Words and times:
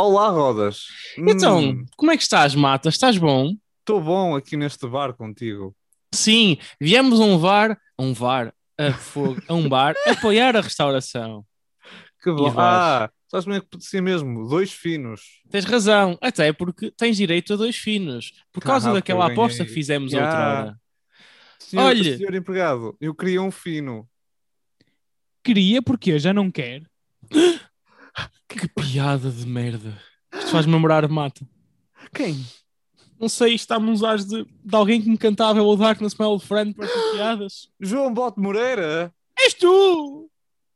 Olá, 0.00 0.28
Rodas. 0.28 0.84
Então, 1.18 1.58
Hum, 1.58 1.86
como 1.96 2.12
é 2.12 2.16
que 2.16 2.22
estás, 2.22 2.54
Mata? 2.54 2.88
Estás 2.88 3.18
bom? 3.18 3.56
Estou 3.80 4.00
bom 4.00 4.36
aqui 4.36 4.56
neste 4.56 4.86
bar 4.86 5.12
contigo. 5.12 5.74
Sim, 6.14 6.56
viemos 6.80 7.20
a 7.20 7.24
um 7.24 7.36
VAR, 7.36 7.76
a 7.98 8.02
um 8.04 8.12
VAR, 8.12 8.54
a, 8.78 8.92
fogo, 8.92 9.42
a 9.48 9.54
um 9.54 9.68
bar, 9.68 9.96
apoiar 10.06 10.56
a 10.56 10.60
restauração. 10.60 11.44
Que 12.22 12.30
bom. 12.30 12.54
Ah, 12.56 13.10
sabes 13.28 13.44
como 13.44 13.56
é 13.56 13.60
que 13.60 13.66
apetecia 13.66 14.00
mesmo? 14.00 14.48
Dois 14.48 14.70
finos. 14.72 15.42
Tens 15.50 15.64
razão, 15.64 16.16
até 16.20 16.52
porque 16.52 16.92
tens 16.92 17.16
direito 17.16 17.54
a 17.54 17.56
dois 17.56 17.74
finos, 17.76 18.32
por 18.52 18.62
causa 18.62 18.92
daquela 18.92 19.26
aposta 19.26 19.64
que 19.64 19.72
fizemos 19.72 20.12
Ya. 20.12 20.22
outra 20.22 20.38
hora. 20.38 20.80
Senhor, 21.58 21.82
Olha. 21.86 22.16
senhor 22.16 22.34
empregado, 22.36 22.96
eu 23.00 23.12
queria 23.12 23.42
um 23.42 23.50
fino. 23.50 24.08
Queria, 25.42 25.82
porque 25.82 26.12
eu 26.12 26.20
já 26.20 26.32
não 26.32 26.52
quero. 26.52 26.86
Que 28.48 28.66
piada 28.68 29.30
de 29.30 29.46
merda. 29.46 30.00
Isto 30.32 30.50
faz-me 30.50 30.72
namorar 30.72 31.08
Mata. 31.08 31.46
Quem? 32.14 32.44
Não 33.20 33.28
sei, 33.28 33.54
está-me 33.54 34.06
ares 34.06 34.24
de, 34.24 34.44
de 34.44 34.76
alguém 34.76 35.02
que 35.02 35.10
me 35.10 35.18
cantava 35.18 35.60
o 35.62 35.76
Darkness 35.76 36.14
My 36.14 36.26
Old 36.26 36.44
Friend 36.44 36.72
para 36.74 36.86
essas 36.86 37.12
piadas. 37.12 37.68
João 37.80 38.14
Bote 38.14 38.40
Moreira? 38.40 39.12
És 39.38 39.54
tu! 39.54 40.30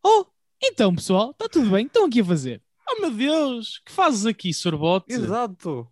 Oh, 0.04 0.26
então 0.62 0.94
pessoal, 0.94 1.30
está 1.30 1.48
tudo 1.48 1.70
bem? 1.70 1.86
Estão 1.86 2.06
aqui 2.06 2.20
a 2.20 2.24
fazer. 2.24 2.62
Oh 2.88 3.00
meu 3.00 3.10
Deus, 3.12 3.80
que 3.86 3.92
fazes 3.92 4.26
aqui, 4.26 4.52
sorbote? 4.52 5.12
Exato. 5.12 5.88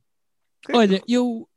Olha, 0.73 1.03
eu 1.09 1.49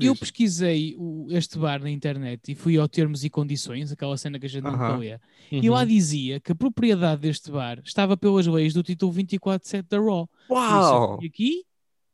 Diz. 0.00 0.18
pesquisei 0.20 0.94
o- 0.98 1.26
este 1.30 1.58
bar 1.58 1.80
na 1.82 1.90
internet 1.90 2.50
e 2.50 2.54
fui 2.54 2.76
ao 2.78 2.88
Termos 2.88 3.24
e 3.24 3.30
Condições, 3.30 3.92
aquela 3.92 4.16
cena 4.16 4.38
que 4.38 4.46
a 4.46 4.48
gente 4.48 4.66
Aham. 4.66 4.88
não 4.92 4.98
lê, 4.98 5.14
Uhum. 5.14 5.60
e 5.62 5.68
lá 5.70 5.84
dizia 5.84 6.40
que 6.40 6.52
a 6.52 6.54
propriedade 6.54 7.20
deste 7.22 7.50
bar 7.50 7.80
estava 7.84 8.16
pelas 8.16 8.46
leis 8.46 8.72
do 8.74 8.82
título 8.82 9.12
24.7 9.12 9.88
da 9.88 9.98
Raw. 9.98 10.28
Eu 10.48 10.54
Uau! 10.56 11.18
fui 11.18 11.26
aqui, 11.28 11.64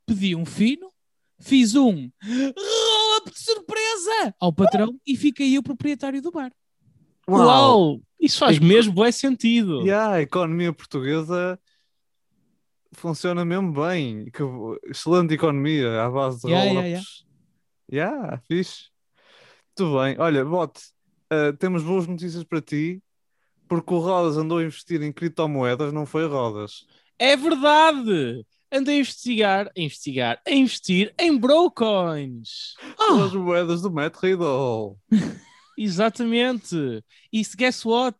pedi 0.07 0.35
um 0.37 0.45
fino, 0.45 0.91
fiz 1.39 1.75
um 1.75 2.11
roll-up 2.23 3.31
de 3.31 3.39
surpresa 3.41 4.35
ao 4.41 4.53
patrão 4.53 4.99
e 5.07 5.17
fiquei 5.17 5.57
eu 5.57 5.63
proprietário 5.63 6.21
do 6.23 6.31
bar. 6.31 6.51
Uau! 7.29 8.01
Isso 8.21 8.39
faz 8.39 8.59
mesmo 8.59 8.93
bom 8.95 9.11
sentido. 9.13 9.87
E 9.87 9.91
a 9.93 10.23
economia 10.23 10.73
portuguesa 10.73 11.59
funciona 12.93 13.45
mesmo 13.45 13.73
bem. 13.73 14.27
Que 14.31 14.43
excelente 14.89 15.35
economia 15.35 16.03
à 16.03 16.11
base 16.11 16.41
de 16.43 16.49
Yeah, 16.49 16.65
yeah, 16.71 16.89
roll-ups. 16.89 17.26
Yeah, 17.93 18.41
fixe. 18.49 18.87
Muito 19.79 19.99
bem. 19.99 20.17
Olha, 20.19 20.45
Bote, 20.45 20.81
eh, 21.31 21.53
temos 21.53 21.83
boas 21.83 22.07
notícias 22.07 22.43
para 22.45 22.61
ti, 22.61 23.03
porque 23.69 23.93
o 23.93 23.99
Rodas 23.99 24.37
andou 24.37 24.59
a 24.59 24.65
investir 24.65 25.03
em 25.03 25.13
criptomoedas, 25.13 25.93
não 25.93 26.07
foi 26.07 26.27
Rodas. 26.27 26.87
É 27.19 27.37
verdade! 27.37 28.45
Andei 28.73 28.97
a 28.97 29.01
investigar, 29.01 29.67
a 29.77 29.81
investigar, 29.81 30.43
a 30.47 30.51
investir 30.51 31.15
em 31.19 31.37
Brocoins. 31.39 32.75
Ah, 32.99 33.25
as 33.25 33.33
moedas 33.33 33.83
do 33.83 33.91
Matt 33.93 34.17
Riddle. 34.23 34.99
Exatamente. 35.79 37.03
E 37.33 37.45
se 37.45 37.57
guess 37.57 37.85
what? 37.85 38.19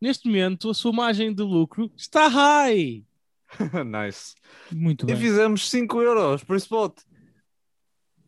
Neste 0.00 0.26
momento 0.26 0.70
a 0.70 0.74
sua 0.74 0.92
margem 0.92 1.32
de 1.34 1.42
lucro 1.42 1.92
está 1.96 2.26
high. 2.28 3.04
nice. 3.84 4.34
muito 4.72 5.04
E 5.04 5.06
bem. 5.08 5.16
fizemos 5.16 5.68
5 5.68 6.00
euros, 6.00 6.42
por 6.42 6.56
isso, 6.56 6.68
Bote, 6.70 7.02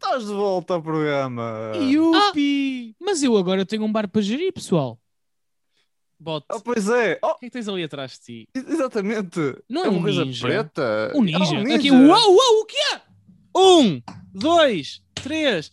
estás 0.05 0.27
de 0.27 0.33
volta 0.33 0.75
ao 0.75 0.83
programa. 0.83 1.73
Yupi! 1.77 2.95
Mas 3.01 3.23
eu 3.23 3.37
agora 3.37 3.65
tenho 3.65 3.85
um 3.85 3.93
bar 3.93 4.09
para 4.09 4.23
gerir, 4.23 4.53
pessoal. 4.53 4.99
Bote, 6.19 6.47
Ah, 6.49 6.57
o 6.57 6.61
pois 6.63 6.89
é. 6.89 7.19
Oh, 7.23 7.35
que 7.35 7.47
é 7.47 7.49
que 7.49 7.51
tens 7.51 7.69
ali 7.69 7.83
atrás 7.83 8.13
de 8.13 8.21
ti? 8.21 8.49
exatamente. 8.55 9.39
Não 9.69 9.85
é 9.85 9.89
uma 9.89 9.99
um 9.99 10.03
coisa 10.03 10.25
ninja? 10.25 10.47
preta. 10.47 11.13
Um 11.15 11.23
ninja. 11.23 11.39
Ah, 11.57 11.61
um 11.61 11.75
Aqui, 11.75 11.91
uau, 11.91 12.35
uau, 12.35 12.61
o 12.61 12.65
que 12.67 12.77
é? 12.77 13.01
Um, 13.57 14.03
dois, 14.33 15.03
três. 15.15 15.71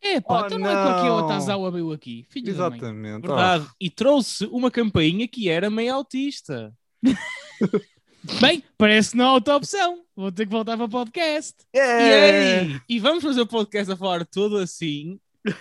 É 0.00 0.20
pá, 0.20 0.42
Oh, 0.42 0.46
então 0.46 0.58
não 0.58 0.70
é 0.70 0.74
com 0.74 0.88
aqui 0.90 1.08
o 1.08 1.16
não. 1.16 1.24
Otazawa 1.24 1.70
veio 1.70 1.92
aqui. 1.92 2.24
Filho 2.30 2.54
da 2.54 2.70
mãe. 2.70 2.78
Exatamente. 2.78 3.26
Verdade. 3.26 3.66
E 3.80 3.90
trouxe 3.90 4.46
uma 4.46 4.70
campainha 4.70 5.26
que 5.26 5.48
era 5.48 5.68
meio 5.68 5.94
autista. 5.94 6.72
Bem, 8.40 8.62
parece 8.76 9.12
que 9.12 9.16
não 9.16 9.26
há 9.26 9.32
outra 9.34 9.56
opção. 9.56 10.02
Vou 10.14 10.30
ter 10.30 10.46
que 10.46 10.52
voltar 10.52 10.76
para 10.76 10.86
o 10.86 10.88
podcast. 10.88 11.54
E, 11.74 11.78
Yeah. 11.78 12.60
aí? 12.74 12.80
e 12.88 12.98
vamos 13.00 13.22
fazer 13.24 13.40
o 13.40 13.46
podcast 13.46 13.92
a 13.92 13.96
falar 13.96 14.24
todo 14.26 14.58
assim. 14.58 15.18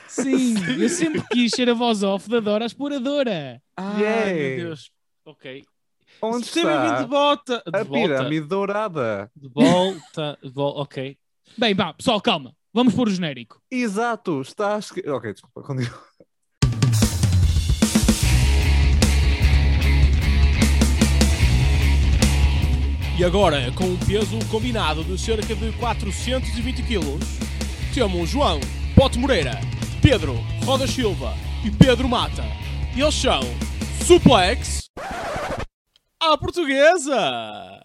Sim, 0.07 0.55
eu 0.81 0.89
sempre 0.89 1.21
quis 1.31 1.51
ser 1.51 1.69
a 1.69 1.73
voz 1.73 2.03
off 2.03 2.29
da 2.29 2.39
Dora 2.39 2.65
Exploradora. 2.65 3.61
Ai, 3.75 4.01
Yeah. 4.01 4.33
meu 4.33 4.65
Deus. 4.67 4.91
Ok. 5.25 5.63
Onde 6.21 6.45
bem-vindo 6.51 6.79
de 6.79 6.85
está 6.87 7.05
volta. 7.05 7.63
De 7.65 7.79
a 7.79 7.83
volta. 7.83 8.07
pirâmide 8.07 8.47
dourada? 8.47 9.31
De 9.35 9.47
volta. 9.49 10.37
De 10.43 10.49
volta. 10.49 10.81
Ok. 10.81 11.17
Bem, 11.57 11.73
vá, 11.75 11.93
pessoal, 11.93 12.19
calma. 12.19 12.53
Vamos 12.73 12.93
pôr 12.93 13.07
o 13.07 13.11
genérico. 13.11 13.61
Exato, 13.71 14.41
está 14.41 14.75
a 14.75 14.79
esque- 14.79 15.07
Ok, 15.09 15.31
desculpa, 15.33 15.61
continua. 15.63 16.03
E 23.17 23.23
agora, 23.23 23.71
com 23.71 23.85
um 23.85 23.97
peso 23.97 24.37
combinado 24.49 25.03
de 25.03 25.17
cerca 25.17 25.55
de 25.55 25.71
420 25.73 26.83
kg, 26.83 27.17
temos 27.93 28.29
João 28.29 28.59
Pote 28.95 29.17
Moreira, 29.17 29.59
Pedro 30.01 30.35
Roda 30.63 30.85
Silva 30.87 31.33
e 31.65 31.71
Pedro 31.71 32.07
Mata. 32.07 32.43
E 32.95 33.01
eles 33.01 33.15
são 33.15 33.41
Suplex 34.05 34.89
à 36.21 36.37
Portuguesa! 36.37 37.81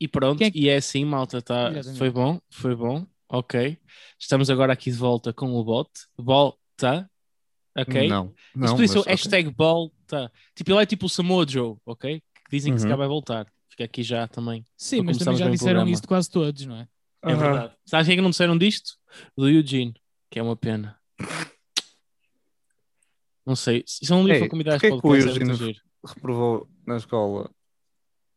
E 0.00 0.08
pronto, 0.08 0.42
é 0.42 0.50
que- 0.50 0.58
e 0.58 0.68
é 0.68 0.76
assim, 0.76 1.04
malta, 1.04 1.42
tá, 1.42 1.70
Exatamente. 1.70 1.98
foi 1.98 2.10
bom, 2.10 2.40
foi 2.48 2.74
bom, 2.74 3.06
ok. 3.30 3.78
Estamos 4.18 4.50
agora 4.50 4.72
aqui 4.72 4.90
de 4.90 4.96
volta 4.96 5.32
com 5.32 5.52
o 5.52 5.64
bot, 5.64 5.90
volta, 6.18 7.10
ok? 7.76 8.08
Não, 8.08 8.34
não. 8.54 8.66
Isso 8.66 8.76
por 8.76 8.84
isso 8.84 8.94
é 8.94 8.96
mas, 8.98 9.06
ok. 9.06 9.10
hashtag 9.12 9.54
volta. 9.56 10.32
Tipo, 10.54 10.72
ele 10.72 10.82
é 10.82 10.86
tipo 10.86 11.06
o 11.06 11.08
Samoa 11.08 11.46
Joe, 11.48 11.76
ok? 11.86 12.20
Que 12.20 12.50
dizem 12.50 12.72
que 12.74 12.78
se 12.80 12.84
Uhum. 12.84 12.88
calhar 12.90 12.98
vai 12.98 13.08
voltar. 13.08 13.46
Fica 13.68 13.84
aqui 13.84 14.02
já 14.02 14.26
também. 14.28 14.64
Sim, 14.76 15.02
mas 15.02 15.16
também 15.18 15.36
já 15.36 15.48
disseram 15.48 15.86
isso 15.88 16.02
de 16.02 16.08
quase 16.08 16.28
todos, 16.30 16.66
não 16.66 16.76
é? 16.76 16.88
É 17.22 17.32
Aham. 17.32 17.36
verdade. 17.38 17.76
Sabes 17.86 18.06
quem 18.06 18.14
é 18.14 18.16
que 18.16 18.22
não 18.22 18.30
disseram 18.30 18.58
disto? 18.58 18.92
Do 19.36 19.48
Eugene, 19.48 19.94
que 20.30 20.38
é 20.38 20.42
uma 20.42 20.56
pena. 20.56 20.98
Não 23.46 23.56
sei. 23.56 23.82
Se 23.86 24.08
não 24.10 24.20
um 24.20 24.24
livro 24.24 24.42
Ei, 24.44 24.48
para 24.48 25.08
o 25.08 25.14
é 25.14 25.18
Eugene- 25.20 25.80
Reprovou 26.04 26.68
na 26.86 26.96
escola. 26.96 27.50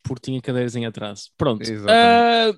Porque 0.03 0.30
tinha 0.31 0.41
cadeiras 0.41 0.75
em 0.75 0.86
atraso. 0.86 1.31
Pronto. 1.38 1.64
Ah, 1.88 2.53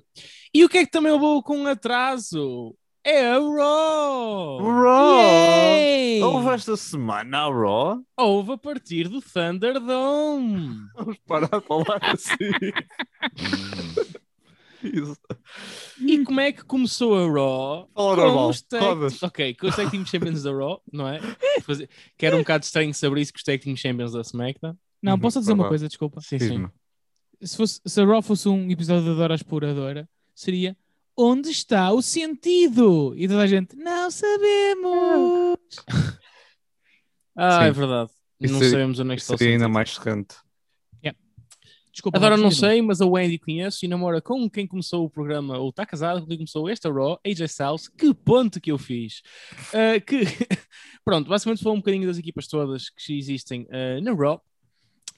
e 0.52 0.64
o 0.64 0.68
que 0.68 0.78
é 0.78 0.84
que 0.84 0.90
também 0.90 1.12
levou 1.12 1.42
com 1.42 1.66
atraso? 1.66 2.74
É 3.04 3.24
a 3.30 3.38
Raw! 3.38 4.58
Raw! 4.58 5.18
Yay! 5.20 6.22
Houve 6.24 6.48
esta 6.48 6.76
semana 6.76 7.38
a 7.38 7.48
Raw? 7.48 8.00
Houve 8.16 8.52
a 8.54 8.58
partir 8.58 9.08
do 9.08 9.20
Thunderdome. 9.22 10.76
Vamos 10.96 11.16
parar 11.24 11.60
de 11.60 11.66
falar 11.66 12.00
assim. 12.12 12.34
Isso. 14.82 15.16
E 16.00 16.22
como 16.24 16.40
é 16.40 16.52
que 16.52 16.64
começou 16.64 17.14
a 17.16 17.26
Raw? 17.32 17.88
Fala 17.94 18.16
normal. 18.16 18.48
os 18.50 18.62
tag... 18.62 18.84
Ok, 19.22 19.54
com 19.54 19.66
os 19.68 19.76
Tag 19.76 19.90
Team 19.90 20.04
Champions 20.06 20.42
da 20.42 20.52
Raw, 20.52 20.80
não 20.92 21.08
é? 21.08 21.20
Fazer... 21.62 21.88
Que 22.16 22.26
era 22.26 22.36
um 22.36 22.40
bocado 22.40 22.64
estranho 22.64 22.92
saber 22.94 23.20
isso 23.20 23.32
com 23.32 23.38
os 23.38 23.42
Tag 23.42 23.58
Team 23.58 23.76
Champions 23.76 24.12
da 24.12 24.20
SmackDown. 24.20 24.76
Não, 25.02 25.12
Uhum, 25.14 25.18
posso 25.20 25.38
dizer 25.40 25.52
uma 25.52 25.68
coisa, 25.68 25.88
desculpa. 25.88 26.20
Sim, 26.20 26.38
sim. 26.38 26.48
Diz-me. 26.48 26.68
Se, 27.42 27.56
fosse, 27.56 27.80
se 27.84 28.00
a 28.00 28.04
Raw 28.04 28.22
fosse 28.22 28.48
um 28.48 28.70
episódio 28.70 29.04
da 29.06 29.14
Dora 29.14 29.34
Exploradora, 29.34 30.08
seria 30.34 30.76
Onde 31.18 31.50
está 31.50 31.90
o 31.92 32.02
sentido? 32.02 33.14
E 33.16 33.26
toda 33.26 33.42
a 33.42 33.46
gente, 33.46 33.74
não 33.76 34.10
sabemos. 34.10 35.56
Ah, 37.38 37.60
Sim. 37.60 37.66
é 37.66 37.70
verdade. 37.70 38.10
Isso 38.40 38.52
não 38.54 38.60
seria- 38.60 38.70
sabemos 38.72 38.98
onde 38.98 39.12
é 39.12 39.16
que 39.16 39.20
está 39.20 39.34
o 39.34 39.36
Seria 39.36 39.52
ainda 39.52 39.64
sentido. 39.64 39.74
mais 39.74 39.90
serrante. 39.94 40.36
Desculpa. 41.92 42.18
Agora 42.18 42.36
não 42.36 42.50
sei, 42.50 42.82
mas 42.82 43.00
a 43.00 43.06
Wendy 43.06 43.38
conheço 43.38 43.82
e 43.82 43.88
namora 43.88 44.20
com 44.20 44.50
quem 44.50 44.66
começou 44.66 45.06
o 45.06 45.10
programa, 45.10 45.56
ou 45.56 45.70
está 45.70 45.86
casado 45.86 46.20
com 46.20 46.26
quem 46.26 46.36
começou 46.36 46.68
esta 46.68 46.92
Raw, 46.92 47.18
AJ 47.26 47.40
Styles. 47.46 47.88
Que 47.88 48.12
ponto 48.12 48.60
que 48.60 48.70
eu 48.70 48.76
fiz! 48.76 49.22
Ah, 49.72 49.98
que, 49.98 50.20
pronto, 51.02 51.28
basicamente 51.28 51.62
foi 51.62 51.72
um 51.72 51.76
bocadinho 51.76 52.06
das 52.06 52.18
equipas 52.18 52.46
todas 52.46 52.90
que 52.90 53.16
existem 53.18 53.66
ah, 53.70 53.98
na 54.02 54.12
Raw 54.12 54.42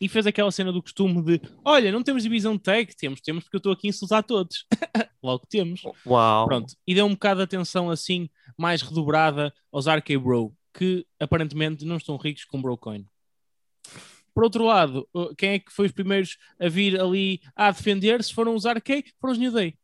e 0.00 0.08
fez 0.08 0.26
aquela 0.26 0.50
cena 0.50 0.72
do 0.72 0.82
costume 0.82 1.22
de: 1.22 1.40
olha, 1.64 1.92
não 1.92 2.02
temos 2.02 2.22
divisão 2.22 2.56
de 2.56 2.62
tag, 2.62 2.94
temos, 2.96 3.20
temos 3.20 3.44
porque 3.44 3.56
eu 3.56 3.58
estou 3.58 3.72
aqui 3.72 3.88
a 3.88 3.90
insultar 3.90 4.22
todos. 4.22 4.66
Logo 5.22 5.44
temos. 5.48 5.82
Uau. 6.06 6.46
Pronto, 6.46 6.74
e 6.86 6.94
deu 6.94 7.06
um 7.06 7.10
bocado 7.10 7.38
de 7.38 7.44
atenção 7.44 7.90
assim, 7.90 8.28
mais 8.56 8.82
redobrada 8.82 9.52
aos 9.72 9.86
RK 9.86 10.16
Bro, 10.18 10.54
que 10.72 11.06
aparentemente 11.18 11.84
não 11.84 11.96
estão 11.96 12.16
ricos 12.16 12.44
com 12.44 12.62
Brocoin. 12.62 13.06
Por 14.34 14.44
outro 14.44 14.64
lado, 14.64 15.08
quem 15.36 15.50
é 15.50 15.58
que 15.58 15.72
foi 15.72 15.86
os 15.86 15.92
primeiros 15.92 16.38
a 16.60 16.68
vir 16.68 17.00
ali 17.00 17.40
a 17.56 17.72
defender-se 17.72 18.32
foram 18.32 18.54
os 18.54 18.64
RK, 18.64 19.04
foram 19.20 19.32
os 19.32 19.38
New 19.38 19.50
Day. 19.50 19.74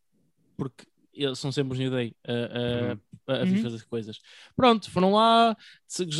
Porque 0.56 0.84
eles 1.14 1.38
são 1.38 1.50
sempre 1.52 1.72
os 1.72 1.78
New 1.78 1.90
Day. 1.90 2.14
A, 2.26 2.92
a 3.40 3.44
vir 3.44 3.56
Uhum. 3.56 3.62
fazer 3.62 3.84
coisas. 3.86 4.20
Pronto, 4.54 4.90
foram 4.90 5.12
lá, 5.14 5.56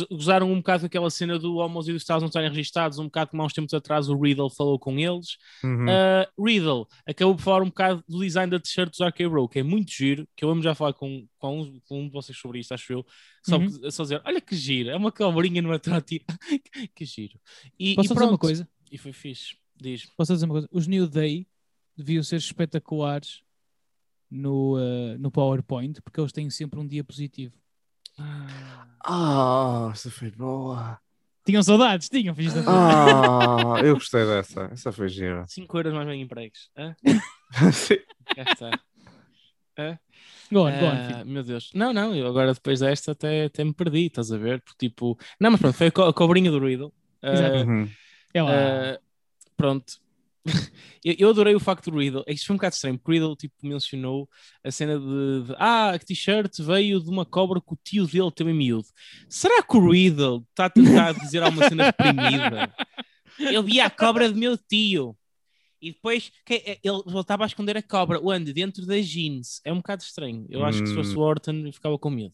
gozaram 0.09 0.51
um 0.51 0.57
bocado 0.57 0.81
com 0.81 0.85
aquela 0.87 1.09
cena 1.11 1.37
do 1.37 1.55
Homos 1.57 1.87
e 1.87 1.91
do 1.91 1.97
Styles 1.97 2.21
não 2.23 2.27
estarem 2.29 2.49
registados, 2.49 2.97
um 2.97 3.03
bocado 3.05 3.29
como 3.31 3.43
há 3.43 3.45
uns 3.45 3.53
tempos 3.53 3.73
atrás 3.75 4.09
o 4.09 4.19
Riddle 4.19 4.49
falou 4.49 4.79
com 4.79 4.97
eles. 4.97 5.37
Uhum. 5.63 5.85
Uh, 5.85 6.43
Riddle 6.45 6.87
acabou 7.05 7.35
por 7.35 7.41
falar 7.43 7.61
um 7.61 7.67
bocado 7.67 8.03
do 8.07 8.19
design 8.21 8.49
da 8.49 8.59
t-shirt 8.59 8.89
dos 8.89 8.99
RK 9.01 9.27
Bro, 9.29 9.47
que 9.49 9.59
é 9.59 9.63
muito 9.63 9.91
giro, 9.91 10.27
que 10.35 10.43
eu 10.43 10.49
amo 10.49 10.63
já 10.63 10.73
falar 10.73 10.93
com, 10.93 11.27
com, 11.37 11.61
um, 11.61 11.79
com 11.81 12.01
um 12.01 12.05
de 12.07 12.11
vocês 12.11 12.37
sobre 12.37 12.59
isto, 12.59 12.73
acho 12.73 12.91
eu. 12.93 13.05
Só, 13.43 13.57
Uhum. 13.57 13.67
que- 13.79 13.91
só 13.91 14.01
dizer, 14.03 14.21
olha 14.25 14.41
que 14.41 14.55
giro, 14.55 14.89
é 14.89 14.95
uma 14.95 15.11
cobrinha 15.11 15.61
numa 15.61 15.77
troti. 15.77 16.25
que 16.95 17.05
giro. 17.05 17.39
E, 17.79 17.93
Posso 17.95 18.11
e 18.11 18.15
dizer 18.15 18.27
uma 18.29 18.37
coisa? 18.37 18.67
E 18.91 18.97
foi 18.97 19.13
fixe. 19.13 19.55
Diz. 19.79 20.05
Posso 20.17 20.33
dizer 20.33 20.45
uma 20.45 20.53
coisa? 20.55 20.69
Os 20.71 20.87
New 20.87 21.05
Day 21.07 21.45
deviam 21.95 22.23
ser 22.23 22.37
espetaculares 22.37 23.41
no, 24.35 24.77
eh, 24.79 25.17
no 25.17 25.31
PowerPoint, 25.31 26.01
porque 26.01 26.19
eles 26.19 26.31
têm 26.31 26.49
sempre 26.49 26.79
um 26.79 26.87
dia 26.87 27.03
positivo. 27.03 27.53
Ah, 29.07 29.89
essa 29.91 30.09
foi 30.09 30.31
boa. 30.31 30.99
Tinham 31.45 31.61
saudades? 31.61 32.09
Tinham, 32.09 32.33
da 32.33 32.41
puta. 32.41 32.69
Ah, 32.71 33.79
eu 33.83 33.93
gostei 33.95 34.25
dessa. 34.25 34.69
Essa 34.71 34.91
foi 34.91 35.09
gira. 35.09 35.45
5 35.47 35.77
euros 35.77 35.93
mais 35.93 36.07
bem 36.07 36.21
empregos. 36.21 36.69
Hã? 36.75 36.95
Sim. 37.71 37.97
Cá 38.35 38.43
está. 38.43 38.79
Go 40.51 40.59
on, 40.61 40.71
go 40.79 40.85
on, 40.85 40.95
Ah, 40.95 41.03
filho. 41.07 41.25
meu 41.25 41.43
Deus. 41.43 41.69
Não, 41.73 41.91
não, 41.93 42.15
eu 42.15 42.27
agora 42.27 42.53
depois 42.53 42.79
desta 42.79 43.11
até, 43.11 43.45
até 43.45 43.63
me 43.63 43.73
perdi, 43.73 44.05
estás 44.07 44.31
a 44.31 44.37
ver? 44.37 44.61
Porque 44.61 44.89
tipo. 44.89 45.17
Não, 45.39 45.51
mas 45.51 45.59
pronto, 45.59 45.75
foi 45.75 45.87
a, 45.87 45.91
co- 45.91 46.03
a 46.03 46.13
cobrinha 46.13 46.49
do 46.49 46.59
Riddle. 46.59 46.93
Ah, 47.21 47.33
Exato. 47.33 47.57
Uhum. 47.57 47.89
É 48.33 48.41
lá. 48.41 48.51
ah, 48.51 48.99
pronto. 49.57 49.93
Eu, 51.03 51.29
adorei 51.29 51.55
o 51.55 51.59
facto 51.59 51.89
do 51.89 51.99
Riddle. 51.99 52.23
Isto 52.27 52.47
foi 52.47 52.53
um 52.53 52.57
bocado 52.57 52.75
estranho, 52.75 52.97
porque 52.97 53.11
o 53.11 53.13
Riddle 53.13 53.35
tipo, 53.35 53.55
mencionou 53.63 54.29
a 54.63 54.71
cena 54.71 54.99
de, 54.99 55.43
de, 55.47 55.55
Ah, 55.57 55.91
a 55.91 55.99
t-shirt 55.99 56.59
veio 56.59 56.99
de 56.99 57.09
uma 57.09 57.25
cobra 57.25 57.59
que 57.59 57.73
o 57.73 57.79
tio 57.83 58.05
dele 58.07 58.31
teve 58.31 58.51
em 58.51 58.53
miúdo. 58.53 58.87
Será 59.27 59.63
que 59.63 59.75
o 59.77 59.89
Riddle 59.91 60.45
está 60.49 60.65
a 60.65 60.69
tentar 60.69 61.13
dizer 61.13 61.43
alguma 61.43 61.67
cena 61.67 61.85
reprimida? 61.85 62.73
Eu 63.39 63.63
vi 63.63 63.81
a 63.81 63.89
cobra 63.89 64.31
do 64.31 64.37
meu 64.37 64.57
tio. 64.57 65.17
E 65.85 65.91
depois 65.91 66.31
que- 66.45 66.63
eh, 66.65 66.79
ele 66.83 67.01
voltava 67.05 67.43
a 67.43 67.47
esconder 67.47 67.77
a 67.77 67.81
cobra. 67.83 68.19
Onde? 68.19 68.51
Dentro 68.51 68.85
das 68.87 69.05
jeans. 69.07 69.61
É 69.63 69.71
um 69.71 69.77
bocado 69.77 70.01
estranho. 70.01 70.45
Eu 70.49 70.65
acho 70.65 70.81
que 70.81 70.87
se 70.89 70.95
fosse 70.95 71.15
o 71.15 71.19
Orton, 71.19 71.63
eu 71.67 71.71
ficava 71.73 71.97
com 71.99 72.09
medo. 72.09 72.33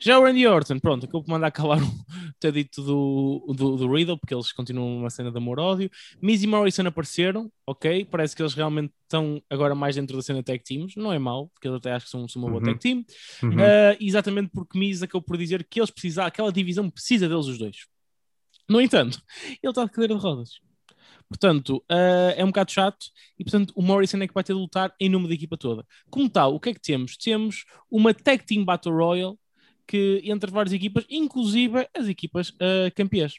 Já 0.00 0.18
o 0.18 0.22
Randy 0.24 0.46
Orton, 0.46 0.78
pronto, 0.80 1.04
acabou 1.04 1.22
por 1.22 1.30
mandar 1.30 1.50
calar 1.52 1.78
o 1.82 1.86
tadito 2.40 2.82
do, 2.82 3.54
do, 3.56 3.76
do 3.76 3.92
Riddle, 3.94 4.18
porque 4.18 4.34
eles 4.34 4.50
continuam 4.52 4.98
uma 4.98 5.10
cena 5.10 5.30
de 5.30 5.36
amor-ódio. 5.38 5.88
Miz 6.20 6.42
e 6.42 6.46
Morrison 6.48 6.86
apareceram, 6.86 7.50
ok? 7.66 8.04
Parece 8.06 8.34
que 8.34 8.42
eles 8.42 8.54
realmente 8.54 8.92
estão 9.04 9.40
agora 9.48 9.74
mais 9.74 9.94
dentro 9.94 10.16
da 10.16 10.22
cena 10.22 10.42
tag 10.42 10.62
teams. 10.64 10.94
Não 10.96 11.12
é 11.12 11.18
mau, 11.18 11.48
porque 11.48 11.68
eles 11.68 11.76
até 11.78 11.92
acho 11.92 12.06
que 12.06 12.10
são, 12.10 12.26
são 12.26 12.42
uma 12.42 12.50
boa 12.50 12.60
Uhum. 12.60 12.66
tag 12.66 12.80
team. 12.80 13.04
Uhum. 13.44 13.50
Uh, 13.58 13.96
exatamente 14.00 14.50
porque 14.52 14.78
Miz 14.78 15.02
acabou 15.02 15.22
por 15.22 15.36
dizer 15.38 15.62
que 15.70 15.78
eles 15.78 15.90
precisam, 15.90 16.24
aquela 16.26 16.50
divisão 16.52 16.90
precisa 16.90 17.28
deles 17.28 17.46
os 17.46 17.58
dois. 17.58 17.76
No 18.68 18.80
entanto, 18.80 19.22
ele 19.62 19.70
está 19.70 19.84
de 19.84 19.90
cadeira 19.90 20.14
de 20.14 20.20
rodas. 20.20 20.60
Portanto, 21.28 21.76
uh, 21.90 22.32
é 22.36 22.42
um 22.42 22.48
bocado 22.48 22.72
chato 22.72 23.06
e, 23.38 23.44
portanto, 23.44 23.72
o 23.76 23.82
Morrison 23.82 24.18
é 24.18 24.26
que 24.26 24.34
vai 24.34 24.42
ter 24.42 24.54
de 24.54 24.58
lutar 24.58 24.94
em 24.98 25.08
nome 25.08 25.28
da 25.28 25.34
equipa 25.34 25.56
toda. 25.56 25.84
Como 26.10 26.28
tal, 26.28 26.54
o 26.54 26.60
que 26.60 26.70
é 26.70 26.74
que 26.74 26.80
temos? 26.80 27.16
Temos 27.16 27.64
uma 27.90 28.14
Tag 28.14 28.44
Team 28.44 28.64
Battle 28.64 28.94
Royal 28.94 29.38
que 29.86 30.20
entre 30.24 30.50
várias 30.50 30.72
equipas, 30.72 31.04
inclusive 31.08 31.88
as 31.96 32.08
equipas 32.08 32.50
uh, 32.50 32.92
campeãs. 32.94 33.34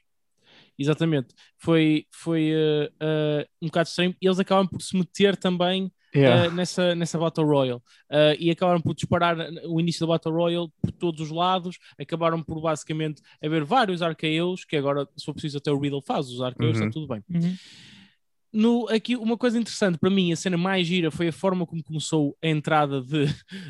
Exatamente. 0.77 1.33
Foi, 1.57 2.05
foi 2.11 2.51
uh, 2.53 3.45
um 3.61 3.67
bocado 3.67 3.89
estranho. 3.89 4.15
Eles 4.21 4.39
acabam 4.39 4.67
por 4.67 4.81
se 4.81 4.97
meter 4.97 5.35
também 5.35 5.91
Yeah. 6.15 6.47
uh, 6.47 6.51
nessa, 6.51 6.95
nessa 6.95 7.19
Battle 7.19 7.45
Royale 7.45 7.79
uh, 7.79 8.35
e 8.39 8.49
acabaram 8.49 8.81
por 8.81 8.95
disparar 8.95 9.37
o 9.67 9.79
início 9.79 10.01
da 10.01 10.13
Battle 10.13 10.33
Royale 10.33 10.67
por 10.81 10.91
todos 10.91 11.21
os 11.21 11.29
lados, 11.31 11.77
acabaram 11.99 12.41
por 12.43 12.59
basicamente 12.61 13.21
haver 13.43 13.63
vários 13.63 14.01
RKOs, 14.01 14.65
que 14.65 14.75
agora, 14.75 15.07
se 15.15 15.25
for 15.25 15.33
preciso, 15.33 15.57
até 15.59 15.71
o 15.71 15.79
Riddle 15.79 16.01
faz 16.01 16.27
os 16.29 16.39
está 16.75 16.85
Uhum. 16.85 16.91
tudo 16.91 17.07
bem. 17.07 17.23
Uhum. 17.29 17.55
No, 18.51 18.87
aqui, 18.89 19.15
uma 19.15 19.37
coisa 19.37 19.59
interessante 19.59 19.99
para 19.99 20.09
mim, 20.09 20.31
a 20.31 20.35
cena 20.35 20.57
mais 20.57 20.87
gira 20.87 21.11
foi 21.11 21.27
a 21.27 21.31
forma 21.31 21.67
como 21.67 21.83
começou 21.83 22.35
a 22.43 22.47
entrada 22.47 22.99
de, 22.99 23.25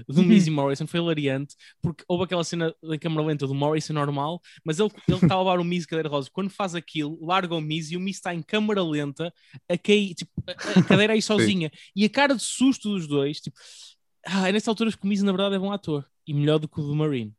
do 0.07 0.23
Miz 0.23 0.47
e 0.47 0.51
Morrison, 0.51 0.87
foi 0.87 1.01
hilariante, 1.01 1.55
porque 1.81 2.03
houve 2.07 2.23
aquela 2.23 2.43
cena 2.45 2.73
da 2.81 2.97
câmera 2.97 3.27
lenta 3.27 3.45
do 3.45 3.53
Morrison 3.53 3.91
normal, 3.91 4.41
mas 4.63 4.79
ele 4.79 4.89
ele 5.07 5.17
está 5.17 5.35
a 5.35 5.39
levar 5.39 5.59
o 5.59 5.63
Miz 5.65 5.85
cadeira 5.85 6.07
rosa. 6.07 6.29
Quando 6.31 6.49
faz 6.49 6.75
aquilo, 6.75 7.17
larga 7.21 7.55
o 7.55 7.61
Miz 7.61 7.91
e 7.91 7.97
o 7.97 7.99
Miz 7.99 8.17
está 8.17 8.33
em 8.33 8.41
câmera 8.41 8.81
lenta 8.81 9.33
a 9.67 9.77
cair, 9.77 10.13
tipo, 10.13 10.31
a, 10.47 10.79
a 10.79 10.83
cadeira 10.83 11.13
aí 11.13 11.21
sozinha. 11.21 11.69
E 11.95 12.05
a 12.05 12.09
cara 12.09 12.33
de 12.33 12.43
susto 12.43 12.89
dos 12.89 13.05
dois, 13.05 13.41
tipo, 13.41 13.57
ah, 14.25 14.47
é 14.47 14.51
nessa 14.51 14.71
altura 14.71 14.91
que 14.91 15.03
o 15.03 15.07
Miz 15.07 15.21
na 15.21 15.31
verdade 15.31 15.55
é 15.55 15.59
bom 15.59 15.71
ator 15.71 16.05
e 16.25 16.33
melhor 16.33 16.59
do 16.59 16.67
que 16.69 16.79
o 16.79 16.83
do 16.83 16.95
Marine. 16.95 17.33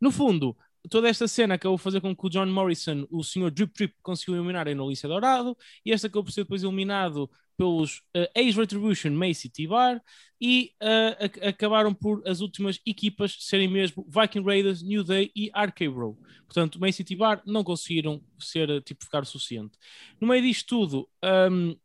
No 0.00 0.10
fundo, 0.10 0.56
toda 0.90 1.08
esta 1.08 1.26
cena 1.28 1.54
acabou 1.54 1.76
a 1.76 1.78
fazer 1.78 2.00
com 2.00 2.14
que 2.14 2.26
o 2.26 2.30
John 2.30 2.46
Morrison, 2.46 3.06
o 3.10 3.22
senhor 3.22 3.50
Drip 3.50 3.72
Drip, 3.74 3.94
conseguiu 4.02 4.36
eliminar 4.36 4.68
a 4.68 4.74
Nolícia 4.74 5.08
Dourado, 5.08 5.56
e 5.84 5.90
este 5.90 6.06
acabou 6.06 6.24
por 6.24 6.32
ser 6.32 6.42
depois 6.42 6.62
eliminado 6.62 7.30
pelos 7.56 7.98
uh, 8.16 8.28
ex-Retribution, 8.36 9.10
Macy 9.10 9.48
T-Bar, 9.48 10.00
e 10.40 10.72
uh, 10.80 11.24
ac- 11.24 11.44
acabaram 11.44 11.92
por 11.92 12.22
as 12.26 12.40
últimas 12.40 12.80
equipas 12.86 13.36
serem 13.40 13.66
mesmo 13.66 14.06
Viking 14.08 14.44
Raiders, 14.44 14.80
New 14.82 15.02
Day 15.02 15.32
e 15.34 15.50
RK 15.50 15.88
Bro. 15.88 16.16
Portanto, 16.46 16.80
Macy 16.80 17.02
T-Bar 17.02 17.42
não 17.44 17.64
conseguiram 17.64 18.22
ser, 18.38 18.70
uh, 18.70 18.80
tipo, 18.80 19.04
ficar 19.04 19.22
o 19.22 19.26
suficiente. 19.26 19.76
No 20.20 20.28
meio 20.28 20.42
disto 20.42 20.68
tudo, 20.68 21.08
um, 21.50 21.76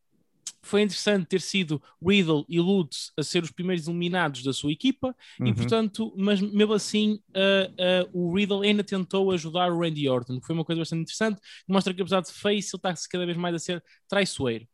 foi 0.64 0.82
interessante 0.82 1.28
ter 1.28 1.42
sido 1.42 1.82
Riddle 2.06 2.46
e 2.50 2.60
Lutz 2.60 3.12
a 3.18 3.24
ser 3.24 3.44
os 3.44 3.52
primeiros 3.52 3.88
eliminados 3.88 4.44
da 4.44 4.54
sua 4.54 4.72
equipa, 4.72 5.16
e 5.44 5.50
Uhum. 5.50 5.54
portanto, 5.54 6.14
mas 6.18 6.42
mesmo 6.42 6.74
assim, 6.74 7.20
uh, 7.36 8.08
uh, 8.08 8.10
o 8.14 8.34
Riddle 8.36 8.62
ainda 8.64 8.84
tentou 8.84 9.32
ajudar 9.32 9.72
o 9.72 9.80
Randy 9.80 10.08
Orton, 10.10 10.40
que 10.40 10.46
foi 10.48 10.56
uma 10.56 10.66
coisa 10.66 10.82
bastante 10.82 11.02
interessante, 11.04 11.40
que 11.42 11.72
mostra 11.74 11.94
que 11.94 12.02
apesar 12.02 12.22
de 12.22 12.32
face, 12.32 12.70
ele 12.76 12.78
está 12.78 12.94
cada 13.12 13.26
vez 13.26 13.38
mais 13.38 13.56
a 13.56 13.60
ser 13.60 13.84
traiçoeiro. 14.08 14.68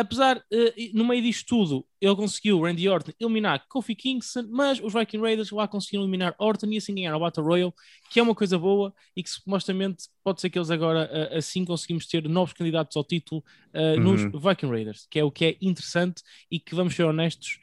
Apesar, 0.00 0.36
uh, 0.38 0.42
e- 0.76 0.92
no 0.94 1.04
meio 1.04 1.20
disto 1.22 1.46
tudo, 1.48 1.84
ele 2.00 2.14
conseguiu, 2.14 2.60
Randy 2.62 2.88
Orton, 2.88 3.10
eliminar 3.18 3.66
Kofi 3.68 3.96
Kingston, 3.96 4.46
mas 4.48 4.78
os 4.80 4.92
Viking 4.94 5.18
Raiders 5.20 5.50
lá 5.50 5.66
conseguiram 5.66 6.04
eliminar 6.04 6.36
Orton 6.38 6.68
e 6.68 6.76
assim 6.76 6.94
ganhar 6.94 7.16
o 7.16 7.20
Battle 7.20 7.44
Royale, 7.44 7.72
que 8.08 8.20
é 8.20 8.22
uma 8.22 8.34
coisa 8.34 8.56
boa 8.58 8.94
e 9.16 9.22
que 9.24 9.30
supostamente 9.30 10.04
pode 10.22 10.40
ser 10.40 10.50
que 10.50 10.58
eles 10.58 10.70
agora, 10.70 11.10
uh, 11.32 11.36
assim, 11.38 11.64
conseguimos 11.64 12.06
ter 12.06 12.28
novos 12.28 12.52
candidatos 12.52 12.96
ao 12.96 13.02
título 13.04 13.42
uh, 13.74 13.98
nos 13.98 14.24
Uhum. 14.24 14.30
Viking 14.32 14.68
Raiders, 14.70 15.06
que 15.10 15.18
é 15.18 15.24
o 15.24 15.32
que 15.32 15.44
é 15.46 15.56
interessante 15.60 16.22
e 16.50 16.60
que, 16.60 16.74
vamos 16.76 16.94
ser 16.94 17.02
honestos, 17.04 17.58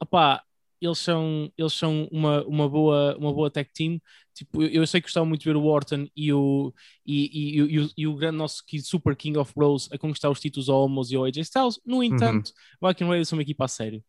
opá, 0.00 0.42
eles 0.80 0.98
são, 0.98 1.50
eles 1.56 1.72
são 1.72 2.08
uma, 2.10 2.44
uma, 2.44 2.68
boa, 2.68 3.16
uma 3.18 3.32
boa 3.32 3.50
tag 3.50 3.70
team. 3.72 4.00
Tipo, 4.34 4.62
eu, 4.62 4.68
eu 4.68 4.86
sei 4.86 5.00
que 5.00 5.06
gostava 5.06 5.24
muito 5.24 5.40
de 5.42 5.48
ver 5.48 5.56
o 5.56 5.64
Orton 5.64 6.06
e 6.14 6.32
o, 6.32 6.72
e, 7.04 7.30
e, 7.32 7.56
e, 7.56 7.80
o, 7.80 7.90
e 7.96 8.06
o 8.06 8.14
grande 8.14 8.36
nosso 8.36 8.62
Super 8.82 9.16
King 9.16 9.38
of 9.38 9.52
Bros 9.54 9.88
a 9.90 9.98
conquistar 9.98 10.30
os 10.30 10.40
títulos 10.40 10.68
ao 10.68 10.84
Homos 10.84 11.10
e 11.10 11.16
ao 11.16 11.24
AJ 11.24 11.38
Styles. 11.38 11.80
No 11.84 12.02
entanto, 12.02 12.52
Viking 12.82 13.04
Raiders 13.04 13.28
são 13.28 13.36
uma 13.36 13.42
equipa 13.42 13.64
a 13.64 13.68
sério. 13.68 14.04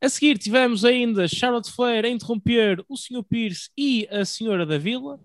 A 0.00 0.08
seguir 0.08 0.36
tivemos 0.38 0.84
ainda 0.84 1.28
Charlotte 1.28 1.70
Flair 1.70 2.04
a 2.04 2.08
interromper 2.08 2.84
o 2.88 2.96
Sr. 2.96 3.22
Pierce 3.22 3.70
e 3.76 4.06
a 4.10 4.24
Senhora 4.24 4.66
da 4.66 4.78
Vila. 4.78 5.20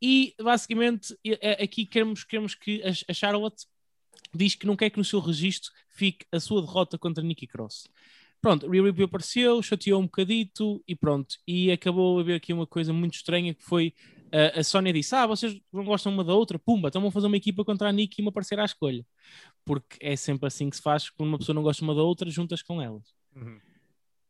E 0.00 0.34
basicamente 0.40 1.16
e- 1.24 1.38
é- 1.40 1.62
aqui 1.62 1.86
queremos, 1.86 2.24
queremos 2.24 2.54
que 2.54 2.82
a, 2.82 2.90
a 3.10 3.14
Charlotte 3.14 3.64
diz 4.34 4.54
que 4.54 4.66
não 4.66 4.76
quer 4.76 4.90
que 4.90 4.98
no 4.98 5.04
seu 5.04 5.20
registro 5.20 5.70
fique 5.88 6.26
a 6.32 6.40
sua 6.40 6.60
derrota 6.62 6.98
contra 6.98 7.22
Nikki 7.22 7.46
Cross. 7.46 7.88
Pronto, 8.42 8.68
Rhea 8.68 8.82
Ripley 8.82 9.04
apareceu, 9.04 9.62
chateou 9.62 10.00
um 10.00 10.04
bocadito 10.04 10.82
e 10.86 10.96
pronto. 10.96 11.36
E 11.46 11.70
acabou 11.70 12.18
a 12.18 12.20
haver 12.20 12.34
aqui 12.34 12.52
uma 12.52 12.66
coisa 12.66 12.92
muito 12.92 13.14
estranha 13.14 13.54
que 13.54 13.62
foi 13.62 13.94
uh, 14.32 14.58
a 14.58 14.64
Sónia 14.64 14.92
disse: 14.92 15.14
Ah, 15.14 15.28
vocês 15.28 15.60
não 15.72 15.84
gostam 15.84 16.12
uma 16.12 16.24
da 16.24 16.34
outra? 16.34 16.58
Pumba, 16.58 16.88
então 16.88 17.00
vão 17.00 17.12
fazer 17.12 17.28
uma 17.28 17.36
equipa 17.36 17.64
contra 17.64 17.88
a 17.88 17.92
Nikki 17.92 18.20
e 18.20 18.22
uma 18.22 18.32
parceira 18.32 18.62
à 18.62 18.64
escolha. 18.64 19.06
Porque 19.64 19.96
é 20.00 20.16
sempre 20.16 20.48
assim 20.48 20.68
que 20.68 20.76
se 20.76 20.82
faz 20.82 21.08
quando 21.08 21.28
uma 21.28 21.38
pessoa 21.38 21.54
não 21.54 21.62
gosta 21.62 21.84
uma 21.84 21.94
da 21.94 22.02
outra, 22.02 22.28
juntas 22.28 22.62
com 22.62 22.82
elas. 22.82 23.14
Uhum. 23.36 23.60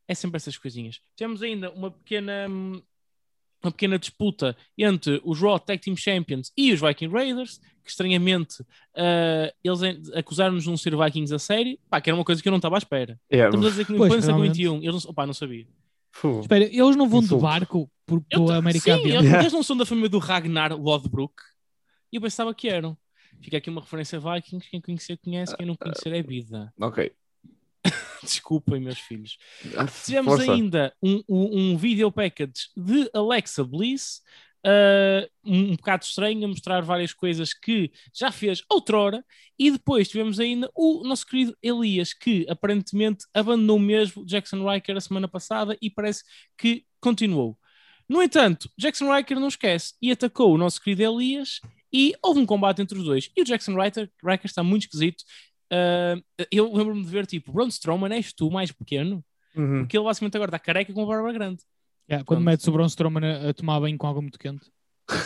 É 0.07 0.15
sempre 0.15 0.37
essas 0.37 0.59
coisinhas. 0.59 1.01
Temos 1.17 1.43
ainda 1.43 1.71
uma 1.71 1.91
pequena, 1.91 2.47
hum, 2.51 2.83
uma 3.63 3.73
pequena 3.73 3.99
disputa 3.99 4.57
entre 4.77 5.21
os 5.25 5.41
Raw 5.41 5.59
Tag 5.59 5.81
Team 5.83 5.97
Champions 5.97 6.53
e 6.57 6.73
os 6.73 6.81
Viking 6.81 7.09
Raiders, 7.09 7.59
que 7.85 7.91
estranhamente 7.91 8.63
uh, 8.63 9.53
eles 9.63 10.11
acusaram-nos 10.15 10.65
de 10.65 10.71
não 10.71 10.77
ser 10.77 10.97
Vikings 10.97 11.35
a 11.35 11.39
sério, 11.39 11.79
pá, 11.91 12.01
que 12.01 12.09
era 12.11 12.17
uma 12.17 12.25
coisa 12.25 12.41
que 12.43 12.49
eu 12.49 12.51
não 12.53 12.59
estava 12.59 12.77
à 12.77 12.79
espera. 12.79 13.19
Yeah, 13.33 13.49
Estamos 13.49 13.67
a 13.67 13.71
dizer 13.71 13.85
que 13.87 13.93
no 13.93 13.99
Pois, 13.99 14.09
plano 14.09 14.23
século 14.23 14.43
realmente. 14.45 14.63
XXI, 14.83 14.87
eles 14.89 15.05
não, 15.05 15.11
opá, 15.11 15.27
não 15.27 15.35
sabia. 15.35 15.67
fu. 16.13 16.41
Espera, 16.41 16.65
eles 16.65 16.97
não 16.97 17.09
vão 17.09 17.21
de 17.21 17.27
Insulto. 17.27 17.43
barco 17.43 17.91
por, 18.07 18.17
Eu 18.19 18.23
pelo 18.29 18.47
ta- 18.49 18.57
América 18.57 18.95
Sim, 18.97 19.01
eles, 19.01 19.13
Yeah. 19.23 19.41
eles 19.43 19.53
não 19.53 19.63
são 19.63 19.77
da 19.77 19.87
família 19.87 20.09
do 20.09 20.19
Ragnar 20.19 20.73
Lodbrok. 20.79 21.35
E 22.13 22.17
eu 22.17 22.23
pensava 22.23 22.55
que 22.55 22.69
eram. 22.69 22.97
Fica 23.41 23.57
aqui 23.57 23.71
uma 23.71 23.81
referência 23.81 24.19
a 24.19 24.35
Vikings. 24.35 24.69
Quem 24.71 24.81
conhecer, 24.81 25.17
conhece. 25.19 25.57
Quem 25.57 25.67
não 25.67 25.75
conhecer, 25.75 26.13
é 26.13 26.23
vida. 26.23 26.73
Ok. 26.81 27.11
Desculpem, 28.27 28.81
meus 28.81 28.99
filhos. 28.99 29.37
Ah, 29.77 29.87
Tivemos 29.87 30.37
força. 30.37 30.53
ainda 30.53 30.95
um, 31.03 31.23
um, 31.29 31.59
um 31.59 31.77
video 31.77 32.11
package 32.11 32.69
de 32.77 33.11
Alexa 33.13 33.65
Bliss, 33.65 34.21
uh, 34.65 35.29
um, 35.45 35.73
um 35.73 35.77
bocado 35.77 36.05
estranho, 36.05 36.45
a 36.45 36.49
mostrar 36.49 36.81
várias 36.83 37.13
coisas 37.13 37.53
que 37.53 37.91
já 38.15 38.31
fez 38.31 38.63
outrora, 38.69 39.25
e 39.59 39.71
depois 39.71 40.09
tivemos 40.09 40.39
ainda 40.41 40.71
o 40.75 41.03
nosso 41.07 41.27
querido 41.27 41.57
Elias, 41.63 42.13
que 42.13 42.47
aparentemente 42.49 43.27
abandonou 43.35 43.79
mesmo 43.79 44.25
Jackson 44.25 44.69
Riker 44.69 44.97
a 44.97 45.01
semana 45.01 45.29
passada 45.29 45.77
e 45.81 45.91
parece 45.91 46.23
que 46.57 46.85
continuou. 47.01 47.59
No 48.09 48.23
entanto, 48.23 48.71
Jackson 48.77 49.15
Riker 49.15 49.39
não 49.41 49.49
esquece 49.49 49.95
e 50.01 50.11
atacou 50.11 50.53
o 50.53 50.59
nosso 50.59 50.83
querido 50.83 51.03
Elias 51.03 51.61
e 51.93 52.15
houve 52.23 52.41
um 52.41 52.47
combate 52.47 52.83
entre 52.83 52.99
os 52.99 53.05
dois. 53.05 53.31
E 53.37 53.43
o 53.43 53.45
Jackson 53.45 53.75
Riker, 53.75 54.11
Riker 54.23 54.47
está 54.47 54.63
muito 54.63 54.83
esquisito. 54.83 55.25
Uh, 55.73 56.23
eu 56.51 56.71
lembro-me 56.75 57.03
de 57.03 57.11
ver 57.11 57.27
tipo, 57.27 57.51
Braun 57.53 57.69
Strowman, 57.69 58.13
és 58.13 58.33
tu 58.33 58.51
mais 58.51 58.71
pequeno? 58.71 59.25
Uhum. 59.57 59.81
Porque 59.81 59.97
ele 59.97 60.05
basicamente 60.05 60.37
agora 60.37 60.51
está 60.51 60.59
careca 60.59 60.93
com 60.93 61.03
a 61.03 61.07
barba 61.07 61.33
grande. 61.33 61.63
Yeah, 62.11 62.25
quando 62.25 62.39
Pronto. 62.39 62.45
metes 62.45 62.69
o 62.69 62.73
Braun 62.73 62.87
Strowman 62.87 63.25
a, 63.25 63.51
a 63.51 63.55
tomar 63.55 63.81
banho 63.81 63.97
com 63.97 64.07
água 64.07 64.21
muito 64.21 64.39
quente. 64.39 64.71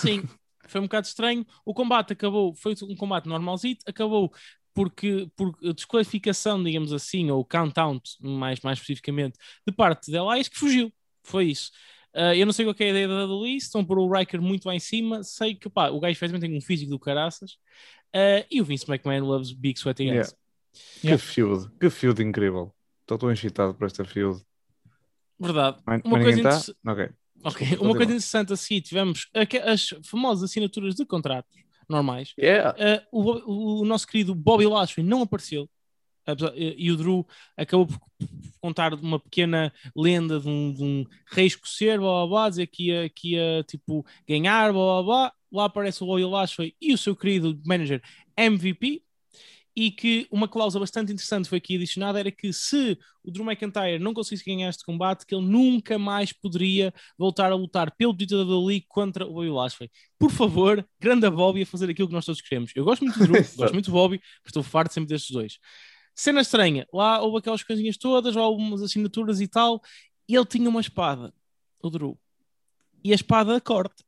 Sim, 0.00 0.22
foi 0.68 0.80
um 0.80 0.84
bocado 0.84 1.06
estranho. 1.06 1.44
O 1.64 1.74
combate 1.74 2.12
acabou, 2.12 2.54
foi 2.54 2.74
um 2.82 2.96
combate 2.96 3.26
normalzito, 3.26 3.84
acabou 3.88 4.32
porque 4.74 5.26
por 5.34 5.56
desqualificação, 5.74 6.62
digamos 6.62 6.92
assim, 6.92 7.30
ou 7.30 7.42
count-out, 7.42 8.10
mais, 8.20 8.60
mais 8.60 8.78
especificamente, 8.78 9.38
de 9.66 9.72
parte 9.72 10.10
de 10.10 10.18
Elias, 10.18 10.48
que 10.48 10.58
fugiu. 10.58 10.92
Foi 11.24 11.46
isso. 11.46 11.70
Uh, 12.14 12.34
eu 12.34 12.46
não 12.46 12.52
sei 12.52 12.64
qual 12.64 12.74
que 12.74 12.84
é 12.84 12.88
a 12.88 12.90
ideia 12.90 13.08
da 13.08 13.24
WWE, 13.24 13.56
estão 13.56 13.84
por 13.84 13.98
o 13.98 14.10
Riker 14.10 14.40
muito 14.40 14.66
lá 14.66 14.74
em 14.74 14.80
cima. 14.80 15.22
Sei 15.22 15.54
que 15.54 15.68
pá, 15.70 15.88
o 15.88 15.98
gajo 15.98 16.12
efetivamente 16.12 16.48
tem 16.48 16.58
um 16.58 16.60
físico 16.60 16.90
do 16.90 16.98
caraças. 16.98 17.56
Uh, 18.14 18.44
e 18.50 18.60
o 18.60 18.64
Vince 18.64 18.84
McMahon 18.90 19.24
loves 19.24 19.52
big 19.52 19.78
sweaty 19.78 20.04
guys. 20.04 20.14
Yeah. 20.14 20.32
Yeah. 21.04 21.22
Que 21.22 21.26
feud, 21.32 21.70
que 21.80 21.90
feud 21.90 22.22
incrível. 22.22 22.74
Estou 23.02 23.18
tão 23.18 23.30
excitado 23.30 23.74
por 23.74 23.86
esta 23.86 24.04
feud. 24.04 24.40
Verdade. 25.38 25.78
Mas, 25.86 26.00
Uma 26.04 26.18
mas 26.18 26.22
coisa 26.24 26.42
tá? 26.42 26.48
interessa- 26.48 26.76
Ok. 26.86 27.08
Ok, 27.44 27.58
Continua. 27.68 27.84
uma 27.84 27.94
coisa 27.96 28.12
interessante 28.12 28.52
a 28.52 28.56
seguir, 28.56 28.80
tivemos 28.80 29.28
as 29.64 29.94
famosas 30.04 30.50
assinaturas 30.50 30.94
de 30.94 31.04
contratos 31.04 31.54
normais. 31.88 32.32
Yeah. 32.38 32.74
Uh, 33.12 33.20
o, 33.46 33.80
o 33.82 33.84
nosso 33.84 34.06
querido 34.06 34.34
Bobby 34.34 34.66
Lashley 34.66 35.06
não 35.06 35.22
apareceu. 35.22 35.68
Apesar- 36.26 36.54
E 36.56 36.90
o 36.90 36.96
Drew 36.96 37.26
acabou 37.56 37.86
por 37.86 38.00
contar 38.60 38.94
uma 38.94 39.20
pequena 39.20 39.72
lenda 39.94 40.40
de 40.40 40.48
um, 40.48 40.72
de 40.72 40.82
um 40.82 41.04
rei 41.30 41.46
escoceiro, 41.46 42.02
blá 42.02 42.10
blá 42.22 42.26
blá, 42.26 42.48
dizer 42.48 42.66
que 42.66 42.88
ia, 42.88 43.08
que 43.10 43.34
ia 43.34 43.62
tipo, 43.68 44.04
ganhar, 44.26 44.72
blá 44.72 44.82
blá 44.82 45.02
blá. 45.02 45.32
Lá 45.52 45.64
aparece 45.66 46.02
o 46.02 46.06
Bobby 46.06 46.24
Lashley 46.24 46.74
e 46.80 46.92
o 46.92 46.98
seu 46.98 47.14
querido 47.14 47.60
manager 47.64 48.02
MVP. 48.36 49.02
E 49.78 49.90
que 49.90 50.26
uma 50.30 50.48
cláusula 50.48 50.84
bastante 50.84 51.12
interessante 51.12 51.50
foi 51.50 51.58
aqui 51.58 51.76
adicionada: 51.76 52.18
era 52.18 52.30
que 52.30 52.50
se 52.50 52.98
o 53.22 53.30
Drew 53.30 53.44
McIntyre 53.44 53.98
não 53.98 54.14
conseguisse 54.14 54.42
ganhar 54.42 54.70
este 54.70 54.82
combate, 54.82 55.26
que 55.26 55.34
ele 55.34 55.44
nunca 55.44 55.98
mais 55.98 56.32
poderia 56.32 56.94
voltar 57.18 57.52
a 57.52 57.54
lutar 57.54 57.94
pelo 57.94 58.16
título 58.16 58.42
da 58.42 58.54
WWE 58.54 58.80
contra 58.88 59.26
o 59.26 59.34
Bobby 59.34 59.50
Lashley. 59.50 59.90
Por 60.18 60.30
favor, 60.30 60.86
grande 60.98 61.28
Bobby 61.28 61.62
a 61.62 61.66
fazer 61.66 61.90
aquilo 61.90 62.08
que 62.08 62.14
nós 62.14 62.24
todos 62.24 62.40
queremos. 62.40 62.72
Eu 62.74 62.86
gosto 62.86 63.04
muito 63.04 63.18
do 63.18 63.26
Drew, 63.26 63.34
gosto 63.54 63.72
muito 63.74 63.90
do 63.90 63.92
Bobby, 63.92 64.18
mas 64.42 64.46
estou 64.46 64.62
farto 64.62 64.94
sempre 64.94 65.08
destes 65.08 65.30
dois. 65.30 65.58
Cena 66.14 66.40
estranha, 66.40 66.86
lá 66.90 67.20
houve 67.20 67.36
aquelas 67.36 67.62
coisinhas 67.62 67.98
todas, 67.98 68.34
lá 68.34 68.48
houve 68.48 68.62
umas 68.62 68.80
assinaturas 68.80 69.42
e 69.42 69.46
tal, 69.46 69.82
e 70.26 70.34
ele 70.34 70.46
tinha 70.46 70.70
uma 70.70 70.80
espada, 70.80 71.34
o 71.82 71.90
Drew, 71.90 72.18
e 73.04 73.12
a 73.12 73.14
espada 73.14 73.60
corta, 73.60 74.02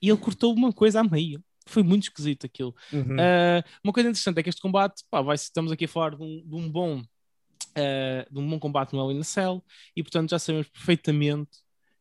e 0.00 0.08
ele 0.08 0.18
cortou 0.18 0.52
uma 0.54 0.72
coisa 0.72 1.00
a 1.00 1.04
meio. 1.04 1.42
Foi 1.66 1.82
muito 1.82 2.04
esquisito 2.04 2.46
aquilo. 2.46 2.74
Uhum. 2.92 3.16
Uh, 3.16 3.62
uma 3.84 3.92
coisa 3.92 4.08
interessante 4.08 4.38
é 4.38 4.42
que 4.42 4.48
este 4.48 4.60
combate, 4.62 5.02
pá, 5.10 5.20
vai, 5.20 5.34
estamos 5.34 5.70
aqui 5.70 5.84
a 5.84 5.88
falar 5.88 6.16
de 6.16 6.22
um, 6.22 6.42
de 6.46 6.54
um 6.54 6.70
bom, 6.70 6.98
uh, 7.00 8.32
de 8.32 8.38
um 8.38 8.48
bom 8.48 8.58
combate 8.58 8.92
no 8.94 9.00
Hell 9.00 9.12
in 9.12 9.20
a 9.20 9.24
Cell 9.24 9.62
e 9.94 10.02
portanto 10.02 10.30
já 10.30 10.38
sabemos 10.38 10.68
perfeitamente 10.68 11.50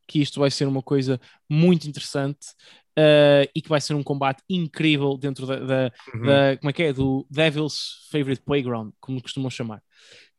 que 0.08 0.20
isto 0.22 0.40
vai 0.40 0.50
ser 0.50 0.68
uma 0.68 0.82
coisa 0.82 1.20
muito 1.50 1.86
interessante 1.86 2.48
uh, 2.98 3.44
e 3.54 3.62
que 3.62 3.68
vai 3.68 3.82
ser 3.82 3.94
um 3.94 4.02
combate 4.04 4.42
incrível 4.50 5.18
dentro 5.18 5.46
da, 5.46 5.56
da- 5.60 5.92
Uhum. 6.14 6.26
da- 6.26 6.58
como 6.58 6.70
é 6.70 6.74
que 6.74 6.84
é, 6.84 6.94
do 6.94 7.28
Devil's 7.30 8.08
Favorite 8.10 8.42
Playground, 8.42 8.94
como 9.02 9.22
costumam 9.22 9.50
chamar. 9.50 9.84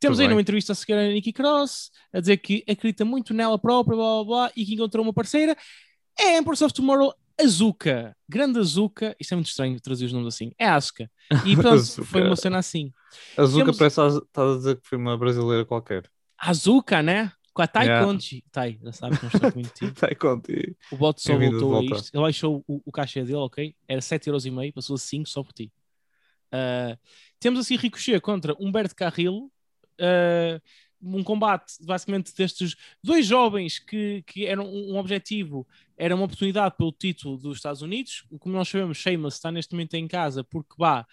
Temos 0.00 0.16
Tudo 0.16 0.22
aí 0.22 0.26
bem. 0.28 0.34
numa 0.34 0.40
entrevista 0.40 0.72
a 0.72 0.74
seguir 0.74 0.94
a 0.94 1.08
Nikki 1.08 1.32
Cross 1.34 1.90
a 2.14 2.20
dizer 2.20 2.38
que 2.38 2.64
acredita 2.66 3.04
muito 3.04 3.34
nela 3.34 3.58
própria, 3.58 3.94
blá 3.96 4.14
blá 4.14 4.24
blá, 4.24 4.52
e 4.56 4.64
que 4.64 4.72
encontrou 4.74 5.04
uma 5.04 5.12
parceira. 5.12 5.54
É 6.18 6.38
Empress 6.38 6.62
of 6.62 6.72
Tomorrow, 6.72 7.12
Azuka. 7.40 8.16
Grande 8.28 8.58
Azuka. 8.58 9.14
Isto 9.20 9.32
é 9.32 9.36
muito 9.36 9.48
estranho 9.48 9.80
traduzir 9.80 10.06
os 10.06 10.12
nomes 10.12 10.34
assim. 10.34 10.52
É 10.58 10.66
Asuka. 10.66 11.10
E 11.46 11.54
pronto, 11.56 11.74
Azuka. 11.74 12.04
foi 12.08 12.22
uma 12.22 12.36
cena 12.36 12.58
assim. 12.58 12.92
A 13.36 13.44
Zuka 13.44 13.64
temos- 13.66 13.78
parece 13.78 14.00
estás 14.00 14.50
a 14.54 14.56
dizer 14.56 14.76
que 14.80 14.88
foi 14.88 14.98
uma 14.98 15.16
brasileira 15.16 15.64
qualquer. 15.64 16.10
Azuka, 16.36 17.02
né? 17.02 17.32
Com 17.52 17.62
a 17.62 17.66
Tai 17.66 17.86
Yeah. 17.86 18.06
Conchi. 18.06 18.44
Tai, 18.52 18.78
já 18.82 18.92
sabes 18.92 19.18
que 19.18 19.24
não 19.24 19.30
estou 19.32 19.52
muito 19.54 19.68
contigo. 19.70 19.92
Sai 19.98 20.14
contigo. 20.14 20.76
O 20.92 20.96
bot 20.96 21.20
só 21.20 21.36
voltou 21.36 21.78
a 21.78 21.82
isto. 21.84 22.10
Ele 22.14 22.22
baixou 22.22 22.64
o, 22.68 22.80
o 22.84 22.92
cachê 22.92 23.22
dele, 23.22 23.36
ok? 23.38 23.74
Era 23.88 24.00
7,5€, 24.00 24.72
passou 24.72 24.94
a 24.94 24.98
5 24.98 25.28
só 25.28 25.42
por 25.42 25.52
ti. 25.52 25.72
Uh, 26.54 26.96
temos 27.40 27.58
assim 27.60 27.76
Ricochet 27.76 28.20
contra 28.20 28.54
Humberto 28.60 28.94
Carrillo. 28.94 29.50
Uh, 30.00 30.60
um 31.00 31.22
combate 31.22 31.74
basicamente 31.82 32.34
destes 32.34 32.74
dois 33.02 33.26
jovens 33.26 33.78
que, 33.78 34.22
que 34.26 34.46
eram 34.46 34.66
um, 34.66 34.96
objetivo, 34.96 35.66
era 35.96 36.14
uma 36.14 36.24
oportunidade 36.24 36.76
pelo 36.76 36.92
título 36.92 37.36
dos 37.36 37.58
Estados 37.58 37.82
Unidos. 37.82 38.24
Como 38.38 38.54
nós 38.54 38.68
sabemos, 38.68 38.98
Sheamus 38.98 39.34
está 39.34 39.50
neste 39.52 39.72
momento 39.72 39.94
em 39.94 40.08
casa 40.08 40.42
porque 40.44 40.74
vá, 40.78 41.06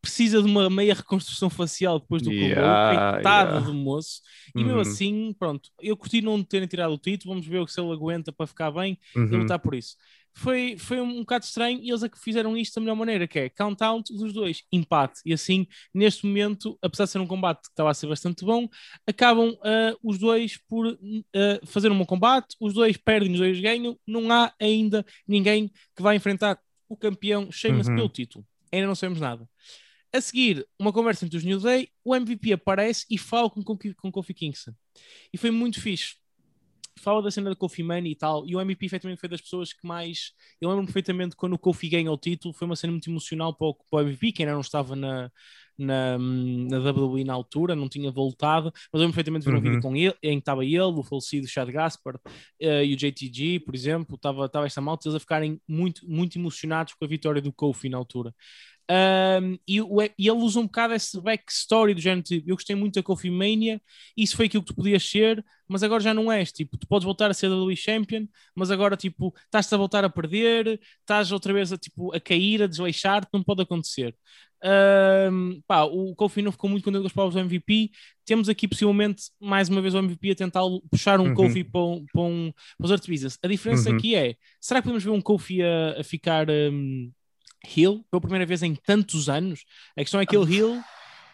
precisa 0.00 0.40
de 0.40 0.48
uma 0.48 0.70
meia 0.70 0.94
reconstrução 0.94 1.50
facial 1.50 1.98
depois 1.98 2.22
do 2.22 2.30
Yeah, 2.30 2.60
yeah, 2.60 3.12
coitada 3.12 3.50
yeah. 3.52 3.66
do 3.66 3.74
moço. 3.74 4.20
E 4.54 4.58
mesmo 4.62 4.74
Uhum. 4.76 4.80
assim, 4.82 5.36
pronto, 5.38 5.70
eu 5.80 5.96
curti 5.96 6.22
não 6.22 6.42
terem 6.44 6.68
tirado 6.68 6.92
o 6.94 6.98
título, 6.98 7.34
vamos 7.34 7.46
ver 7.46 7.68
se 7.68 7.80
ele 7.80 7.92
aguenta 7.92 8.30
para 8.32 8.46
ficar 8.46 8.70
bem 8.70 8.98
e 9.14 9.18
Uhum. 9.18 9.38
lutar 9.38 9.58
por 9.58 9.74
isso. 9.74 9.96
Foi, 10.38 10.76
foi 10.76 11.00
um 11.00 11.20
bocado 11.20 11.46
estranho 11.46 11.80
e 11.82 11.88
eles 11.88 12.02
é 12.02 12.08
que 12.10 12.20
fizeram 12.20 12.54
isto 12.56 12.74
da 12.74 12.80
melhor 12.82 12.94
maneira, 12.94 13.26
que 13.26 13.38
é 13.38 13.48
count-out 13.48 14.12
dos 14.12 14.34
dois, 14.34 14.62
empate. 14.70 15.20
E 15.24 15.32
assim, 15.32 15.66
neste 15.94 16.26
momento, 16.26 16.78
apesar 16.82 17.04
de 17.06 17.10
ser 17.12 17.20
um 17.20 17.26
combate 17.26 17.62
que 17.62 17.68
estava 17.68 17.90
a 17.90 17.94
ser 17.94 18.06
bastante 18.06 18.44
bom, 18.44 18.68
acabam 19.06 19.56
ah, 19.62 19.96
os 20.02 20.18
dois 20.18 20.58
por 20.68 20.86
ah, 21.34 21.60
fazer 21.64 21.90
um 21.90 21.96
bom 21.98 22.04
combate, 22.04 22.54
os 22.60 22.74
dois 22.74 22.98
perdem, 22.98 23.32
os 23.32 23.38
dois 23.38 23.58
ganham, 23.60 23.98
não 24.06 24.30
há 24.30 24.52
ainda 24.60 25.06
ninguém 25.26 25.68
que 25.96 26.02
vai 26.02 26.16
enfrentar 26.16 26.58
o 26.86 26.96
campeão 26.96 27.50
Sheamus 27.50 27.88
Uhum. 27.88 27.96
pelo 27.96 28.08
título. 28.10 28.46
Ainda 28.70 28.86
não 28.86 28.94
sabemos 28.94 29.20
nada. 29.20 29.48
A 30.12 30.20
seguir, 30.20 30.66
uma 30.78 30.92
conversa 30.92 31.24
entre 31.24 31.38
os 31.38 31.44
New 31.44 31.60
Day, 31.60 31.88
o 32.04 32.14
MVP 32.14 32.52
aparece 32.52 33.06
e 33.10 33.16
fala 33.18 33.48
com, 33.50 33.62
com, 33.62 33.76
com 33.96 34.12
Kofi 34.12 34.34
Kingston. 34.34 34.72
E 35.32 35.38
foi 35.38 35.50
muito 35.50 35.80
fixe. 35.80 36.14
Fala 36.98 37.22
da 37.22 37.30
cena 37.30 37.50
da 37.50 37.56
Kofi 37.56 37.82
Money 37.82 38.12
e 38.12 38.16
tal, 38.16 38.46
e 38.46 38.56
o 38.56 38.60
MVP 38.60 38.86
efetivamente 38.86 39.20
foi 39.20 39.28
das 39.28 39.40
pessoas 39.40 39.72
que 39.72 39.86
mais. 39.86 40.32
Eu 40.60 40.70
lembro 40.70 40.86
perfeitamente 40.86 41.36
quando 41.36 41.52
o 41.52 41.58
Kofi 41.58 41.88
ganha 41.88 42.10
o 42.10 42.16
título, 42.16 42.54
foi 42.54 42.66
uma 42.66 42.74
cena 42.76 42.90
muito 42.92 43.08
emocional 43.10 43.54
para 43.54 43.66
o, 43.68 43.74
para 43.74 43.98
o 43.98 44.00
MVP, 44.00 44.32
que 44.32 44.42
ainda 44.42 44.54
não 44.54 44.60
estava 44.62 44.96
na, 44.96 45.30
na, 45.78 46.16
na 46.18 46.78
WWE 46.78 47.22
na 47.24 47.34
altura, 47.34 47.76
não 47.76 47.88
tinha 47.88 48.10
voltado, 48.10 48.72
mas 48.92 49.02
eu 49.02 49.08
perfeitamente 49.08 49.44
de 49.44 49.50
ver 49.50 49.56
um 49.56 49.60
Uhum. 49.60 49.62
vídeo 49.62 49.78
com 49.78 49.94
ele, 49.94 50.14
em 50.22 50.36
que 50.38 50.42
estava 50.42 50.64
ele, 50.64 50.80
o 50.80 51.02
falecido 51.02 51.46
Chad 51.46 51.68
Gaspar 51.70 52.18
eh, 52.60 52.86
e 52.86 52.94
o 52.94 52.96
JTG, 52.96 53.60
por 53.60 53.74
exemplo, 53.74 54.16
estava, 54.16 54.46
estava 54.46 54.66
esta 54.66 54.80
malta, 54.80 55.06
eles 55.06 55.16
a 55.16 55.20
ficarem 55.20 55.60
muito, 55.68 56.08
muito 56.08 56.38
emocionados 56.38 56.94
com 56.94 57.04
a 57.04 57.08
vitória 57.08 57.42
do 57.42 57.52
Kofi 57.52 57.88
na 57.88 57.98
altura. 57.98 58.34
Um, 58.88 59.58
e, 59.66 59.80
o- 59.82 60.00
e 60.02 60.12
ele 60.28 60.30
usa 60.38 60.60
um 60.60 60.64
bocado 60.66 60.94
esse 60.94 61.20
backstory 61.20 61.92
do 61.92 62.00
género 62.00 62.22
tipo, 62.22 62.48
eu 62.48 62.54
gostei 62.54 62.76
muito 62.76 62.94
da 62.94 63.02
Kofi 63.02 63.28
Mania, 63.30 63.80
isso 64.16 64.36
foi 64.36 64.46
aquilo 64.46 64.62
que 64.62 64.68
tu 64.72 64.76
podias 64.76 65.02
ser, 65.02 65.44
mas 65.68 65.82
agora 65.82 66.00
já 66.00 66.14
não 66.14 66.30
és, 66.30 66.52
tipo, 66.52 66.76
tu 66.78 66.86
podes 66.86 67.04
voltar 67.04 67.28
a 67.28 67.34
ser 67.34 67.48
WWE 67.48 67.74
Champion, 67.76 68.26
mas 68.54 68.70
agora 68.70 68.96
tipo, 68.96 69.34
estás-te 69.44 69.74
a 69.74 69.78
voltar 69.78 70.04
a 70.04 70.08
perder, 70.10 70.80
estás 71.00 71.32
outra 71.32 71.52
vez 71.52 71.72
a, 71.72 71.76
tipo, 71.78 72.14
a 72.14 72.20
cair, 72.20 72.62
a 72.62 72.66
desleixar-te, 72.68 73.28
não 73.32 73.42
pode 73.42 73.62
acontecer. 73.62 74.14
Um, 74.64 75.60
pá, 75.66 75.82
o 75.84 76.14
Kofi 76.14 76.40
não 76.42 76.50
ficou 76.50 76.68
muito 76.70 76.82
contente 76.84 77.02
com 77.02 77.06
as 77.06 77.12
palavras 77.12 77.34
do 77.34 77.40
MVP. 77.40 77.90
Temos 78.24 78.48
aqui 78.48 78.66
possivelmente 78.66 79.24
mais 79.40 79.68
uma 79.68 79.80
vez 79.82 79.94
o 79.94 79.98
MVP 79.98 80.30
a 80.30 80.34
tentar 80.34 80.62
puxar 80.90 81.20
um 81.20 81.26
Uhum. 81.28 81.34
Kofi 81.34 81.62
para, 81.64 81.80
um, 81.82 82.04
para, 82.12 82.22
um, 82.22 82.52
para 82.78 82.84
os 82.84 82.90
outros 82.90 83.08
business. 83.08 83.38
A 83.42 83.48
diferença 83.48 83.90
Uhum. 83.90 83.96
aqui 83.96 84.14
é: 84.14 84.34
será 84.60 84.80
que 84.80 84.84
podemos 84.84 85.04
ver 85.04 85.10
um 85.10 85.20
Kofi 85.20 85.62
a, 85.62 86.00
a 86.00 86.04
ficar 86.04 86.48
um, 86.50 87.10
heel 87.76 88.04
pela 88.10 88.20
primeira 88.20 88.46
vez 88.46 88.62
em 88.62 88.74
tantos 88.74 89.28
anos? 89.28 89.64
A 89.96 90.00
questão 90.00 90.20
é 90.20 90.22
aquele 90.24 90.56
heel, 90.56 90.80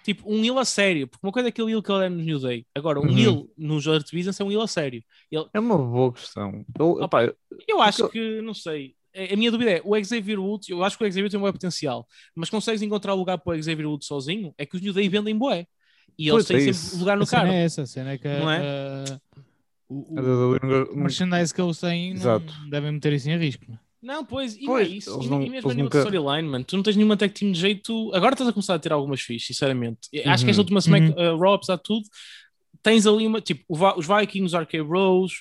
tipo, 0.05 0.31
um 0.33 0.43
heel 0.45 0.59
a 0.59 0.65
sério, 0.65 1.07
porque 1.09 1.27
uma 1.27 1.33
coisa 1.33 1.49
é 1.49 1.51
aquele 1.51 1.73
heel 1.73 1.83
que 1.83 1.91
ele 1.93 2.05
é 2.07 2.09
no 2.09 2.23
New 2.23 2.39
Day, 2.39 2.67
agora 2.75 2.99
um 3.01 3.05
Uhum. 3.05 3.19
heel 3.19 3.51
nos 3.57 3.87
outros 3.87 4.11
business 4.11 4.39
é 4.41 4.45
um 4.45 4.51
heel 4.51 4.63
a 4.63 4.67
sério. 4.69 5.03
É 5.53 5.61
uma 5.61 5.77
boa 5.79 6.13
questão. 6.13 6.65
Eu, 6.79 6.91
opá, 7.03 7.25
eu- 7.25 7.37
Eu 7.69 7.81
acho 7.83 7.99
Porque- 8.05 8.19
que, 8.19 8.43
não 8.43 8.55
sei. 8.55 8.95
A 9.33 9.37
minha 9.37 9.51
dúvida 9.51 9.71
é, 9.73 9.83
o 9.85 9.95
Xavier 10.03 10.41
Woods, 10.41 10.71
eu 10.71 10.83
acho 10.83 10.97
que 10.97 11.05
o 11.05 11.07
Xavier 11.07 11.29
tem 11.31 11.39
um 11.39 11.43
bom 11.43 11.53
potencial, 11.53 12.07
mas 12.35 12.49
consegues 12.49 12.81
encontrar 12.81 13.13
lugar 13.13 13.37
para 13.39 13.59
o 13.59 13.63
Xavier 13.63 13.87
Woods 13.87 14.07
sozinho? 14.09 14.55
É 14.57 14.65
que 14.65 14.75
os 14.75 14.81
New 14.81 14.93
Day 14.95 15.07
vendem 15.09 15.37
bué. 15.37 15.67
E 16.19 16.29
eles 16.29 16.33
Pois 16.33 16.47
têm 16.47 16.69
é 16.69 16.73
sempre 16.73 16.99
lugar 16.99 17.17
no 17.19 17.23
a 17.25 17.27
cena 17.27 17.43
carro. 17.43 17.53
é 17.55 17.63
essa, 17.65 17.83
a 17.83 17.87
cena 17.87 18.13
é 18.13 18.19
que 18.19 18.27
Não 18.29 18.51
é? 18.51 18.61
uh, 18.61 19.21
o, 19.89 20.15
o 20.15 20.53
nunca- 20.55 20.95
merchandise 20.95 21.53
que 21.55 21.61
eles 21.61 21.79
têm 21.79 22.13
Exato. 22.13 22.53
não 22.63 22.71
devem 22.71 22.93
meter 22.93 23.13
isso 23.13 23.29
em 23.31 23.37
risco. 23.39 23.67
Não 24.03 24.21
é? 24.21 24.25
Pois, 24.25 24.57
e 24.57 24.65
Pois, 24.65 24.87
não 24.89 24.95
é 24.95 24.97
isso. 24.97 25.21
E, 25.23 25.27
não- 25.29 25.43
e 25.43 25.49
mesmo 25.51 25.71
a 25.71 25.75
nível 25.75 25.89
de 25.91 25.97
nunca- 25.97 25.99
storyline, 26.09 26.49
mano, 26.49 26.65
tu 26.65 26.77
não 26.77 26.83
tens 26.83 26.97
nenhuma 26.97 27.17
tag 27.17 27.33
team 27.33 27.53
de 27.53 27.59
jeito. 27.61 28.11
Agora 28.15 28.35
estás 28.35 28.49
a 28.49 28.53
começar 28.53 28.75
a 28.75 28.79
ter 28.79 28.93
algumas 28.93 29.21
fichas, 29.21 29.47
sinceramente. 29.47 30.09
Acho 30.27 30.45
que 30.45 30.51
esta 30.51 30.61
Uhum. 30.61 30.65
última 30.65 30.81
Smack, 30.81 31.11
uh, 31.11 31.37
Raw, 31.39 31.55
apesar 31.55 31.77
de 31.77 31.83
tudo, 31.85 32.03
tens 32.83 33.07
ali 33.07 33.27
uma, 33.27 33.41
tipo, 33.41 33.65
os 33.69 34.07
Vikings, 34.07 34.45
os 34.45 34.55
RK 34.55 34.81
Rose, 34.81 35.35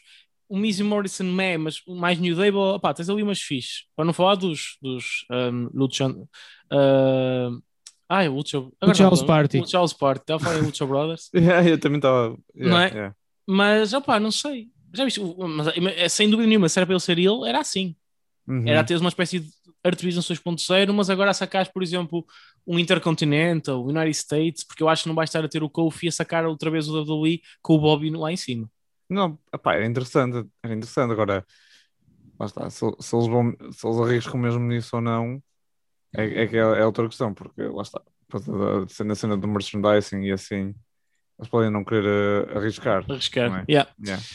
o 0.48 0.58
Mizzy 0.58 0.84
Morrison, 0.84 1.24
meh, 1.24 1.58
mas 1.58 1.82
mais 1.88 2.20
New 2.20 2.36
Day, 2.36 2.52
pá, 2.82 2.94
tens 2.94 3.10
ali 3.10 3.24
umas 3.24 3.40
fichas. 3.42 3.86
Para 3.96 4.06
não 4.06 4.14
falar 4.14 4.36
dos, 4.36 4.78
dos 4.82 5.26
um, 5.32 5.70
Lucha. 5.74 6.08
Uh, 6.10 7.62
ai, 8.10 8.28
o 8.28 8.36
Lucha. 8.36 8.58
agora 8.58 8.74
Lucha 8.88 9.04
House. 9.04 9.24
Party. 9.24 9.60
Lucha 9.60 9.78
House 9.78 9.94
Party, 9.94 10.22
estava 10.22 10.42
a 10.42 10.46
falar 10.46 10.60
em 10.60 10.66
Lucha 10.68 10.86
Brothers. 10.86 11.30
Yeah, 11.36 11.68
eu 11.70 11.80
também 11.80 11.98
estava. 12.00 12.38
Não 12.54 12.78
é? 12.80 12.88
yeah. 12.90 13.16
Mas, 13.48 13.94
opá, 13.94 14.20
não 14.20 14.32
sei. 14.32 14.68
Já 14.94 15.06
viste? 15.06 15.22
mas, 15.22 16.12
sem 16.14 16.30
dúvida 16.30 16.48
nenhuma, 16.48 16.68
se 16.68 16.78
era 16.78 16.86
para 16.86 16.94
ele 16.94 17.00
ser 17.00 17.18
ele, 17.18 17.48
era 17.48 17.60
assim. 17.60 17.96
Uhum. 18.48 18.68
Era 18.68 18.84
ter 18.84 18.98
uma 18.98 19.10
espécie 19.10 19.40
de 19.40 19.52
Artivision 19.84 20.22
2.0, 20.22 20.94
mas 20.94 21.10
agora 21.10 21.32
a 21.32 21.34
sacares, 21.34 21.72
por 21.72 21.82
exemplo, 21.82 22.26
um 22.66 22.78
Intercontinental, 22.78 23.82
o 23.82 23.90
United 23.90 24.12
States, 24.12 24.64
porque 24.64 24.84
eu 24.84 24.90
acho 24.90 25.04
que 25.04 25.10
não 25.10 25.16
vai 25.16 25.26
estar 25.26 25.44
a 25.44 25.50
ter 25.50 25.64
o 25.64 25.70
Kofi 25.70 26.08
a 26.08 26.12
sacar 26.12 26.46
outra 26.46 26.70
vez 26.70 26.88
o 26.88 27.02
WWE 27.02 27.42
com 27.62 27.76
o 27.76 27.80
Bobby 27.80 28.10
lá 28.12 28.32
em 28.32 28.38
cima. 28.38 28.70
Não, 29.10 29.38
epá, 29.54 29.76
era 29.76 29.86
interessante, 29.86 30.48
era 30.64 30.74
interessante. 30.74 31.12
Agora, 31.12 31.46
lá 32.40 32.46
está, 32.46 32.70
se, 32.70 32.86
se 33.00 33.16
eles 33.16 33.28
vão, 33.28 33.52
se 33.72 33.88
eles 33.88 34.00
arriscam 34.00 34.40
mesmo 34.40 34.62
nisso 34.62 34.96
ou 34.96 35.02
não, 35.02 35.42
é, 36.16 36.44
é 36.44 36.48
que 36.48 36.56
é, 36.56 36.60
é 36.60 36.86
outra 36.86 37.08
questão, 37.08 37.34
porque 37.34 37.62
lá 37.64 37.82
está, 37.82 38.02
da 38.30 38.88
cena, 38.88 39.16
cena 39.16 39.38
do 39.38 39.48
merchandising 39.48 40.24
e 40.24 40.32
assim, 40.32 40.74
eles 41.42 41.50
podem 41.50 41.72
não 41.72 41.84
querer 41.84 42.06
eh, 42.48 42.58
arriscar. 42.58 43.04
Arriscar. 43.10 43.66
É? 43.68 43.72
Yeah. 43.72 43.90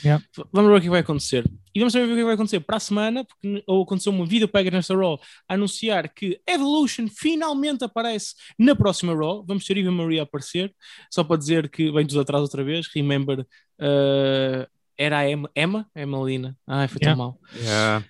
Yeah. 0.05 0.23
V- 0.37 0.45
Vamos 0.53 0.71
ver 0.73 0.77
o 0.79 0.81
que 0.83 0.91
vai 0.91 1.01
acontecer. 1.01 1.45
E 1.75 1.79
vamos 1.79 1.93
também 1.93 2.09
ver 2.09 2.15
o 2.15 2.17
que 2.17 2.25
vai 2.25 2.35
acontecer 2.35 2.61
para 2.61 2.77
a 2.77 2.81
semana, 2.81 3.25
porque 3.25 3.63
ou 3.67 3.83
aconteceu 3.85 4.13
uma 4.13 4.27
vídeo 4.27 4.49
pega 4.49 4.71
nesta 4.71 4.95
Raw 4.97 5.19
a 5.49 5.55
anunciar 5.55 6.09
que 6.13 6.41
Evolution 6.47 7.07
finalmente 7.09 7.85
aparece 7.85 8.35
na 8.59 8.75
próxima 8.75 9.15
Raw. 9.15 9.45
Vamos 9.47 9.65
ter 9.65 9.79
Eva 9.79 9.91
Maria 9.93 10.23
a 10.23 10.25
aparecer, 10.25 10.75
só 11.11 11.23
para 11.23 11.37
dizer 11.37 11.69
que 11.71 11.91
vem 11.93 12.07
tudo 12.07 12.21
atrás 12.21 12.43
outra 12.43 12.65
vez. 12.65 12.89
Remember, 12.95 13.41
uh, 13.41 14.67
era 14.99 15.19
a 15.19 15.31
Emma, 15.31 15.51
Emma? 15.55 15.87
Emelina. 15.95 16.57
Ai, 16.67 16.89
foi 16.89 16.99
tão 17.01 17.11
Yeah. 17.13 17.17
mal. 17.23 17.41
Yeah. 17.55 18.05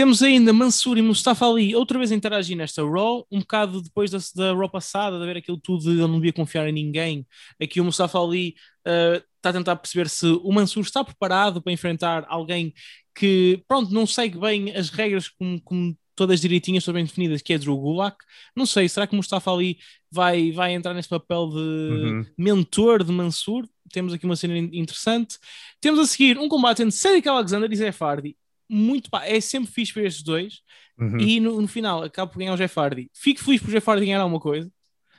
Temos 0.00 0.22
ainda 0.22 0.50
Mansur 0.50 0.96
e 0.96 1.02
Mustafa 1.02 1.46
Ali 1.46 1.76
outra 1.76 1.98
vez 1.98 2.10
a 2.10 2.14
interagir 2.14 2.56
nesta 2.56 2.82
Raw, 2.82 3.26
um 3.30 3.40
bocado 3.40 3.82
depois 3.82 4.10
da, 4.10 4.16
da 4.34 4.54
Raw 4.54 4.66
passada, 4.66 5.18
de 5.18 5.26
ver 5.26 5.36
aquilo 5.36 5.58
tudo 5.58 5.82
de 5.82 5.90
ele 5.90 6.00
não 6.00 6.14
devia 6.14 6.32
confiar 6.32 6.66
em 6.66 6.72
ninguém. 6.72 7.26
Aqui 7.62 7.82
o 7.82 7.84
Mustafa 7.84 8.18
Ali 8.18 8.54
uh, 8.88 9.22
está 9.36 9.50
a 9.50 9.52
tentar 9.52 9.76
perceber 9.76 10.08
se 10.08 10.24
o 10.26 10.50
Mansur 10.52 10.84
está 10.84 11.04
preparado 11.04 11.60
para 11.60 11.70
enfrentar 11.70 12.24
alguém 12.30 12.72
que, 13.14 13.62
pronto, 13.68 13.92
não 13.92 14.06
segue 14.06 14.38
bem 14.38 14.74
as 14.74 14.88
regras 14.88 15.28
como, 15.28 15.60
como 15.60 15.94
todas 16.16 16.40
direitinhas, 16.40 16.82
todas 16.82 16.96
bem 16.98 17.04
definidas, 17.04 17.42
que 17.42 17.52
é 17.52 17.58
Drew 17.58 17.76
Gulak. 17.76 18.16
Não 18.56 18.64
sei, 18.64 18.88
será 18.88 19.06
que 19.06 19.12
o 19.12 19.16
Mustafa 19.16 19.52
Ali 19.52 19.76
vai, 20.10 20.50
vai 20.50 20.72
entrar 20.72 20.94
nesse 20.94 21.10
papel 21.10 21.50
de 21.50 21.56
Uhum. 21.58 22.26
mentor 22.38 23.04
de 23.04 23.12
Mansur? 23.12 23.68
Temos 23.92 24.14
aqui 24.14 24.24
uma 24.24 24.34
cena 24.36 24.56
in- 24.56 24.70
interessante. 24.72 25.36
Temos 25.78 26.00
a 26.00 26.06
seguir 26.06 26.38
um 26.38 26.48
combate 26.48 26.80
entre 26.80 26.96
Cedric 26.96 27.28
Alexander 27.28 27.70
e 27.70 27.76
Jeff 27.76 28.02
Hardy. 28.02 28.34
Muito 28.72 29.10
pá, 29.10 29.24
é 29.26 29.40
sempre 29.40 29.70
fixe 29.70 29.92
para 29.92 30.04
estes 30.04 30.22
dois. 30.22 30.60
Uhum. 30.98 31.18
E 31.18 31.40
no, 31.40 31.60
no 31.60 31.66
final 31.68 32.02
acabo 32.02 32.30
por 32.32 32.38
ganhar 32.38 32.54
o 32.54 32.56
Jeff 32.56 32.78
Hardy. 32.78 33.10
Fico 33.12 33.40
feliz 33.42 33.60
por 33.60 33.68
o 33.68 33.72
Jeff 33.72 33.88
Hardy 33.90 34.06
ganhar 34.06 34.20
alguma 34.20 34.40
coisa, 34.40 34.70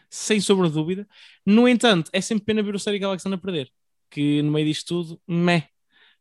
sem 0.09 0.39
sombra 0.39 0.67
de 0.67 0.73
dúvida. 0.73 1.07
No 1.45 1.67
entanto, 1.67 2.09
é 2.13 2.21
sempre 2.21 2.45
pena 2.45 2.63
ver 2.63 2.75
o 2.75 2.79
Cedric 2.79 3.03
Alexander 3.03 3.39
perder. 3.39 3.69
Que 4.09 4.41
no 4.41 4.51
meio 4.51 4.65
disto 4.67 4.87
tudo, 4.87 5.21
meh, 5.27 5.67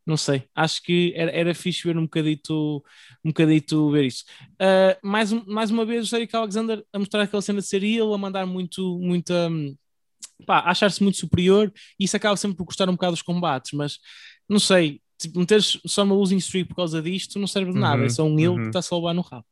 não 0.05 0.17
sei. 0.17 0.43
Acho 0.55 0.81
que 0.81 1.13
era, 1.15 1.29
era 1.31 1.53
fixe 1.53 1.83
ver 1.87 1.97
um 1.97 2.03
bocadito, 2.03 2.83
um 3.23 3.29
bocadito 3.29 3.91
ver 3.91 4.05
isso. 4.05 4.25
Ah, 4.59 4.97
mais, 5.03 5.31
um- 5.31 5.43
mais 5.45 5.69
uma 5.71 5.85
vez, 5.85 6.05
o 6.05 6.09
Cedric 6.09 6.35
Alexander 6.35 6.83
a 6.91 6.99
mostrar 6.99 7.21
aquela 7.23 7.41
cena 7.41 7.59
de 7.59 7.67
ser 7.67 7.83
ele, 7.83 8.13
a 8.13 8.17
mandar 8.17 8.45
muito, 8.45 8.97
muita. 8.99 9.49
Pá, 10.45 10.59
a 10.59 10.71
achar-se 10.71 11.03
muito 11.03 11.17
superior 11.19 11.71
e 11.99 12.05
isso 12.05 12.17
acaba 12.17 12.35
sempre 12.35 12.57
por 12.57 12.65
custar 12.65 12.89
um 12.89 12.93
bocado 12.93 13.13
os 13.13 13.21
combates, 13.21 13.73
mas 13.73 13.99
não 14.49 14.59
sei, 14.59 14.99
tipo, 15.21 15.39
meteres 15.39 15.79
só 15.85 16.03
uma 16.03 16.15
losing 16.15 16.37
streak 16.37 16.67
por 16.69 16.75
causa 16.75 17.01
disto 17.01 17.39
não 17.39 17.47
serve 17.47 17.71
de 17.73 17.79
nada, 17.79 17.99
Uhum, 18.01 18.05
é 18.05 18.09
só 18.09 18.23
um 18.23 18.37
ele 18.39 18.47
uhum. 18.49 18.61
que 18.61 18.67
está-se 18.67 18.93
a 18.93 18.97
levar 18.97 19.13
no 19.13 19.21
rabo. 19.21 19.45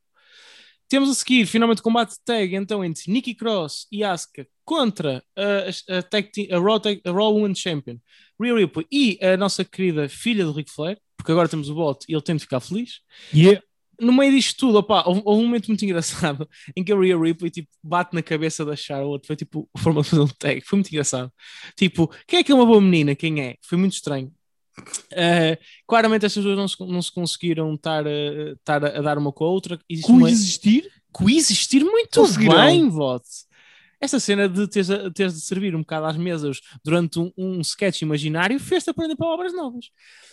Temos 0.87 1.09
a 1.09 1.13
seguir, 1.13 1.45
finalmente, 1.45 1.83
combate 1.83 2.11
de 2.13 2.23
tag 2.25 2.55
então 2.55 2.83
entre 2.83 3.11
Nikki 3.11 3.35
Cross 3.35 3.85
e 3.91 4.03
Asuka 4.03 4.47
contra 4.65 5.23
a, 5.37 5.97
a, 5.97 6.01
tag 6.01 6.31
team- 6.31 6.47
a, 6.51 6.59
Raw, 6.59 6.79
tag- 6.79 7.01
a 7.05 7.11
Raw 7.11 7.33
Women 7.35 7.53
Champion, 7.53 7.97
Rhea 8.41 8.55
Ripley 8.55 8.87
e 8.91 9.19
a 9.23 9.37
nossa 9.37 9.63
querida 9.63 10.09
filha 10.09 10.43
do 10.43 10.51
Ric 10.51 10.71
Flair, 10.71 10.97
porque 11.15 11.31
agora 11.31 11.47
temos 11.47 11.69
o 11.69 11.75
bot 11.75 12.03
e 12.09 12.13
ele 12.13 12.21
tem 12.23 12.35
de 12.35 12.41
ficar 12.41 12.59
feliz. 12.59 13.01
Yeah. 13.33 13.61
No 14.01 14.13
meio 14.13 14.31
disto 14.31 14.57
tudo, 14.57 14.77
opá, 14.79 15.03
houve, 15.05 15.21
houve 15.25 15.43
um 15.43 15.45
momento 15.45 15.67
muito 15.67 15.83
engraçado 15.85 16.49
em 16.75 16.83
que 16.83 16.91
a 16.91 16.97
Rhea 16.97 17.19
Ripley 17.19 17.51
tipo, 17.51 17.67
bate 17.83 18.15
na 18.15 18.23
cabeça 18.23 18.63
da 18.65 18.75
Charlotte, 18.75 19.27
foi 19.27 19.35
tipo 19.35 19.69
a 19.75 19.79
forma 19.79 20.01
de 20.01 20.07
fazer 20.09 20.21
um 20.23 20.27
tag, 20.27 20.61
foi 20.61 20.77
muito 20.77 20.87
engraçado. 20.89 21.31
Tipo, 21.75 22.09
quem 22.25 22.39
é 22.39 22.43
que 22.43 22.51
é 22.51 22.55
uma 22.55 22.65
boa 22.65 22.81
menina? 22.81 23.13
Quem 23.13 23.41
é? 23.41 23.57
Foi 23.61 23.77
muito 23.77 23.93
estranho. 23.93 24.31
Uh, 25.11 25.57
claramente 25.87 26.25
estas 26.25 26.43
duas 26.43 26.57
não 26.57 26.67
se, 26.67 26.75
não 26.79 27.01
se 27.01 27.11
conseguiram 27.11 27.73
estar, 27.73 28.05
uh, 28.05 28.53
estar 28.53 28.83
a, 28.83 28.99
a 28.99 29.01
dar 29.01 29.17
uma 29.17 29.31
com 29.31 29.43
a 29.45 29.49
outra. 29.49 29.79
Existe 29.89 30.11
uma- 30.11 30.21
Coexistir? 30.21 30.91
coexistir 31.11 31.83
muito 31.83 32.21
bem, 32.37 32.87
vote. 32.89 33.27
Essa 34.01 34.19
cena 34.19 34.47
de 34.47 34.67
teres, 34.67 34.89
a- 34.89 35.11
teres 35.11 35.33
de 35.33 35.41
servir 35.41 35.75
um 35.75 35.79
bocado 35.79 36.05
às 36.05 36.15
mesas 36.15 36.61
durante 36.83 37.19
um, 37.19 37.31
um 37.37 37.59
sketch 37.61 38.01
imaginário 38.01 38.59
fez-te 38.59 38.89
aprender 38.89 39.15
palavras 39.15 39.53
novas. 39.53 39.87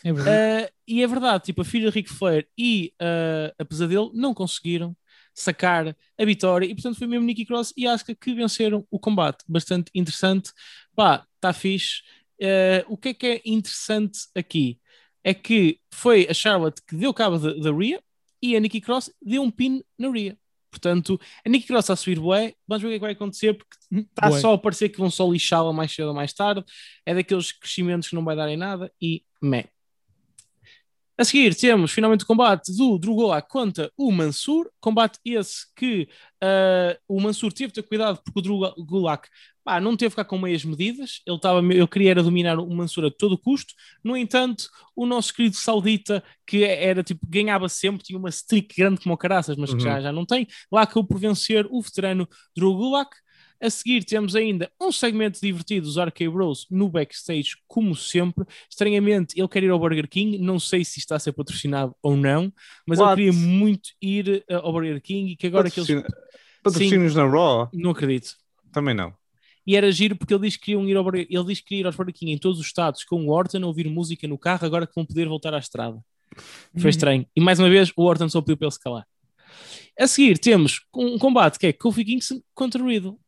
É 0.04 0.12
verdade. 0.12 0.64
Uh, 0.66 0.68
e 0.86 1.02
é 1.02 1.06
verdade, 1.06 1.44
tipo, 1.44 1.62
a 1.62 1.64
filha 1.64 1.90
de 1.90 1.94
Ric 1.94 2.08
Flair 2.08 2.46
e 2.56 2.92
uh, 3.02 3.52
a 3.58 3.64
Pesadelo 3.64 4.12
não 4.14 4.32
conseguiram 4.32 4.96
sacar 5.34 5.94
a 6.18 6.24
vitória 6.24 6.64
e 6.64 6.74
portanto 6.74 6.96
foi 6.96 7.06
mesmo 7.06 7.26
Nikki 7.26 7.44
Cross 7.44 7.74
e 7.76 7.86
Asuka 7.86 8.14
que 8.14 8.32
venceram 8.34 8.86
o 8.90 8.98
combate. 8.98 9.44
Bastante 9.48 9.90
interessante. 9.94 10.50
Pá, 10.94 11.26
está 11.34 11.52
fixe. 11.52 12.02
Uh, 12.40 12.84
o 12.88 12.96
que 12.96 13.08
é 13.10 13.14
que 13.14 13.26
é 13.26 13.42
interessante 13.44 14.20
aqui? 14.34 14.78
É 15.24 15.34
que 15.34 15.80
foi 15.92 16.26
a 16.28 16.34
Charlotte 16.34 16.82
que 16.86 16.94
deu 16.94 17.12
cabo 17.12 17.38
da 17.38 17.72
Rhea 17.72 18.00
e 18.42 18.56
a 18.56 18.60
Nikki 18.60 18.80
Cross 18.80 19.10
deu 19.20 19.42
um 19.42 19.50
pin 19.50 19.82
na 19.98 20.10
Rhea. 20.10 20.38
Portanto, 20.70 21.18
a 21.44 21.48
Nikki 21.48 21.66
Cross 21.66 21.84
está 21.84 21.92
a 21.94 21.96
subir 21.96 22.20
bué, 22.20 22.54
vamos 22.68 22.82
ver 22.82 22.88
o 22.88 22.90
que 22.90 22.94
é 22.96 22.98
que 22.98 23.04
vai 23.04 23.12
acontecer, 23.12 23.54
porque 23.54 23.76
está 23.90 24.30
só 24.30 24.52
a 24.52 24.58
parecer 24.58 24.90
que 24.90 24.98
vão 24.98 25.10
só 25.10 25.30
lixá-la 25.30 25.72
mais 25.72 25.92
cedo 25.92 26.08
ou 26.08 26.14
mais 26.14 26.32
tarde. 26.32 26.62
É 27.04 27.14
daqueles 27.14 27.50
crescimentos 27.50 28.08
que 28.08 28.14
não 28.14 28.24
vai 28.24 28.36
dar 28.36 28.48
em 28.48 28.56
nada 28.56 28.92
e 29.00 29.24
meh. 29.40 29.64
A 31.18 31.24
seguir 31.24 31.54
temos 31.54 31.92
finalmente 31.92 32.24
o 32.24 32.26
combate 32.26 32.76
do 32.76 32.98
Drugolak 32.98 33.48
contra 33.48 33.90
o 33.96 34.12
Mansur, 34.12 34.70
combate 34.80 35.18
esse 35.24 35.66
que 35.74 36.08
ah, 36.42 36.96
o 37.08 37.20
Mansur 37.20 37.52
teve 37.52 37.68
de 37.68 37.74
ter 37.74 37.82
cuidado 37.88 38.20
porque 38.22 38.38
o 38.40 38.42
Drugolak 38.42 39.28
pá, 39.64 39.80
não 39.80 39.96
teve 39.96 40.10
que 40.10 40.10
ficar 40.10 40.24
com 40.26 40.38
meias 40.38 40.64
medidas, 40.64 41.22
ele, 41.26 41.36
estava, 41.36 41.58
ele 41.60 41.86
queria 41.88 42.10
era 42.12 42.22
dominar 42.22 42.58
o 42.58 42.70
Mansur 42.74 43.06
a 43.06 43.10
todo 43.10 43.36
custo, 43.38 43.74
no 44.04 44.16
entanto 44.16 44.68
o 44.94 45.06
nosso 45.06 45.32
querido 45.34 45.56
Saudita 45.56 46.22
que 46.46 46.62
era 46.64 47.02
tipo, 47.02 47.26
ganhava 47.26 47.68
sempre, 47.68 48.04
tinha 48.04 48.18
uma 48.18 48.28
streak 48.28 48.76
grande 48.76 49.00
como 49.00 49.14
o 49.14 49.18
Caraças, 49.18 49.56
mas 49.56 49.74
que 49.74 49.80
Uhum. 49.80 49.80
já, 49.82 50.00
já 50.00 50.12
não 50.12 50.24
tem, 50.26 50.46
lá 50.70 50.82
acabou 50.82 51.04
por 51.06 51.18
vencer 51.18 51.66
o 51.70 51.80
veterano 51.82 52.28
Drugolak, 52.56 53.10
a 53.60 53.70
seguir 53.70 54.04
temos 54.04 54.34
ainda 54.36 54.70
um 54.80 54.90
segmento 54.92 55.40
divertido 55.40 55.86
dos 55.86 55.98
Arcade 55.98 56.30
Bros 56.30 56.66
no 56.70 56.88
backstage, 56.88 57.56
como 57.66 57.94
sempre. 57.94 58.44
Estranhamente, 58.70 59.38
ele 59.38 59.48
quer 59.48 59.62
ir 59.62 59.70
ao 59.70 59.78
Burger 59.78 60.08
King. 60.08 60.38
Não 60.38 60.58
sei 60.58 60.84
se 60.84 60.98
está 60.98 61.16
a 61.16 61.18
ser 61.18 61.32
patrocinado 61.32 61.94
ou 62.02 62.16
não, 62.16 62.52
mas 62.86 62.98
What? 62.98 63.20
ele 63.20 63.30
queria 63.32 63.46
muito 63.46 63.90
ir 64.00 64.44
uh, 64.50 64.56
ao 64.56 64.72
Burger 64.72 65.00
King 65.02 65.32
e 65.32 65.36
que 65.36 65.46
agora 65.46 65.70
que 65.70 65.80
eles... 65.80 65.88
Patrocina- 65.88 66.26
Patrocínios 66.62 67.14
na 67.14 67.24
Raw? 67.28 67.68
Não 67.72 67.90
acredito. 67.90 68.34
Também 68.72 68.94
não. 68.94 69.14
E 69.66 69.74
era 69.76 69.90
giro 69.90 70.14
porque 70.16 70.32
ele 70.32 70.46
disse 70.46 70.58
que 70.58 70.66
queriam 70.66 70.86
ir 70.88 70.96
ao 70.96 71.02
Burger... 71.04 71.26
ele 71.28 71.44
disse 71.44 71.62
que 71.62 71.74
ir 71.76 71.86
aos 71.86 71.96
Burger 71.96 72.14
King 72.14 72.32
em 72.32 72.38
todos 72.38 72.60
os 72.60 72.66
estados 72.66 73.04
com 73.04 73.24
o 73.26 73.30
Orton 73.32 73.62
a 73.62 73.66
ouvir 73.66 73.88
música 73.88 74.26
no 74.28 74.38
carro, 74.38 74.64
agora 74.66 74.86
que 74.86 74.94
vão 74.94 75.04
poder 75.04 75.26
voltar 75.28 75.54
à 75.54 75.58
estrada. 75.58 75.98
Foi 76.74 76.82
Uhum. 76.84 76.88
estranho. 76.88 77.26
E 77.34 77.40
mais 77.40 77.58
uma 77.58 77.70
vez, 77.70 77.90
o 77.96 78.02
Orton 78.04 78.28
só 78.28 78.40
pediu 78.40 78.56
para 78.56 78.66
ele 78.66 78.72
se 78.72 78.80
calar. 78.80 79.06
A 79.98 80.06
seguir 80.06 80.38
temos 80.38 80.80
um 80.94 81.18
combate 81.18 81.58
que 81.58 81.66
é 81.68 81.72
Kofi 81.72 82.04
Kingston 82.04 82.40
contra 82.54 82.82
Riddle. 82.84 83.18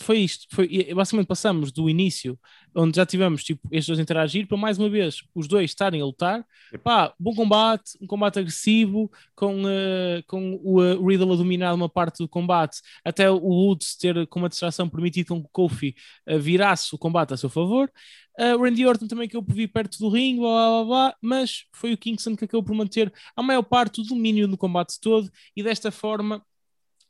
Foi 0.00 0.18
isto. 0.18 0.46
Foi, 0.50 0.94
basicamente 0.94 1.26
passamos 1.26 1.70
do 1.70 1.88
início, 1.88 2.38
onde 2.74 2.96
já 2.96 3.04
tivemos 3.04 3.44
tipo, 3.44 3.60
estes 3.70 3.88
dois 3.88 3.98
a 3.98 4.02
interagir, 4.02 4.46
para 4.46 4.56
mais 4.56 4.78
uma 4.78 4.88
vez 4.88 5.22
os 5.34 5.46
dois 5.46 5.70
estarem 5.70 6.00
a 6.00 6.04
lutar. 6.04 6.44
Pá, 6.82 7.12
bom 7.18 7.34
combate, 7.34 7.98
um 8.00 8.06
combate 8.06 8.38
agressivo, 8.38 9.10
com, 9.34 9.62
eh, 9.68 10.22
com 10.26 10.58
o 10.62 10.82
eh, 10.82 10.94
Riddle 10.94 11.32
a 11.32 11.36
dominar 11.36 11.74
uma 11.74 11.88
parte 11.88 12.18
do 12.18 12.28
combate, 12.28 12.80
até 13.04 13.30
o 13.30 13.38
Woods 13.38 13.96
ter 13.96 14.26
como 14.28 14.44
uma 14.44 14.48
distração 14.48 14.88
permitido 14.88 15.28
com 15.28 15.42
que 15.42 15.46
o 15.46 15.50
Kofi 15.52 15.94
eh, 16.26 16.38
virasse 16.38 16.94
o 16.94 16.98
combate 16.98 17.34
a 17.34 17.36
seu 17.36 17.50
favor. 17.50 17.90
Uh, 18.38 18.56
Randy 18.62 18.86
Orton 18.86 19.06
também 19.06 19.26
acabou 19.26 19.44
por 19.44 19.54
vir 19.54 19.68
perto 19.68 19.98
do 19.98 20.08
ringue, 20.08 20.40
blá, 20.40 20.48
blá, 20.48 20.68
blá, 20.68 20.84
blá, 20.84 21.16
mas 21.20 21.64
foi 21.74 21.92
o 21.92 21.98
Kingston 21.98 22.34
que 22.34 22.46
acabou 22.46 22.62
por 22.62 22.74
manter 22.74 23.12
a 23.36 23.42
maior 23.42 23.62
parte 23.62 24.00
do 24.00 24.08
domínio 24.08 24.48
no 24.48 24.56
combate 24.56 24.98
todo 24.98 25.30
e 25.54 25.62
desta 25.62 25.90
forma 25.90 26.42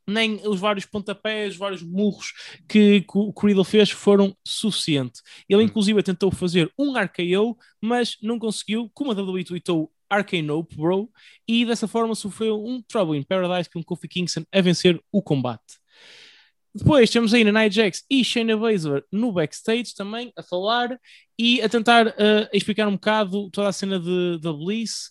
nem 0.07 0.41
os 0.47 0.59
vários 0.59 0.87
pontapés, 0.87 1.53
os 1.53 1.59
vários 1.59 1.83
murros 1.83 2.33
que, 2.69 3.03
que 3.03 3.19
o 3.19 3.33
Riddle 3.43 3.65
fez 3.65 3.91
foram 3.91 4.37
suficientes. 4.47 5.23
Ele 5.49 5.63
Hum. 5.63 5.67
inclusive 5.67 6.03
tentou 6.03 6.31
fazer 6.31 6.73
um 6.79 6.97
RKO, 6.97 7.57
mas 7.81 8.17
não 8.23 8.39
conseguiu, 8.39 8.91
como 8.95 9.13
a 9.13 9.15
WWE 9.15 9.45
tweetou 9.45 9.93
RKO, 10.13 10.67
bro, 10.77 11.09
e 11.47 11.65
dessa 11.65 11.87
forma 11.87 12.15
sofreu 12.15 12.65
um 12.65 12.83
Trouble 12.83 13.17
in 13.17 13.23
Paradise 13.23 13.71
com 13.71 13.83
Kofi 13.83 14.09
Kingston 14.09 14.45
a 14.53 14.61
vencer 14.61 15.01
o 15.13 15.23
combate. 15.23 15.81
Depois 16.75 17.11
temos 17.11 17.35
ainda 17.35 17.51
Nia 17.51 17.71
Jax 17.71 18.05
e 18.09 18.25
Shayna 18.25 18.57
Baszler 18.57 19.05
no 19.11 19.33
backstage 19.33 19.93
também 19.95 20.33
a 20.37 20.43
falar 20.43 20.99
e 21.37 21.61
a 21.63 21.69
tentar 21.69 22.09
uh, 22.09 22.49
explicar 22.53 22.87
um 22.87 22.93
bocado 22.93 23.51
toda 23.51 23.69
a 23.69 23.73
cena 23.73 23.99
de, 23.99 24.39
da 24.41 24.53
Bliss 24.53 25.11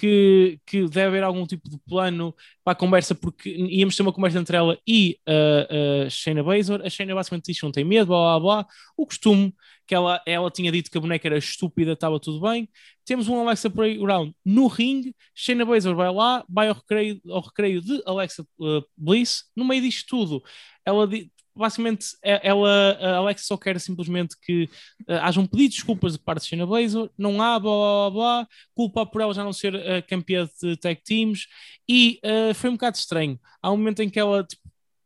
que, 0.00 0.58
que 0.64 0.86
deve 0.88 1.02
haver 1.02 1.22
algum 1.22 1.46
tipo 1.46 1.68
de 1.68 1.78
plano 1.86 2.34
para 2.64 2.72
a 2.72 2.74
conversa, 2.74 3.14
porque 3.14 3.50
íamos 3.50 3.94
ter 3.94 4.00
uma 4.02 4.14
conversa 4.14 4.38
entre 4.38 4.56
ela 4.56 4.78
e 4.88 5.18
uh, 5.28 6.06
uh, 6.06 6.10
Shayna 6.10 6.42
Baszler. 6.42 6.80
A 6.82 6.88
Shayna 6.88 7.14
basicamente 7.14 7.44
disse 7.44 7.60
que 7.60 7.66
não 7.66 7.72
tem 7.72 7.84
medo, 7.84 8.06
blá 8.06 8.38
blá 8.38 8.40
blá. 8.40 8.66
O 8.96 9.04
costume 9.04 9.54
que 9.86 9.94
ela, 9.94 10.22
ela 10.24 10.50
tinha 10.50 10.72
dito 10.72 10.90
que 10.90 10.96
a 10.96 11.00
boneca 11.02 11.28
era 11.28 11.36
estúpida, 11.36 11.92
estava 11.92 12.18
tudo 12.18 12.40
bem. 12.40 12.66
Temos 13.04 13.28
um 13.28 13.46
Alexa 13.46 13.68
Playground 13.68 14.32
no 14.42 14.68
ringue. 14.68 15.14
Shayna 15.34 15.66
Baszler 15.66 15.94
vai 15.94 16.10
lá, 16.10 16.46
vai 16.48 16.68
ao 16.68 16.74
recreio, 16.74 17.20
ao 17.28 17.42
recreio 17.42 17.82
de 17.82 18.02
Alexa 18.06 18.42
uh, 18.58 18.82
Bliss. 18.96 19.50
No 19.54 19.66
meio 19.66 19.82
disto 19.82 20.06
tudo, 20.08 20.42
ela 20.82 21.06
basicamente 21.54 22.06
ela, 22.22 22.92
a 23.00 23.16
Alexa 23.16 23.44
só 23.44 23.56
quer 23.56 23.78
simplesmente 23.80 24.36
que 24.40 24.64
uh, 25.08 25.14
haja 25.22 25.40
um 25.40 25.46
pedido 25.46 25.70
de 25.70 25.76
desculpas 25.76 26.12
de 26.12 26.18
parte 26.18 26.42
de 26.42 26.48
Shayna 26.48 26.66
Baszler, 26.66 27.10
não 27.16 27.40
há, 27.42 27.58
blá 27.58 27.70
blá 27.70 28.10
blá, 28.10 28.48
culpa 28.74 29.04
por 29.06 29.20
ela 29.20 29.34
já 29.34 29.44
não 29.44 29.52
ser 29.52 29.74
uh, 29.74 30.06
campeã 30.08 30.48
de 30.62 30.76
tag 30.76 31.00
teams 31.02 31.46
e 31.88 32.20
uh, 32.24 32.54
foi 32.54 32.70
um 32.70 32.74
bocado 32.74 32.96
estranho. 32.96 33.38
Há 33.62 33.70
um 33.70 33.76
momento 33.76 34.02
em 34.02 34.08
que 34.08 34.18
ela, 34.18 34.44
tipo, 34.44 34.62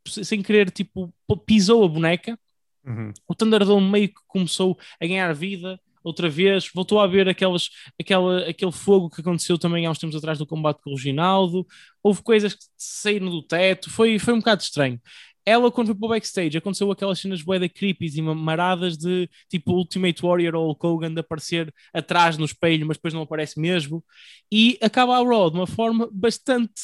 sem 0.06 0.42
querer, 0.42 0.70
tipo, 0.70 1.12
pisou 1.46 1.84
a 1.84 1.88
boneca, 1.88 2.38
Uhum. 2.86 3.14
o 3.26 3.34
Thunderdome 3.34 3.90
meio 3.90 4.08
que 4.08 4.20
começou 4.28 4.78
a 5.00 5.06
ganhar 5.06 5.32
vida 5.32 5.80
outra 6.04 6.28
vez, 6.28 6.68
voltou 6.72 7.00
a 7.00 7.04
haver 7.04 7.26
aquelas, 7.26 7.70
aquela, 7.98 8.46
aquele 8.46 8.70
fogo 8.70 9.08
que 9.08 9.22
aconteceu 9.22 9.58
também 9.58 9.86
há 9.86 9.90
uns 9.90 9.98
tempos 9.98 10.14
atrás 10.14 10.38
do 10.38 10.46
combate 10.46 10.82
com 10.82 10.90
o 10.90 10.94
Reginaldo, 10.94 11.66
houve 12.02 12.22
coisas 12.22 12.52
que 12.52 12.62
saíram 12.76 13.30
do 13.30 13.42
teto, 13.42 13.90
foi, 13.90 14.18
foi 14.18 14.34
um 14.34 14.38
bocado 14.38 14.60
estranho 14.60 15.00
ela 15.46 15.70
quando 15.70 15.88
foi 15.88 15.94
para 15.94 16.06
o 16.06 16.08
backstage. 16.08 16.56
Aconteceu 16.56 16.90
aquelas 16.90 17.18
cenas 17.18 17.42
bué 17.42 17.68
creepies 17.68 18.16
e 18.16 18.22
maradas 18.22 18.96
de 18.96 19.28
tipo 19.48 19.72
Ultimate 19.72 20.22
Warrior 20.22 20.54
ou 20.54 20.66
Hulk 20.68 20.86
Hogan 20.86 21.14
de 21.14 21.20
aparecer 21.20 21.72
atrás 21.92 22.38
no 22.38 22.44
espelho 22.44 22.86
mas 22.86 22.96
depois 22.96 23.14
não 23.14 23.22
aparece 23.22 23.60
mesmo. 23.60 24.04
E 24.50 24.78
acaba 24.82 25.16
a 25.16 25.22
Raw 25.22 25.50
de 25.50 25.56
uma 25.56 25.66
forma 25.66 26.08
bastante 26.12 26.82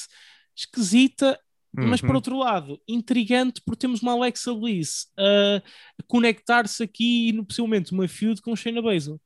esquisita 0.57 1.39
mas 1.73 2.01
por 2.01 2.11
Uhum. 2.11 2.17
outro 2.17 2.37
lado, 2.37 2.81
intrigante 2.89 3.63
porque 3.65 3.79
temos 3.79 4.03
uma 4.03 4.11
Alexa 4.13 4.53
Bliss 4.53 5.07
a 5.17 5.63
conectar-se 6.09 6.83
aqui 6.83 7.33
no 7.33 7.45
possivelmente 7.47 7.93
uma 7.93 8.09
feud 8.09 8.43
com 8.43 8.57
Shayna 8.57 8.83
Baszler. 8.83 9.19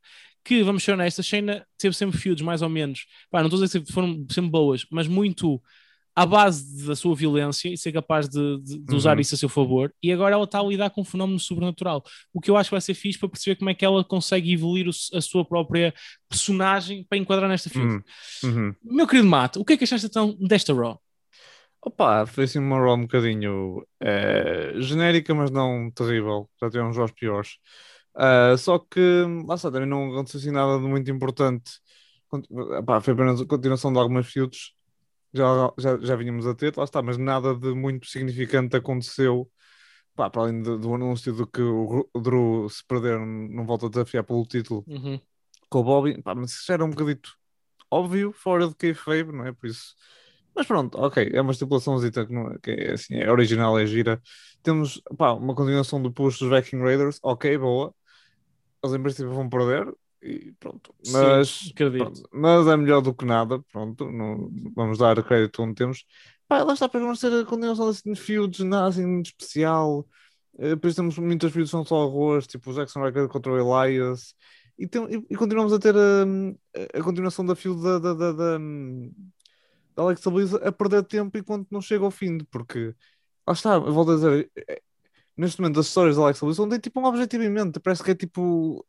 Que, 0.44 0.62
vamos 0.62 0.84
ser 0.84 0.92
honestos, 0.92 1.24
a 1.24 1.28
Shayna 1.28 1.66
teve 1.78 1.96
sempre 1.96 2.18
feuds 2.18 2.42
mais 2.44 2.60
ou 2.60 2.68
menos, 2.68 3.06
Pá, 3.30 3.40
não 3.40 3.46
estou 3.46 3.62
a 3.62 3.64
dizer 3.66 3.80
que 3.82 3.90
foram 3.90 4.26
sempre 4.30 4.50
boas, 4.50 4.84
mas 4.90 5.06
muito 5.08 5.58
à 6.16 6.24
base 6.24 6.86
da 6.86 6.94
sua 6.94 7.14
violência 7.14 7.68
e 7.68 7.76
ser 7.76 7.90
capaz 7.92 8.28
de, 8.28 8.58
de- 8.60 8.78
de 8.78 8.94
usar 8.94 9.14
Uhum. 9.16 9.20
isso 9.20 9.34
a 9.34 9.38
seu 9.38 9.48
favor, 9.48 9.92
e 10.02 10.12
agora 10.12 10.34
ela 10.34 10.44
está 10.44 10.60
a 10.60 10.62
lidar 10.62 10.90
com 10.90 11.00
um 11.00 11.04
fenómeno 11.04 11.40
sobrenatural. 11.40 12.04
O 12.32 12.40
que 12.40 12.50
eu 12.50 12.56
acho 12.56 12.68
que 12.70 12.74
vai 12.74 12.80
ser 12.80 12.94
fixe 12.94 13.18
para 13.18 13.28
perceber 13.28 13.56
como 13.56 13.70
é 13.70 13.74
que 13.74 13.84
ela 13.84 14.04
consegue 14.04 14.52
evoluir 14.52 14.86
o- 14.88 15.16
a 15.16 15.20
sua 15.20 15.44
própria 15.44 15.92
personagem 16.28 17.04
para 17.08 17.18
enquadrar 17.18 17.48
nesta 17.48 17.68
feud. 17.68 18.02
Uhum. 18.42 18.50
Uhum. 18.50 18.74
Meu 18.84 19.06
querido 19.06 19.28
Mato, 19.28 19.60
o 19.60 19.64
que 19.64 19.72
é 19.72 19.76
que 19.76 19.84
achaste 19.84 20.06
então 20.06 20.36
desta 20.40 20.72
Raw? 20.72 21.00
Opa, 21.82 22.24
foi 22.26 22.44
assim 22.44 22.58
uma 22.58 22.78
Raw 22.78 22.94
um 22.96 23.02
bocadinho 23.02 23.84
eh, 24.00 24.72
genérica, 24.78 25.34
mas 25.34 25.50
não 25.50 25.90
terrível. 25.90 26.48
Já 26.60 26.70
tivemos 26.70 26.96
jogos 26.96 27.12
piores. 27.12 27.56
Ah, 28.14 28.56
só 28.56 28.78
que, 28.78 29.00
lá 29.46 29.56
está, 29.56 29.70
também 29.70 29.88
não 29.88 30.12
aconteceu 30.12 30.38
assim 30.40 30.50
nada 30.52 30.78
de 30.78 30.84
muito 30.86 31.10
importante. 31.10 31.72
Conti- 32.28 32.48
epá, 32.78 33.00
foi 33.00 33.12
apenas 33.12 33.40
a 33.40 33.44
continuação 33.46 33.92
de 33.92 33.98
algumas 33.98 34.26
que 34.26 34.72
já, 35.34 35.72
já, 35.78 35.98
já 36.00 36.16
vínhamos 36.16 36.46
a 36.46 36.54
ter, 36.54 36.74
lá 36.76 36.84
está, 36.84 37.02
mas 37.02 37.18
nada 37.18 37.54
de 37.56 37.74
muito 37.74 38.06
significante 38.08 38.76
aconteceu. 38.76 39.50
Pá, 40.16 40.30
para 40.30 40.42
além 40.42 40.62
do 40.62 40.94
anúncio 40.94 41.32
de 41.34 41.46
que 41.46 41.60
o 41.62 42.08
Drew 42.20 42.68
se 42.70 42.84
perder 42.86 43.18
não 43.18 43.66
volta 43.66 43.86
a 43.86 43.88
desafiar 43.90 44.24
pelo 44.24 44.44
título 44.46 44.84
Uhum. 44.88 45.20
com 45.68 45.80
o 45.80 45.84
Bobby, 45.84 46.22
pá, 46.22 46.34
mas 46.34 46.52
isso 46.52 46.64
já 46.66 46.74
era 46.74 46.84
um 46.84 46.90
bocadito 46.90 47.34
óbvio, 47.90 48.32
fora 48.32 48.68
de 48.68 48.74
kayfabe, 48.76 49.32
não 49.32 49.46
é? 49.46 49.52
Por 49.52 49.68
isso. 49.68 49.94
Mas 50.54 50.66
pronto, 50.66 50.98
ok, 50.98 51.30
é 51.32 51.40
uma 51.40 51.52
estipulaçãozita 51.52 52.26
que, 52.26 52.32
não, 52.32 52.50
é- 52.52 52.58
que 52.60 52.70
é 52.72 52.92
assim, 52.92 53.14
é 53.16 53.30
original, 53.30 53.78
é 53.78 53.86
gira. 53.86 54.20
Temos, 54.62 55.00
pá, 55.18 55.32
uma 55.32 55.54
continuação 55.54 56.00
do 56.02 56.12
push 56.12 56.38
dos 56.40 56.50
Viking 56.50 56.78
Raiders, 56.82 57.18
ok, 57.22 57.58
boa. 57.58 57.94
Eles 58.82 58.96
em 58.96 59.02
princípio 59.02 59.32
vão 59.34 59.48
perder 59.48 59.92
e 60.24 60.52
pronto. 60.58 60.94
Sim, 61.02 61.12
Mas, 61.12 61.70
acredito. 61.72 62.22
pronto, 62.22 62.28
mas 62.32 62.66
é 62.66 62.76
melhor 62.76 63.00
do 63.02 63.14
que 63.14 63.24
nada, 63.24 63.60
pronto, 63.72 64.10
não, 64.10 64.50
vamos 64.74 64.98
dar 64.98 65.22
crédito 65.22 65.62
onde 65.62 65.74
temos. 65.74 66.04
Pá, 66.48 66.62
lá 66.62 66.72
está, 66.74 66.88
para 66.88 67.00
vamos 67.00 67.20
ter 67.20 67.32
a 67.32 67.44
continuação 67.44 67.88
assim, 67.88 68.12
de 68.12 68.20
feuds, 68.20 68.60
nada 68.60 68.88
assim 68.88 69.22
de 69.22 69.28
especial. 69.28 70.06
Eh, 70.58 70.70
Depois 70.70 70.94
temos 70.94 71.18
muitas 71.18 71.52
que 71.52 71.66
são 71.66 71.84
só 71.84 72.02
arroz, 72.04 72.46
tipo 72.46 72.70
o 72.70 72.74
Jackson 72.74 73.00
Racket 73.00 73.28
contra 73.28 73.52
o 73.52 73.86
Elias. 73.86 74.34
E, 74.78 74.86
tem- 74.88 75.04
e- 75.14 75.26
e 75.30 75.36
continuamos 75.36 75.72
a 75.72 75.78
ter 75.78 75.94
hum, 75.96 76.56
a, 76.94 76.98
a 76.98 77.02
continuação 77.02 77.44
da 77.46 77.54
feud 77.56 77.82
da, 77.82 77.98
da, 77.98 78.14
da, 78.14 78.32
da, 78.32 78.58
hum, 78.58 79.12
da 79.96 80.02
Alexa 80.02 80.30
Bliss 80.30 80.54
a 80.54 80.72
perder 80.72 81.04
tempo 81.04 81.38
enquanto 81.38 81.68
não 81.70 81.80
chega 81.80 82.04
ao 82.04 82.10
fim, 82.10 82.38
porque 82.50 82.94
lá 83.46 83.52
está, 83.54 83.74
eu 83.74 83.92
volto 83.92 84.12
a 84.12 84.14
dizer, 84.16 84.50
eh, 84.68 84.82
neste 85.36 85.60
momento 85.60 85.80
as 85.80 85.86
histórias 85.86 86.16
da 86.16 86.22
Alexa 86.24 86.44
Bliss 86.46 86.58
não 86.58 86.68
têm 86.68 86.78
tipo 86.80 87.00
um 87.00 87.04
objetivo 87.06 87.44
em 87.44 87.50
mente, 87.50 87.80
parece 87.80 88.02
que 88.04 88.10
é 88.12 88.14
tipo 88.14 88.84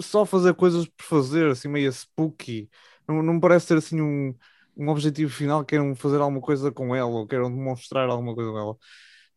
só 0.00 0.24
fazer 0.24 0.54
coisas 0.54 0.86
por 0.86 1.04
fazer, 1.04 1.50
assim 1.50 1.68
meio 1.68 1.90
spooky, 1.92 2.68
não, 3.08 3.22
não 3.22 3.40
parece 3.40 3.68
ter 3.68 3.78
assim 3.78 4.00
um, 4.00 4.34
um 4.76 4.88
objetivo 4.88 5.32
final, 5.32 5.64
queiram 5.64 5.94
fazer 5.94 6.20
alguma 6.20 6.40
coisa 6.40 6.70
com 6.72 6.94
ela 6.94 7.10
ou 7.10 7.26
queiram 7.26 7.50
demonstrar 7.50 8.08
alguma 8.08 8.34
coisa 8.34 8.50
com 8.50 8.58
ela. 8.58 8.76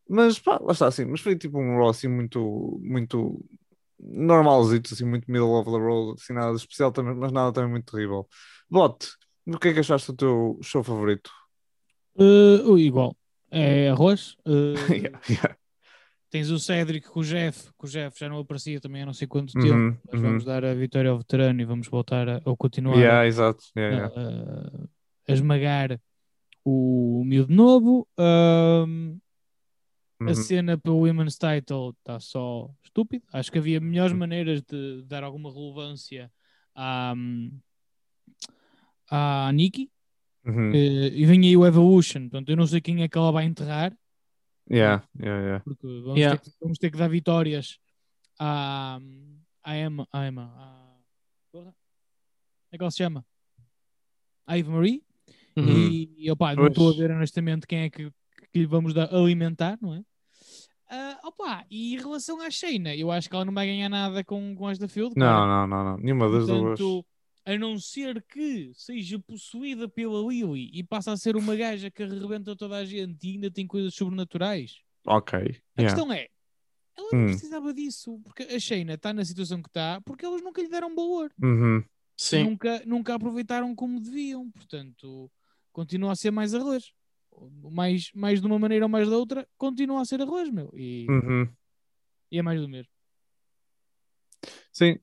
Mas 0.08 0.38
pá, 0.38 0.58
lá 0.60 0.72
está 0.72 0.88
assim, 0.88 1.04
mas 1.04 1.20
foi 1.20 1.36
tipo 1.36 1.58
um 1.60 1.76
Raw 1.78 1.90
assim 1.90 2.08
muito, 2.08 2.80
muito 2.82 3.44
normalzito, 3.98 4.94
assim, 4.94 5.04
muito 5.04 5.30
middle 5.30 5.54
of 5.54 5.70
the 5.70 5.76
road, 5.78 6.20
assim, 6.20 6.32
nada 6.32 6.56
especial 6.56 6.90
também, 6.92 7.14
mas 7.14 7.32
nada 7.32 7.52
também 7.52 7.70
muito 7.70 7.92
terrível. 7.92 8.28
Bote, 8.68 9.08
o 9.46 9.58
que 9.58 9.68
é 9.68 9.72
que 9.72 9.80
achaste 9.80 10.12
do 10.12 10.16
teu 10.16 10.58
show 10.62 10.82
favorito? 10.82 11.30
Uh, 12.16 12.78
igual. 12.78 13.16
É 13.50 13.90
arroz. 13.90 14.36
uh, 14.46 14.74
Yeah, 14.90 15.18
yeah. 15.28 15.54
Tens 16.30 16.48
o 16.50 16.58
Cedric 16.60 17.08
com 17.08 17.20
o 17.20 17.24
Jeff, 17.24 17.70
que 17.76 17.84
o 17.84 17.88
Jeff 17.88 18.16
já 18.18 18.28
não 18.28 18.38
aparecia 18.38 18.80
também 18.80 19.02
há 19.02 19.06
não 19.06 19.12
sei 19.12 19.26
quanto 19.26 19.52
tempo, 19.52 19.74
Uhum, 19.74 19.96
mas 20.12 20.14
uhum. 20.20 20.28
vamos 20.28 20.44
dar 20.44 20.64
a 20.64 20.72
vitória 20.74 21.10
ao 21.10 21.18
veterano 21.18 21.60
e 21.60 21.64
vamos 21.64 21.88
voltar 21.88 22.28
a, 22.28 22.40
continuar 22.56 22.96
Yeah, 22.96 23.26
exato. 23.26 23.64
Yeah, 23.76 24.06
a, 24.06 24.20
yeah. 24.20 24.70
a- 24.86 24.88
a 25.28 25.32
esmagar 25.32 26.00
o 26.64 27.22
miúdo 27.26 27.52
novo. 27.54 28.06
Um, 28.18 29.18
Uhum. 30.22 30.28
A 30.28 30.34
cena 30.34 30.76
para 30.76 30.92
o 30.92 30.98
Women's 31.00 31.38
Title 31.38 31.94
está 31.98 32.20
só 32.20 32.68
estúpido. 32.84 33.24
Acho 33.32 33.50
que 33.50 33.56
havia 33.56 33.80
melhores 33.80 34.12
maneiras 34.12 34.60
de 34.60 35.02
dar 35.06 35.24
alguma 35.24 35.50
relevância 35.50 36.30
à, 36.74 37.14
à 39.10 39.50
Nikki. 39.54 39.90
Uhum. 40.44 40.72
Eh, 40.74 41.08
e 41.14 41.24
vem 41.24 41.40
aí 41.44 41.56
o 41.56 41.66
Evolution. 41.66 42.22
Portanto, 42.28 42.50
eu 42.50 42.56
não 42.56 42.66
sei 42.66 42.82
quem 42.82 43.02
é 43.02 43.08
que 43.08 43.16
ela 43.16 43.32
vai 43.32 43.46
enterrar. 43.46 43.96
Yeah, 44.70 45.02
yeah, 45.18 45.40
yeah. 45.42 45.64
Porque 45.64 45.86
vamos, 45.86 46.18
Yeah. 46.18 46.38
ter, 46.38 46.50
que, 46.50 46.56
vamos 46.60 46.78
ter 46.78 46.90
que 46.90 46.96
dar 46.98 47.08
vitórias 47.08 47.78
à, 48.38 49.00
à 49.64 49.76
Emma. 49.76 50.06
À 50.12 50.26
Emma 50.26 50.52
à, 50.56 50.96
porra, 51.50 51.72
como 51.72 52.72
é 52.72 52.76
que 52.76 52.82
ela 52.82 52.90
se 52.90 52.98
chama? 52.98 53.26
À 54.46 54.56
Eve 54.56 54.70
Marie. 54.70 55.02
Uhum. 55.56 55.68
E, 55.68 56.14
e 56.26 56.30
opá, 56.30 56.54
não 56.54 56.68
estou 56.68 56.90
a 56.90 56.96
ver 56.96 57.10
honestamente 57.10 57.66
quem 57.66 57.80
é 57.80 57.90
que, 57.90 58.10
que 58.52 58.58
lhe 58.60 58.66
vamos 58.66 58.94
dar, 58.94 59.12
alimentar, 59.12 59.76
não 59.82 59.94
é? 59.94 60.04
Ah, 60.88 61.20
opa, 61.24 61.64
e 61.70 61.94
em 61.94 61.98
relação 61.98 62.40
à 62.40 62.50
Shayna, 62.50 62.94
eu 62.96 63.10
acho 63.12 63.28
que 63.28 63.34
ela 63.34 63.44
não 63.44 63.54
vai 63.54 63.66
ganhar 63.66 63.88
nada 63.88 64.24
com, 64.24 64.54
com 64.56 64.68
esta 64.68 64.88
field. 64.88 65.14
Não, 65.16 65.46
não, 65.46 65.66
não, 65.66 65.84
não. 65.84 65.96
Nenhuma 65.98 66.28
das 66.28 66.46
duas. 66.46 66.80
A 67.44 67.56
não 67.56 67.78
ser 67.78 68.22
que 68.28 68.70
seja 68.74 69.18
possuída 69.18 69.88
pela 69.88 70.20
Lily 70.30 70.70
e 70.72 70.84
passa 70.84 71.12
a 71.12 71.16
ser 71.16 71.36
uma 71.36 71.56
gaja 71.56 71.90
que 71.90 72.02
arrebenta 72.02 72.54
toda 72.54 72.76
a 72.76 72.84
gente 72.84 73.26
e 73.26 73.32
ainda 73.32 73.50
tem 73.50 73.66
coisas 73.66 73.94
sobrenaturais. 73.94 74.78
Ok. 75.06 75.38
A 75.38 75.42
Yeah. 75.42 75.60
questão 75.78 76.12
é, 76.12 76.28
ela 76.96 77.08
não 77.12 77.20
Hum. 77.22 77.26
precisava 77.26 77.72
disso, 77.72 78.20
porque 78.22 78.42
a 78.42 78.60
Shayna 78.60 78.94
está 78.94 79.12
na 79.14 79.24
situação 79.24 79.62
que 79.62 79.68
está, 79.68 80.00
porque 80.02 80.24
eles 80.26 80.42
nunca 80.42 80.60
lhe 80.60 80.68
deram 80.68 80.94
valor. 80.94 81.32
Uhum. 81.42 81.82
Sim. 82.16 82.44
Nunca, 82.44 82.82
nunca 82.84 83.14
aproveitaram 83.14 83.74
como 83.74 83.98
deviam, 83.98 84.50
portanto, 84.50 85.30
continua 85.72 86.12
a 86.12 86.16
ser 86.16 86.30
mais 86.30 86.54
arroz. 86.54 86.92
Mais, 87.70 88.10
mais 88.12 88.40
de 88.40 88.46
uma 88.46 88.58
maneira 88.58 88.84
ou 88.84 88.88
mais 88.90 89.08
da 89.08 89.16
outra, 89.16 89.48
continua 89.56 90.02
a 90.02 90.04
ser 90.04 90.20
arroz, 90.20 90.50
meu. 90.50 90.70
E, 90.76 91.06
Uhum. 91.08 91.48
e 92.30 92.38
é 92.38 92.42
mais 92.42 92.60
do 92.60 92.68
mesmo. 92.68 92.92
Sim. 94.72 94.98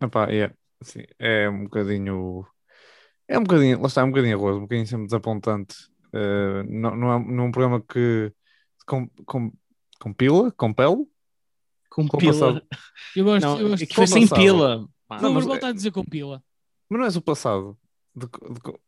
Epá, 0.00 0.28
yeah. 0.30 0.54
Sim. 0.82 1.04
É 1.18 1.48
um 1.48 1.64
bocadinho. 1.64 2.46
É 3.28 3.38
um 3.38 3.42
bocadinho. 3.42 3.80
Lá 3.80 3.86
está, 3.88 4.02
é 4.02 4.04
um 4.04 4.10
bocadinho 4.10 4.36
arroz, 4.36 4.56
um 4.56 4.60
bocadinho 4.62 4.86
sempre 4.86 5.06
desapontante. 5.06 5.74
Eh, 6.12 6.62
não, 6.68 6.96
não, 6.96 7.12
é, 7.12 7.24
não 7.24 7.44
é 7.44 7.46
um 7.48 7.50
programa 7.50 7.80
que 7.82 8.32
com, 8.86 9.08
com, 9.24 9.52
compila, 10.00 10.52
compele. 10.52 11.06
Com 11.90 12.06
Com 12.06 12.18
pila. 12.18 12.32
passado. 12.32 12.62
Eu 13.16 13.24
gosto, 13.24 13.42
Não, 13.46 13.60
eu 13.60 13.66
é 13.66 13.70
gosto 13.70 13.86
que 13.86 13.94
foi 13.94 14.06
sem 14.06 14.28
pila. 14.28 14.86
Não, 15.22 15.32
mas 15.32 15.44
voltar 15.44 15.68
é- 15.68 15.70
a 15.70 15.72
dizer 15.72 15.90
com 15.92 16.04
pila. 16.04 16.42
Mas 16.88 16.98
não 16.98 17.06
és 17.06 17.16
o 17.16 17.22
passado. 17.22 17.76
De, 18.14 18.26
de, 18.26 18.78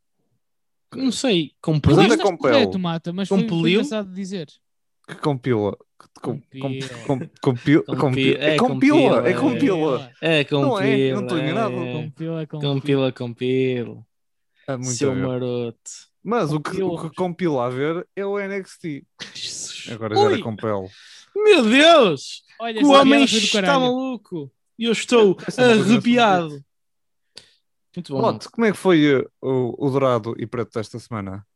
Não 1.02 1.10
sei. 1.10 1.52
Com 1.60 1.72
Mas 1.72 1.80
pila. 1.80 1.96
olha, 2.02 2.06
Estás 2.14 2.22
compele. 2.30 2.52
correto, 2.54 2.78
Mata, 2.78 3.12
mas 3.12 3.28
foi, 3.28 3.38
foi 3.38 3.48
Compeliu? 3.48 3.80
engraçado 3.80 4.08
de 4.08 4.14
dizer. 4.14 4.46
que 5.08 5.14
compila. 5.16 5.76
Compila. 6.20 6.88
com, 7.06 7.18
compila. 7.40 7.84
Compila. 7.84 7.96
compila. 7.96 8.38
É 8.44 8.54
É 8.54 8.56
compila. 8.58 9.28
É 9.28 9.34
compila. 9.34 9.50
compila. 9.50 10.12
É, 10.20 10.44
com 10.44 10.60
Não 10.60 10.80
é, 10.80 11.12
não 11.12 11.22
estou 11.22 11.38
enganado. 11.38 11.74
é. 11.74 11.92
Compila, 11.92 12.46
Com 12.46 12.60
compila. 12.60 12.80
pila, 12.82 13.12
com 13.12 13.34
pila. 13.34 14.06
É 14.66 14.76
muito 14.76 14.90
Seu 14.90 15.14
maroto. 15.14 15.78
Mas 16.22 16.52
o 16.52 16.60
que, 16.60 16.70
o 16.70 16.72
que 16.72 16.80
Compila. 16.80 17.10
compila 17.14 17.66
a 17.66 17.70
ver 17.70 18.06
é 18.14 18.24
o 18.26 18.38
NXT. 18.38 19.04
Jesus. 19.34 19.88
Agora 19.90 20.14
já 20.14 20.20
era 20.22 20.30
Ui, 20.34 20.42
compel. 20.42 20.88
Meu 21.34 21.62
Deus! 21.64 22.42
Olha, 22.60 22.84
o 22.84 22.90
homem 22.90 23.24
do 23.24 23.36
está 23.36 23.78
maluco. 23.78 24.52
E 24.78 24.84
eu 24.84 24.92
estou 24.92 25.36
é 25.56 25.72
arrepiado. 25.72 26.62
Muito 27.96 28.12
bom. 28.12 28.20
Lote, 28.20 28.48
como 28.50 28.66
é 28.66 28.70
que 28.72 28.76
foi 28.76 29.20
uh, 29.20 29.30
o, 29.40 29.86
o 29.86 29.90
dourado 29.90 30.34
e 30.38 30.46
preto 30.46 30.74
desta 30.74 30.98
semana? 30.98 31.46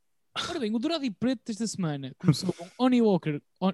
Ora 0.48 0.58
bem, 0.58 0.74
o 0.74 0.78
Dourado 0.78 1.04
e 1.04 1.10
Preto 1.10 1.42
desta 1.46 1.66
semana 1.66 2.14
começou 2.18 2.52
com 2.54 2.66
Oni 2.78 3.02
Walker, 3.02 3.40
On, 3.60 3.70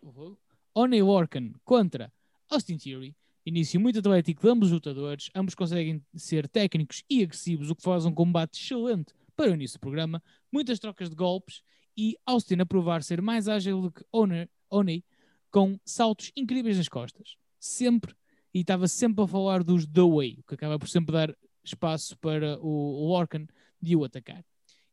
Oni 0.81 1.03
Lorcan 1.03 1.55
contra 1.65 2.13
Austin 2.49 2.79
Theory. 2.79 3.13
Início 3.45 3.81
muito 3.81 3.99
atlético 3.99 4.43
de 4.43 4.49
ambos 4.49 4.69
os 4.69 4.75
lutadores. 4.75 5.29
Ambos 5.35 5.57
conseguem 5.57 6.01
ser 6.15 6.47
técnicos 6.47 7.03
e 7.11 7.21
agressivos, 7.21 7.69
o 7.69 7.75
que 7.75 7.83
faz 7.83 8.07
um 8.07 8.15
combate 8.15 8.63
excelente 8.63 9.13
para 9.35 9.51
o 9.51 9.55
início 9.55 9.77
do 9.77 9.81
programa. 9.81 10.23
Muitas 10.53 10.79
trocas 10.79 11.11
de 11.11 11.17
golpes 11.17 11.65
e 11.97 12.17
Austin 12.25 12.61
a 12.61 12.65
provar 12.65 13.03
ser 13.03 13.21
mais 13.21 13.49
ágil 13.49 13.83
do 13.83 13.91
que 13.91 14.05
Oni 14.13 15.05
com 15.51 15.81
saltos 15.85 16.31
incríveis 16.37 16.77
nas 16.77 16.89
costas. 16.89 17.35
Sempre, 17.59 18.15
e 18.55 18.61
estava 18.61 18.87
sempre 18.87 19.25
a 19.25 19.27
falar 19.27 19.65
dos 19.65 19.85
The 19.85 20.03
Way, 20.03 20.39
o 20.39 20.45
que 20.45 20.55
acaba 20.55 20.79
por 20.79 20.89
sempre 20.89 21.13
dar 21.13 21.37
espaço 21.65 22.17
para 22.19 22.57
o 22.61 23.09
Lorcan 23.09 23.49
de 23.83 23.97
o 23.97 24.05
atacar. 24.05 24.45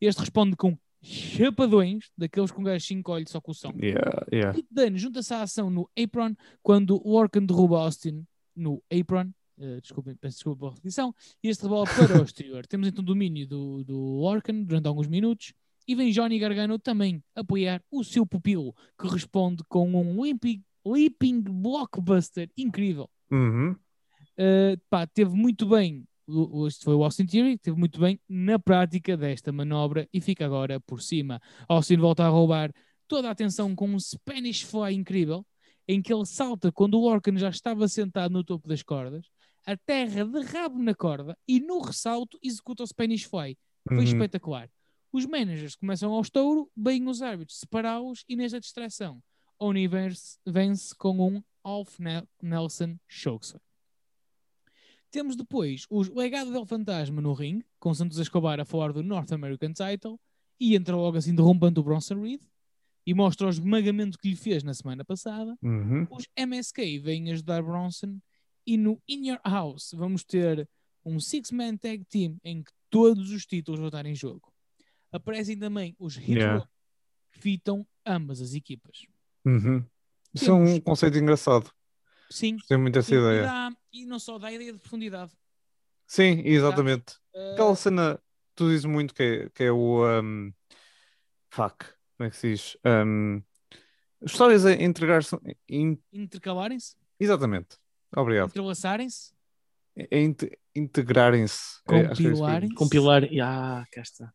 Este 0.02 0.20
responde 0.20 0.56
com 0.56 0.76
chapadões, 1.06 2.10
daqueles 2.18 2.52
com 2.52 2.64
gajo 2.64 2.86
5 2.86 3.12
olhos 3.12 3.30
só 3.32 3.40
com 3.40 3.52
o 3.52 3.54
som. 3.56 3.72
Yeah, 3.80 4.26
yeah. 4.34 4.54
Pete 4.54 4.68
Dunne 4.72 4.98
junta-se 4.98 5.34
à 5.34 5.42
ação 5.44 5.70
no 5.70 5.90
apron 6.02 6.36
quando 6.64 7.02
Lorcan 7.06 7.46
derruba 7.46 7.80
Austin 7.80 8.26
no 8.56 8.82
apron. 8.92 9.32
Uh, 9.58 9.80
desculpem, 9.80 10.16
peço 10.16 10.38
desculpa 10.38 10.60
pela 10.60 10.72
repetição. 10.74 11.14
E 11.44 11.48
este 11.50 11.64
rebola 11.64 11.86
para 11.86 12.20
o 12.22 12.24
exterior. 12.26 12.66
Temos 12.66 12.88
então 12.88 13.04
domínio 13.04 13.48
do, 13.48 13.84
do 13.84 13.98
Lorcan 14.18 14.64
durante 14.64 14.88
alguns 14.88 15.08
minutos. 15.08 15.54
E 15.88 15.94
vem 15.94 16.12
Johnny 16.12 16.40
Gargano 16.40 16.80
também 16.80 17.24
apoiar 17.36 17.82
o 17.92 18.04
seu 18.04 18.26
pupilo, 18.26 18.74
que 19.00 19.08
responde 19.08 19.64
com 19.70 19.88
um 19.94 20.20
leaping, 20.22 20.64
leaping 20.84 21.42
blockbuster 21.42 22.50
incrível. 22.58 23.08
Uhum. 23.32 23.72
Uh, 24.38 24.78
pá, 24.90 25.06
teve 25.06 25.32
muito 25.36 25.68
bem, 25.68 26.00
o- 26.00 26.06
o- 26.06 26.15
este 26.68 26.84
foi 26.84 26.96
o 26.96 27.04
Austin 27.04 27.26
Theory, 27.26 27.58
teve 27.58 27.78
muito 27.78 28.00
bem 28.00 28.20
na 28.28 28.58
prática 28.60 29.16
desta 29.16 29.52
manobra 29.52 30.08
e 30.14 30.20
fica 30.20 30.46
agora 30.46 30.80
por 30.80 31.02
cima. 31.02 31.40
Austin 31.68 31.98
volta 31.98 32.24
a 32.26 32.30
roubar 32.30 32.72
toda 33.08 33.28
a 33.28 33.32
atenção 33.32 33.76
com 33.76 33.88
um 33.90 34.00
Spanish 34.00 34.62
Fly 34.62 34.94
incrível, 34.96 35.46
em 35.88 36.02
que 36.02 36.12
ele 36.14 36.26
salta 36.26 36.72
quando 36.72 36.96
o 36.96 37.02
Lorcan 37.02 37.38
já 37.38 37.50
estava 37.50 37.88
sentado 37.88 38.32
no 38.32 38.44
topo 38.44 38.68
das 38.68 38.82
cordas, 38.82 39.26
aterra 39.66 40.26
de 40.26 40.42
rabo 40.42 40.80
na 40.82 40.96
corda 40.96 41.38
e 41.48 41.60
no 41.60 41.80
ressalto 41.80 42.38
executa 42.42 42.84
o 42.84 42.88
Spanish 42.88 43.24
Fly. 43.24 43.58
Foi 43.88 43.98
Uhum. 43.98 44.04
espetacular. 44.04 44.70
Os 45.14 45.26
managers 45.26 45.76
começam 45.76 46.12
ao 46.12 46.22
estouro, 46.22 46.70
bem 46.76 47.08
os 47.08 47.22
árbitros 47.22 47.60
separá-los 47.60 48.24
e 48.28 48.36
nesta 48.36 48.60
distração, 48.60 49.22
Oni 49.60 49.88
vence, 49.88 50.38
vence 50.46 50.94
com 50.96 51.18
um 51.38 51.42
Alf 51.64 51.98
Ne- 52.00 52.28
Nelson 52.44 52.98
Chokeslam. 53.08 53.62
Temos 55.16 55.38
depois 55.38 55.86
o 55.90 56.02
legado 56.14 56.52
del 56.52 56.66
fantasma 56.66 57.22
no 57.22 57.32
ringue, 57.32 57.66
com 57.80 57.94
Santos 57.94 58.18
Escobar 58.18 58.60
a 58.60 58.66
falar 58.66 58.92
do 58.92 59.02
North 59.02 59.32
American 59.32 59.72
Title, 59.72 60.20
e 60.60 60.76
entra 60.76 60.94
logo 60.94 61.16
assim 61.16 61.34
derrumbando 61.34 61.80
o 61.80 61.84
Bronson 61.86 62.22
Reed, 62.22 62.42
e 63.08 63.14
mostra 63.14 63.48
o 63.48 63.50
esmagamento 63.50 64.20
que 64.20 64.28
lhe 64.28 64.36
fez 64.36 64.62
na 64.62 64.74
semana 64.74 65.06
passada. 65.06 65.58
Uhum. 65.64 66.06
Os 66.12 66.28
MSK 66.36 67.00
vêm 67.00 67.32
ajudar 67.32 67.64
Bronson, 67.64 68.20
e 68.68 68.76
no 68.76 69.02
In 69.08 69.30
Your 69.30 69.40
House 69.46 69.94
vamos 69.96 70.26
ter 70.26 70.68
um 71.06 71.18
Six-Man 71.18 71.78
Tag 71.78 72.04
Team 72.10 72.38
em 72.44 72.62
que 72.62 72.72
todos 72.90 73.32
os 73.32 73.46
títulos 73.46 73.80
vão 73.80 73.88
estar 73.88 74.06
em 74.06 74.16
jogo. 74.16 74.52
Aparecem 75.14 75.58
também 75.58 75.96
os 75.98 76.18
Hit 76.18 76.40
Yeah. 76.40 76.68
Que 77.32 77.40
fitam 77.40 77.88
ambas 78.06 78.42
as 78.42 78.54
equipas. 78.54 79.08
Uhum. 79.46 79.82
Isso 80.34 80.52
é 80.52 80.54
um 80.54 80.78
conceito 80.82 81.18
engraçado. 81.18 81.72
Sim, 82.30 82.58
Gostei 82.58 82.78
muito 82.78 82.94
dessa 82.96 83.14
ideia. 83.16 83.44
dá- 83.44 83.72
e 83.94 84.06
não 84.06 84.20
só 84.20 84.38
dá 84.38 84.48
a 84.48 84.52
ideia 84.54 84.74
de 84.74 84.80
profundidade. 84.80 85.32
Sim, 86.08 86.42
exatamente. 86.46 87.16
Uh, 87.34 87.54
Aquela 87.54 87.76
cena, 87.76 88.20
tu 88.56 88.70
dizes 88.70 88.86
muito 88.86 89.14
que 89.14 89.24
é, 89.24 89.50
que 89.50 89.64
é 89.64 89.72
o. 89.72 90.06
um, 90.22 90.52
fuck, 91.50 91.86
como 92.18 92.28
é 92.28 92.30
que 92.30 92.38
se 92.38 92.52
diz? 92.52 92.78
Um, 92.86 93.42
histórias 94.22 94.66
a 94.66 94.74
entregar-se. 94.74 95.36
in- 95.70 95.98
intercalarem-se, 96.12 96.96
exatamente. 97.20 97.78
Obrigado. 98.16 98.50
entrelaçarem-se, 98.50 99.34
É 99.96 100.22
inte- 100.22 100.58
integrarem-se. 100.76 101.82
É, 101.90 102.00
é 102.00 102.08
compilarem-se. 102.10 102.76
Compilar. 102.76 103.24
Ah, 103.42 103.86
cá 103.92 104.02
está. 104.02 104.34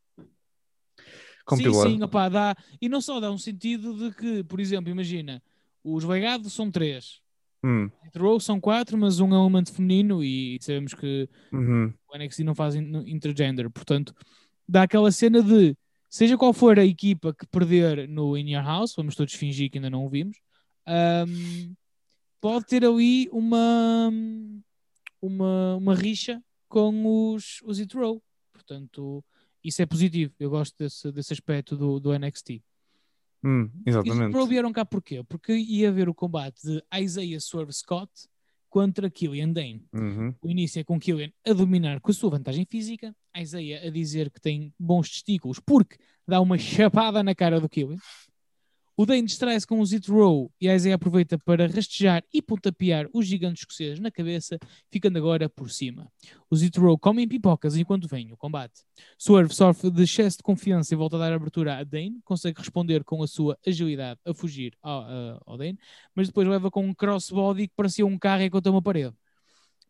Compilar. 1.44 1.87
Sim, 1.88 1.96
sim, 1.96 2.03
opá, 2.03 2.29
dá. 2.29 2.57
E 2.81 2.88
não 2.88 3.00
só 3.00 3.18
dá 3.20 3.31
um 3.31 3.38
sentido 3.38 3.94
de 3.96 4.14
que, 4.14 4.44
por 4.44 4.61
exemplo, 4.61 4.90
imagina, 4.90 5.42
os 5.83 6.05
legados 6.05 6.53
são 6.53 6.70
três, 6.70 7.20
Hum, 7.62 7.90
Row 8.16 8.40
são 8.40 8.61
quatro, 8.61 8.96
mas 8.96 9.20
um 9.20 9.33
é 9.35 9.38
um 9.38 9.42
elemento 9.42 9.73
feminino 9.73 10.25
e 10.25 10.59
sabemos 10.61 10.94
que 10.94 11.29
uhum, 11.53 11.92
o 12.09 12.16
NXT 12.16 12.42
não 12.42 12.55
faz 12.55 12.75
in- 12.75 13.05
intergender, 13.07 13.70
portanto, 13.70 14.14
dá 14.68 14.83
aquela 14.83 15.12
cena 15.12 15.42
de 15.42 15.77
seja 16.09 16.37
qual 16.37 16.53
for 16.53 16.79
a 16.79 16.85
equipa 16.85 17.33
que 17.33 17.46
perder 17.46 18.09
no 18.09 18.37
In 18.37 18.51
Your 18.53 18.64
House, 18.64 18.94
vamos 18.96 19.14
todos 19.14 19.35
fingir 19.35 19.70
que 19.70 19.79
ainda 19.79 19.90
não 19.90 20.05
o 20.05 20.09
vimos, 20.09 20.37
ahm, 20.87 21.73
pode 22.40 22.66
ter 22.66 22.85
ali 22.85 23.29
uma, 23.31 24.11
uma, 25.20 25.77
uma 25.77 25.94
rixa 25.94 26.42
com 26.68 27.33
os, 27.35 27.61
os 27.62 27.79
Hit 27.79 27.94
Row. 27.96 28.23
Portanto, 28.53 29.25
isso 29.62 29.83
é 29.83 29.87
positivo. 29.87 30.33
Eu 30.38 30.51
gosto 30.51 30.75
desse, 30.79 31.12
desse 31.12 31.33
aspecto 31.33 31.77
do, 31.77 32.01
do 32.01 32.12
NXT. 32.12 32.62
Hum, 33.44 33.70
exatamente. 33.87 34.35
Row 34.35 34.46
vieram 34.46 34.72
cá 34.72 34.85
porquê? 34.85 35.22
Porque 35.24 35.53
ia 35.53 35.88
haver 35.88 36.09
o 36.09 36.14
combate 36.14 36.61
de 36.62 36.83
Isaiah 36.94 37.40
Swerve 37.40 37.72
Scott 37.72 38.11
contra 38.68 39.11
Killian 39.11 39.53
Dane. 39.53 39.85
Uhum, 39.92 40.35
O 40.40 40.48
início 40.48 40.81
é 40.81 40.85
com 40.85 40.98
Killian 40.98 41.31
a 41.46 41.53
dominar 41.53 42.00
com 42.00 42.11
a 42.11 42.14
sua 42.14 42.31
vantagem 42.31 42.64
física, 42.64 43.14
Isaiah 43.37 43.87
a 43.87 43.90
dizer 43.90 44.31
que 44.31 44.40
tem 44.40 44.72
bons 44.79 45.11
testículos 45.11 45.59
porque 45.59 45.98
dá 46.26 46.40
uma 46.40 46.57
chapada 46.59 47.22
na 47.22 47.35
cara 47.35 47.61
do 47.61 47.68
Killian. 47.68 47.98
O 49.00 49.06
Dane 49.06 49.22
distrai-se 49.22 49.66
com 49.66 49.80
o 49.80 49.86
Zit 49.86 50.10
Row 50.10 50.52
e 50.60 50.68
Isaiah 50.68 50.96
aproveita 50.96 51.38
para 51.38 51.66
rastejar 51.66 52.22
e 52.34 52.42
pontapear 52.42 53.08
os 53.14 53.26
gigantes 53.26 53.62
escoceses 53.62 53.98
na 53.98 54.10
cabeça, 54.10 54.58
ficando 54.92 55.16
agora 55.16 55.48
por 55.48 55.70
cima. 55.70 56.06
Os 56.50 56.58
Zit 56.58 56.78
Row 56.78 56.98
comem 56.98 57.26
pipocas 57.26 57.78
enquanto 57.78 58.06
vem 58.06 58.30
o 58.30 58.36
combate. 58.36 58.82
Swerve 59.18 59.54
sofre 59.54 59.90
de 59.90 60.02
excesso 60.02 60.36
de 60.36 60.42
confiança 60.42 60.92
e 60.92 60.98
volta 60.98 61.16
a 61.16 61.20
dar 61.20 61.32
abertura 61.32 61.78
a 61.78 61.82
Dane, 61.82 62.20
consegue 62.22 62.58
responder 62.58 63.02
com 63.02 63.22
a 63.22 63.26
sua 63.26 63.56
agilidade 63.66 64.20
a 64.22 64.34
fugir 64.34 64.76
ao, 64.82 65.00
a- 65.00 65.40
ao 65.46 65.56
Dane, 65.56 65.78
mas 66.14 66.26
depois 66.26 66.46
leva 66.46 66.70
com 66.70 66.84
um 66.84 66.92
crossbody 66.92 67.68
que 67.68 67.74
parecia 67.74 68.04
um 68.04 68.18
carro 68.18 68.42
enquanto 68.42 68.66
uma 68.66 68.82
parede. 68.82 69.14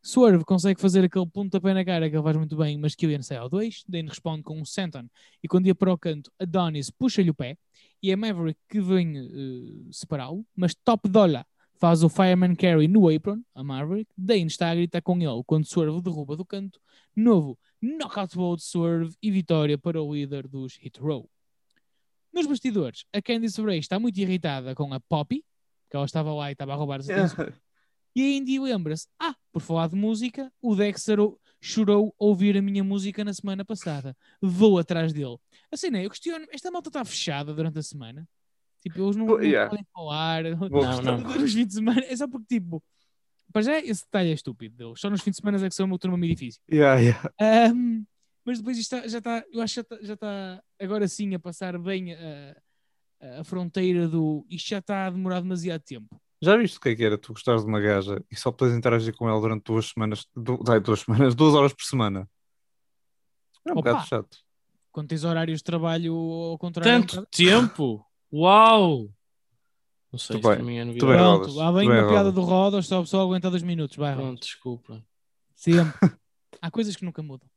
Swerve 0.03 0.45
consegue 0.45 0.81
fazer 0.81 1.05
aquele 1.05 1.27
pontapé 1.27 1.75
na 1.75 1.85
cara 1.85 2.09
que 2.09 2.17
ele 2.17 2.23
faz 2.23 2.35
muito 2.37 2.57
bem, 2.57 2.79
mas 2.79 2.95
Killian 2.95 3.21
sai 3.21 3.37
ao 3.37 3.51
2. 3.51 3.85
Dane 3.87 4.09
responde 4.09 4.43
com 4.43 4.59
um 4.59 4.65
senton 4.65 5.07
e 5.43 5.49
quando 5.49 5.67
ia 5.67 5.75
para 5.75 5.93
o 5.93 5.99
canto, 5.99 6.33
Adonis 6.39 6.91
puxa-lhe 6.91 7.29
o 7.29 7.35
pé 7.35 7.59
e 8.03 8.11
é 8.11 8.17
Maverick 8.17 8.61
que 8.69 8.81
vem 8.81 9.19
eh, 9.19 9.91
separá-lo, 9.91 10.45
mas 10.55 10.75
Top 10.75 11.09
Dollar 11.09 11.47
faz 11.75 12.03
o 12.03 12.09
Fireman 12.09 12.55
Carry 12.55 12.89
no 12.89 13.09
apron, 13.09 13.43
a 13.55 13.65
Maverick. 13.65 14.13
Dane 14.17 14.47
está 14.47 14.71
a 14.71 14.75
gritar 14.75 15.01
com 15.01 15.17
ele 15.17 15.43
quando 15.47 15.67
Swerve 15.67 16.03
derruba 16.03 16.37
do 16.37 16.45
canto. 16.45 16.79
Novo 17.17 17.59
knockout 17.81 18.37
de 18.57 18.63
Swerve 18.63 19.15
e 19.23 19.31
vitória 19.31 19.79
para 19.79 20.01
o 20.03 20.15
líder 20.15 20.47
dos 20.47 20.77
Hit 20.77 21.01
Row. 21.01 21.29
Nos 22.33 22.47
bastidores, 22.47 23.05
a 23.13 23.21
Candice 23.21 23.61
Ray 23.61 23.79
está 23.79 23.99
muito 23.99 24.19
irritada 24.19 24.75
com 24.75 24.93
a 24.93 25.01
Poppy, 25.01 25.45
que 25.89 25.97
ela 25.97 26.05
estava 26.05 26.33
lá 26.33 26.51
e 26.51 26.53
estava 26.53 26.73
a 26.73 26.77
roubar 26.77 27.01
as 27.01 27.09
atenções. 27.09 27.55
E 28.13 28.23
a 28.23 28.37
Indy 28.37 28.59
lembra-se: 28.59 29.07
Ah, 29.21 29.37
por 29.53 29.63
falar 29.63 29.89
de 29.89 29.95
música, 29.95 30.53
o 30.61 30.75
Dexter 30.75 31.21
chorou 31.61 32.15
ao 32.19 32.29
ouvir 32.29 32.57
a 32.57 32.63
minha 32.63 32.83
música 32.83 33.23
na 33.25 33.35
semana 33.35 33.65
passada. 33.65 34.17
Vou 34.41 34.79
atrás 34.79 35.13
dele. 35.13 35.37
Assim, 35.71 35.91
né? 35.91 36.05
Eu 36.05 36.11
questiono: 36.11 36.47
esta 36.51 36.71
malta 36.71 36.89
está 36.89 37.05
fechada 37.05 37.53
durante 37.55 37.79
a 37.79 37.83
semana? 37.83 38.27
Tipo, 38.83 39.03
eles 39.03 39.17
não, 39.17 39.27
não 39.27 39.41
yeah. 39.43 39.69
podem 39.69 39.87
falar. 39.93 40.55
Vou 40.57 40.71
Não, 40.71 41.03
não. 41.03 41.19
Nos 41.21 41.53
fins 41.53 41.67
de 41.67 41.75
semana. 41.75 42.03
É 42.05 42.17
só 42.17 42.27
porque, 42.27 42.47
tipo, 42.59 42.83
para 43.53 43.63
já 43.63 43.79
esse 43.79 44.05
detalhe 44.05 44.31
é 44.31 44.33
estúpido 44.33 44.75
deles. 44.77 45.01
Só 45.01 45.11
nos 45.11 45.21
fins 45.21 45.33
de 45.33 45.37
semana 45.39 45.65
é 45.65 45.69
que 45.69 45.75
são 45.75 45.87
uma 45.87 45.99
turma 45.99 46.17
meio 46.17 46.35
difícil. 46.35 46.63
Yeah, 46.73 46.99
yeah. 47.01 47.31
Ahm, 47.41 48.05
mas 48.45 48.59
depois 48.59 48.79
isto 48.79 48.95
está- 48.97 49.07
já 49.09 49.19
está, 49.19 49.45
eu 49.53 49.61
acho 49.61 49.85
que 49.85 49.97
já 50.07 50.15
está, 50.15 50.15
está 50.15 50.63
agora 50.81 51.07
sim 51.07 51.35
a 51.35 51.39
passar 51.39 51.79
bem 51.79 52.15
a- 52.15 52.57
a 53.41 53.45
fronteira 53.45 54.09
do 54.09 54.47
isto 54.49 54.69
já 54.71 54.79
está 54.79 55.07
a 55.07 55.11
demorar 55.11 55.41
demasiado 55.41 55.83
tempo. 55.83 56.19
Já 56.43 56.57
viste 56.57 56.79
o 56.79 56.81
que 56.81 56.89
é 56.91 56.97
que 56.97 57.05
era 57.05 57.19
tu 57.19 57.33
gostares 57.33 57.63
de 57.63 57.69
uma 57.69 57.81
gaja 57.81 58.23
e 58.31 58.37
só 58.37 58.51
podes 58.51 58.75
interagir 58.75 59.15
com 59.15 59.29
ela 59.29 59.41
durante 59.41 59.63
duas 59.65 59.87
semanas, 59.89 60.27
du- 60.35 60.63
ai, 60.69 60.81
duas 60.81 61.01
semanas, 61.01 61.35
duas 61.35 61.55
horas 61.55 61.73
por 61.75 61.85
semana? 61.85 62.29
É 63.67 63.71
um 63.73 63.79
Opa. 63.79 63.91
bocado 63.93 64.09
chato. 64.09 64.39
Quando 64.91 65.09
tens 65.09 65.23
horários 65.25 65.59
de 65.59 65.65
trabalho 65.65 66.15
ao 66.15 66.59
contrário. 66.59 66.91
é 66.91 66.95
Tanto 67.01 67.11
bocado- 67.17 67.29
tempo! 67.31 68.07
Uau! 68.33 69.09
Não 70.11 70.19
sei, 70.19 70.41
Tu 70.41 70.49
bem, 70.49 70.63
mim 70.63 70.77
é 70.79 70.83
tu 70.83 70.87
novidade. 70.87 71.13
bem, 71.13 71.19
Pronto, 71.19 71.39
Rodas, 71.39 71.55
tu 71.55 71.75
bem, 71.79 71.89
uma 71.89 72.09
piada 72.09 72.33
do 72.33 72.41
Rodas, 72.41 72.87
só, 72.87 73.05
só 73.05 73.21
aguenta 73.23 73.51
dois 73.51 73.63
minutos, 73.63 73.97
vai 73.97 74.11
Rodas. 74.13 74.25
Pronto, 74.27 74.41
desculpa. 74.43 75.05
Sempre. 75.55 75.93
Há 76.63 76.71
coisas 76.71 76.97
que 76.97 77.05
nunca 77.05 77.23
mudam. 77.23 77.49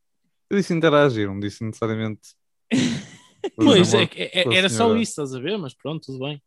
Eu 0.50 0.58
disse 0.58 0.74
interagir, 0.74 1.28
não 1.28 1.40
disse 1.40 1.64
necessariamente 1.64 2.36
Pois, 3.56 3.94
é, 3.94 4.04
é- 4.16 4.48
a 4.50 4.54
era 4.54 4.70
só 4.70 4.96
isso, 4.96 5.12
estás 5.12 5.34
a 5.34 5.40
ver? 5.40 5.58
Mas 5.58 5.74
pronto, 5.74 6.06
tudo 6.06 6.20
bem. 6.20 6.42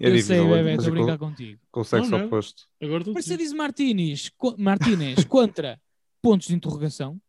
É 0.00 0.08
eu 0.10 0.22
sei, 0.22 0.40
bebê, 0.40 0.62
mas 0.62 0.70
estou 0.72 0.84
a 0.84 0.84
com- 0.84 0.90
brincar 0.92 1.18
contigo. 1.18 1.60
Com 1.70 1.80
o 1.80 1.84
sexo 1.84 2.10
Não, 2.10 2.18
não. 2.18 2.26
oposto. 2.26 2.68
Agora 2.80 3.04
Mercedes 3.12 3.52
Martínez, 3.52 4.28
co- 4.36 4.54
Martínez 4.58 5.24
contra 5.24 5.80
pontos 6.22 6.48
de 6.48 6.54
interrogação, 6.54 7.20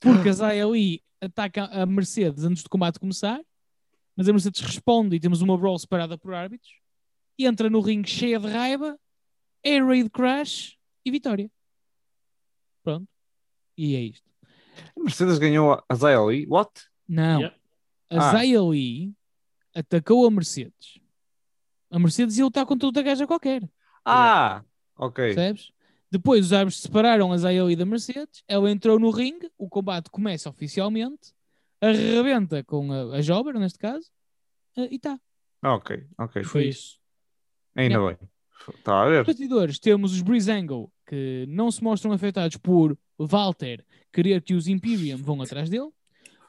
porque 0.00 0.28
a 0.28 0.32
Zayali 0.34 1.02
ataca 1.20 1.64
a 1.66 1.86
Mercedes 1.86 2.44
antes 2.44 2.62
do 2.62 2.68
combate 2.70 2.98
começar, 3.00 3.40
mas 4.16 4.28
a 4.28 4.32
Mercedes 4.32 4.60
responde 4.60 5.16
e 5.16 5.20
temos 5.20 5.40
uma 5.42 5.56
brawl 5.56 5.78
separada 5.78 6.16
por 6.18 6.34
árbitros, 6.34 6.72
e 7.38 7.46
entra 7.46 7.68
no 7.70 7.80
ringue 7.80 8.08
cheia 8.08 8.38
de 8.38 8.46
raiva, 8.48 8.98
Air 9.64 9.84
Raid 9.86 10.10
Crash 10.10 10.76
e 11.04 11.10
vitória. 11.10 11.50
Pronto. 12.82 13.08
E 13.76 13.94
é 13.96 14.00
isto. 14.00 14.26
A 14.96 15.02
Mercedes 15.02 15.38
ganhou 15.38 15.72
a- 15.72 15.84
a 15.88 15.94
Zayali. 15.94 16.46
What? 16.48 16.70
Não. 17.08 17.40
Yeah. 17.40 17.56
A 18.10 18.16
Ah. 18.28 18.32
Zayali 18.32 19.12
atacou 19.74 20.26
a 20.26 20.30
Mercedes. 20.30 20.98
A 21.90 21.98
Mercedes 21.98 22.36
ia 22.38 22.44
lutar 22.44 22.66
contra 22.66 22.86
outra 22.86 23.02
gaja 23.02 23.26
qualquer. 23.26 23.68
Ah! 24.04 24.62
Ok. 24.96 25.34
Percebes? 25.34 25.72
Depois 26.10 26.46
os 26.46 26.52
árbitros 26.52 26.80
separaram 26.82 27.32
a 27.32 27.36
Zayali 27.36 27.74
da 27.76 27.84
Mercedes, 27.84 28.42
ela 28.46 28.70
entrou 28.70 28.98
no 28.98 29.10
ringue, 29.10 29.50
o 29.58 29.68
combate 29.68 30.08
começa 30.08 30.48
oficialmente, 30.48 31.32
arrebenta 31.80 32.62
com 32.62 32.92
a, 32.92 33.16
a 33.16 33.20
Jobber, 33.20 33.58
neste 33.58 33.78
caso, 33.78 34.08
eh, 34.76 34.88
e 34.90 34.98
tá. 34.98 35.18
Ah, 35.62 35.74
Ok, 35.74 36.06
ok. 36.16 36.44
Foi 36.44 36.68
isso. 36.68 36.98
Ainda 37.74 37.98
bem. 38.06 38.16
Está 38.78 39.02
a 39.02 39.08
ver? 39.08 39.24
bastidores 39.24 39.78
temos 39.78 40.12
os 40.12 40.22
Breezangle, 40.22 40.90
que 41.06 41.44
não 41.48 41.70
se 41.70 41.82
mostram 41.82 42.12
afetados 42.12 42.56
por 42.56 42.96
Walter 43.18 43.84
querer 44.12 44.42
que 44.42 44.54
os 44.54 44.66
Imperium 44.68 45.18
vão 45.18 45.42
atrás 45.42 45.68
dele. 45.68 45.90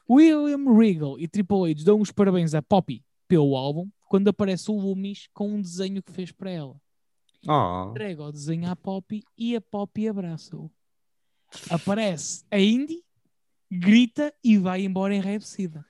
William 0.08 0.72
Regal 0.74 1.18
e 1.18 1.28
Triple 1.28 1.70
H 1.70 1.84
dão 1.84 2.00
os 2.00 2.10
parabéns 2.10 2.54
a 2.54 2.62
Poppy 2.62 3.04
pelo 3.26 3.56
álbum, 3.56 3.88
quando 4.08 4.28
aparece 4.28 4.70
o 4.70 4.74
Loomis 4.74 5.28
com 5.32 5.50
um 5.50 5.60
desenho 5.60 6.02
que 6.02 6.12
fez 6.12 6.32
para 6.32 6.50
ela. 6.50 6.80
Oh. 7.46 7.90
entrega 7.90 8.24
o 8.24 8.32
desenho 8.32 8.68
à 8.68 8.74
Poppy 8.74 9.22
e 9.36 9.54
a 9.54 9.60
Poppy 9.60 10.08
abraça-o. 10.08 10.70
Aparece 11.70 12.44
a 12.50 12.58
Indy, 12.58 13.02
grita 13.70 14.34
e 14.42 14.58
vai 14.58 14.82
embora 14.82 15.14
enraivecida. 15.14 15.84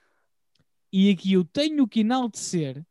E 0.92 1.10
aqui 1.10 1.32
eu 1.32 1.44
tenho 1.44 1.86
que 1.86 2.00
enaltecer 2.00 2.84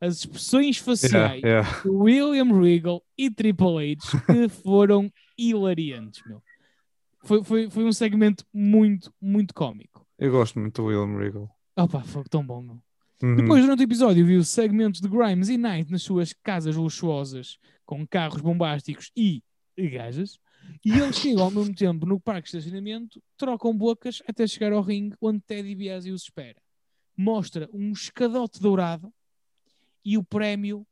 as 0.00 0.18
expressões 0.18 0.76
Yeah, 0.76 0.84
faciais 0.84 1.42
yeah. 1.42 1.82
de 1.82 1.88
William 1.88 2.60
Regal 2.60 3.02
e 3.16 3.30
Triple 3.30 3.92
H 3.92 4.24
que 4.26 4.48
foram 4.62 5.10
hilariantes, 5.36 6.22
meu. 6.26 6.42
Foi, 7.24 7.42
foi, 7.42 7.70
foi 7.70 7.84
um 7.84 7.92
segmento 7.92 8.44
muito, 8.52 9.12
muito 9.20 9.52
cómico. 9.52 10.06
Eu 10.18 10.30
gosto 10.30 10.58
muito 10.58 10.82
do 10.82 10.88
William 10.88 11.18
Regal. 11.18 11.50
Opa, 11.76 12.02
foi 12.02 12.24
tão 12.24 12.46
bom, 12.46 12.62
meu. 12.62 12.82
Uhum. 13.22 13.36
Depois, 13.36 13.62
durante 13.62 13.80
o 13.80 13.84
episódio, 13.84 14.24
viu 14.24 14.44
segmentos 14.44 15.00
de 15.00 15.08
Grimes 15.08 15.48
e 15.48 15.56
Knight 15.56 15.90
nas 15.90 16.02
suas 16.02 16.32
casas 16.32 16.76
luxuosas, 16.76 17.58
com 17.84 18.06
carros 18.06 18.40
bombásticos 18.40 19.10
e 19.16 19.42
gajas, 19.76 20.38
e 20.84 20.92
eles 20.92 21.16
chegam 21.16 21.44
ao 21.44 21.50
mesmo 21.50 21.74
tempo 21.74 22.06
no 22.06 22.20
parque 22.20 22.50
de 22.50 22.56
estacionamento, 22.58 23.22
trocam 23.36 23.76
bocas 23.76 24.22
até 24.28 24.46
chegar 24.46 24.72
ao 24.72 24.82
ringue 24.82 25.16
onde 25.20 25.40
Teddy 25.40 25.74
Biasi 25.74 26.10
os 26.10 26.22
espera. 26.22 26.60
Mostra 27.16 27.68
um 27.72 27.92
escadote 27.92 28.60
dourado 28.60 29.12
e 30.04 30.16
o 30.16 30.22
prémio, 30.22 30.86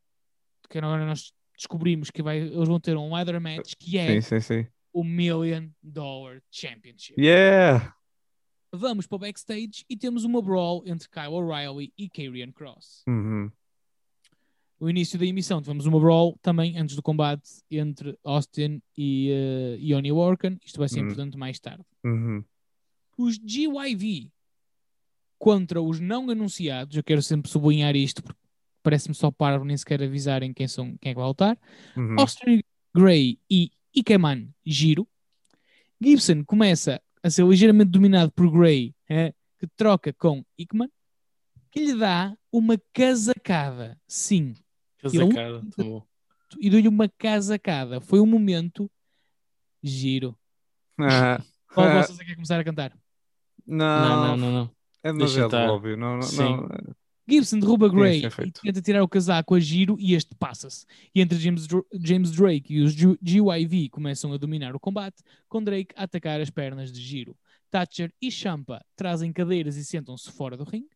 que 0.68 0.78
agora 0.78 1.06
nós 1.06 1.32
descobrimos 1.56 2.10
que 2.10 2.22
vai, 2.22 2.38
eles 2.38 2.68
vão 2.68 2.80
ter 2.80 2.96
um 2.96 3.10
ladder 3.10 3.40
match, 3.40 3.74
que 3.78 3.98
é 3.98 4.20
Sim, 4.20 4.20
sim, 4.20 4.40
sim. 4.40 4.66
o 4.92 5.04
Million 5.04 5.68
Dollar 5.82 6.40
Championship. 6.50 7.20
Yeah! 7.20 7.95
Vamos 8.76 9.06
para 9.06 9.16
o 9.16 9.18
backstage 9.18 9.84
e 9.88 9.96
temos 9.96 10.24
uma 10.24 10.40
brawl 10.42 10.82
entre 10.86 11.08
Kyle 11.08 11.28
O'Reilly 11.28 11.92
e 11.96 12.08
Karrion 12.08 12.52
Cross. 12.52 13.02
Uhum. 13.08 13.50
o 14.78 14.90
início 14.90 15.18
da 15.18 15.24
emissão 15.24 15.60
tivemos 15.62 15.86
uma 15.86 15.98
brawl 15.98 16.38
também 16.42 16.76
antes 16.78 16.94
do 16.94 17.02
combate 17.02 17.48
entre 17.70 18.18
Austin 18.22 18.82
e 18.96 19.30
uh, 19.32 19.80
Ioni 19.82 20.12
Worken. 20.12 20.58
Isto 20.64 20.78
vai 20.78 20.88
ser 20.88 21.00
Hum. 21.00 21.04
importante 21.04 21.36
mais 21.38 21.58
tarde. 21.58 21.82
Uhum. 22.04 22.44
Os 23.16 23.38
GYV 23.38 24.30
contra 25.38 25.80
os 25.80 25.98
não 26.00 26.28
anunciados, 26.30 26.96
eu 26.96 27.02
quero 27.04 27.22
sempre 27.22 27.50
sublinhar 27.50 27.96
isto 27.96 28.22
porque 28.22 28.38
parece-me 28.82 29.14
só 29.14 29.30
parvo 29.30 29.64
nem 29.64 29.76
sequer 29.76 30.02
avisarem 30.02 30.52
quem, 30.52 30.68
são, 30.68 30.96
quem 30.98 31.10
é 31.10 31.14
que 31.14 31.18
vai 31.20 31.26
lutar. 31.28 31.58
Uhum. 31.96 32.20
Austin 32.20 32.62
Gray 32.94 33.38
e 33.50 33.70
Ikeman 33.94 34.48
Giro. 34.64 35.08
Gibson 36.00 36.44
começa 36.44 37.00
a 37.26 37.30
ser 37.30 37.44
ligeiramente 37.44 37.90
dominado 37.90 38.30
por 38.30 38.48
Gray, 38.50 38.94
eh, 39.10 39.34
que 39.58 39.66
troca 39.76 40.12
com 40.12 40.44
Ikeman, 40.56 40.88
que 41.72 41.80
lhe 41.84 41.96
dá 41.98 42.36
uma 42.52 42.78
casacada. 42.92 43.98
Sim, 44.06 44.54
Casacada, 44.98 45.60
bom. 45.76 46.06
e 46.60 46.70
deu-lhe 46.70 46.86
uma 46.86 47.08
casacada. 47.08 48.00
Foi 48.00 48.20
um 48.20 48.26
momento 48.26 48.88
giro. 49.82 50.38
Ah, 51.00 51.42
Qual 51.74 51.86
ah, 51.88 52.00
de 52.00 52.06
vocês 52.06 52.20
é 52.20 52.24
que 52.24 52.34
começar 52.34 52.60
a 52.60 52.64
cantar? 52.64 52.96
não, 53.66 53.76
Não, 53.76 54.08
não, 54.08 54.36
não, 54.36 54.52
não. 54.52 54.70
é 55.02 55.12
demasiado 55.12 55.54
óbvio. 55.54 55.96
Não, 55.96 56.14
não, 56.14 56.22
Sim. 56.22 56.44
não. 56.44 56.68
Gibson 57.28 57.58
derruba 57.58 57.88
Gray 57.88 58.24
é 58.24 58.28
e 58.46 58.52
tenta 58.52 58.80
tirar 58.80 59.02
o 59.02 59.08
casaco 59.08 59.54
a 59.54 59.60
giro 59.60 59.96
e 59.98 60.14
este 60.14 60.34
passa-se. 60.36 60.86
E 61.14 61.20
entre 61.20 61.38
James, 61.38 61.66
Dr- 61.66 61.84
James 61.94 62.30
Drake 62.30 62.72
e 62.72 62.80
os 62.82 62.92
GYV 62.94 63.88
começam 63.90 64.32
a 64.32 64.36
dominar 64.36 64.76
o 64.76 64.80
combate, 64.80 65.22
com 65.48 65.62
Drake 65.62 65.94
a 65.96 66.04
atacar 66.04 66.40
as 66.40 66.50
pernas 66.50 66.92
de 66.92 67.00
Giro. 67.00 67.36
Thatcher 67.70 68.12
e 68.22 68.30
Champa 68.30 68.84
trazem 68.94 69.32
cadeiras 69.32 69.76
e 69.76 69.84
sentam-se 69.84 70.30
fora 70.30 70.56
do 70.56 70.64
ringue. 70.64 70.88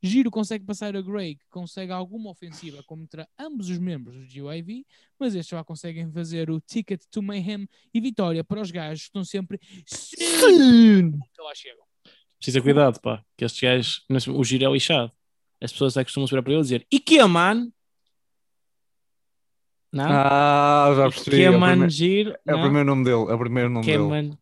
Giro 0.00 0.30
consegue 0.30 0.64
passar 0.64 0.94
a 0.94 1.00
Gray, 1.00 1.34
que 1.34 1.48
consegue 1.50 1.90
alguma 1.90 2.30
ofensiva 2.30 2.82
contra 2.84 3.28
ambos 3.36 3.68
os 3.68 3.78
membros 3.78 4.14
do 4.16 4.26
GYV, 4.26 4.86
mas 5.18 5.34
estes 5.34 5.48
já 5.48 5.64
conseguem 5.64 6.08
fazer 6.12 6.50
o 6.50 6.60
Ticket 6.60 7.02
to 7.10 7.20
Mayhem 7.20 7.66
e 7.92 8.00
vitória 8.00 8.44
para 8.44 8.60
os 8.60 8.70
gajos 8.70 9.04
que 9.04 9.08
estão 9.08 9.24
sempre 9.24 9.58
sim 9.86 10.16
que 10.16 11.42
lá 11.42 11.54
chegam. 11.54 11.84
Precisa 12.38 12.62
cuidado, 12.62 13.00
pá. 13.00 13.24
Que 13.36 13.44
estes 13.44 13.60
gajos, 13.60 14.04
o 14.28 14.44
giro 14.44 14.66
é 14.66 14.72
lixado. 14.72 15.10
As 15.60 15.72
pessoas 15.72 15.96
é 15.96 16.00
que 16.00 16.06
costumam 16.06 16.26
virar 16.26 16.42
para 16.42 16.52
ele 16.52 16.86
e 16.90 17.00
dizer 17.00 17.26
man? 17.26 17.70
Não? 19.92 20.04
Ah, 20.06 20.92
já 20.94 21.10
percebi. 21.10 21.36
É 21.36 21.38
Ikea 21.40 21.56
o, 21.56 21.60
man 21.60 21.88
primeiro, 21.88 22.36
é 22.46 22.54
o 22.54 22.60
primeiro 22.60 22.86
nome 22.86 23.04
dele. 23.04 23.16
É 23.16 23.34
o 23.34 23.38
primeiro 23.38 23.70
nome 23.70 23.86
dele. 23.86 23.98
man. 23.98 24.38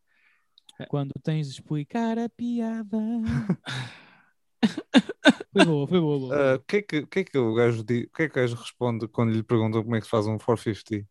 Quando 0.89 1.13
tens 1.23 1.47
de 1.47 1.55
explicar 1.55 2.19
a 2.19 2.29
piada. 2.29 2.99
foi 5.53 5.65
boa, 5.65 5.87
foi 5.87 6.01
boa. 6.01 6.19
boa. 6.19 6.53
Ah, 6.53 6.57
O 6.57 6.61
que, 6.61 6.77
é 6.77 6.83
que, 6.83 7.07
que 7.07 7.19
é 7.21 7.25
que 7.25 7.39
o 7.39 7.55
gajo 7.55 7.83
diz? 7.83 8.05
O 8.05 8.11
que 8.11 8.23
é 8.25 8.29
que 8.29 8.39
o 8.39 8.43
gajo 8.43 8.57
responde 8.57 9.09
quando 9.09 9.33
lhe 9.33 9.43
perguntam 9.43 9.83
como 9.83 9.97
é 9.97 10.01
que 10.01 10.05
se 10.05 10.11
faz 10.11 10.27
um 10.27 10.37
450? 10.37 11.09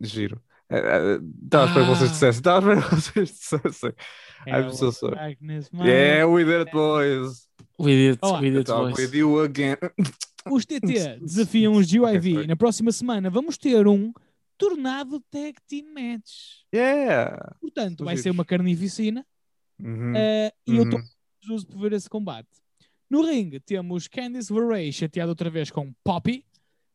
Giro. 0.00 0.40
Estava 1.44 1.64
a 1.64 1.66
esperar 1.66 1.86
que 1.86 1.94
vocês 1.96 2.10
Ah. 2.10 2.12
dissessem. 2.12 2.38
Estava 2.38 2.72
a 2.72 2.74
esperar 2.74 2.88
que 2.90 2.94
vocês 2.96 3.28
dissessem. 3.30 3.92
É 4.46 4.60
I'm 4.60 4.72
so 4.74 4.90
sorry. 4.92 5.38
Man. 5.40 5.86
Yeah, 5.86 6.26
we 6.26 6.44
did 6.44 6.62
it, 6.66 6.72
boys. 6.72 7.48
We 7.78 7.92
did, 8.10 8.18
Olá. 8.22 8.40
we 8.40 8.50
did, 8.50 8.66
Talk 8.66 8.92
boys. 8.92 8.98
with 8.98 9.16
you 9.16 9.40
again. 9.40 9.76
Os 10.50 10.64
TT 10.64 11.18
desafiam 11.22 11.74
os 11.74 11.86
GYV 11.86 12.42
e 12.44 12.46
na 12.46 12.56
próxima 12.56 12.90
semana 12.92 13.30
vamos 13.30 13.56
ter 13.56 13.86
um 13.86 14.12
Tornado 14.58 15.20
Tag 15.30 15.54
Team 15.68 15.86
Match. 15.94 16.62
Yeah. 16.74 17.54
Portanto, 17.60 18.04
vai 18.04 18.16
ser 18.16 18.30
uma 18.30 18.44
carnificina 18.44 19.24
Uhum. 19.80 20.12
eh, 20.16 20.52
e 20.66 20.76
eu 20.76 20.84
estou 20.84 20.98
Uhum. 21.00 21.06
ansioso 21.42 21.66
por 21.66 21.78
ver 21.80 21.92
esse 21.94 22.08
combate. 22.08 22.48
No 23.10 23.24
ringue 23.24 23.58
temos 23.60 24.06
Candice 24.08 24.52
LeRae 24.52 24.92
chateada 24.92 25.30
outra 25.30 25.50
vez 25.50 25.70
com 25.70 25.92
Poppy, 26.04 26.44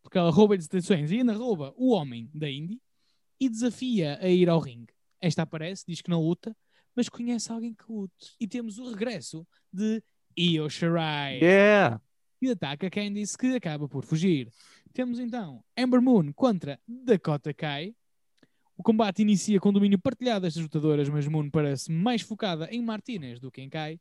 porque 0.01 0.17
ela 0.17 0.31
rouba 0.31 0.57
distinções 0.57 1.11
e 1.11 1.17
ainda 1.17 1.33
rouba 1.33 1.73
o 1.77 1.91
homem 1.93 2.29
da 2.33 2.49
Indy 2.49 2.79
e 3.39 3.49
desafia 3.49 4.17
a 4.21 4.27
ir 4.27 4.49
ao 4.49 4.59
ringue. 4.59 4.93
Esta 5.21 5.43
aparece, 5.43 5.83
diz 5.87 6.01
que 6.01 6.09
não 6.09 6.21
luta, 6.21 6.55
mas 6.95 7.09
conhece 7.09 7.51
alguém 7.51 7.73
que 7.73 7.91
lute. 7.91 8.35
E 8.39 8.47
temos 8.47 8.77
o 8.77 8.89
regresso 8.89 9.47
de 9.71 10.01
Io 10.35 10.69
Shirai. 10.69 11.39
Yeah. 11.39 12.01
e 12.41 12.49
ataca 12.51 12.89
Candice, 12.89 13.37
que 13.37 13.55
acaba 13.55 13.87
por 13.87 14.03
fugir. 14.03 14.51
Temos 14.93 15.19
então 15.19 15.63
Amber 15.77 16.01
Moon 16.01 16.31
contra 16.33 16.79
Dakota 16.87 17.53
Kai. 17.53 17.95
O 18.75 18.83
combate 18.83 19.21
inicia 19.21 19.59
com 19.59 19.73
domínio 19.73 19.99
partilhado 19.99 20.41
destas 20.41 20.61
lutadoras, 20.61 21.09
mas 21.09 21.27
Moon 21.27 21.49
parece 21.49 21.91
mais 21.91 22.21
focada 22.21 22.67
em 22.71 22.81
Martínez 22.81 23.39
do 23.39 23.51
que 23.51 23.61
em 23.61 23.69
Kai. 23.69 23.99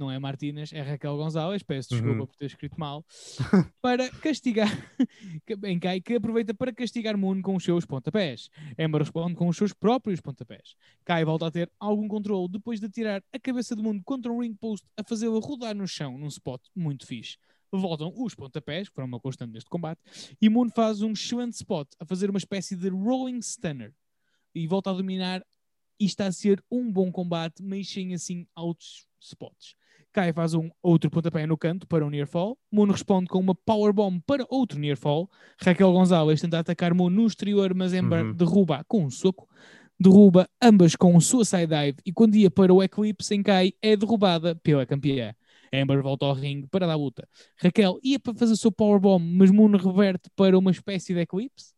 Não 0.00 0.10
é 0.10 0.18
Martínez, 0.18 0.72
é 0.72 0.80
Raquel 0.80 1.14
Gonzalez, 1.18 1.62
peço 1.62 1.90
desculpa 1.90 2.20
Uhum. 2.20 2.26
por 2.26 2.34
ter 2.34 2.46
escrito 2.46 2.80
mal. 2.80 3.04
para 3.82 4.08
castigar 4.12 4.66
em 5.64 5.78
Kai, 5.78 6.00
que 6.00 6.14
aproveita 6.14 6.54
para 6.54 6.72
castigar 6.72 7.18
Moon 7.18 7.42
com 7.42 7.54
os 7.54 7.62
seus 7.62 7.84
pontapés. 7.84 8.48
Amber 8.78 9.02
responde 9.02 9.34
com 9.34 9.46
os 9.46 9.56
seus 9.58 9.74
próprios 9.74 10.18
pontapés. 10.22 10.74
Kai 11.04 11.22
volta 11.22 11.48
a 11.48 11.50
ter 11.50 11.70
algum 11.78 12.08
controle 12.08 12.48
depois 12.50 12.80
de 12.80 12.88
tirar 12.88 13.22
a 13.30 13.38
cabeça 13.38 13.76
do 13.76 13.82
mundo 13.82 14.00
contra 14.02 14.32
um 14.32 14.40
ring 14.40 14.54
post 14.54 14.86
a 14.96 15.04
fazê-la 15.04 15.38
rodar 15.38 15.74
no 15.76 15.86
chão 15.86 16.16
num 16.16 16.28
spot 16.28 16.62
muito 16.74 17.06
fixe. 17.06 17.36
Voltam 17.70 18.10
os 18.16 18.34
pontapés, 18.34 18.88
que 18.88 18.94
foram 18.94 19.06
uma 19.06 19.20
constante 19.20 19.52
neste 19.52 19.68
combate, 19.68 20.00
e 20.40 20.48
Moon 20.48 20.70
faz 20.70 21.02
um 21.02 21.12
excelente 21.12 21.52
spot 21.56 21.86
a 22.00 22.06
fazer 22.06 22.30
uma 22.30 22.38
espécie 22.38 22.74
de 22.74 22.88
rolling 22.88 23.40
stunner 23.42 23.94
e 24.54 24.66
volta 24.66 24.88
a 24.90 24.94
dominar. 24.94 25.44
E 26.00 26.06
está 26.06 26.26
a 26.26 26.32
ser 26.32 26.64
um 26.70 26.90
bom 26.90 27.12
combate, 27.12 27.62
mas 27.62 27.86
sem 27.86 28.14
assim 28.14 28.46
altos 28.56 29.06
spots. 29.20 29.74
Kai 30.12 30.32
faz 30.32 30.54
um 30.54 30.68
outro 30.82 31.08
pontapé 31.10 31.46
no 31.46 31.56
canto 31.56 31.86
para 31.86 32.04
um 32.04 32.10
near 32.10 32.26
fall. 32.26 32.58
Moon 32.72 32.86
responde 32.90 33.28
com 33.28 33.38
uma 33.38 33.54
powerbomb 33.54 34.20
para 34.26 34.44
outro 34.50 34.78
near 34.78 34.96
fall. 34.96 35.30
Raquel 35.60 35.92
Gonzalez 35.92 36.40
tenta 36.40 36.58
atacar 36.58 36.92
Moon 36.94 37.08
no 37.10 37.26
exterior, 37.26 37.72
mas 37.74 37.92
Ember 37.92 38.24
Uhum. 38.26 38.32
derruba 38.32 38.84
com 38.88 39.04
um 39.04 39.10
soco. 39.10 39.48
Derruba 40.00 40.48
ambas 40.62 40.96
com 40.96 41.14
um 41.14 41.20
suicide 41.20 41.66
dive 41.66 41.98
e 42.06 42.12
quando 42.12 42.34
ia 42.34 42.50
para 42.50 42.72
o 42.72 42.82
Eclipse 42.82 43.34
em 43.34 43.42
Kai 43.42 43.72
é 43.82 43.96
derrubada 43.96 44.54
pela 44.56 44.84
campeã. 44.86 45.34
Amber 45.72 46.02
volta 46.02 46.26
ao 46.26 46.32
ringue 46.32 46.66
para 46.66 46.86
dar 46.86 46.96
luta. 46.96 47.28
Raquel 47.56 48.00
ia 48.02 48.18
para 48.18 48.34
fazer 48.34 48.54
o 48.54 48.56
seu 48.56 48.72
powerbomb, 48.72 49.22
mas 49.36 49.50
Moon 49.50 49.70
reverte 49.76 50.28
para 50.34 50.58
uma 50.58 50.70
espécie 50.72 51.14
de 51.14 51.20
Eclipse. 51.20 51.72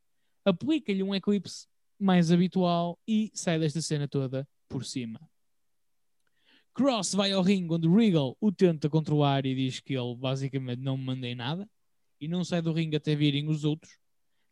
Aplica-lhe 0.45 1.03
um 1.03 1.15
Eclipse 1.15 1.67
mais 2.01 2.33
habitual 2.33 2.99
e 3.07 3.31
sai 3.35 3.59
desta 3.59 3.83
cena 3.83 4.09
toda 4.09 4.49
por 4.69 4.85
cima. 4.85 5.21
Cross 6.75 7.15
vai 7.15 7.33
ao 7.33 7.43
ringue 7.43 7.75
onde 7.75 7.89
Regal 7.89 8.37
o 8.41 8.51
tenta 8.51 8.89
controlar 8.89 9.45
e 9.45 9.55
diz 9.55 9.79
que 9.79 9.93
ele 9.95 10.17
basicamente 10.17 10.81
não 10.81 10.97
me 10.97 11.05
mandei 11.05 11.35
nada 11.35 11.69
e 12.19 12.27
não 12.27 12.43
sai 12.45 12.63
do 12.63 12.73
ringue 12.73 12.97
até 12.97 13.15
virem 13.15 13.49
os 13.49 13.65
outros. 13.65 13.99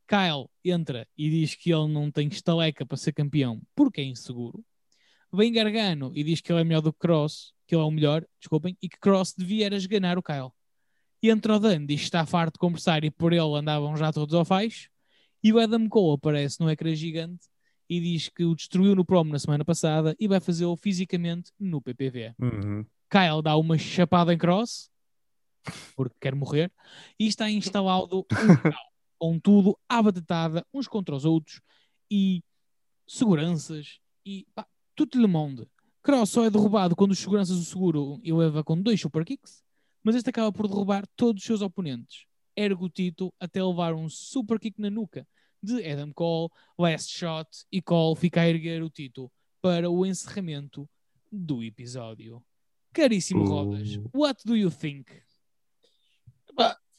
Kyle 0.07 0.51
entra 0.65 1.09
e 1.17 1.31
diz 1.31 1.55
que 1.55 1.73
ele 1.73 1.89
não 1.89 2.11
tem 2.11 2.29
estaleca 2.29 2.85
para 2.85 2.97
ser 2.97 3.13
campeão 3.13 3.63
porque 3.75 4.03
é 4.03 4.05
inseguro. 4.05 4.63
Vem 5.33 5.53
Gargano 5.53 6.13
e 6.15 6.23
diz 6.23 6.41
que 6.41 6.53
ele 6.53 6.61
é 6.61 6.65
melhor 6.65 6.83
do 6.83 6.93
que 6.93 6.99
Cross, 6.99 7.55
que 7.67 7.75
ele 7.75 7.83
é 7.83 7.87
o 7.87 7.91
melhor, 7.91 8.27
desculpem, 8.39 8.77
e 8.83 8.89
que 8.89 8.99
Cross 8.99 9.33
devia 9.39 9.67
era 9.67 9.77
esganar 9.77 10.19
o 10.19 10.23
Kyle. 10.23 10.51
E 11.23 11.31
entra 11.31 11.57
o 11.57 11.59
Dan, 11.59 11.87
diz 11.87 12.01
que 12.01 12.07
está 12.07 12.27
farto 12.27 12.55
de 12.55 12.59
conversar 12.59 13.05
e 13.05 13.11
por 13.11 13.33
ele 13.33 13.55
andavam 13.55 13.97
já 13.97 14.13
todos 14.13 14.35
ao 14.35 14.45
faz. 14.45 14.89
E 15.43 15.53
o 15.53 15.59
Adam 15.59 15.89
Cole 15.89 16.17
aparece 16.17 16.61
no 16.61 16.71
ecrã 16.71 16.95
gigante 16.95 17.47
e 17.91 18.01
diz 18.01 18.29
que 18.29 18.45
o 18.45 18.55
destruiu 18.55 18.95
no 18.95 19.05
promo 19.05 19.33
na 19.33 19.39
semana 19.41 19.65
passada 19.65 20.15
e 20.21 20.29
vai 20.29 20.39
fazê-lo 20.39 20.77
fisicamente 20.77 21.51
no 21.59 21.83
PPV. 21.83 22.37
Uhum. 22.41 22.87
Kyle 23.11 23.43
dá 23.43 23.57
uma 23.57 23.77
chapada 23.77 24.33
em 24.33 24.39
cross, 24.39 24.89
porque 25.97 26.15
quer 26.21 26.37
morrer, 26.37 26.73
e 27.19 27.27
está 27.27 27.51
instalado 27.51 28.21
um 28.21 28.23
caos, 28.63 28.77
com 29.19 29.41
tudo 29.41 29.77
à 29.89 30.01
batatada, 30.01 30.65
uns 30.73 30.87
contra 30.87 31.17
os 31.17 31.25
outros, 31.25 31.61
e 32.09 32.45
seguranças, 33.09 33.99
e 34.25 34.47
pá, 34.55 34.65
tudo 34.95 35.21
le 35.21 35.27
monde. 35.27 35.67
Cross 36.01 36.31
só 36.31 36.45
é 36.45 36.51
derrubado 36.51 36.95
quando 36.95 37.11
os 37.11 37.19
seguranças 37.19 37.57
o 37.57 37.65
seguram 37.65 38.21
e 38.23 38.33
o 38.33 38.37
leva 38.37 38.63
com 38.63 38.81
dois 38.81 39.01
super 39.01 39.25
kicks, 39.25 39.65
mas 40.01 40.15
este 40.15 40.31
acaba 40.31 40.53
por 40.53 40.69
derrubar 40.69 41.05
todos 41.17 41.43
os 41.43 41.47
seus 41.47 41.61
oponentes. 41.61 42.25
Ergo 42.55 42.85
o 42.85 42.89
Tito 42.89 43.35
até 43.41 43.63
levar 43.63 43.95
um 43.95 44.09
super 44.09 44.61
kick 44.61 44.81
na 44.81 44.89
nuca 44.91 45.27
de 45.63 45.85
Adam 45.87 46.13
Cole, 46.13 46.51
last 46.79 47.11
shot, 47.17 47.49
e 47.71 47.81
Cole 47.83 48.17
fica 48.17 48.41
a 48.43 48.49
erguer 48.49 48.83
o 48.83 48.91
Tito 48.91 49.31
para 49.61 49.91
o 49.91 50.07
encerramento 50.07 50.89
do 51.31 51.63
episódio. 51.63 52.43
Caríssimo 52.93 53.45
Uh. 53.45 53.49
Rodas, 53.49 54.01
what 54.13 54.43
do 54.45 54.57
you 54.57 54.71
think? 54.71 55.07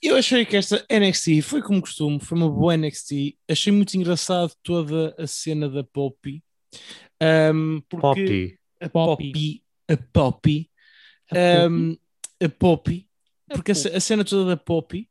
Eu 0.02 0.16
achei 0.16 0.44
que 0.46 0.58
esta 0.58 0.84
NXT 0.90 1.44
foi 1.44 1.62
como 1.62 1.80
costume, 1.80 2.20
foi 2.20 2.36
uma 2.36 2.50
boa 2.50 2.76
NXT. 2.76 3.38
Achei 3.48 3.72
muito 3.72 3.94
engraçado 3.96 4.52
toda 4.64 5.14
a 5.16 5.28
cena 5.28 5.70
da 5.70 5.84
Poppy. 5.84 6.44
Um, 7.54 7.82
porque 7.88 8.02
Poppy. 8.02 8.60
a 8.82 8.90
Poppy. 8.90 9.26
Poppy, 9.28 9.64
a 9.88 9.98
Poppy, 9.98 10.72
A 11.32 11.68
um, 11.70 11.96
a 12.44 12.50
Poppy, 12.50 13.08
A 13.48 13.54
porque 13.54 13.72
a, 13.74 13.76
Poppy. 13.76 13.96
a 13.96 14.00
cena 14.00 14.26
toda 14.26 14.50
da 14.50 14.58
Poppy, 14.58 15.08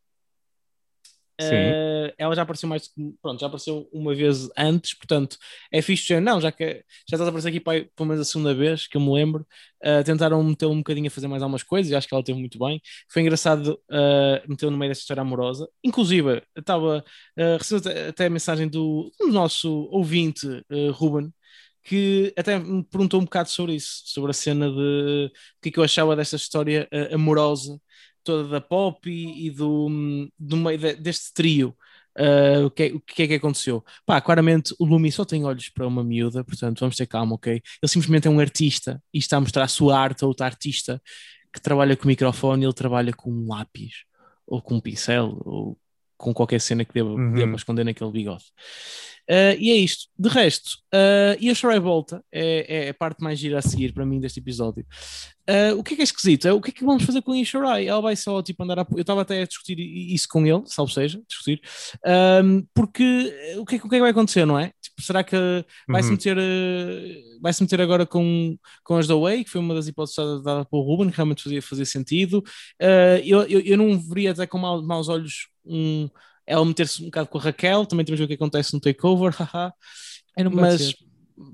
Eh, 1.41 2.15
ela 2.19 2.35
já 2.35 2.43
apareceu 2.43 2.69
mais, 2.69 2.91
pronto, 3.23 3.41
já 3.41 3.47
apareceu 3.47 3.89
uma 3.93 4.15
vez 4.15 4.49
antes, 4.57 4.95
portanto 4.95 5.37
é 5.73 5.81
fixe 5.83 6.21
não, 6.21 6.41
já 6.41 6.53
que 6.53 6.65
já 7.09 7.15
estás 7.17 7.23
a 7.23 7.29
aparecer 7.29 7.49
aqui 7.49 7.61
para, 7.61 7.85
pelo 7.97 8.09
menos 8.09 8.21
a 8.21 8.31
segunda 8.31 8.55
vez, 8.55 8.87
que 8.87 8.97
eu 8.97 9.01
me 9.01 9.13
lembro, 9.13 9.47
eh, 9.83 10.03
tentaram 10.03 10.43
metê-lo 10.43 10.73
um 10.73 10.79
bocadinho 10.79 11.07
a 11.09 11.11
fazer 11.11 11.29
mais 11.29 11.43
algumas 11.43 11.63
coisas 11.63 11.91
e 11.91 11.95
acho 11.95 12.07
que 12.09 12.15
ela 12.15 12.25
teve 12.25 12.39
muito 12.39 12.59
bem. 12.59 12.81
Foi 13.09 13.23
engraçado 13.23 13.81
uh, 13.91 14.49
metê-lo 14.49 14.71
no 14.73 14.79
meio 14.79 14.91
desta 14.91 15.03
história 15.03 15.23
amorosa. 15.23 15.69
Inclusive, 15.83 16.43
estava 16.57 17.05
uh, 17.39 18.09
até 18.09 18.27
a 18.27 18.31
mensagem 18.31 18.69
do, 18.69 19.11
do 19.19 19.29
nosso 19.29 19.89
ouvinte, 19.91 20.47
uh, 20.47 20.91
Ruben, 20.93 21.33
que 21.83 22.33
até 22.37 22.59
me 22.59 22.85
perguntou 22.85 23.21
um 23.21 23.25
bocado 23.25 23.49
sobre 23.51 23.75
isso, 23.75 24.03
sobre 24.05 24.31
a 24.31 24.35
cena 24.35 24.71
de 24.71 25.27
o 25.27 25.61
que 25.63 25.71
é 25.71 25.73
que 25.73 25.79
eu 25.79 25.85
achava 25.85 26.15
desta 26.17 26.37
história 26.37 26.89
uh, 26.93 27.15
amorosa 27.15 27.81
toda 28.25 28.49
da 28.49 28.61
pop 28.61 29.09
e, 29.11 29.47
e 29.47 29.51
do, 29.51 29.89
do 30.39 30.57
meio 30.57 30.79
de- 30.79 30.95
deste 30.97 31.33
trio. 31.35 31.75
Uh, 32.19 32.67
o, 32.67 32.71
que 32.71 32.83
é, 32.83 32.87
o 32.93 33.01
que 33.01 33.23
é 33.23 33.27
que 33.29 33.35
aconteceu? 33.35 33.85
Pá, 34.05 34.21
claramente 34.21 34.75
o 34.81 34.85
Lumi 34.85 35.13
só 35.13 35.25
tem 35.25 35.45
olhos 35.45 35.69
para 35.69 35.87
uma 35.87 36.03
miúda, 36.03 36.43
portanto 36.45 36.81
vamos 36.81 36.97
ter 36.97 37.07
calma, 37.07 37.37
ok? 37.37 37.53
Ele 37.55 37.63
simplesmente 37.91 38.27
é 38.27 38.31
um 38.31 38.41
artista 38.41 39.01
e 39.15 39.19
está 39.19 39.37
a 39.37 39.41
mostrar 39.41 39.63
a 39.65 39.69
sua 39.69 39.97
arte 39.99 40.25
a 40.25 40.27
outra 40.27 40.45
artista 40.47 41.01
que 41.53 41.61
trabalha 41.61 41.97
com 41.97 42.09
microfone, 42.09 42.65
ele 42.65 42.73
trabalha 42.75 43.13
com 43.13 43.31
um 43.31 43.47
lápis 43.49 44.05
ou 44.47 44.61
com 44.61 44.75
um 44.77 44.81
pincel 44.81 45.41
ou 45.45 45.79
com 46.17 46.35
qualquer 46.35 46.61
cena 46.61 46.85
que 46.85 46.93
deva, 46.93 47.11
Uhum. 47.11 47.33
deva 47.33 47.55
esconder 47.57 47.85
naquele 47.85 48.11
bigode. 48.11 48.45
Uh, 49.31 49.55
e 49.61 49.71
é 49.71 49.77
isto. 49.77 50.09
De 50.19 50.29
resto, 50.29 50.71
uh, 50.93 51.39
e 51.39 51.49
a 51.51 51.55
Shorai 51.55 51.79
volta 51.79 52.21
é, 52.33 52.87
é 52.87 52.89
a 52.91 52.95
parte 52.95 53.23
mais 53.23 53.39
gira 53.39 53.59
a 53.61 53.63
seguir 53.63 53.93
para 53.95 54.05
mim 54.05 54.19
deste 54.19 54.41
episódio. 54.41 54.85
Uh, 55.49 55.79
o 55.79 55.85
que 55.85 55.93
é 55.93 55.97
que 55.97 56.03
é 56.03 56.05
esquisito? 56.05 56.49
É, 56.49 56.53
o 56.53 56.61
que 56.61 56.71
é 56.71 56.73
que 56.73 56.85
vamos 56.85 57.05
fazer 57.05 57.23
com 57.23 57.31
a 57.33 57.39
Ishirai? 57.39 57.87
Ela 57.87 58.01
vai 58.01 58.17
só 58.17 58.43
tipo 58.43 58.63
andar 58.65 58.81
a... 58.81 58.87
Eu 58.91 59.03
estava 59.03 59.23
até 59.23 59.43
a 59.43 59.47
discutir 59.47 59.79
isso 59.79 60.27
com 60.29 60.45
ele, 60.45 60.63
salvo 60.67 60.91
seja, 60.93 61.21
discutir, 61.29 61.61
um, 62.45 62.67
porque 62.75 63.33
o 63.57 63.65
que, 63.65 63.77
é, 63.77 63.79
que- 63.79 63.87
o 63.87 63.89
que 63.89 63.95
é 63.95 63.99
que 63.99 64.03
vai 64.03 64.11
acontecer, 64.11 64.45
não 64.45 64.59
é? 64.59 64.73
Tipo, 64.83 65.01
será 65.01 65.23
que 65.23 65.37
vai-se 65.89 66.09
Uhum. 66.09 66.15
meter, 66.15 66.37
uh, 66.37 67.41
vai-se 67.41 67.63
meter 67.63 67.81
agora 67.81 68.05
com, 68.05 68.57
com 68.85 68.97
as 68.97 69.07
da 69.07 69.15
Way, 69.15 69.45
que 69.45 69.51
foi 69.51 69.61
uma 69.61 69.75
das 69.75 69.87
hipóteses 69.87 70.17
dadas 70.17 70.43
dada 70.43 70.65
pelo 70.65 70.83
Ruben, 70.83 71.09
que 71.09 71.17
realmente 71.17 71.43
fazia 71.43 71.63
fazer 71.63 71.85
sentido. 71.85 72.43
Eu, 73.25 73.43
eu, 73.45 73.61
eu 73.61 73.77
não 73.79 73.97
veria 73.99 74.33
até 74.33 74.47
com 74.47 74.59
mau- 74.59 74.83
maus 74.83 75.09
olhos 75.09 75.49
um, 75.65 76.09
ela 76.51 76.65
meter-se 76.65 77.03
um 77.03 77.07
bocado 77.07 77.29
com 77.29 77.39
a 77.39 77.41
Raquel, 77.43 77.87
também 77.87 78.05
temos 78.05 78.21
o 78.21 78.27
que 78.27 78.35
acontece 78.35 78.73
no 78.75 78.81
takeover, 78.81 79.33
haha. 79.41 79.73
É, 80.37 80.45
Mas, 80.45 80.95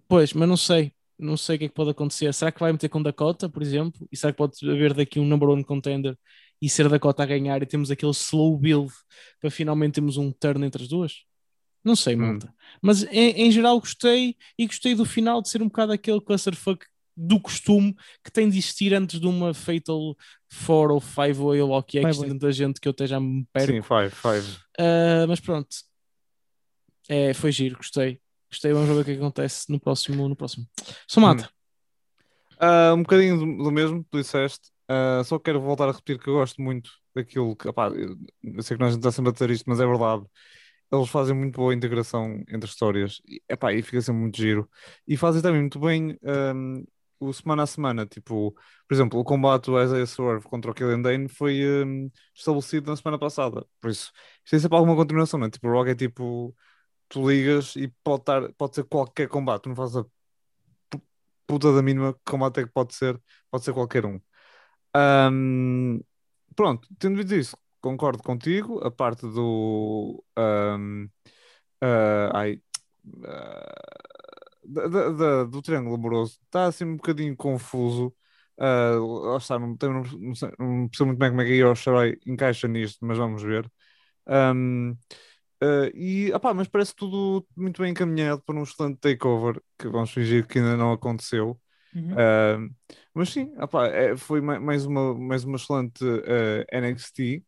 pois, 0.08 0.32
mas 0.32 0.48
não 0.48 0.56
sei. 0.56 0.92
Não 1.18 1.36
sei 1.36 1.56
o 1.56 1.58
que 1.58 1.64
é 1.64 1.68
que 1.68 1.74
pode 1.74 1.90
acontecer. 1.90 2.32
Será 2.34 2.52
que 2.52 2.60
vai 2.60 2.72
meter 2.72 2.88
com 2.90 3.02
Dakota, 3.02 3.48
por 3.48 3.62
exemplo? 3.62 4.06
E 4.12 4.16
será 4.16 4.32
que 4.32 4.36
pode 4.38 4.52
haver 4.68 4.92
daqui 4.92 5.18
um 5.18 5.24
number 5.24 5.48
one 5.48 5.64
contender 5.64 6.14
e 6.60 6.68
ser 6.68 6.88
Dakota 6.88 7.22
a 7.22 7.26
ganhar 7.26 7.62
e 7.62 7.66
temos 7.66 7.90
aquele 7.90 8.12
slow 8.12 8.56
build 8.58 8.92
para 9.40 9.50
finalmente 9.50 9.94
termos 9.94 10.16
um 10.18 10.30
turn 10.30 10.64
entre 10.66 10.82
as 10.82 10.88
duas? 10.88 11.12
Não 11.82 11.96
sei, 11.96 12.16
Hum. 12.16 12.18
malta. 12.18 12.52
Mas 12.82 13.04
em, 13.04 13.30
em 13.46 13.50
geral 13.50 13.80
gostei 13.80 14.36
e 14.58 14.66
gostei 14.66 14.94
do 14.94 15.04
final 15.06 15.40
de 15.40 15.48
ser 15.48 15.62
um 15.62 15.68
bocado 15.68 15.92
aquele 15.92 16.20
clusterfuck 16.20 16.84
do 17.16 17.40
costume 17.40 17.94
que 18.22 18.30
tem 18.30 18.48
de 18.48 18.58
existir 18.58 18.92
antes 18.92 19.18
de 19.18 19.26
uma 19.26 19.54
Fatal 19.54 20.16
4 20.66 20.94
ou 20.94 21.00
5 21.00 21.42
ou 21.42 21.54
eu, 21.54 21.70
ou 21.70 21.78
o 21.78 21.82
que 21.82 21.98
é 21.98 22.10
que 22.10 22.18
tanta 22.18 22.52
gente 22.52 22.80
que 22.80 22.86
eu 22.86 22.90
esteja 22.90 23.16
a 23.16 23.20
me 23.20 23.46
perco. 23.52 23.72
Sim, 23.72 23.82
five, 23.82 24.10
five. 24.10 24.58
Uh, 24.78 25.26
mas 25.28 25.40
pronto. 25.40 25.68
É, 27.08 27.32
foi 27.32 27.52
giro, 27.52 27.76
gostei. 27.76 28.20
Gostei, 28.50 28.72
vamos 28.72 28.88
ver 28.88 29.00
o 29.00 29.04
que 29.04 29.12
acontece 29.12 29.70
no 29.70 29.80
próximo. 29.80 30.28
No 30.28 30.36
próximo. 30.36 30.66
Só 31.06 31.20
mata. 31.20 31.50
Ah, 32.58 32.94
um 32.94 33.02
bocadinho 33.02 33.38
do, 33.38 33.64
do 33.64 33.70
mesmo 33.70 34.02
que 34.02 34.10
tu 34.10 34.18
disseste, 34.18 34.70
Ah, 34.88 35.22
só 35.24 35.38
quero 35.38 35.60
voltar 35.60 35.88
a 35.88 35.92
repetir 35.92 36.18
que 36.18 36.28
eu 36.28 36.34
gosto 36.34 36.60
muito 36.62 36.90
daquilo 37.14 37.56
que, 37.56 37.68
opá, 37.68 37.88
eu, 37.88 38.16
eu 38.42 38.62
sei 38.62 38.76
que 38.76 38.82
nós 38.82 38.94
estamos 38.94 39.14
sempre 39.14 39.30
a 39.30 39.32
dizer 39.32 39.50
isto, 39.50 39.64
mas 39.68 39.80
é 39.80 39.86
verdade. 39.86 40.24
Eles 40.92 41.08
fazem 41.08 41.34
muito 41.34 41.56
boa 41.56 41.74
integração 41.74 42.44
entre 42.48 42.68
histórias 42.68 43.20
e, 43.26 43.42
epá, 43.48 43.72
e 43.72 43.82
fica 43.82 44.00
sempre 44.00 44.20
muito 44.22 44.36
giro. 44.36 44.70
E 45.06 45.16
fazem 45.16 45.42
também 45.42 45.60
muito 45.60 45.80
bem 45.80 46.16
ahm, 46.24 46.84
o 47.20 47.32
semana 47.32 47.62
a 47.64 47.66
semana. 47.66 48.06
Tipo, 48.06 48.52
por 48.88 48.94
exemplo, 48.94 49.18
o 49.20 49.24
combate 49.24 49.66
do 49.66 49.80
Isaiah 49.82 50.06
Swerve 50.06 50.46
contra 50.48 50.70
o 50.70 50.74
Killian 50.74 51.02
Dane 51.02 51.28
foi 51.28 51.62
ahm, 51.64 52.08
estabelecido 52.34 52.90
na 52.90 52.96
semana 52.96 53.18
passada. 53.18 53.66
Por 53.80 53.90
isso, 53.90 54.12
isto 54.44 54.50
tem 54.50 54.60
sempre 54.60 54.76
alguma 54.76 54.96
continuação, 54.96 55.38
não 55.40 55.46
é? 55.46 55.50
Tipo, 55.50 55.68
o 55.68 55.72
Rock 55.72 55.90
é 55.90 55.94
tipo, 55.94 56.54
tu 57.08 57.28
ligas 57.30 57.76
e 57.76 57.88
pode, 58.04 58.22
estar, 58.22 58.52
pode 58.54 58.76
ser 58.76 58.84
qualquer 58.84 59.28
combate, 59.28 59.68
não 59.68 59.76
fazes 59.76 59.96
a 59.98 60.04
pu- 60.90 61.02
puta 61.46 61.72
da 61.74 61.82
mínima 61.82 62.14
que 62.14 62.20
combate 62.24 62.60
é 62.60 62.64
que 62.66 62.72
pode 62.72 62.94
ser, 62.94 63.20
pode 63.50 63.64
ser 63.64 63.72
qualquer 63.74 64.04
um. 64.06 64.20
Ahm, 64.94 66.00
pronto, 66.56 66.88
tendo 66.98 67.18
dito 67.22 67.34
isso, 67.34 67.56
concordo 67.80 68.22
contigo. 68.22 68.80
A 68.86 68.90
parte 68.90 69.22
do. 69.22 70.24
ahm, 70.36 71.08
ah, 71.82 72.30
ai, 72.34 72.62
ah, 73.26 73.74
da- 74.68 74.88
da- 74.88 75.10
da- 75.12 75.44
do 75.44 75.62
triângulo 75.62 75.96
amoroso 75.96 76.38
está 76.44 76.66
assim 76.66 76.84
um 76.84 76.96
bocadinho 76.96 77.36
confuso. 77.36 78.14
Lá 78.58 79.36
está, 79.36 79.58
não, 79.58 79.76
não, 79.80 80.02
não 80.02 80.34
sei- 80.34 80.50
não 80.58 80.88
percebo 80.88 81.08
muito 81.08 81.18
bem 81.18 81.30
como 81.30 81.42
é 81.42 81.44
que 81.44 81.52
a 81.52 81.54
Io 81.56 81.74
Shirai 81.74 82.16
encaixa 82.26 82.66
nisto, 82.68 83.04
mas 83.04 83.18
vamos 83.18 83.42
ver. 83.42 83.70
Ahm, 84.26 84.94
ah, 85.60 85.90
e, 85.94 86.32
opá, 86.32 86.54
mas 86.54 86.68
parece 86.68 86.94
tudo 86.94 87.46
muito 87.56 87.82
bem 87.82 87.90
encaminhado 87.92 88.42
para 88.42 88.56
um 88.56 88.62
excelente 88.62 88.98
takeover 88.98 89.60
que 89.78 89.88
vamos 89.88 90.10
fingir 90.12 90.46
que 90.46 90.58
ainda 90.58 90.76
não 90.76 90.92
aconteceu. 90.92 91.60
Uhum. 91.94 92.14
Ah, 92.18 92.58
mas 93.14 93.30
sim, 93.30 93.52
opá, 93.58 93.86
é- 93.88 94.16
foi 94.16 94.40
ma- 94.40 94.60
mais 94.60 94.86
uma, 94.86 95.14
mais 95.14 95.44
uma 95.44 95.56
excelente 95.56 96.04
ah, 96.04 96.64
NXT. 96.78 97.44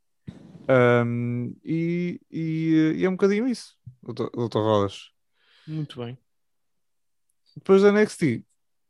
Ahm, 0.68 1.54
e, 1.64 2.20
e, 2.30 2.94
e 2.98 3.04
é 3.04 3.08
um 3.08 3.12
bocadinho 3.12 3.48
isso, 3.48 3.76
doutor, 4.02 4.30
doutor 4.30 4.62
Rodas. 4.62 5.10
Muito 5.66 5.98
bem. 6.00 6.18
Depois 7.58 7.82
da 7.82 7.92
NXT 7.92 8.44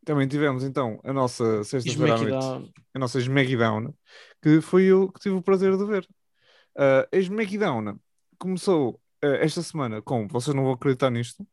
Também 0.05 0.29
tivemos 0.29 0.63
então 0.63 1.01
a 1.03 1.13
nossa 1.13 1.65
sexta-feira 1.65 2.15
à 2.15 2.19
noite, 2.19 2.73
a 2.95 2.99
nossa 2.99 3.19
SmackDown, 3.19 3.95
que 4.43 4.61
foi 4.61 4.85
eu 4.85 5.11
que 5.11 5.21
tive 5.21 5.35
o 5.37 5.43
prazer 5.43 5.77
de 5.77 5.85
ver. 5.85 6.09
Uh, 6.77 7.07
a 7.13 7.17
SmackDown 7.19 7.99
começou 8.39 9.01
uh, 9.25 9.27
esta 9.41 9.63
semana 9.63 10.01
com, 10.01 10.29
vocês 10.29 10.55
não 10.55 10.65
vão 10.65 10.73
acreditar 10.73 11.11
nisto, 11.11 11.47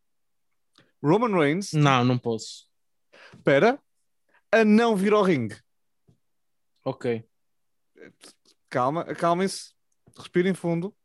Roman 1.03 1.37
Reigns, 1.37 1.73
Não, 1.73 2.03
não 2.03 2.17
posso. 2.17 2.67
espera, 3.33 3.79
a 4.51 4.63
não 4.63 4.95
vir 4.95 5.13
ao 5.13 5.23
ringue. 5.23 5.57
Ok. 6.83 7.23
Calma, 8.69 9.01
acalmem-se, 9.01 9.73
respirem 10.17 10.53
fundo, 10.53 10.95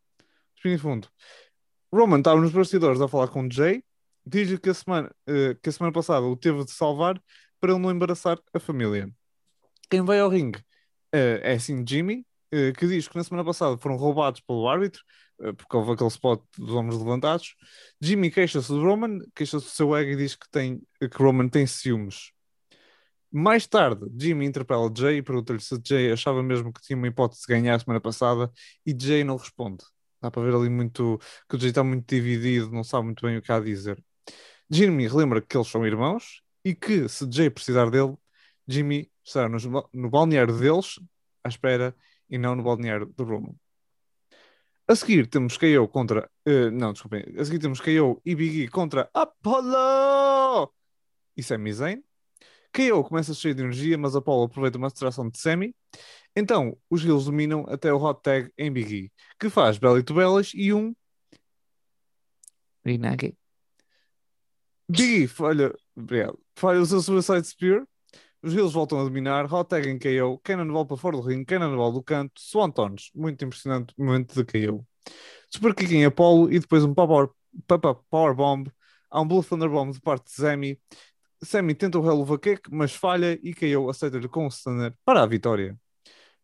respirem 0.54 0.78
fundo. 0.78 1.08
Roman 1.92 2.18
estava 2.18 2.40
nos 2.40 2.52
bastidores 2.52 3.00
a 3.00 3.08
falar 3.08 3.28
com 3.28 3.46
o 3.46 3.50
Jay, 3.50 3.82
diz-lhe 4.24 4.58
que, 4.58 4.70
a 4.70 4.74
semana, 4.74 5.14
eh, 5.26 5.56
que 5.62 5.68
a 5.68 5.72
semana 5.72 5.92
passada 5.92 6.24
o 6.26 6.36
teve 6.36 6.64
de 6.64 6.70
salvar 6.70 7.20
para 7.60 7.72
ele 7.72 7.80
não 7.80 7.90
embaraçar 7.90 8.38
a 8.54 8.60
família. 8.60 9.10
Quem 9.90 10.02
vai 10.02 10.20
ao 10.20 10.28
ringue 10.28 10.62
eh, 11.12 11.40
é 11.42 11.52
assim 11.54 11.84
Jimmy, 11.86 12.26
eh, 12.52 12.72
que 12.72 12.86
diz 12.86 13.08
que 13.08 13.16
na 13.16 13.24
semana 13.24 13.44
passada 13.44 13.76
foram 13.78 13.96
roubados 13.96 14.40
pelo 14.40 14.68
árbitro, 14.68 15.02
porque 15.56 15.74
houve 15.74 15.92
aquele 15.92 16.10
spot 16.10 16.42
dos 16.58 16.74
ombros 16.74 16.98
levantados. 16.98 17.54
Jimmy 18.00 18.30
queixa-se 18.30 18.68
do 18.68 18.82
Roman, 18.82 19.20
queixa-se 19.34 19.64
do 19.64 19.70
seu 19.70 19.96
ego 19.96 20.10
e 20.10 20.16
diz 20.16 20.34
que, 20.36 20.48
tem, 20.50 20.82
que 21.00 21.22
Roman 21.22 21.48
tem 21.48 21.66
ciúmes. 21.66 22.32
Mais 23.32 23.66
tarde, 23.66 24.06
Jimmy 24.18 24.44
interpela 24.44 24.92
Jay 24.94 25.18
e 25.18 25.22
pergunta-lhe 25.22 25.60
se 25.60 25.80
Jay 25.84 26.12
achava 26.12 26.42
mesmo 26.42 26.72
que 26.72 26.82
tinha 26.82 26.96
uma 26.96 27.06
hipótese 27.06 27.42
de 27.42 27.54
ganhar 27.54 27.76
a 27.76 27.78
semana 27.78 28.00
passada 28.00 28.50
e 28.84 28.94
Jay 28.98 29.22
não 29.22 29.36
responde. 29.36 29.84
Dá 30.20 30.30
para 30.30 30.42
ver 30.42 30.54
ali 30.54 30.68
muito 30.68 31.18
que 31.48 31.56
o 31.56 31.58
Jay 31.60 31.70
está 31.70 31.84
muito 31.84 32.06
dividido, 32.12 32.70
não 32.70 32.84
sabe 32.84 33.06
muito 33.06 33.24
bem 33.24 33.36
o 33.38 33.42
que 33.42 33.52
há 33.52 33.56
a 33.56 33.60
dizer. 33.60 34.02
Jimmy 34.70 35.08
relembra 35.08 35.40
que 35.40 35.56
eles 35.56 35.68
são 35.68 35.86
irmãos 35.86 36.42
e 36.64 36.74
que 36.74 37.08
se 37.08 37.26
Jay 37.30 37.50
precisar 37.50 37.90
dele, 37.90 38.16
Jimmy 38.68 39.10
estará 39.24 39.48
ba- 39.48 39.88
no 39.92 40.08
balneário 40.08 40.56
deles 40.56 41.00
à 41.42 41.48
espera 41.48 41.94
e 42.28 42.38
não 42.38 42.54
no 42.54 42.62
balneário 42.62 43.06
do 43.06 43.24
Roman. 43.24 43.54
A 44.86 44.94
seguir 44.94 45.26
temos 45.28 45.56
KO 45.56 45.86
contra. 45.88 46.30
eh, 46.44 46.70
não, 46.70 46.92
desculpem. 46.92 47.24
A 47.38 47.44
seguir 47.44 47.58
temos 47.58 47.80
KO 47.80 48.20
e 48.24 48.34
Big 48.34 48.62
E 48.62 48.68
contra 48.68 49.08
Apollo 49.14 50.72
e 51.36 51.42
Sami 51.42 51.72
Zayn. 51.72 52.02
KO 52.72 53.02
começa 53.04 53.34
cheio 53.34 53.54
de 53.54 53.62
energia, 53.62 53.96
mas 53.98 54.14
Apollo 54.14 54.44
aproveita 54.44 54.78
uma 54.78 54.88
distração 54.88 55.28
de 55.28 55.38
Sami. 55.38 55.74
Então, 56.36 56.76
os 56.88 57.04
Heels 57.04 57.24
dominam 57.24 57.64
até 57.68 57.92
o 57.92 58.02
hot 58.02 58.20
tag 58.22 58.52
em 58.56 58.72
Big 58.72 58.94
E, 58.94 59.12
que 59.38 59.48
faz 59.48 59.78
belly 59.78 60.02
to 60.02 60.14
bellies 60.14 60.52
e 60.54 60.72
um. 60.72 60.94
Rinage. 62.84 63.36
Big 64.90 65.22
E 65.22 65.28
falha. 65.28 65.72
Obrigado. 65.96 66.38
Falha 66.56 66.80
o 66.80 66.86
seu 66.86 67.00
Suicide 67.00 67.46
Spear. 67.46 67.84
Os 68.42 68.52
Heels 68.54 68.72
voltam 68.72 68.98
a 69.00 69.04
dominar. 69.04 69.52
Hot 69.52 69.68
tag 69.68 69.88
em 69.88 69.98
KO. 69.98 70.38
Cannonball 70.42 70.86
para 70.86 70.96
fora 70.96 71.16
do 71.16 71.22
ringue. 71.22 71.44
Cannonball 71.44 71.92
do 71.92 72.02
canto. 72.02 72.40
Swantons. 72.40 73.10
Muito 73.14 73.44
impressionante 73.44 73.94
momento 73.96 74.34
de 74.34 74.44
KO. 74.44 74.84
Super 75.48 75.74
kick 75.74 75.94
em 75.94 76.04
Apollo 76.04 76.52
e 76.52 76.58
depois 76.58 76.82
um 76.84 76.92
power, 76.92 77.28
power, 77.66 77.96
power 78.10 78.34
bomb. 78.34 78.68
Há 79.10 79.20
um 79.20 79.28
Blue 79.28 79.44
Thunder 79.44 79.68
Bomb 79.68 79.92
de 79.92 80.00
parte 80.00 80.26
de 80.26 80.32
Sami. 80.32 80.80
Sami 81.42 81.74
tenta 81.74 81.98
o 81.98 82.04
Hell 82.04 82.20
of 82.20 82.32
a 82.32 82.38
Kick, 82.38 82.62
mas 82.70 82.94
falha 82.94 83.38
e 83.42 83.54
KO 83.54 83.88
aceita-lhe 83.88 84.28
com 84.28 84.46
o 84.46 84.50
stunner 84.50 84.94
para 85.04 85.22
a 85.22 85.26
vitória. 85.26 85.78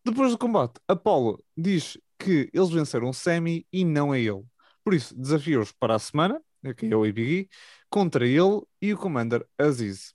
Depois 0.04 0.32
do 0.32 0.38
combate, 0.38 0.80
Apollo 0.88 1.44
diz 1.56 1.98
que 2.18 2.50
eles 2.52 2.70
venceram 2.70 3.12
Sami 3.12 3.66
e 3.72 3.84
não 3.84 4.14
é 4.14 4.20
ele. 4.20 4.44
Por 4.82 4.94
isso, 4.94 5.14
desafia-os 5.16 5.72
para 5.72 5.96
a 5.96 5.98
semana, 5.98 6.40
a 6.64 6.74
KO 6.74 7.06
e 7.06 7.12
Big 7.12 7.32
E, 7.32 7.48
contra 7.96 8.26
ele 8.26 8.60
e 8.82 8.92
o 8.92 8.98
Commander 8.98 9.42
Aziz. 9.58 10.12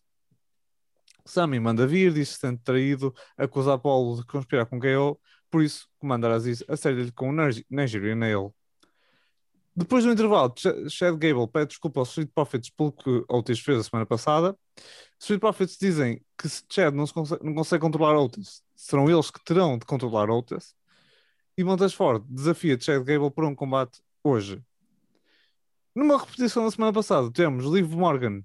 Sami 1.26 1.60
manda 1.60 1.88
vir, 1.88 2.14
diz 2.14 2.28
que 2.30 2.34
se 2.36 2.40
sente 2.42 2.62
traído, 2.64 3.12
acusa 3.36 3.74
Apollo 3.74 4.18
de 4.18 4.26
conspirar 4.28 4.68
com 4.68 4.80
KO, 4.80 5.20
por 5.50 5.64
isso, 5.64 5.88
Commander 5.98 6.30
Aziz 6.30 6.64
acerta-lhe 6.68 7.12
com 7.12 7.30
o 7.30 7.32
Nige- 7.32 7.66
Nigerian 7.68 8.18
Nail. 8.18 8.54
Depois 9.76 10.04
do 10.04 10.12
intervalo, 10.12 10.54
Ch- 10.56 10.92
Chad 10.92 11.18
Gable 11.18 11.48
pede 11.48 11.70
desculpa 11.70 12.02
aos 12.02 12.10
Street 12.10 12.30
Profits 12.36 12.70
pelo 12.70 12.92
que 12.92 13.26
Otis 13.28 13.60
fez 13.60 13.80
a 13.80 13.84
semana 13.84 14.06
passada. 14.06 14.56
Street 15.20 15.40
Profits 15.42 15.76
dizem 15.80 16.22
que 16.38 16.48
se 16.48 16.64
Chad 16.72 16.94
não, 16.94 17.08
se 17.08 17.14
consegue, 17.16 17.44
não 17.44 17.56
consegue 17.56 17.82
controlar 17.82 18.16
Otis, 18.16 18.62
serão 18.76 19.10
eles 19.10 19.32
que 19.32 19.44
terão 19.44 19.76
de 19.80 19.88
controlar 19.88 20.30
Otis. 20.30 20.76
E 21.58 21.64
Montez 21.64 21.96
Ford 21.96 22.24
desafia 22.30 22.80
Chad 22.80 23.04
Gable 23.04 23.32
para 23.32 23.48
um 23.48 23.56
combate 23.56 24.04
hoje. 24.24 24.62
Numa 25.96 26.18
repetição 26.18 26.64
da 26.66 26.72
semana 26.72 26.94
passada, 26.94 27.32
temos 27.32 27.66
Liv 27.66 27.94
Morgan 27.94 28.42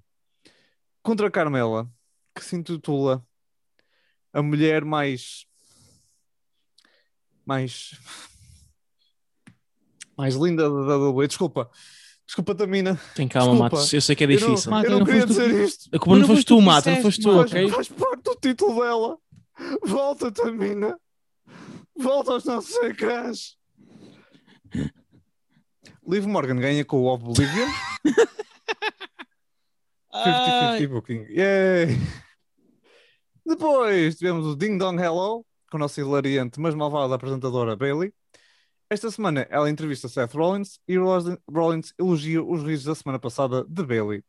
contra 1.01 1.31
Carmela, 1.31 1.89
que 2.35 2.43
se 2.43 2.55
intitula 2.55 3.25
A 4.33 4.41
Mulher 4.41 4.83
Mais. 4.83 5.45
Mais. 7.45 7.91
Mais 10.17 10.35
linda 10.35 10.63
da 10.69 10.97
WWE. 10.97 11.27
Desculpa. 11.27 11.69
Desculpa, 12.25 12.53
Tamina. 12.53 12.99
Tem 13.15 13.25
calma, 13.27 13.51
Desculpa. 13.53 13.75
Matos. 13.77 13.93
Eu 13.93 14.01
sei 14.01 14.15
que 14.15 14.23
é 14.25 14.27
Eu 14.27 14.39
não- 14.39 14.47
difícil. 14.49 14.71
Matos, 14.71 14.85
Eu 14.85 14.91
não 14.91 14.99
não 14.99 15.05
queria 15.05 15.21
tu 15.21 15.27
dizer 15.29 15.63
isto. 15.63 15.87
A 15.95 15.99
culpa 15.99 16.11
não 16.13 16.19
Não 16.19 16.27
foste 16.27 16.45
tu, 16.45 16.55
tu 16.55 16.59
que 16.59 16.65
Mato, 16.65 16.89
não 16.89 17.01
foste 17.01 17.21
tu, 17.21 17.29
ok? 17.39 17.69
Faz 17.69 17.87
parte 17.89 18.23
do 18.23 18.35
título 18.35 18.81
dela. 18.81 19.17
Volta, 19.85 20.31
Tamina. 20.31 20.99
Volta 21.95 22.33
aos 22.33 22.43
nossos 22.43 22.75
ecrãs. 22.83 23.55
Liv 26.07 26.25
Morgan 26.25 26.55
ganha 26.57 26.85
com 26.85 27.01
o 27.01 27.07
Oblivion. 27.07 27.67
50-50 30.13 30.87
booking. 30.89 31.25
Yay! 31.29 31.97
Depois 33.45 34.17
tivemos 34.17 34.45
o 34.45 34.55
Ding 34.55 34.77
Dong 34.77 35.01
Hello 35.01 35.45
com 35.69 35.77
a 35.77 35.79
nossa 35.81 35.99
hilariante, 35.99 36.59
mas 36.59 36.73
malvada 36.75 37.15
apresentadora 37.15 37.75
Bailey. 37.75 38.13
Esta 38.89 39.11
semana 39.11 39.45
ela 39.49 39.69
entrevista 39.69 40.07
Seth 40.07 40.33
Rollins 40.33 40.79
e 40.87 40.95
Rollins- 40.97 41.93
elogia 41.99 42.41
os 42.41 42.63
risos 42.63 42.85
da 42.85 42.95
semana 42.95 43.19
passada 43.19 43.65
de 43.67 43.83
Bailey. 43.83 44.23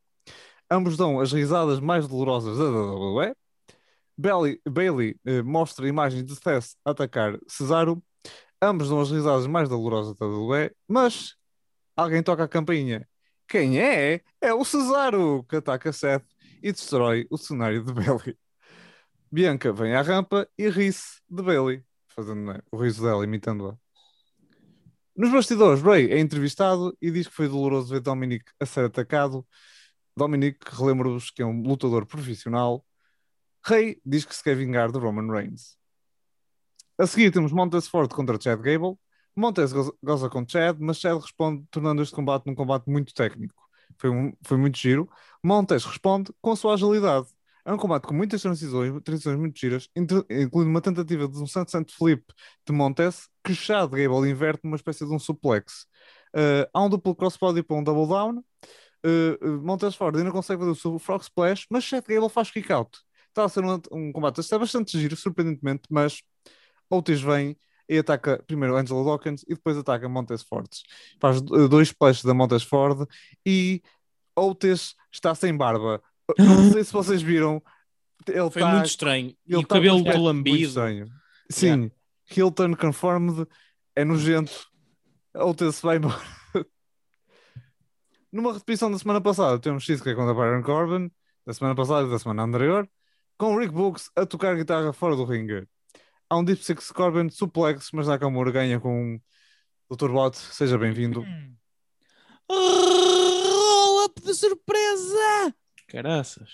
Ambos 0.69 0.97
dão 0.97 1.19
as 1.19 1.31
risadas 1.31 1.79
mais 1.79 2.07
dolorosas 2.07 2.57
da 2.57 2.65
WWE. 2.65 3.33
Bailey, 4.17 4.59
Bailey 4.69 5.15
eh, 5.25 5.41
mostra 5.41 5.87
imagens 5.87 6.25
de 6.25 6.35
Seth 6.35 6.75
a 6.83 6.91
atacar 6.91 7.39
Cesaro. 7.47 8.03
Ambos 8.61 8.89
dão 8.89 8.99
as 8.99 9.09
risadas 9.09 9.47
mais 9.47 9.69
dolorosas 9.69 10.13
da 10.17 10.25
WWE, 10.25 10.71
mas 10.85 11.35
alguém 12.03 12.23
toca 12.23 12.43
a 12.43 12.47
campainha. 12.47 13.07
Quem 13.47 13.79
é? 13.79 14.21
É 14.41 14.53
o 14.53 14.63
Cesaro 14.63 15.43
que 15.43 15.55
ataca 15.55 15.91
Seth 15.91 16.25
e 16.61 16.71
destrói 16.71 17.27
o 17.29 17.37
cenário 17.37 17.83
de 17.83 17.93
Bailey. 17.93 18.37
Bianca 19.31 19.71
vem 19.71 19.95
à 19.95 20.01
rampa 20.01 20.47
e 20.57 20.69
ri-se 20.69 21.21
de 21.29 21.41
Bailey, 21.41 21.83
fazendo 22.07 22.41
né, 22.41 22.59
o 22.71 22.77
riso 22.77 23.03
dela, 23.03 23.23
imitando-a. 23.23 23.77
Nos 25.15 25.31
bastidores, 25.31 25.81
Ray 25.81 26.11
é 26.11 26.19
entrevistado 26.19 26.95
e 27.01 27.11
diz 27.11 27.27
que 27.27 27.33
foi 27.33 27.47
doloroso 27.47 27.89
ver 27.89 27.99
Dominic 27.99 28.45
a 28.59 28.65
ser 28.65 28.85
atacado. 28.85 29.45
Dominic, 30.15 30.59
relembro-vos 30.71 31.29
que 31.29 31.41
é 31.41 31.45
um 31.45 31.61
lutador 31.61 32.05
profissional. 32.05 32.85
Ray 33.65 34.01
diz 34.05 34.23
que 34.23 34.33
se 34.33 34.43
quer 34.43 34.55
vingar 34.55 34.91
de 34.91 34.97
Roman 34.97 35.29
Reigns. 35.29 35.77
A 36.97 37.05
seguir 37.05 37.31
temos 37.31 37.51
Montez 37.51 37.87
Ford 37.87 38.09
contra 38.13 38.39
Chad 38.39 38.61
Gable. 38.61 38.97
Montez 39.39 39.71
goza, 39.73 40.29
com 40.29 40.45
Chad, 40.47 40.77
mas 40.79 40.99
Chad 40.99 41.17
responde, 41.19 41.65
tornando 41.71 42.01
este 42.01 42.13
combate 42.13 42.45
num 42.45 42.55
combate 42.55 42.89
muito 42.89 43.13
técnico. 43.13 43.55
Foi, 43.97 44.09
um- 44.09 44.33
foi 44.43 44.57
muito 44.57 44.77
giro. 44.77 45.09
Montez 45.43 45.85
responde 45.85 46.31
com 46.41 46.51
a 46.51 46.55
sua 46.55 46.73
agilidade. 46.73 47.27
É 47.65 47.73
um 47.73 47.77
combate 47.77 48.07
com 48.07 48.13
muitas 48.13 48.41
transições, 48.41 48.91
transições 49.03 49.37
muito 49.37 49.59
giras, 49.59 49.89
incluindo 49.95 50.69
uma 50.69 50.81
tentativa 50.81 51.27
de 51.27 51.37
um 51.37 51.45
sunset 51.45 51.93
flip 51.93 52.23
de 52.65 52.73
Montez, 52.73 53.27
que 53.43 53.53
Chad 53.53 53.89
Gable 53.91 54.29
inverte 54.29 54.61
numa 54.63 54.75
espécie 54.75 55.05
de 55.05 55.13
um 55.13 55.19
suplex. 55.19 55.85
Uh, 56.35 56.67
há 56.73 56.83
um 56.83 56.89
duplo 56.89 57.15
crossbody 57.15 57.61
para 57.63 57.77
um 57.77 57.83
double 57.83 58.07
down. 58.07 58.43
Uh, 59.05 59.61
Montez 59.61 59.95
Ford 59.95 60.15
ainda 60.17 60.31
consegue 60.31 60.63
fazer 60.63 60.87
o 60.87 60.99
frog 60.99 61.21
splash, 61.21 61.65
mas 61.69 61.83
Chad 61.83 62.03
Gable 62.07 62.29
faz 62.29 62.51
kick 62.51 62.71
out. 62.71 62.97
Está 63.27 63.45
a 63.45 63.49
ser 63.49 63.63
um, 63.63 63.79
um 63.91 64.11
combate 64.11 64.39
está 64.39 64.57
bastante 64.57 64.99
giro, 64.99 65.15
surpreendentemente, 65.15 65.83
mas 65.89 66.21
Otis 66.89 67.21
vem 67.21 67.55
e 67.89 67.97
ataca 67.97 68.41
primeiro 68.45 68.75
Angelo 68.77 69.03
Dawkins 69.03 69.41
e 69.43 69.55
depois 69.55 69.75
ataca 69.77 70.07
Montez 70.07 70.43
Ford. 70.43 70.67
Faz 71.19 71.39
uh, 71.39 71.67
dois 71.67 71.87
splashes 71.89 72.23
da 72.23 72.33
Montez 72.33 72.63
Ford 72.63 73.07
e 73.45 73.81
Otis 74.37 74.95
está 75.11 75.33
sem 75.33 75.55
barba. 75.57 76.01
Não 76.37 76.69
sei 76.71 76.83
se 76.83 76.93
vocês 76.93 77.21
viram. 77.21 77.61
Ele 78.27 78.37
Foi 78.51 78.61
está- 78.61 78.71
muito 78.73 78.85
estranho. 78.85 79.35
E 79.47 79.55
o 79.55 79.61
tá 79.61 79.75
cabelo 79.75 79.99
muito 80.03 80.21
lambido. 80.21 80.57
estranho. 80.67 81.07
Sim, 81.49 81.91
Hilton 82.29 82.75
confirmed, 82.75 83.47
é 83.95 84.05
nojento. 84.05 84.69
Otis 85.35 85.81
vai 85.81 85.97
embora. 85.97 86.21
Numa 88.31 88.53
repetição 88.53 88.91
da 88.91 88.99
semana 88.99 89.19
passada, 89.19 89.57
temos 89.59 89.83
Shizuka 89.83 90.13
contra 90.15 90.33
Baron 90.33 90.61
Corbin, 90.61 91.09
da 91.45 91.53
semana 91.53 91.75
passada 91.75 92.07
e 92.07 92.11
da 92.11 92.19
semana 92.19 92.43
anterior, 92.43 92.87
com 93.37 93.57
Rick 93.57 93.73
Books 93.73 94.11
a 94.15 94.25
tocar 94.25 94.55
guitarra 94.55 94.93
fora 94.93 95.15
do 95.15 95.25
ringue. 95.25 95.67
Há 96.29 96.37
um 96.37 96.43
Deep 96.43 96.63
Six 96.63 96.91
Corbin 96.91 97.29
suplex, 97.29 97.89
mas 97.91 98.07
Nakamura 98.07 98.51
ganha 98.51 98.79
com 98.79 99.15
um 99.15 99.19
Dr. 99.89 100.09
Bot, 100.11 100.37
seja 100.37 100.77
bem-vindo. 100.77 101.25
Roll-up 102.49 104.21
de 104.21 104.33
surpresa! 104.33 105.55
Caraças. 105.87 106.49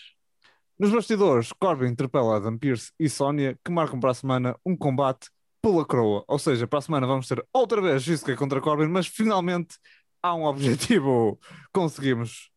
Nos 0.80 0.91
bastidores, 0.91 1.51
Corbin 1.53 1.88
interpela 1.88 2.38
Adam 2.38 2.57
Pearce 2.57 2.91
e 2.99 3.09
Sonya, 3.09 3.57
que 3.63 3.71
marcam 3.71 3.99
para 3.99 4.11
a 4.11 4.13
semana 4.13 4.55
um 4.65 4.76
combate 4.76 5.30
pela 5.61 5.86
coroa. 5.86 6.23
Ou 6.28 6.38
seja, 6.39 6.67
para 6.67 6.80
a 6.80 6.82
semana 6.82 7.07
vamos 7.07 7.28
ter 7.28 7.45
outra 7.53 7.82
vez 7.82 8.03
Shinsuke 8.03 8.36
contra 8.36 8.61
Corbin, 8.61 8.88
mas 8.88 9.07
finalmente 9.07 9.78
há 10.21 10.34
um 10.36 10.43
objetivo. 10.45 11.39
Conseguimos. 11.73 12.49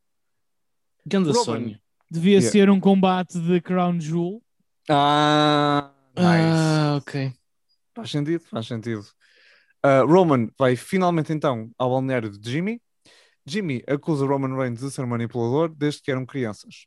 Ganda 1.06 1.32
sonho. 1.32 1.78
Devia 2.10 2.38
Yeah. 2.38 2.50
ser 2.50 2.70
um 2.70 2.80
combate 2.80 3.38
de 3.38 3.60
Crown 3.60 4.00
Jewel. 4.00 4.42
Ah, 4.88 5.92
Ah, 6.20 6.96
ok. 6.96 7.32
Faz 7.94 8.10
sentido, 8.10 8.40
faz 8.40 8.66
sentido. 8.66 9.06
Uh, 9.84 10.04
Roman 10.06 10.48
vai 10.58 10.74
finalmente 10.74 11.32
então 11.32 11.70
ao 11.78 11.90
balneário 11.90 12.30
de 12.30 12.50
Jimmy. 12.50 12.82
Jimmy 13.46 13.82
acusa 13.88 14.26
Roman 14.26 14.56
Reigns 14.56 14.80
de 14.80 14.90
ser 14.90 15.06
manipulador 15.06 15.68
desde 15.68 16.02
que 16.02 16.10
eram 16.10 16.26
crianças. 16.26 16.86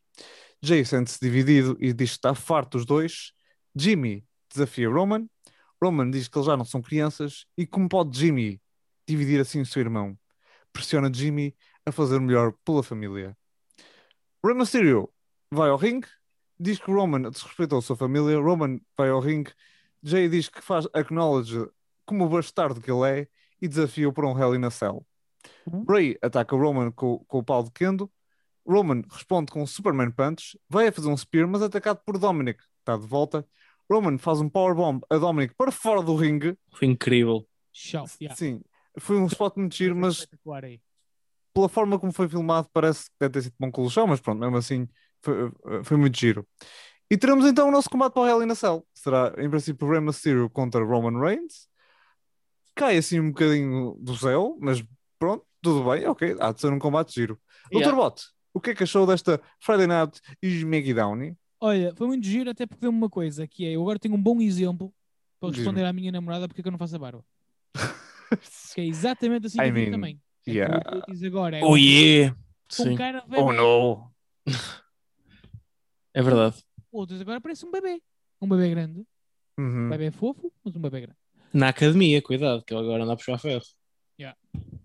Jay 0.61 0.85
sente-se 0.85 1.19
dividido 1.19 1.75
e 1.79 1.93
diz 1.93 2.11
que 2.11 2.17
está 2.17 2.35
farto 2.35 2.77
dos 2.77 2.85
dois. 2.85 3.31
Jimmy 3.75 4.25
desafia 4.51 4.89
Roman. 4.89 5.27
Roman 5.81 6.11
diz 6.11 6.27
que 6.27 6.37
eles 6.37 6.45
já 6.45 6.55
não 6.55 6.65
são 6.65 6.81
crianças 6.81 7.45
e 7.57 7.65
como 7.65 7.89
pode 7.89 8.17
Jimmy 8.17 8.61
dividir 9.07 9.39
assim 9.39 9.61
o 9.61 9.65
seu 9.65 9.81
irmão? 9.81 10.17
Pressiona 10.71 11.11
Jimmy 11.11 11.55
a 11.85 11.91
fazer 11.91 12.17
o 12.17 12.21
melhor 12.21 12.53
pela 12.63 12.83
família. 12.83 13.35
Rey 14.45 14.55
Mysterio 14.55 15.11
vai 15.51 15.69
ao 15.69 15.77
ringue, 15.77 16.07
diz 16.61 16.79
que 16.79 16.91
Roman 16.91 17.29
desrespeitou 17.29 17.79
a 17.79 17.81
sua 17.81 17.95
família. 17.95 18.39
Roman 18.39 18.79
vai 18.97 19.09
ao 19.09 19.19
ringue 19.19 19.51
Jay 20.03 20.27
diz 20.27 20.49
que 20.49 20.61
faz 20.61 20.87
acknowledge 20.93 21.67
como 22.05 22.25
o 22.25 22.29
bastardo 22.29 22.81
que 22.81 22.91
ele 22.91 23.21
é 23.21 23.27
e 23.61 23.67
desafia-o 23.67 24.11
para 24.11 24.27
um 24.27 24.37
Hell 24.37 24.55
in 24.55 24.65
a 24.65 24.71
Cell. 24.71 25.05
Uhum. 25.65 25.85
Ray 25.87 26.17
ataca 26.21 26.55
Roman 26.55 26.91
com, 26.91 27.19
com 27.19 27.37
o 27.37 27.43
pau 27.43 27.63
de 27.63 27.71
Kendo. 27.71 28.11
Roman 28.67 29.03
responde 29.09 29.51
com 29.51 29.61
um 29.61 29.67
Superman 29.67 30.11
Punch. 30.11 30.59
Vai 30.67 30.87
a 30.87 30.91
fazer 30.91 31.07
um 31.07 31.17
Spear, 31.17 31.47
mas 31.47 31.61
é 31.61 31.65
atacado 31.65 32.01
por 32.03 32.17
Dominic, 32.17 32.59
que 32.59 32.65
está 32.79 32.97
de 32.97 33.05
volta. 33.05 33.45
Roman 33.89 34.17
faz 34.17 34.41
um 34.41 34.49
Powerbomb 34.49 35.01
a 35.09 35.17
Dominic 35.17 35.53
para 35.55 35.71
fora 35.71 36.01
do 36.01 36.15
ringue. 36.15 36.57
Foi 36.71 36.87
incrível. 36.87 37.47
Show. 37.71 38.05
Yeah. 38.19 38.35
Sim, 38.35 38.61
foi 38.97 39.17
um 39.17 39.27
spot 39.27 39.55
muito 39.55 39.75
giro, 39.75 39.95
mas 39.95 40.27
pela 41.53 41.69
forma 41.69 41.99
como 41.99 42.11
foi 42.11 42.27
filmado, 42.27 42.67
parece 42.73 43.05
que 43.05 43.15
deve 43.19 43.33
ter 43.33 43.41
sido 43.43 43.55
bom 43.59 43.71
com 43.71 43.83
o 43.83 43.89
chão, 43.89 44.07
mas 44.07 44.19
pronto, 44.19 44.39
mesmo 44.39 44.57
assim 44.57 44.87
foi, 45.21 45.51
foi 45.83 45.97
muito 45.97 46.17
giro. 46.17 46.47
E 47.09 47.17
teremos 47.17 47.45
então 47.45 47.67
o 47.67 47.71
nosso 47.71 47.89
combate 47.89 48.13
para 48.13 48.21
o 48.21 48.27
Hell 48.27 48.43
in 48.43 48.51
a 48.51 48.55
Cell. 48.55 48.85
Será, 48.93 49.33
em 49.37 49.49
princípio, 49.49 49.89
Rey 49.89 49.99
Mysterio 49.99 50.49
contra 50.49 50.83
Roman 50.83 51.19
Reigns. 51.19 51.67
Cai 52.73 52.97
assim 52.97 53.19
um 53.19 53.31
bocadinho 53.31 53.97
do 53.99 54.15
céu, 54.15 54.57
mas 54.61 54.81
pronto, 55.19 55.45
tudo 55.61 55.89
bem, 55.89 56.07
ok, 56.07 56.35
há 56.39 56.51
de 56.51 56.61
ser 56.61 56.71
um 56.71 56.79
combate 56.79 57.13
giro. 57.13 57.39
Yeah. 57.71 57.91
Dr. 57.91 57.95
Bot, 57.95 58.23
o 58.53 58.61
que 58.61 58.71
é 58.71 58.75
que 58.75 58.83
achou 58.83 59.05
desta 59.05 59.41
Friday 59.59 59.87
Night 59.87 60.21
SmackDown? 60.41 61.35
Olha, 61.59 61.93
foi 61.95 62.07
muito 62.07 62.25
giro, 62.25 62.49
até 62.49 62.65
porque 62.65 62.81
deu-me 62.81 62.97
uma 62.97 63.09
coisa, 63.09 63.45
que 63.45 63.65
é, 63.65 63.75
eu 63.75 63.81
agora 63.81 63.99
tenho 63.99 64.15
um 64.15 64.21
bom 64.21 64.41
exemplo 64.41 64.91
para 65.39 65.53
responder 65.53 65.85
à 65.85 65.93
minha 65.93 66.11
namorada 66.11 66.47
porque 66.47 66.61
é 66.61 66.63
que 66.63 66.67
eu 66.67 66.71
não 66.71 66.79
faço 66.79 66.95
a 66.95 66.99
barba. 66.99 67.25
Que 68.73 68.79
é 68.79 68.85
exatamente 68.85 69.47
assim 69.47 69.57
que 69.57 69.65
I 69.65 69.67
eu 69.67 69.73
mean, 69.73 69.91
também. 69.91 70.21
É 70.47 70.51
yeah. 70.51 70.77
o 70.77 70.81
que 70.81 70.95
eu 70.95 71.13
disse 71.13 71.27
agora 71.27 71.57
é 71.57 71.61
Oh 71.61 71.73
um- 71.73 71.77
yeah! 71.77 72.35
Sim, 72.69 72.95
cara. 72.95 73.25
Oh 73.35 73.51
no! 73.51 74.09
É 76.13 76.21
verdade. 76.21 76.57
O 76.91 76.99
outro 76.99 77.15
diz 77.15 77.21
agora 77.21 77.39
parece 77.41 77.65
um 77.65 77.71
bebê. 77.71 78.01
Um 78.41 78.47
bebê 78.47 78.69
grande. 78.69 79.05
Um 79.57 79.63
Uhum. 79.63 79.89
bebê 79.89 80.11
fofo, 80.11 80.51
mas 80.63 80.75
um 80.75 80.81
bebê 80.81 81.01
grande. 81.01 81.17
Na 81.53 81.69
academia, 81.69 82.21
cuidado, 82.21 82.63
que 82.63 82.73
ele 82.73 82.81
agora 82.81 83.03
anda 83.03 83.13
a 83.13 83.15
puxar 83.17 83.37
ferro. 83.37 83.61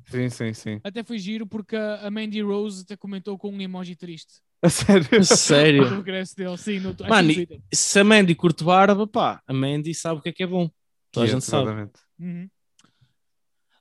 Sim, 0.09 0.31
sim, 0.31 0.53
sim. 0.55 0.81
Até 0.85 1.03
foi 1.03 1.19
giro 1.19 1.47
porque 1.47 1.75
a 1.77 2.09
Mandy 2.11 2.41
Rose 2.41 2.83
até 2.83 2.97
comentou 2.97 3.37
com 3.37 3.51
um 3.51 3.61
emoji 3.61 3.97
triste. 3.97 4.35
A 4.63 4.69
sério? 4.71 5.25
Sério. 5.25 5.83
O 5.83 5.97
regresso 5.97 6.37
dele, 6.37 6.57
sim, 6.57 6.79
no, 6.79 6.95
Mano. 7.09 7.33
Se 7.75 7.99
a 7.99 8.05
Mandy 8.05 8.35
curte 8.35 8.65
barba, 8.65 9.07
pá, 9.07 9.43
a 9.47 9.53
Mandy 9.53 9.95
sabe 9.95 10.21
o 10.21 10.23
que 10.23 10.29
é 10.29 10.33
que 10.33 10.43
é 10.43 10.47
bom. 10.47 10.71
Toda 11.11 11.27
a 11.27 11.29
gente 11.29 11.45
sabe. 11.45 11.65
Exatamente. 11.65 12.01
Uhum. 12.19 12.49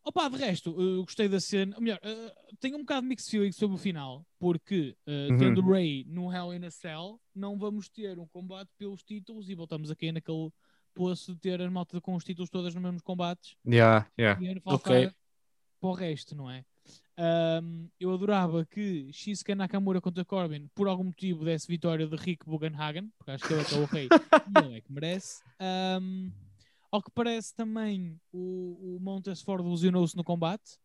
Opa, 0.07 0.29
de 0.29 0.37
resto, 0.37 0.79
eu 0.79 1.03
gostei 1.03 1.27
da 1.27 1.39
cena. 1.39 1.75
Ou 1.75 1.81
melhor, 1.81 1.99
eh, 2.03 2.35
tenho 2.59 2.75
um 2.77 2.81
bocado 2.81 3.01
de 3.01 3.07
mixed 3.07 3.29
feelings 3.31 3.55
sobre 3.55 3.75
o 3.75 3.79
final, 3.79 4.23
porque 4.37 4.95
eh, 5.07 5.29
Uhum. 5.31 5.37
tendo 5.39 5.61
Ray 5.67 6.05
no 6.07 6.31
Hell 6.31 6.53
in 6.53 6.63
a 6.63 6.69
Cell, 6.69 7.19
não 7.33 7.57
vamos 7.57 7.89
ter 7.89 8.19
um 8.19 8.27
combate 8.27 8.69
pelos 8.77 9.01
títulos 9.03 9.49
e 9.49 9.55
voltamos 9.55 9.89
aqui 9.89 10.11
naquele 10.11 10.51
poço 10.93 11.33
de 11.33 11.39
ter 11.41 11.59
a 11.59 11.71
malta 11.71 11.99
com 11.99 12.13
os 12.13 12.23
títulos 12.23 12.51
todas 12.51 12.73
nos 12.75 12.83
mesmos 12.83 13.01
combates 13.01 13.57
Yeah, 13.67 14.07
yeah. 14.17 14.39
e 14.39 14.47
era 14.47 14.61
faltar 14.61 14.93
Ok. 14.93 15.11
para 15.81 15.89
o 15.89 15.93
resto, 15.93 16.35
não 16.35 16.49
é? 16.51 16.63
Ahm, 17.17 17.87
eu 17.99 18.13
adorava 18.13 18.63
que 18.63 19.11
Shinsuke 19.11 19.55
Nakamura 19.55 19.99
contra 19.99 20.23
Corbin, 20.23 20.69
por 20.75 20.87
algum 20.87 21.05
motivo, 21.05 21.43
desse 21.43 21.67
vitória 21.67 22.05
de 22.07 22.15
Rick 22.15 22.45
Bugenhagen, 22.45 23.09
porque 23.17 23.31
acho 23.31 23.43
que 23.47 23.51
ele 23.53 23.61
é 23.61 23.65
que 23.65 23.73
é 23.73 23.77
o 23.77 23.85
rei 23.85 24.07
e 24.55 24.59
ele 24.65 24.77
é 24.77 24.81
que 24.81 24.91
merece. 24.91 25.41
Ahm, 25.59 26.29
ao 26.95 27.03
que 27.03 27.11
parece 27.11 27.53
também, 27.53 28.19
o, 28.31 28.95
o 28.95 28.99
Montesford 29.01 29.63
ilusionou-se 29.63 30.15
no 30.15 30.23
combate. 30.23 30.77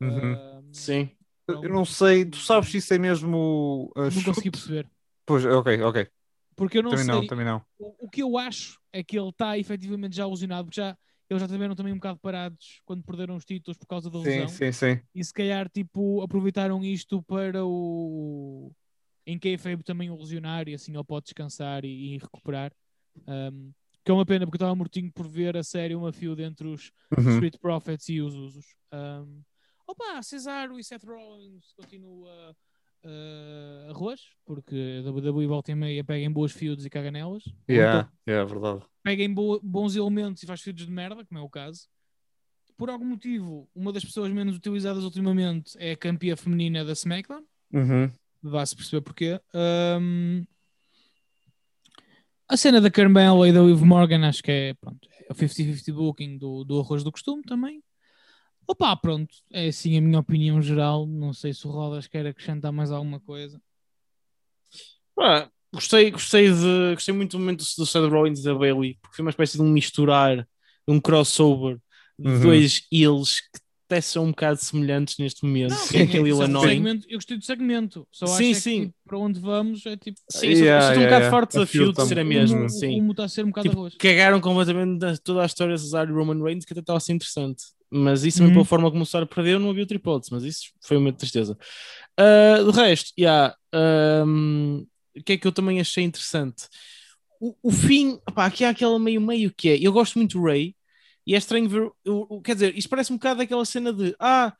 Uhum. 0.00 0.68
Sim. 0.72 1.10
Eu 1.46 1.68
não 1.68 1.84
sei, 1.84 2.24
tu 2.24 2.36
sabes 2.38 2.70
se 2.70 2.78
isso 2.78 2.94
é 2.94 2.98
mesmo. 2.98 3.92
uh, 3.96 4.02
não 4.02 4.10
chute? 4.10 4.24
consegui 4.24 4.50
perceber. 4.50 4.90
Pois, 5.24 5.44
ok, 5.44 5.82
ok. 5.82 6.08
Porque 6.56 6.78
eu 6.78 6.82
não 6.82 6.90
também 6.90 7.04
sei. 7.04 7.14
não, 7.14 7.26
também 7.26 7.44
não. 7.44 7.62
O, 7.78 8.06
o 8.06 8.10
que 8.10 8.22
eu 8.22 8.36
acho 8.36 8.80
é 8.92 9.02
que 9.02 9.18
ele 9.18 9.28
está 9.28 9.56
efetivamente 9.56 10.16
já 10.16 10.24
ilusionado, 10.24 10.66
porque 10.66 10.80
já, 10.80 10.96
eles 11.28 11.40
já 11.40 11.48
tiveram 11.48 11.74
também 11.74 11.92
um 11.92 11.96
bocado 11.96 12.18
parados 12.18 12.80
quando 12.84 13.04
perderam 13.04 13.36
os 13.36 13.44
títulos 13.44 13.78
por 13.78 13.86
causa 13.86 14.10
da 14.10 14.18
Sim, 14.18 14.24
lesão. 14.24 14.48
sim, 14.48 14.72
sim. 14.72 15.00
E 15.14 15.24
se 15.24 15.32
calhar, 15.32 15.68
tipo, 15.68 16.22
aproveitaram 16.22 16.84
isto 16.84 17.22
para 17.22 17.64
o. 17.64 18.72
Em 19.26 19.38
kayfabe 19.38 19.82
também 19.84 20.10
o 20.10 20.16
lesionar 20.16 20.68
e 20.68 20.74
assim 20.74 20.94
ele 20.94 21.04
pode 21.04 21.24
descansar 21.24 21.84
e, 21.84 22.14
e 22.14 22.18
recuperar. 22.18 22.72
Um, 23.26 23.72
que 24.04 24.10
é 24.10 24.14
uma 24.14 24.24
pena 24.26 24.46
porque 24.46 24.56
eu 24.56 24.58
estava 24.58 24.74
mortinho 24.74 25.10
por 25.12 25.28
ver 25.28 25.56
a 25.56 25.62
série 25.62 25.94
uma 25.94 26.12
feud 26.12 26.42
entre 26.42 26.66
os 26.66 26.90
Uhum. 27.16 27.34
Street 27.34 27.56
Profits 27.60 28.08
e 28.08 28.20
os 28.20 28.34
Usos. 28.34 28.66
Um, 28.92 29.42
opa, 29.86 30.22
Cesaro 30.22 30.78
e 30.78 30.84
Seth 30.84 31.04
Rollins 31.04 31.72
continua 31.76 32.54
uh, 33.04 33.90
arroz, 33.90 34.20
porque 34.44 35.02
a 35.04 35.10
WWE 35.10 35.46
volta 35.46 35.70
e 35.72 35.74
meia 35.74 36.04
pega 36.04 36.24
em 36.24 36.30
boas 36.30 36.52
feuds 36.52 36.84
e 36.84 36.90
caga 36.90 37.10
nelas. 37.10 37.42
Yeah, 37.68 38.00
então 38.00 38.12
yeah, 38.28 38.50
verdade. 38.52 38.84
pega 39.02 39.22
em 39.22 39.32
bo- 39.32 39.60
bons 39.62 39.96
elementos 39.96 40.42
e 40.42 40.46
faz 40.46 40.60
feuds 40.60 40.86
de 40.86 40.92
merda, 40.92 41.24
como 41.24 41.40
é 41.40 41.42
o 41.42 41.48
caso. 41.50 41.88
Por 42.76 42.88
algum 42.88 43.04
motivo, 43.04 43.68
uma 43.74 43.92
das 43.92 44.04
pessoas 44.04 44.32
menos 44.32 44.56
utilizadas 44.56 45.04
ultimamente 45.04 45.76
é 45.78 45.92
a 45.92 45.96
campeã 45.96 46.34
feminina 46.34 46.82
da 46.84 46.92
SmackDown. 46.92 47.44
Uhum. 47.72 48.10
Vá-se 48.42 48.74
perceber 48.74 49.02
porquê. 49.02 49.38
Um, 50.00 50.46
a 52.50 52.56
cena 52.56 52.80
da 52.80 52.90
Carmela 52.90 53.48
e 53.48 53.52
da 53.52 53.62
Liv 53.62 53.80
Morgan 53.82 54.26
acho 54.28 54.42
que 54.42 54.50
é, 54.50 54.74
pronto, 54.74 55.08
é 55.28 55.32
o 55.32 55.34
50-50 55.34 55.92
booking 55.94 56.36
do, 56.38 56.64
do 56.64 56.80
arroz 56.80 57.04
do 57.04 57.12
costume 57.12 57.42
também. 57.42 57.82
Opa, 58.66 58.96
pronto, 58.96 59.32
é 59.52 59.68
assim 59.68 59.96
a 59.96 60.00
minha 60.00 60.18
opinião 60.18 60.60
geral. 60.60 61.06
Não 61.06 61.32
sei 61.32 61.52
se 61.54 61.66
o 61.66 61.70
Rodas 61.70 62.06
quer 62.06 62.26
acrescentar 62.26 62.72
mais 62.72 62.90
alguma 62.90 63.20
coisa. 63.20 63.60
Pá, 65.14 65.50
gostei, 65.72 66.10
gostei, 66.10 66.52
de, 66.52 66.94
gostei 66.94 67.14
muito 67.14 67.32
do 67.32 67.40
momento 67.40 67.64
do 67.76 67.86
Seth 67.86 68.10
Rollins 68.10 68.40
e 68.40 68.44
da 68.44 68.54
Bailey, 68.54 68.98
porque 69.00 69.16
foi 69.16 69.24
uma 69.24 69.30
espécie 69.30 69.56
de 69.56 69.62
um 69.62 69.68
misturar, 69.70 70.46
um 70.86 71.00
crossover 71.00 71.78
de 72.18 72.28
Uhum. 72.30 72.40
dois 72.42 72.86
eles 72.92 73.40
que 73.40 73.60
até 73.90 74.00
são 74.00 74.24
um 74.24 74.30
bocado 74.30 74.58
semelhantes 74.58 75.18
neste 75.18 75.44
momento. 75.44 75.70
Não, 75.70 75.88
que 75.88 75.96
é 75.96 76.02
aquele 76.02 76.32
sim, 76.32 76.38
Illinois. 76.40 76.68
segmento- 76.68 77.06
eu 77.08 77.16
gostei 77.18 77.36
do 77.36 77.44
segmento. 77.44 78.06
Só 78.12 78.24
acho 78.26 78.36
Sim, 78.36 78.50
é 78.50 78.54
que, 78.54 78.60
sim. 78.60 78.80
tipo, 78.86 78.94
para 79.04 79.18
onde 79.18 79.40
vamos 79.40 79.84
é 79.86 79.96
tipo. 79.96 80.18
Sim, 80.30 80.38
sou- 80.38 80.48
eu 80.48 80.56
Yeah, 80.56 80.78
estou 80.86 80.98
um 80.98 81.00
yeah, 81.02 81.04
bocado 81.04 81.24
yeah. 81.24 81.30
farto 81.30 81.66
feud 81.66 81.92
de 81.96 82.06
ser 82.06 82.18
a 82.18 82.24
mesma. 82.24 82.64
o, 82.66 82.68
sim. 82.68 83.00
o, 83.00 83.08
o 83.08 83.10
está 83.10 83.24
a 83.24 83.28
ser 83.28 83.44
um 83.44 83.48
bocado 83.48 83.68
Tipo, 83.68 83.80
arroz. 83.80 83.94
cagaram 83.98 84.40
completamente 84.40 84.98
da- 84.98 85.16
toda 85.16 85.42
a 85.42 85.46
história 85.46 85.74
de 85.74 85.80
Cesaro 85.82 86.10
e 86.10 86.14
Roman 86.14 86.42
Reigns, 86.42 86.64
que 86.64 86.72
até 86.72 86.80
estava 86.80 86.96
a 86.96 87.00
ser 87.00 87.12
interessante. 87.14 87.62
Mas 87.90 88.22
isso 88.24 88.38
também 88.38 88.50
Uhum. 88.50 88.54
pela 88.54 88.64
forma 88.64 88.90
como 88.90 89.02
o 89.02 89.06
Cesaro 89.06 89.26
perdeu, 89.26 89.58
não 89.58 89.70
havia 89.70 89.82
outra 89.82 89.96
hipótese. 89.96 90.32
Mas 90.32 90.44
isso 90.44 90.66
foi 90.80 90.96
uma 90.96 91.12
tristeza. 91.12 91.58
Ah, 92.16 92.62
do 92.62 92.70
resto, 92.70 93.12
yeah, 93.18 93.54
ahm, 93.72 94.84
o 95.16 95.22
que 95.24 95.32
é 95.32 95.36
que 95.36 95.46
eu 95.46 95.52
também 95.52 95.80
achei 95.80 96.04
interessante? 96.04 96.64
O, 97.40 97.54
o 97.62 97.70
fim, 97.72 98.18
pá, 98.34 98.46
aqui 98.46 98.64
há 98.64 98.70
aquela 98.70 98.98
meio-meio 98.98 99.52
que 99.56 99.70
é. 99.70 99.78
Eu 99.80 99.92
gosto 99.92 100.18
muito 100.18 100.38
do 100.38 100.44
Ray, 100.44 100.74
e 101.30 101.34
é 101.34 101.38
estranho 101.38 101.68
ver. 101.68 101.88
o- 102.04 102.42
quer 102.42 102.54
dizer, 102.54 102.76
isto 102.76 102.90
parece 102.90 103.12
um 103.12 103.16
bocado 103.16 103.38
daquela 103.38 103.64
cena 103.64 103.92
de 103.92 104.16
ah, 104.18 104.52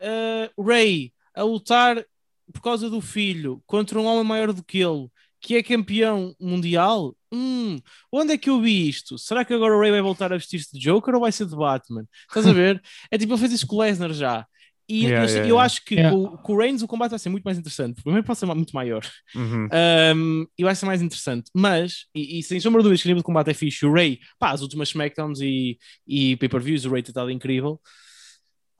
ah, 0.00 0.50
Ray 0.60 1.12
a 1.32 1.44
lutar 1.44 2.04
por 2.52 2.60
causa 2.60 2.90
do 2.90 3.00
filho 3.00 3.62
contra 3.64 4.00
um 4.00 4.04
homem 4.06 4.24
maior 4.24 4.52
do 4.52 4.64
que 4.64 4.78
ele, 4.78 5.08
que 5.40 5.54
é 5.54 5.62
campeão 5.62 6.34
mundial. 6.40 7.16
Hum, 7.32 7.78
onde 8.10 8.32
é 8.32 8.38
que 8.38 8.50
eu 8.50 8.60
vi 8.60 8.88
isto? 8.88 9.16
Será 9.16 9.44
que 9.44 9.54
agora 9.54 9.76
o 9.76 9.80
Ray 9.80 9.92
vai 9.92 10.02
voltar 10.02 10.32
a 10.32 10.36
vestir-se 10.36 10.72
de 10.72 10.80
Joker 10.80 11.14
ou 11.14 11.20
vai 11.20 11.30
ser 11.30 11.46
de 11.46 11.54
Batman? 11.54 12.04
Estás 12.28 12.44
a 12.48 12.52
ver? 12.52 12.82
é 13.08 13.16
tipo, 13.18 13.32
ele 13.32 13.38
fez 13.40 13.52
isso 13.52 13.66
com 13.66 13.76
o 13.76 13.80
Lesnar 13.80 14.12
já. 14.12 14.44
E 14.88 15.04
Yeah, 15.04 15.24
eu, 15.24 15.28
yeah, 15.28 15.38
eu 15.38 15.54
yeah. 15.54 15.64
acho 15.64 15.84
que 15.84 15.94
Yeah. 15.96 16.16
com, 16.16 16.36
com 16.36 16.52
o 16.54 16.58
Reigns 16.58 16.82
o 16.82 16.86
combate 16.86 17.10
vai 17.10 17.18
ser 17.18 17.28
muito 17.28 17.44
mais 17.44 17.58
interessante. 17.58 18.02
Primeiro 18.02 18.24
pode 18.24 18.38
ser 18.38 18.46
muito 18.46 18.74
maior. 18.74 19.04
Uhum. 19.34 19.68
Um, 20.16 20.46
e 20.56 20.62
vai 20.62 20.74
ser 20.74 20.86
mais 20.86 21.02
interessante. 21.02 21.50
Mas, 21.54 22.06
e, 22.14 22.38
e 22.38 22.42
sem 22.42 22.60
sombra 22.60 22.80
de 22.80 22.84
dúvidas 22.84 23.02
que 23.02 23.08
o 23.08 23.10
nível 23.10 23.22
de 23.22 23.26
combate 23.26 23.50
é 23.50 23.54
fixe. 23.54 23.84
O 23.84 23.92
Ray, 23.92 24.20
pá, 24.38 24.52
as 24.52 24.62
últimas 24.62 24.88
SmackDowns 24.88 25.40
e, 25.40 25.78
e 26.06 26.36
pay-per-views, 26.36 26.84
o 26.84 26.90
Ray 26.90 27.02
tem 27.02 27.10
estado 27.10 27.30
incrível. 27.30 27.80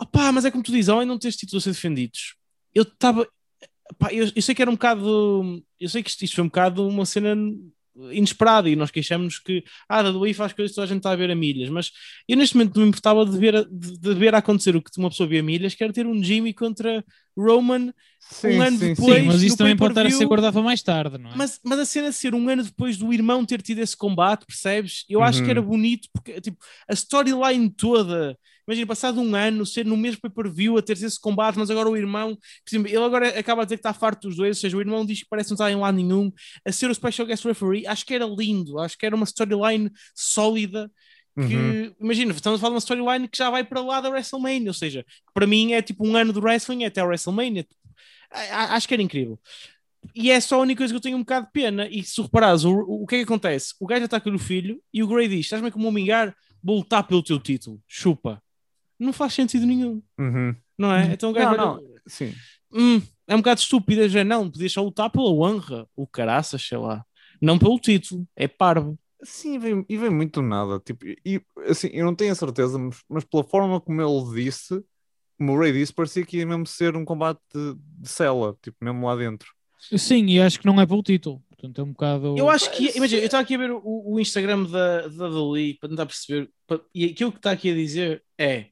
Opá, 0.00 0.30
mas 0.30 0.44
é 0.44 0.50
como 0.50 0.62
tu 0.62 0.72
dizes, 0.72 0.88
ao 0.88 1.04
não 1.04 1.18
ter 1.18 1.32
títulos 1.32 1.64
a 1.64 1.64
ser 1.64 1.74
defendidos, 1.74 2.36
eu 2.74 2.82
estava. 2.82 3.26
eu, 4.10 4.30
eu 4.34 4.42
sei 4.42 4.54
que 4.54 4.62
era 4.62 4.70
um 4.70 4.74
bocado. 4.74 5.62
Eu 5.80 5.88
sei 5.88 6.02
que 6.02 6.10
isto, 6.10 6.24
isto 6.24 6.34
foi 6.36 6.44
um 6.44 6.48
bocado 6.48 6.86
uma 6.86 7.06
cena 7.06 7.34
inesperada 8.12 8.68
e 8.68 8.76
nós 8.76 8.90
queixamos 8.90 9.38
que 9.38 9.64
ah, 9.88 10.02
da 10.02 10.10
WWE 10.10 10.34
faz 10.34 10.52
coisas 10.52 10.72
que 10.72 10.74
toda 10.76 10.84
a 10.84 10.88
gente 10.88 10.98
está 10.98 11.12
a 11.12 11.16
ver 11.16 11.30
a 11.30 11.34
milhas, 11.34 11.68
mas 11.70 11.90
eu 12.28 12.36
neste 12.36 12.56
momento 12.56 12.76
não 12.76 12.82
me 12.82 12.88
importava 12.88 13.24
de 13.24 13.38
ver, 13.38 13.66
de, 13.70 13.98
de 13.98 14.14
ver 14.14 14.34
acontecer 14.34 14.76
o 14.76 14.82
que 14.82 14.90
uma 14.98 15.10
pessoa 15.10 15.28
vê 15.28 15.38
a 15.38 15.42
milhas, 15.42 15.74
que 15.74 15.82
era 15.82 15.92
ter 15.92 16.06
um 16.06 16.22
Jimmy 16.22 16.52
contra 16.52 17.04
Roman 17.36 17.92
Sim, 18.28 18.48
um 18.48 18.60
ano 18.60 18.78
sim, 18.78 18.88
depois. 18.94 19.14
Sim, 19.20 19.22
mas 19.22 19.42
isso 19.42 19.56
também 19.56 19.76
pode 19.76 19.92
estar 19.92 20.06
a 20.06 20.10
ser 20.10 20.26
guardado 20.26 20.52
para 20.52 20.62
mais 20.62 20.82
tarde, 20.82 21.16
não 21.16 21.30
é? 21.30 21.36
Mas, 21.36 21.60
mas 21.64 21.78
a 21.78 21.84
cena 21.84 22.10
de 22.10 22.16
ser 22.16 22.34
um 22.34 22.48
ano 22.48 22.64
depois 22.64 22.96
do 22.96 23.12
irmão 23.12 23.44
ter 23.44 23.62
tido 23.62 23.78
esse 23.78 23.96
combate, 23.96 24.44
percebes? 24.46 25.04
Eu 25.08 25.22
acho 25.22 25.38
que 25.38 25.44
Uhum. 25.44 25.50
era 25.50 25.62
bonito 25.62 26.08
porque 26.12 26.40
tipo, 26.40 26.58
a 26.88 26.92
storyline 26.92 27.70
toda, 27.70 28.36
imagina, 28.66 28.86
passado 28.86 29.20
um 29.20 29.34
ano, 29.34 29.64
ser 29.66 29.84
no 29.86 29.96
mesmo 29.96 30.20
pay-per-view 30.20 30.76
a 30.78 30.82
ter 30.82 30.92
esse 30.94 31.20
combate, 31.20 31.58
mas 31.58 31.70
agora 31.70 31.88
o 31.88 31.96
irmão, 31.96 32.36
exemplo, 32.68 32.88
ele 32.88 32.96
agora 33.04 33.38
acaba 33.38 33.62
de 33.62 33.66
dizer 33.68 33.76
que 33.76 33.80
está 33.80 33.92
farto 33.92 34.28
dos 34.28 34.36
dois, 34.36 34.56
ou 34.56 34.60
seja, 34.60 34.76
o 34.76 34.80
irmão 34.80 35.04
diz 35.06 35.20
que 35.22 35.28
parece 35.28 35.50
não 35.50 35.54
estar 35.54 35.70
em 35.70 35.76
lado 35.76 35.94
nenhum, 35.96 36.32
a 36.64 36.72
ser 36.72 36.90
o 36.90 36.94
special 36.94 37.26
guest 37.26 37.44
referee, 37.44 37.86
acho 37.86 38.04
que 38.04 38.14
era 38.14 38.24
lindo, 38.26 38.78
acho 38.78 38.96
que 38.98 39.06
era 39.06 39.14
uma 39.14 39.24
storyline 39.24 39.90
sólida. 40.14 40.90
Que, 41.36 41.54
Uhum. 41.54 41.94
imagina, 42.00 42.32
estamos 42.32 42.58
a 42.58 42.60
falar 42.62 42.70
de 42.70 42.74
uma 42.76 42.78
storyline 42.78 43.28
que 43.28 43.36
já 43.36 43.50
vai 43.50 43.62
para 43.62 43.82
lá 43.82 44.00
da 44.00 44.08
WrestleMania, 44.08 44.68
ou 44.70 44.74
seja, 44.74 45.02
que 45.04 45.32
para 45.34 45.46
mim 45.46 45.72
é 45.74 45.82
tipo 45.82 46.06
um 46.06 46.16
ano 46.16 46.32
de 46.32 46.38
wrestling 46.38 46.84
até 46.84 47.02
a 47.02 47.04
WrestleMania. 47.04 47.66
A- 48.30 48.40
a- 48.40 48.74
Acho 48.76 48.88
que 48.88 48.94
era 48.94 49.02
incrível. 49.02 49.38
E 50.14 50.30
é 50.30 50.40
só 50.40 50.56
a 50.56 50.62
única 50.62 50.78
coisa 50.78 50.94
que 50.94 50.96
eu 50.96 51.00
tenho 51.02 51.16
um 51.16 51.20
bocado 51.20 51.46
de 51.46 51.52
pena. 51.52 51.88
E 51.90 52.02
se 52.02 52.22
reparares, 52.22 52.64
o, 52.64 52.70
o, 52.72 53.02
o 53.02 53.06
que 53.06 53.16
é 53.16 53.18
que 53.18 53.24
acontece? 53.24 53.74
O 53.78 53.86
gajo 53.86 54.04
ataca 54.06 54.30
o 54.30 54.38
filho 54.38 54.80
e 54.94 55.02
o 55.02 55.06
Grey 55.06 55.28
diz: 55.28 55.40
Estás-me 55.40 55.70
como 55.70 55.88
um 55.88 55.92
mingar, 55.92 56.34
vou 56.62 56.76
lutar 56.78 57.06
pelo 57.06 57.22
teu 57.22 57.38
título, 57.38 57.82
chupa. 57.86 58.42
Não 58.98 59.12
faz 59.12 59.34
sentido 59.34 59.66
nenhum, 59.66 60.02
Uhum. 60.18 60.54
não 60.78 60.92
é? 60.92 61.04
Hum. 61.06 61.12
Então 61.12 61.30
o 61.30 61.32
gajo 61.32 61.50
Não, 61.50 61.56
vai- 61.56 61.66
não, 61.66 61.94
sim. 62.06 62.32
Hum, 62.72 63.00
é 63.26 63.34
um 63.34 63.38
bocado 63.38 63.60
estúpido, 63.60 64.08
já 64.08 64.24
não, 64.24 64.50
podias 64.50 64.72
só 64.72 64.82
lutar 64.82 65.10
pela 65.10 65.30
honra, 65.30 65.88
o 65.94 66.06
caraças, 66.06 66.62
sei 66.66 66.78
lá, 66.78 67.04
não 67.40 67.58
pelo 67.58 67.78
título, 67.78 68.26
é 68.34 68.48
parvo. 68.48 68.98
Sim, 69.22 69.54
e 69.54 69.58
vem, 69.58 69.86
e 69.88 69.96
vem 69.96 70.10
muito 70.10 70.40
do 70.40 70.46
nada. 70.46 70.78
Tipo, 70.80 71.04
e 71.24 71.40
assim, 71.68 71.88
eu 71.92 72.04
não 72.04 72.14
tenho 72.14 72.32
a 72.32 72.34
certeza, 72.34 72.78
mas, 72.78 73.00
mas 73.08 73.24
pela 73.24 73.42
forma 73.44 73.80
como 73.80 74.00
ele 74.02 74.44
disse, 74.44 74.82
como 75.38 75.52
o 75.52 75.58
Ray 75.58 75.72
disse, 75.72 75.92
parecia 75.92 76.24
que 76.24 76.38
ia 76.38 76.46
mesmo 76.46 76.66
ser 76.66 76.96
um 76.96 77.04
combate 77.04 77.40
de, 77.54 77.74
de 78.02 78.08
cela, 78.08 78.56
tipo, 78.62 78.76
mesmo 78.82 79.06
lá 79.06 79.16
dentro. 79.16 79.48
Sim, 79.96 80.26
e 80.26 80.40
acho 80.40 80.58
que 80.60 80.66
não 80.66 80.80
é 80.80 80.86
pelo 80.86 81.02
título. 81.02 81.42
Portanto, 81.48 81.80
é 81.80 81.84
um 81.84 81.92
bocado. 81.92 82.34
Eu 82.36 82.50
acho 82.50 82.70
que, 82.72 82.96
imagina, 82.96 83.22
eu 83.22 83.26
estava 83.26 83.42
aqui 83.42 83.54
a 83.54 83.58
ver 83.58 83.70
o, 83.70 83.80
o 83.84 84.20
Instagram 84.20 84.64
da, 84.64 85.08
da 85.08 85.28
Dali 85.28 85.74
para 85.80 85.88
tentar 85.88 86.06
perceber, 86.06 86.50
pa- 86.66 86.80
e 86.94 87.06
aquilo 87.06 87.32
que 87.32 87.38
está 87.38 87.50
aqui 87.52 87.70
a 87.70 87.74
dizer 87.74 88.22
é 88.38 88.66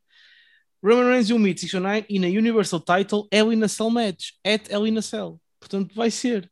Roman 0.84 1.06
Reigns 1.06 1.30
will 1.30 1.38
meet 1.38 1.58
609 1.58 2.04
in 2.10 2.24
a 2.24 2.28
Universal 2.28 2.80
Title 2.80 3.26
Hell 3.32 3.50
in 3.50 3.62
a 3.62 3.68
Cell 3.68 3.88
match 3.88 4.32
at 4.44 4.70
a 4.70 5.02
Cell. 5.02 5.40
Portanto, 5.58 5.94
vai 5.94 6.10
ser. 6.10 6.50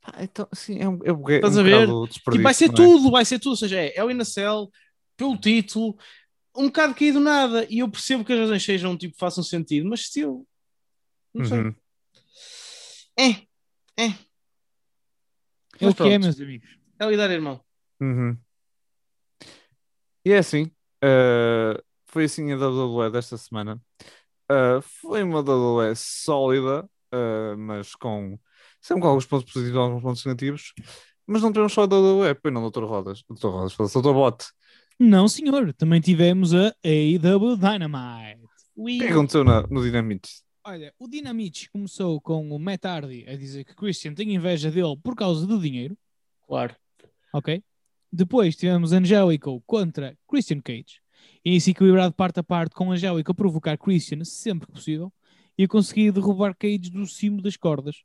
Pá, 0.00 0.14
então, 0.22 0.48
sim, 0.54 0.80
é 0.80 0.88
um, 0.88 0.98
é 1.04 1.12
um, 1.12 1.28
é 1.28 1.34
Estás 1.36 1.56
um 1.58 1.60
a 1.60 1.62
ver? 1.62 1.88
Tipo, 2.08 2.42
vai 2.42 2.54
ser 2.54 2.70
é? 2.70 2.72
tudo, 2.72 3.10
vai 3.10 3.24
ser 3.26 3.38
tudo. 3.38 3.50
Ou 3.50 3.56
seja, 3.56 3.78
é 3.78 4.00
a 4.00 4.24
Cell, 4.24 4.70
pelo 5.18 5.36
título, 5.36 5.98
um 6.56 6.66
bocado 6.66 6.94
caído 6.94 7.20
nada. 7.20 7.66
E 7.68 7.80
eu 7.80 7.90
percebo 7.90 8.24
que 8.24 8.32
as 8.32 8.38
razões 8.38 8.64
sejam, 8.64 8.96
tipo, 8.96 9.16
façam 9.18 9.44
sentido, 9.44 9.86
mas 9.86 10.06
still, 10.06 10.46
não 11.34 11.44
sei. 11.44 11.58
Uhum. 11.58 11.74
É, 13.18 13.30
é. 14.02 14.14
É 15.78 15.88
o 15.88 15.94
que 15.94 16.02
é, 16.04 16.18
meus 16.18 16.40
amigos. 16.40 16.78
É 16.98 17.06
lidar, 17.06 17.30
irmão. 17.30 17.60
Uhum. 18.00 18.34
E 20.24 20.32
é 20.32 20.38
assim, 20.38 20.70
eh, 21.02 21.82
foi 22.14 22.24
assim 22.24 22.50
a 22.52 22.56
WWE 22.56 23.10
desta 23.10 23.36
semana. 23.36 23.78
Eh, 24.50 24.80
foi 25.02 25.22
uma 25.22 25.40
WWE 25.40 25.94
sólida, 25.96 26.88
eh, 27.12 27.54
mas 27.56 27.94
com 27.94 28.38
sempre 28.80 29.02
com 29.02 29.08
alguns 29.08 29.26
pontos 29.26 29.52
positivos 29.52 29.76
e 29.76 29.78
alguns 29.78 30.02
pontos 30.02 30.24
negativos. 30.24 30.72
Mas 31.26 31.42
não 31.42 31.50
tivemos 31.52 31.72
só 31.72 31.82
a 31.82 31.86
WWE, 31.86 32.34
pois 32.34 32.52
não, 32.54 32.70
Dr. 32.70 32.84
Rodas. 32.84 33.22
Dr. 33.30 33.48
Rodas, 33.48 33.72
foda-se, 33.72 34.00
Dr. 34.00 34.12
Bot. 34.12 34.44
Não, 35.00 35.26
senhor. 35.26 35.72
Também 35.74 36.00
tivemos 36.00 36.54
a 36.54 36.74
AEW 36.84 37.56
Dynamite. 37.56 38.44
O 38.76 38.86
que 38.86 39.02
é 39.02 39.06
que 39.06 39.12
aconteceu 39.12 39.42
na- 39.44 39.62
no 39.68 39.82
Dynamite? 39.82 40.30
Olha, 40.66 40.94
o 40.98 41.06
Dynamite 41.08 41.70
começou 41.70 42.20
com 42.20 42.48
o 42.50 42.58
Matt 42.58 42.84
Hardy 42.84 43.24
a 43.28 43.36
dizer 43.36 43.64
que 43.64 43.74
Christian 43.74 44.14
tem 44.14 44.34
inveja 44.34 44.70
dele 44.70 44.96
por 45.02 45.14
causa 45.14 45.46
do 45.46 45.58
dinheiro, 45.58 45.96
Claro. 46.46 46.74
ok? 47.32 47.62
Depois 48.12 48.54
tivemos 48.56 48.92
Angelico 48.92 49.62
contra 49.66 50.16
Christian 50.28 50.60
Cage. 50.60 51.00
Início 51.44 51.72
equilibrado 51.72 52.14
parte 52.14 52.40
a 52.40 52.42
parte 52.42 52.74
com 52.74 52.90
Angelico 52.90 53.30
a 53.32 53.34
provocar 53.34 53.76
Christian 53.76 54.24
sempre 54.24 54.66
que 54.66 54.72
possível 54.72 55.12
e 55.58 55.64
a 55.64 55.68
conseguir 55.68 56.10
derrubar 56.10 56.56
Cage 56.56 56.90
do 56.90 57.06
cimo 57.06 57.42
das 57.42 57.56
cordas 57.56 57.96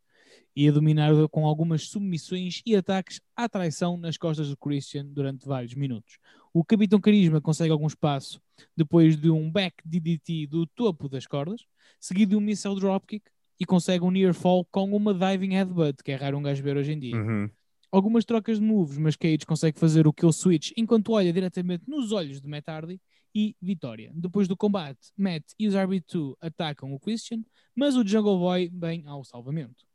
e 0.55 0.67
a 0.67 0.71
dominar 0.71 1.11
com 1.29 1.45
algumas 1.45 1.87
submissões 1.87 2.61
e 2.65 2.75
ataques 2.75 3.21
à 3.35 3.47
traição 3.47 3.95
nas 3.97 4.17
costas 4.17 4.49
do 4.49 4.57
Christian 4.57 5.05
durante 5.05 5.47
vários 5.47 5.73
minutos. 5.73 6.17
O 6.53 6.65
Capitão 6.65 6.99
Carisma 6.99 7.39
consegue 7.39 7.71
algum 7.71 7.87
espaço 7.87 8.41
depois 8.75 9.15
de 9.15 9.29
um 9.29 9.49
back 9.49 9.75
DDT 9.85 10.47
do 10.47 10.67
topo 10.67 11.07
das 11.07 11.25
cordas, 11.25 11.61
seguido 11.99 12.31
de 12.31 12.35
um 12.35 12.41
missile 12.41 12.75
dropkick 12.75 13.23
e 13.59 13.65
consegue 13.65 14.03
um 14.03 14.11
near 14.11 14.33
fall 14.33 14.65
com 14.65 14.93
uma 14.93 15.13
diving 15.13 15.53
headbutt, 15.53 16.03
que 16.03 16.11
é 16.11 16.15
raro 16.15 16.37
um 16.37 16.41
gajo 16.41 16.61
ver 16.61 16.75
hoje 16.75 16.91
em 16.91 16.99
dia 16.99 17.15
Uhum. 17.15 17.49
algumas 17.91 18.25
trocas 18.25 18.59
de 18.59 18.65
moves, 18.65 18.97
mas 18.97 19.15
Cage 19.15 19.45
consegue 19.45 19.79
fazer 19.79 20.07
o 20.07 20.13
kill 20.13 20.31
switch 20.33 20.71
enquanto 20.75 21.13
olha 21.13 21.31
diretamente 21.31 21.85
nos 21.87 22.11
olhos 22.11 22.41
de 22.41 22.47
Matt 22.47 22.67
Hardy 22.67 22.99
e 23.33 23.55
vitória. 23.61 24.11
Depois 24.15 24.47
do 24.47 24.57
combate, 24.57 25.11
Matt 25.17 25.43
e 25.57 25.67
os 25.67 25.75
RB2 25.75 26.35
atacam 26.41 26.93
o 26.93 26.99
Christian, 26.99 27.43
mas 27.75 27.95
o 27.95 28.05
Jungle 28.05 28.39
Boy 28.39 28.69
vem 28.73 29.05
ao 29.05 29.23
salvamento. 29.23 29.85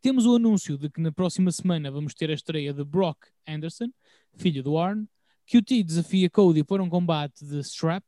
Temos 0.00 0.26
o 0.26 0.34
anúncio 0.34 0.76
de 0.76 0.90
que 0.90 1.00
na 1.00 1.12
próxima 1.12 1.52
semana 1.52 1.90
vamos 1.90 2.12
ter 2.12 2.28
a 2.28 2.34
estreia 2.34 2.72
de 2.72 2.84
Brock 2.84 3.28
Anderson, 3.46 3.88
filho 4.34 4.62
do 4.62 4.76
Arn. 4.76 5.06
QT 5.46 5.82
desafia 5.84 6.28
Cody 6.28 6.64
para 6.64 6.82
um 6.82 6.88
combate 6.88 7.44
de 7.44 7.60
strap. 7.60 8.04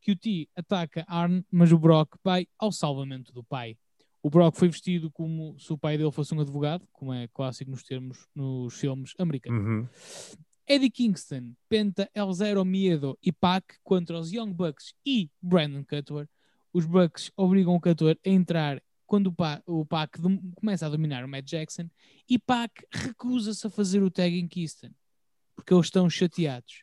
QT 0.00 0.48
ataca 0.56 1.04
Arn, 1.06 1.42
mas 1.50 1.72
o 1.72 1.78
Brock 1.78 2.16
vai 2.24 2.46
ao 2.58 2.72
salvamento 2.72 3.32
do 3.32 3.44
pai. 3.44 3.76
O 4.22 4.30
Brock 4.30 4.56
foi 4.56 4.68
vestido 4.68 5.10
como 5.10 5.58
se 5.58 5.72
o 5.72 5.78
pai 5.78 5.98
dele 5.98 6.10
fosse 6.10 6.34
um 6.34 6.40
advogado, 6.40 6.88
como 6.90 7.12
é 7.12 7.28
clássico 7.28 7.70
nos 7.70 7.82
termos 7.82 8.26
nos 8.34 8.74
filmes 8.74 9.12
americanos. 9.18 9.62
Uhum. 9.62 9.88
Eddie 10.68 10.90
Kingston, 10.90 11.52
Penta, 11.68 12.10
El 12.14 12.32
Zero 12.32 12.64
Miedo 12.64 13.16
e 13.22 13.30
Pac 13.32 13.64
contra 13.84 14.18
os 14.18 14.32
Young 14.32 14.52
Bucks 14.52 14.94
e 15.04 15.30
Brandon 15.40 15.84
Cutler. 15.84 16.28
Os 16.72 16.84
Bucks 16.86 17.30
obrigam 17.36 17.74
o 17.74 17.80
Cutler 17.80 18.18
a 18.24 18.28
entrar 18.28 18.82
quando 19.06 19.28
o, 19.28 19.32
Pa- 19.32 19.62
o 19.66 19.86
Pac 19.86 20.18
começa 20.56 20.84
a 20.86 20.88
dominar 20.88 21.24
o 21.24 21.28
Matt 21.28 21.44
Jackson 21.48 21.88
e 22.28 22.38
Pac 22.38 22.72
recusa-se 22.92 23.64
a 23.66 23.70
fazer 23.70 24.02
o 24.02 24.10
tag 24.10 24.36
em 24.38 24.48
Kingston 24.48 24.90
porque 25.54 25.72
eles 25.72 25.86
estão 25.86 26.10
chateados. 26.10 26.82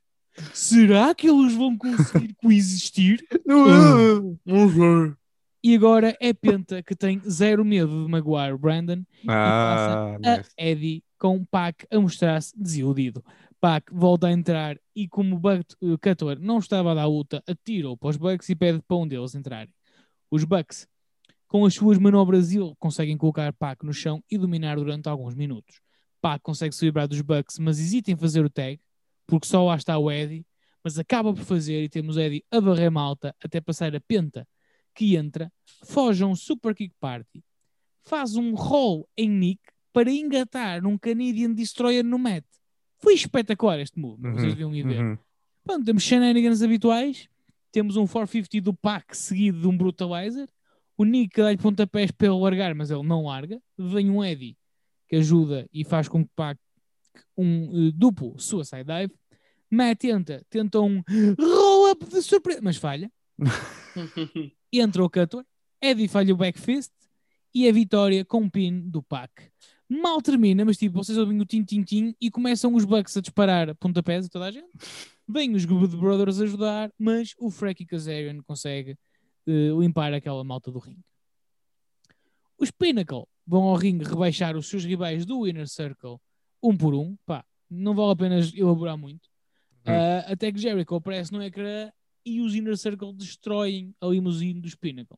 Será 0.54 1.14
que 1.14 1.30
eles 1.30 1.54
vão 1.54 1.78
conseguir 1.78 2.34
coexistir? 2.42 3.24
Não 3.46 4.70
sei. 4.70 5.14
E 5.64 5.76
agora 5.76 6.18
é 6.20 6.34
Penta 6.34 6.82
que 6.82 6.96
tem 6.96 7.22
zero 7.30 7.64
medo 7.64 8.06
de 8.06 8.12
magoar 8.12 8.54
o 8.54 8.58
Brandon 8.58 9.04
Ah, 9.28 10.16
a 10.16 10.38
nice. 10.38 10.50
Eddie 10.58 11.04
com 11.20 11.46
Pac 11.46 11.86
a 11.92 12.00
mostrar-se 12.00 12.52
desiludido. 12.60 13.24
Pac 13.64 13.86
volta 13.94 14.28
a 14.28 14.32
entrar 14.34 14.78
e 14.94 15.08
como 15.08 15.38
o 15.38 15.94
o 15.94 15.98
Cutler 15.98 16.38
não 16.38 16.58
estava 16.58 16.92
a 16.92 16.96
dar 16.96 17.06
luta, 17.06 17.42
atira-o 17.48 17.96
para 17.96 18.10
os 18.10 18.18
Bucks 18.18 18.50
e 18.50 18.56
pede 18.58 18.82
para 18.86 18.98
um 18.98 19.08
deles 19.08 19.36
entrarem. 19.36 19.74
Os 20.30 20.44
Bucks, 20.44 20.86
com 21.48 21.64
as 21.64 21.74
suas 21.74 21.98
manobras, 21.98 22.50
conseguem 22.78 23.18
colocar 23.18 23.54
Pac 23.54 23.86
no 23.86 23.94
chão 23.94 24.22
e 24.30 24.38
dominar 24.38 24.76
durante 24.76 25.08
alguns 25.08 25.34
minutos. 25.34 25.80
Pac 26.20 26.44
consegue 26.44 26.76
se 26.76 26.84
livrar 26.84 27.08
dos 27.08 27.22
Bucks, 27.22 27.58
mas 27.58 27.80
hesita 27.80 28.12
em 28.12 28.18
fazer 28.18 28.44
o 28.44 28.50
tag, 28.50 28.82
porque 29.26 29.48
só 29.48 29.64
lá 29.64 29.78
está 29.78 29.98
o 29.98 30.12
Eddie, 30.12 30.46
mas 30.84 31.00
acaba 31.00 31.34
por 31.34 31.46
fazer 31.46 31.82
e 31.84 31.88
temos 31.88 32.18
Eddie 32.18 32.44
a 32.52 32.60
barrer 32.60 32.92
malta 32.92 33.34
até 33.42 33.62
passar 33.62 33.96
a 33.96 34.02
Penta, 34.02 34.46
que 34.94 35.16
entra, 35.16 35.50
foge 35.86 36.22
a 36.22 36.28
um 36.28 36.36
Super 36.36 36.76
Kick 36.76 36.94
Party, 37.00 37.42
faz 38.02 38.36
um 38.36 38.56
roll 38.56 39.08
em 39.16 39.30
Nick 39.30 39.62
para 39.94 40.12
engatar 40.12 40.82
num 40.84 40.98
Canadian 40.98 41.54
Destroyer 41.54 42.04
no 42.04 42.20
Matt. 42.20 42.44
Foi 43.04 43.14
espetacular 43.16 43.80
este 43.82 44.00
move, 44.00 44.22
vocês 44.22 44.44
Uhum, 44.44 44.50
deviam 44.50 44.74
ir 44.74 44.88
ver. 44.88 45.04
uhum. 45.04 45.18
Pronto, 45.66 45.84
temos 45.84 46.04
shenanigans 46.04 46.62
habituais, 46.62 47.28
temos 47.70 47.98
um 47.98 48.08
450 48.08 48.62
do 48.62 48.74
Pac 48.74 49.16
seguido 49.16 49.60
de 49.60 49.68
um 49.68 49.78
Brutalizer, 49.78 50.48
o 50.98 51.04
Nick 51.04 51.36
dá-lhe 51.42 51.58
pontapés 51.58 52.12
para 52.12 52.28
ele 52.28 52.40
largar, 52.40 52.74
mas 52.74 52.90
ele 52.92 53.04
não 53.04 53.26
larga, 53.26 53.62
vem 53.78 54.10
um 54.10 54.24
Eddie 54.24 54.56
que 55.10 55.18
ajuda 55.18 55.68
e 55.74 55.84
faz 55.84 56.08
com 56.08 56.24
que 56.24 56.32
Pac 56.34 56.58
um 57.38 57.88
eh, 57.88 57.92
duplo 57.94 58.40
Suicide 58.40 58.86
Dive, 58.86 59.14
Matt 59.70 60.00
tenta, 60.00 60.42
tenta 60.50 60.80
um 60.80 61.04
roll-up 61.38 62.06
de 62.06 62.22
surpresa, 62.22 62.62
mas 62.64 62.78
falha, 62.78 63.12
entra 64.72 65.04
o 65.04 65.10
Cutler, 65.10 65.46
Eddie 65.82 66.08
falha 66.08 66.34
o 66.34 66.38
back 66.38 66.58
fist 66.58 66.94
e 67.54 67.68
a 67.68 67.72
vitória 67.74 68.24
com 68.24 68.44
um 68.44 68.50
pin 68.50 68.80
do 68.80 69.04
Pac. 69.04 69.30
Mal 69.90 70.22
termina, 70.22 70.66
mas 70.66 70.78
tipo, 70.78 70.96
vocês 70.96 71.18
ouvem 71.18 71.40
o 71.40 71.46
tim-tim-tim 71.46 72.16
e 72.20 72.32
começam 72.32 72.74
os 72.74 72.86
Bucks 72.86 73.16
a 73.18 73.22
disparar 73.22 73.76
pontapés 73.76 74.26
a 74.26 74.30
toda 74.30 74.46
a 74.46 74.52
gente. 74.52 74.70
Vêm 75.28 75.54
os 75.54 75.66
Good 75.66 75.96
Brothers 75.98 76.40
ajudar, 76.42 76.92
mas 76.98 77.34
o 77.38 77.50
Frankie 77.50 77.86
Kazarian 77.86 78.42
consegue 78.42 78.98
eh, 79.48 79.70
limpar 79.78 80.14
aquela 80.14 80.44
malta 80.44 80.72
do 80.72 80.80
ringue. 80.80 81.04
Os 82.58 82.72
Pinnacle 82.72 83.26
vão 83.46 83.64
ao 83.64 83.76
ringue 83.76 84.06
rebaixar 84.06 84.56
os 84.56 84.68
seus 84.68 84.86
rivais 84.86 85.26
do 85.26 85.48
Inner 85.48 85.68
Circle 85.68 86.18
um 86.62 86.76
por 86.78 86.94
um. 86.96 87.16
Pá, 87.26 87.46
não 87.70 87.94
vale 87.94 88.12
a 88.12 88.16
pena 88.16 88.40
elaborar 88.56 88.98
muito. 88.98 89.30
Ah, 89.86 90.32
até 90.32 90.52
que 90.52 90.60
Jericho 90.60 90.96
aparece 90.96 91.32
no 91.34 91.44
ecrã 91.44 91.92
e 92.26 92.40
os 92.40 92.56
Inner 92.56 92.78
Circle 92.78 93.14
destroem 93.14 93.94
a 94.00 94.08
limusine 94.08 94.62
dos 94.62 94.76
Pinnacle. 94.76 95.18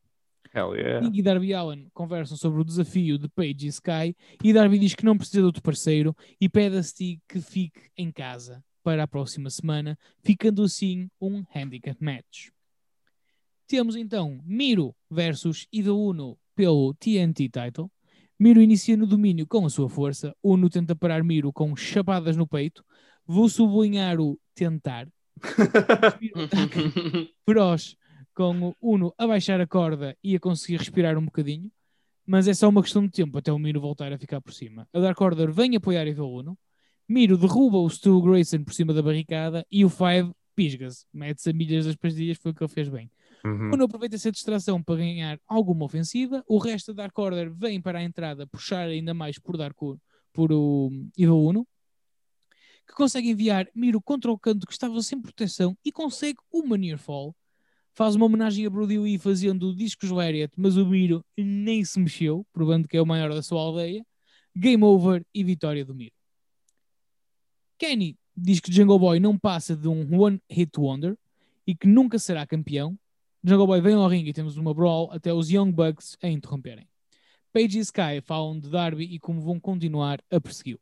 Hell 0.55 0.73
yeah. 0.75 1.05
Sting 1.05 1.19
e 1.19 1.21
Darby 1.21 1.53
Allen 1.53 1.87
conversam 1.93 2.37
sobre 2.37 2.61
o 2.61 2.63
desafio 2.63 3.17
de 3.17 3.27
Paige 3.27 3.65
e 3.65 3.69
Sky 3.69 4.15
e 4.41 4.53
Darby 4.53 4.79
diz 4.79 4.95
que 4.95 5.03
não 5.03 5.17
precisa 5.17 5.39
de 5.39 5.45
outro 5.45 5.61
parceiro 5.61 6.15
e 6.39 6.47
pede 6.47 6.77
a 6.77 6.83
Stig 6.83 7.19
que 7.27 7.41
fique 7.41 7.89
em 7.97 8.09
casa 8.09 8.63
para 8.81 9.03
a 9.03 9.07
próxima 9.07 9.49
semana, 9.49 9.97
ficando 10.23 10.63
assim 10.63 11.09
um 11.19 11.43
handicap 11.53 12.01
match. 12.01 12.49
Temos 13.67 13.95
então 13.95 14.39
Miro 14.45 14.95
versus 15.09 15.67
Ida 15.73 15.93
Uno 15.93 16.37
pelo 16.55 16.93
TNT 16.93 17.49
title. 17.49 17.91
Miro 18.39 18.61
inicia 18.61 18.95
no 18.95 19.07
domínio 19.07 19.47
com 19.47 19.65
a 19.65 19.69
sua 19.69 19.89
força. 19.89 20.35
Uno 20.41 20.69
tenta 20.69 20.95
parar 20.95 21.23
Miro 21.23 21.51
com 21.51 21.75
chapadas 21.75 22.37
no 22.37 22.47
peito. 22.47 22.85
Vou 23.25 23.49
sublinhar 23.49 24.21
o 24.21 24.39
tentar. 24.53 25.07
Miro 26.21 26.43
ataca 26.43 26.79
feroz 27.43 27.97
com 28.35 28.69
o 28.69 28.75
Uno 28.81 29.13
a 29.17 29.25
baixar 29.25 29.59
a 29.61 29.65
corda 29.65 30.15
e 30.23 30.35
a 30.35 30.39
conseguir 30.39 30.77
respirar 30.77 31.17
um 31.17 31.25
bocadinho. 31.25 31.71
Mas 32.27 32.47
é 32.47 32.53
só 32.53 32.67
uma 32.67 32.81
questão 32.81 33.05
de 33.05 33.11
tempo 33.11 33.37
até 33.37 33.51
o 33.51 33.57
Miro 33.57 33.79
voltar 33.79 34.11
a 34.11 34.17
ficar 34.17 34.41
por 34.41 34.53
cima. 34.53 34.87
A 34.93 34.99
Dark 34.99 35.19
Order 35.19 35.51
vem 35.51 35.75
apoiar 35.75 36.05
Evil 36.05 36.29
Uno. 36.29 36.57
Miro 37.07 37.37
derruba 37.37 37.77
o 37.77 37.89
Stu 37.89 38.21
Grayson 38.21 38.63
por 38.63 38.73
cima 38.73 38.93
da 38.93 39.01
barricada 39.01 39.65
e 39.71 39.85
o 39.85 39.89
Five 39.89 40.31
pisga-se. 40.55 41.05
Mete-se 41.13 41.49
a 41.49 41.53
milhas 41.53 41.85
das 41.85 41.95
pastilhas, 41.95 42.37
foi 42.37 42.51
o 42.51 42.55
que 42.55 42.63
ele 42.63 42.71
fez 42.71 42.89
bem. 42.89 43.11
Uhum. 43.45 43.73
Uno 43.73 43.83
aproveita 43.83 44.15
essa 44.15 44.31
distração 44.31 44.81
para 44.81 44.95
ganhar 44.95 45.39
alguma 45.47 45.85
ofensiva. 45.85 46.43
O 46.47 46.57
resto 46.57 46.93
da 46.93 47.03
Dark 47.03 47.17
Order 47.17 47.53
vem 47.53 47.79
para 47.79 47.99
a 47.99 48.03
entrada 48.03 48.47
puxar 48.47 48.87
ainda 48.87 49.13
mais 49.13 49.37
por, 49.37 49.55
Dark, 49.55 49.77
por 50.33 50.51
o 50.51 50.89
Evil 51.17 51.39
Uno, 51.39 51.67
que 52.87 52.93
consegue 52.93 53.29
enviar 53.29 53.67
Miro 53.75 54.01
contra 54.01 54.31
o 54.31 54.39
canto 54.39 54.65
que 54.65 54.73
estava 54.73 54.99
sem 55.03 55.21
proteção 55.21 55.77
e 55.85 55.91
consegue 55.91 56.39
uma 56.51 56.77
Near 56.77 56.97
Fall. 56.97 57.35
Faz 57.95 58.13
uma 58.13 58.25
homenagem 58.25 58.65
a 58.65 58.69
Brody 58.69 58.99
Lee 58.99 59.17
fazendo 59.17 59.69
o 59.69 59.75
discos 59.75 60.09
Lariat, 60.09 60.53
mas 60.57 60.75
o 60.75 60.85
Miro 60.85 61.23
nem 61.37 61.83
se 61.85 61.97
mexeu, 61.97 62.45
provando 62.51 62.89
que 62.89 62.97
é 62.97 63.01
o 63.01 63.05
maior 63.05 63.33
da 63.33 63.41
sua 63.41 63.61
aldeia. 63.61 64.05
Game 64.53 64.83
over 64.83 65.25
e 65.33 65.45
vitória 65.45 65.85
do 65.85 65.95
Miro. 65.95 66.13
Kenny 67.77 68.17
diz 68.35 68.59
que 68.59 68.71
Jungle 68.71 68.99
Boy 68.99 69.21
não 69.21 69.37
passa 69.37 69.77
de 69.77 69.87
um 69.87 70.21
One 70.21 70.41
Hit 70.49 70.77
Wonder 70.77 71.17
e 71.65 71.73
que 71.73 71.87
nunca 71.87 72.19
será 72.19 72.45
campeão. 72.45 72.99
Jungle 73.41 73.67
Boy 73.67 73.79
vem 73.79 73.95
ao 73.95 74.09
ringue 74.09 74.31
e 74.31 74.33
temos 74.33 74.57
uma 74.57 74.73
brawl 74.73 75.09
até 75.13 75.33
os 75.33 75.49
Young 75.49 75.71
Bucks 75.71 76.17
a 76.21 76.27
interromperem. 76.27 76.89
Paige 77.53 77.77
e 77.77 77.81
Sky 77.81 78.19
falam 78.21 78.59
de 78.59 78.69
Darby 78.69 79.05
e 79.05 79.19
como 79.19 79.39
vão 79.39 79.57
continuar 79.57 80.21
a 80.29 80.41
persegui-lo. 80.41 80.81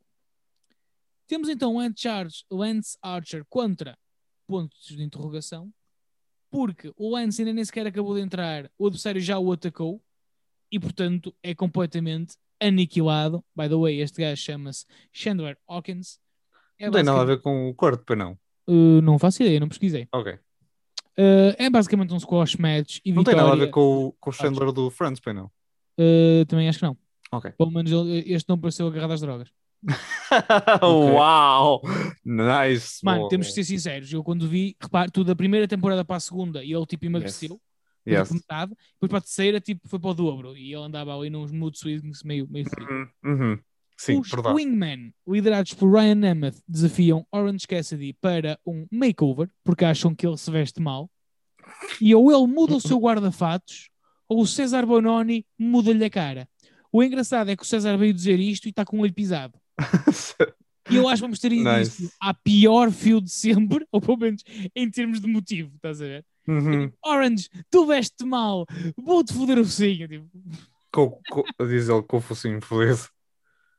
Temos 1.27 1.47
então 1.47 1.77
Lance 1.77 2.07
Archer, 2.07 2.43
Lance 2.49 2.97
Archer 3.03 3.45
contra 3.47 3.95
pontos 4.47 4.87
de 4.87 5.03
interrogação, 5.03 5.71
porque 6.53 6.93
o 6.95 7.09
Lance 7.15 7.41
ainda 7.41 7.51
nem 7.51 7.65
sequer 7.65 7.87
acabou 7.87 8.13
de 8.13 8.21
entrar, 8.21 8.69
o 8.77 8.85
adversário 8.85 9.19
já 9.19 9.39
o 9.39 9.51
atacou 9.51 9.99
e, 10.71 10.79
portanto, 10.79 11.33
é 11.41 11.55
completamente 11.55 12.35
aniquilado. 12.61 13.43
By 13.55 13.67
the 13.67 13.75
way, 13.75 13.99
este 14.01 14.21
gajo 14.21 14.39
chama-se 14.39 14.85
Chandler 15.11 15.57
Hawkins. 15.67 16.19
É 16.79 16.85
Não 16.85 16.91
tem 16.93 17.03
nada 17.03 17.21
a 17.21 17.25
ver 17.25 17.41
com 17.41 17.69
o 17.69 17.73
corte, 17.73 18.03
pois 18.05 18.19
não. 18.19 18.37
Uh, 18.67 19.01
não 19.01 19.17
faço 19.17 19.41
ideia, 19.41 19.59
não 19.59 19.67
pesquisei. 19.67 20.07
Ok. 20.13 20.33
Uh, 20.33 21.53
é 21.57 21.69
basicamente 21.71 22.13
um 22.13 22.19
squash 22.19 22.55
match 22.57 22.99
e 23.03 23.11
Não 23.11 23.23
tem 23.23 23.33
vitória. 23.33 23.49
nada 23.49 23.63
a 23.63 23.65
ver 23.65 23.71
com, 23.71 24.07
o- 24.07 24.11
com 24.13 24.29
o 24.29 24.33
Chandler 24.33 24.71
do 24.71 24.89
Friends, 24.91 25.19
pois 25.19 25.35
não. 25.35 25.45
Uh, 25.99 26.45
também 26.47 26.69
acho 26.69 26.79
que 26.79 26.85
não. 26.85 26.95
Ok. 27.31 27.51
Pelo 27.57 27.71
menos 27.71 27.91
este 28.25 28.47
não 28.47 28.59
pareceu 28.59 28.87
agarrado 28.87 29.13
às 29.13 29.21
drogas. 29.21 29.49
Uau! 30.81 31.81
Nice! 32.23 32.99
Mano, 33.03 33.19
boa. 33.21 33.29
temos 33.29 33.47
que 33.47 33.53
ser 33.53 33.63
sinceros. 33.63 34.11
Eu 34.11 34.23
quando 34.23 34.47
vi, 34.47 34.75
repare, 34.81 35.11
tu 35.11 35.23
da 35.23 35.35
primeira 35.35 35.67
temporada 35.67 36.03
para 36.05 36.15
a 36.17 36.19
segunda 36.19 36.63
e 36.63 36.71
ele 36.73 36.85
tipo 36.85 37.05
emagreceu, 37.05 37.59
Yes. 38.05 38.27
por 38.27 38.33
metade, 38.35 38.73
depois 38.95 39.09
para 39.09 39.17
a 39.19 39.21
terceira 39.21 39.61
tipo 39.61 39.87
foi 39.87 39.97
para 39.97 40.09
o 40.09 40.13
dobro 40.13 40.57
e 40.57 40.73
ele 40.73 40.83
andava 40.83 41.15
ali 41.17 41.29
nos 41.29 41.53
mood 41.53 41.77
swings 41.77 42.21
meio, 42.23 42.45
meio 42.49 42.69
frio. 42.69 42.85
Uhum, 42.89 43.07
uhum. 43.23 43.59
Sim, 43.97 44.19
Os 44.19 44.29
verdade. 44.29 44.55
Wingmen, 44.55 45.13
liderados 45.25 45.73
por 45.73 45.89
Ryan 45.89 46.15
Nemeth, 46.15 46.61
desafiam 46.67 47.25
Orange 47.31 47.65
Cassidy 47.65 48.11
para 48.19 48.59
um 48.65 48.85
makeover 48.91 49.49
porque 49.63 49.85
acham 49.85 50.13
que 50.13 50.27
ele 50.27 50.37
se 50.37 50.51
veste 50.51 50.81
mal. 50.81 51.09
E 52.01 52.13
ou 52.13 52.29
ele 52.29 52.45
muda 52.51 52.75
o 52.75 52.81
seu 52.81 52.97
guarda-fatos 52.99 53.89
ou 54.27 54.41
o 54.41 54.47
César 54.47 54.85
Bononi 54.85 55.45
muda-lhe 55.57 56.03
a 56.03 56.09
cara. 56.09 56.49
O 56.91 57.01
engraçado 57.01 57.49
é 57.51 57.55
que 57.55 57.63
o 57.63 57.65
César 57.65 57.95
veio 57.97 58.13
dizer 58.13 58.37
isto 58.39 58.65
e 58.65 58.69
está 58.69 58.83
com 58.83 58.97
o 58.97 59.01
olho 59.01 59.13
pisado. 59.13 59.57
E 60.89 60.97
eu 60.97 61.07
acho 61.07 61.15
que 61.15 61.21
vamos 61.21 61.39
ter 61.39 61.53
início 61.53 62.03
Nice. 62.03 62.13
à 62.19 62.33
pior 62.33 62.91
fio 62.91 63.21
de 63.21 63.31
sempre, 63.31 63.87
ou 63.91 64.01
pelo 64.01 64.17
menos 64.17 64.43
em 64.75 64.91
termos 64.91 65.21
de 65.21 65.27
motivo, 65.27 65.71
estás 65.75 66.01
a 66.01 66.05
ver? 66.05 66.25
Uhum. 66.45 66.91
Orange, 67.05 67.47
tu 67.71 67.85
veste 67.85 68.25
mal, 68.25 68.65
vou-te 68.97 69.33
foder 69.33 69.57
o 69.59 69.63
focinho. 69.63 70.09
Tipo, 70.09 70.27
Com, 70.91 71.09
com, 71.29 71.43
diz 71.67 71.87
ele 71.87 72.03
com 72.03 72.17
o 72.17 72.21
focinho 72.21 72.61
feliz. 72.61 73.09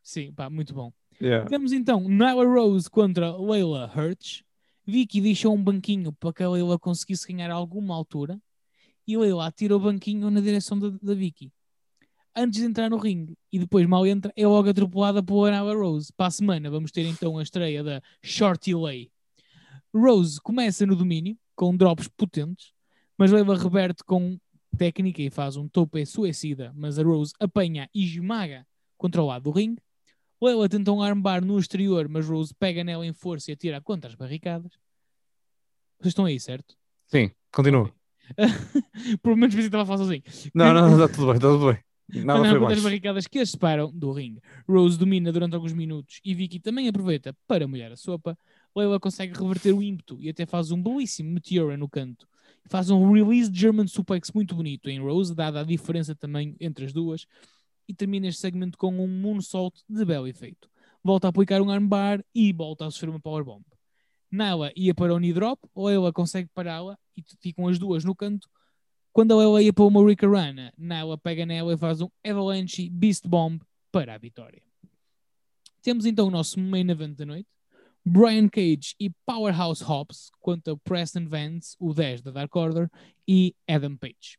sim, 0.02 0.32
pá, 0.32 0.48
muito 0.48 0.72
bom. 0.72 0.90
Yeah. 1.20 1.46
Temos 1.48 1.72
então 1.72 2.00
Nyla 2.08 2.44
Rose 2.46 2.88
contra 2.88 3.36
Leila 3.36 3.92
Hurts. 3.94 4.42
Vicky 4.86 5.20
deixou 5.20 5.54
um 5.54 5.62
banquinho 5.62 6.10
para 6.12 6.32
que 6.32 6.42
a 6.42 6.48
Leila 6.48 6.78
conseguisse 6.78 7.26
ganhar 7.30 7.50
alguma 7.50 7.94
altura 7.94 8.40
e 9.06 9.14
Leila 9.16 9.46
atira 9.46 9.76
o 9.76 9.80
banquinho 9.80 10.30
na 10.30 10.40
direção 10.40 10.78
da, 10.78 10.88
da 11.02 11.14
Vicky. 11.14 11.52
Antes 12.36 12.60
de 12.60 12.66
entrar 12.66 12.90
no 12.90 12.96
ringue 12.96 13.38
e 13.52 13.60
depois 13.60 13.86
mal 13.86 14.04
entra, 14.04 14.32
é 14.36 14.44
logo 14.46 14.68
atropelada 14.68 15.22
por 15.22 15.50
Nyla 15.50 15.74
Rose. 15.74 16.12
Para 16.16 16.26
a 16.26 16.30
semana 16.30 16.68
vamos 16.68 16.90
ter 16.90 17.06
então 17.06 17.38
a 17.38 17.42
estreia 17.42 17.82
da 17.84 18.02
Shorty 18.22 18.74
Lay. 18.74 19.10
Rose 19.94 20.40
começa 20.40 20.84
no 20.84 20.96
domínio 20.96 21.38
com 21.54 21.76
drops 21.76 22.08
potentes, 22.08 22.72
mas 23.16 23.30
Leila 23.30 23.56
reverte 23.56 24.02
com 24.02 24.36
técnica 24.76 25.22
e 25.22 25.30
faz 25.30 25.56
um 25.56 25.68
tope 25.68 26.04
suicida, 26.04 26.72
mas 26.74 26.98
a 26.98 27.04
Rose 27.04 27.32
apanha 27.38 27.88
e 27.94 28.04
esmaga 28.04 28.66
contra 28.98 29.22
o 29.22 29.26
lado 29.26 29.44
do 29.44 29.50
ringue. 29.52 29.80
Leila 30.42 30.68
tenta 30.68 30.90
um 30.90 31.00
armbar 31.00 31.44
no 31.44 31.56
exterior, 31.56 32.08
mas 32.08 32.28
Rose 32.28 32.52
pega 32.58 32.82
nela 32.82 33.06
em 33.06 33.12
força 33.12 33.52
e 33.52 33.54
atira 33.54 33.80
contra 33.80 34.10
as 34.10 34.16
barricadas. 34.16 34.72
Vocês 36.00 36.10
estão 36.10 36.24
aí, 36.24 36.40
certo? 36.40 36.74
Sim, 37.06 37.30
continua. 37.52 37.94
Por 39.22 39.36
menos 39.36 39.54
pensei 39.54 39.70
que 39.70 39.76
estava 39.76 39.84
a 39.84 39.86
falar 39.86 39.98
sozinho. 39.98 40.22
Não, 40.52 40.74
não, 40.74 40.92
está 40.92 41.08
tudo 41.08 41.26
bem, 41.26 41.36
está 41.36 41.48
tudo 41.48 41.72
bem. 41.72 41.84
Nada 42.08 42.40
Não, 42.40 42.50
foi 42.50 42.58
contra 42.58 42.66
as 42.66 42.82
mais. 42.82 42.82
barricadas 42.82 43.26
que 43.26 43.44
separam 43.46 43.90
do 43.90 44.12
ringue. 44.12 44.40
Rose 44.68 44.98
domina 44.98 45.32
durante 45.32 45.54
alguns 45.54 45.72
minutos 45.72 46.20
e 46.24 46.34
Vicky 46.34 46.60
também 46.60 46.88
aproveita 46.88 47.34
para 47.46 47.66
molhar 47.66 47.92
a 47.92 47.96
sopa. 47.96 48.36
Leila 48.76 49.00
consegue 49.00 49.38
reverter 49.38 49.72
o 49.72 49.82
ímpeto 49.82 50.18
e 50.20 50.28
até 50.28 50.44
faz 50.44 50.70
um 50.70 50.82
belíssimo 50.82 51.30
Meteora 51.30 51.76
no 51.76 51.88
canto. 51.88 52.28
Faz 52.66 52.90
um 52.90 53.12
release 53.12 53.50
German 53.52 53.86
suplex 53.86 54.30
muito 54.32 54.54
bonito 54.54 54.88
em 54.88 55.00
Rose, 55.00 55.34
dada 55.34 55.60
a 55.60 55.64
diferença 55.64 56.14
também 56.14 56.56
entre 56.60 56.84
as 56.84 56.92
duas. 56.92 57.26
E 57.88 57.94
termina 57.94 58.26
este 58.26 58.40
segmento 58.40 58.78
com 58.78 58.94
um 58.98 59.08
moonsault 59.08 59.82
de 59.88 60.04
belo 60.04 60.26
efeito. 60.26 60.68
Volta 61.02 61.28
a 61.28 61.30
aplicar 61.30 61.60
um 61.60 61.70
armbar 61.70 62.24
e 62.34 62.52
volta 62.52 62.86
a 62.86 62.90
sofrer 62.90 63.10
uma 63.10 63.20
powerbomb. 63.20 63.64
Nyla 64.32 64.72
ia 64.74 64.94
para 64.94 65.14
o 65.14 65.18
knee 65.18 65.32
drop, 65.32 65.60
Leila 65.76 66.12
consegue 66.12 66.48
pará-la 66.54 66.98
e 67.16 67.22
ficam 67.40 67.68
as 67.68 67.78
duas 67.78 68.04
no 68.04 68.14
canto. 68.14 68.48
Quando 69.14 69.32
a 69.32 69.36
Leila 69.36 69.62
ia 69.62 69.72
para 69.72 69.84
uma 69.84 70.04
Rika 70.04 70.26
Rana, 70.26 70.74
Nyla 70.76 71.16
pega 71.16 71.46
nela 71.46 71.72
e 71.72 71.76
faz 71.76 72.00
um 72.00 72.08
Avalanche 72.26 72.90
Beast 72.90 73.28
Bomb 73.28 73.62
para 73.92 74.12
a 74.12 74.18
vitória. 74.18 74.60
Temos 75.82 76.04
então 76.04 76.26
o 76.26 76.30
nosso 76.32 76.58
main 76.58 76.90
event 76.90 77.16
da 77.16 77.24
noite. 77.24 77.48
Brian 78.04 78.48
Cage 78.48 78.96
e 78.98 79.10
Powerhouse 79.24 79.84
Hobbs 79.84 80.32
contra 80.40 80.76
Preston 80.78 81.28
Vance, 81.28 81.76
o 81.78 81.94
10 81.94 82.22
da 82.22 82.32
Dark 82.32 82.56
Order, 82.56 82.90
e 83.26 83.54
Adam 83.68 83.96
Page. 83.96 84.36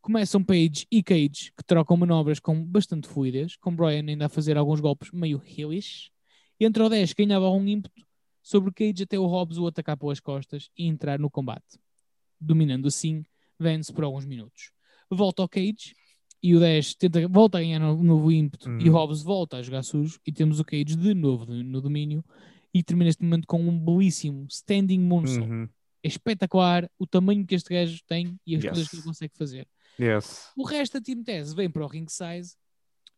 Começam 0.00 0.44
Page 0.44 0.86
e 0.88 1.02
Cage, 1.02 1.52
que 1.56 1.64
trocam 1.66 1.96
manobras 1.96 2.38
com 2.38 2.64
bastante 2.64 3.08
fluidez, 3.08 3.56
com 3.56 3.74
Brian 3.74 4.06
ainda 4.06 4.26
a 4.26 4.28
fazer 4.28 4.56
alguns 4.56 4.78
golpes 4.78 5.10
meio 5.10 5.42
heelish. 5.44 6.12
Entre 6.60 6.80
o 6.80 6.88
10 6.88 7.12
ganhava 7.14 7.50
um 7.50 7.66
ímpeto 7.66 8.06
sobre 8.40 8.70
Cage 8.72 9.02
até 9.02 9.18
o 9.18 9.26
Hobbs 9.26 9.58
o 9.58 9.66
atacar 9.66 9.96
pelas 9.96 10.20
costas 10.20 10.70
e 10.78 10.86
entrar 10.86 11.18
no 11.18 11.28
combate, 11.28 11.80
dominando 12.40 12.86
assim 12.86 13.24
Vance 13.62 13.92
por 13.92 14.04
alguns 14.04 14.24
minutos. 14.26 14.70
Volta 15.10 15.42
ao 15.42 15.48
Cage 15.48 15.94
e 16.42 16.54
o 16.56 16.60
10 16.60 16.94
tenta, 16.96 17.28
volta 17.28 17.58
a 17.58 17.60
ganhar 17.60 17.80
um 17.82 18.02
novo 18.02 18.30
ímpeto 18.32 18.68
e 18.80 18.88
o 18.88 18.92
Uhum. 18.92 18.98
Hobbs 18.98 19.22
volta 19.22 19.58
a 19.58 19.62
jogar 19.62 19.82
sujo 19.82 20.18
e 20.26 20.32
temos 20.32 20.58
o 20.60 20.64
Cage 20.64 20.96
de 20.96 21.14
novo 21.14 21.46
no, 21.46 21.80
domínio 21.80 22.24
e 22.74 22.82
termina 22.82 23.10
este 23.10 23.22
momento 23.22 23.46
com 23.46 23.60
um 23.60 23.78
belíssimo 23.78 24.46
standing 24.50 24.98
moonsault. 25.00 25.50
Uhum. 25.50 25.68
É 26.02 26.08
espetacular 26.08 26.90
o 26.98 27.06
tamanho 27.06 27.46
que 27.46 27.54
este 27.54 27.72
gajo 27.72 28.00
tem 28.08 28.36
e 28.46 28.56
as 28.56 28.64
Yes. 28.64 28.72
coisas 28.72 28.88
que 28.90 28.96
ele 28.96 29.02
consegue 29.04 29.32
fazer. 29.36 29.68
Yes. 30.00 30.48
O 30.56 30.64
resto 30.66 30.94
da 30.94 31.00
Team 31.00 31.22
Tess 31.22 31.52
vem 31.52 31.70
para 31.70 31.84
o 31.84 31.86
ring 31.86 32.06
size, 32.08 32.56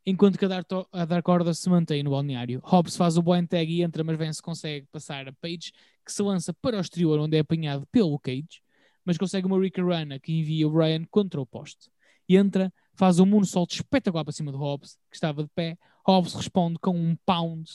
enquanto 0.04 0.36
que 0.38 0.44
a 0.44 0.48
Dark, 0.48 0.66
a 0.92 1.04
Dark 1.06 1.26
Order 1.26 1.54
se 1.54 1.70
mantém 1.70 2.02
no 2.02 2.10
balneário. 2.10 2.60
Hobbs 2.62 2.94
faz 2.96 3.16
o 3.16 3.22
blind 3.22 3.46
tag 3.48 3.72
e 3.72 3.82
entra, 3.82 4.04
mas 4.04 4.18
Vance 4.18 4.42
consegue 4.42 4.86
passar 4.92 5.26
a 5.28 5.32
Page, 5.32 5.72
que 6.04 6.12
se 6.12 6.20
lança 6.20 6.52
para 6.52 6.76
o 6.76 6.80
exterior, 6.80 7.18
onde 7.20 7.36
é 7.38 7.40
apanhado 7.40 7.86
pelo 7.90 8.18
Cage, 8.18 8.60
mas 9.04 9.18
consegue 9.18 9.46
uma 9.46 9.58
Rika 9.60 9.82
Rana 9.84 10.18
que 10.18 10.32
envia 10.32 10.66
o 10.66 10.70
Brian 10.70 11.04
contra 11.10 11.40
o 11.40 11.46
poste. 11.46 11.90
E 12.28 12.36
entra, 12.36 12.72
faz 12.94 13.18
um 13.18 13.26
moonsault 13.26 13.74
espetacular 13.74 14.24
para 14.24 14.32
cima 14.32 14.50
do 14.50 14.58
Hobbs, 14.58 14.96
que 15.10 15.16
estava 15.16 15.42
de 15.42 15.50
pé. 15.54 15.76
Hobbs 16.06 16.34
responde 16.34 16.78
com 16.78 16.96
um 16.96 17.16
pound 17.26 17.70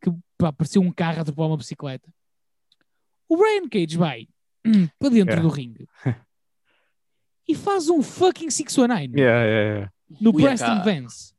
que 0.00 0.10
pá, 0.38 0.52
parecia 0.52 0.80
um 0.80 0.90
carro 0.92 1.18
a 1.18 1.20
atropelar 1.22 1.50
uma 1.50 1.56
bicicleta. 1.56 2.08
O 3.28 3.36
Brian 3.36 3.68
Cage 3.68 3.96
vai 3.96 4.28
para 4.98 5.10
dentro 5.10 5.34
Yeah. 5.34 5.42
do 5.42 5.48
ringue 5.48 5.86
e 7.48 7.54
faz 7.54 7.88
um 7.88 8.02
fucking 8.02 8.50
619 8.50 9.18
Yeah, 9.20 9.44
yeah, 9.44 9.70
yeah. 9.74 9.92
no 10.20 10.30
Ui, 10.34 10.42
Preston 10.42 10.66
cara. 10.66 10.82
Vance. 10.84 11.34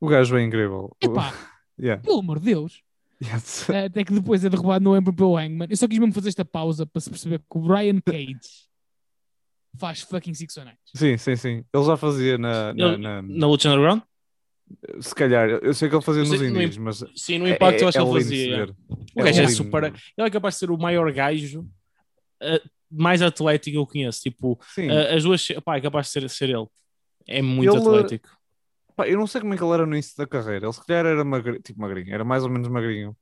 O 0.00 0.08
gajo 0.08 0.36
é 0.36 0.42
incrível. 0.42 0.94
Epá, 1.00 1.32
Yeah. 1.80 2.02
pelo 2.02 2.18
amor 2.20 2.38
de 2.38 2.46
Deus. 2.46 2.82
Yes. 3.22 3.68
Até 3.70 4.04
que 4.04 4.12
depois 4.12 4.44
é 4.44 4.48
derrubado 4.48 4.82
no 4.84 4.96
Emperor 4.96 5.14
pelo 5.14 5.36
Hangman. 5.38 5.68
Eu 5.70 5.76
só 5.76 5.86
quis 5.86 5.98
mesmo 5.98 6.12
fazer 6.12 6.28
esta 6.30 6.44
pausa 6.44 6.84
para 6.86 7.00
se 7.00 7.08
perceber 7.10 7.38
que 7.38 7.44
o 7.58 7.60
Brian 7.60 8.00
Cage 8.00 8.38
faz 9.78 10.00
fucking 10.00 10.34
619. 10.34 10.76
Sim, 10.94 11.16
sim, 11.16 11.36
sim. 11.36 11.64
Ele 11.72 11.84
já 11.84 11.96
fazia 11.96 12.36
na. 12.38 12.74
na, 12.74 12.86
Ele- 12.88 12.96
na- 12.98 13.22
Na 13.22 13.46
luta 13.46 13.68
underground? 13.68 14.02
Se 15.00 15.14
calhar, 15.14 15.48
eu 15.50 15.74
sei 15.74 15.88
que 15.88 15.94
ele 15.94 16.02
fazia 16.02 16.22
nos 16.22 16.30
sei, 16.38 16.50
no 16.50 16.62
indies, 16.62 16.78
mas. 16.78 17.04
Sim, 17.14 17.38
no 17.38 17.48
impacto 17.48 17.82
eu 17.82 17.88
acho 17.88 17.98
que 17.98 18.04
ele 18.04 18.12
fazia. 18.12 18.44
yeah. 18.46 18.66
ver. 18.66 18.74
O 19.14 19.22
gajo 19.22 19.38
é 19.40 19.44
lindo. 19.44 19.56
super. 19.56 19.84
Ele 19.84 19.94
é 20.26 20.30
capaz 20.30 20.54
de 20.54 20.58
ser 20.60 20.70
o 20.70 20.78
maior 20.78 21.12
gajo 21.12 21.60
uh, 21.60 22.70
mais 22.90 23.20
atlético 23.20 23.72
que 23.74 23.78
eu 23.78 23.86
conheço. 23.86 24.22
Tipo, 24.22 24.52
uh, 24.52 25.14
as 25.14 25.22
duas. 25.24 25.46
Pá, 25.64 25.76
é 25.76 25.80
capaz 25.80 26.06
de 26.06 26.12
ser, 26.12 26.30
ser 26.30 26.48
ele. 26.50 26.66
É 27.26 27.42
muito 27.42 27.70
Ele- 27.76 27.78
atlético. 27.86 28.28
Pá, 28.96 29.08
eu 29.08 29.18
não 29.18 29.26
sei 29.26 29.40
como 29.40 29.54
é 29.54 29.56
que 29.56 29.62
ele 29.64 29.72
era 29.72 29.86
no 29.86 29.92
início 29.94 30.16
da 30.16 30.26
carreira. 30.26 30.66
Ele 30.66 30.72
se 30.72 30.84
calhar 30.86 31.06
era 31.06 31.24
magrinho, 31.24 31.60
tipo 31.62 31.80
magrinho, 31.80 32.12
era 32.14 32.24
mais 32.24 32.42
ou 32.44 32.50
menos 32.50 32.68
magrinho. 32.68 33.16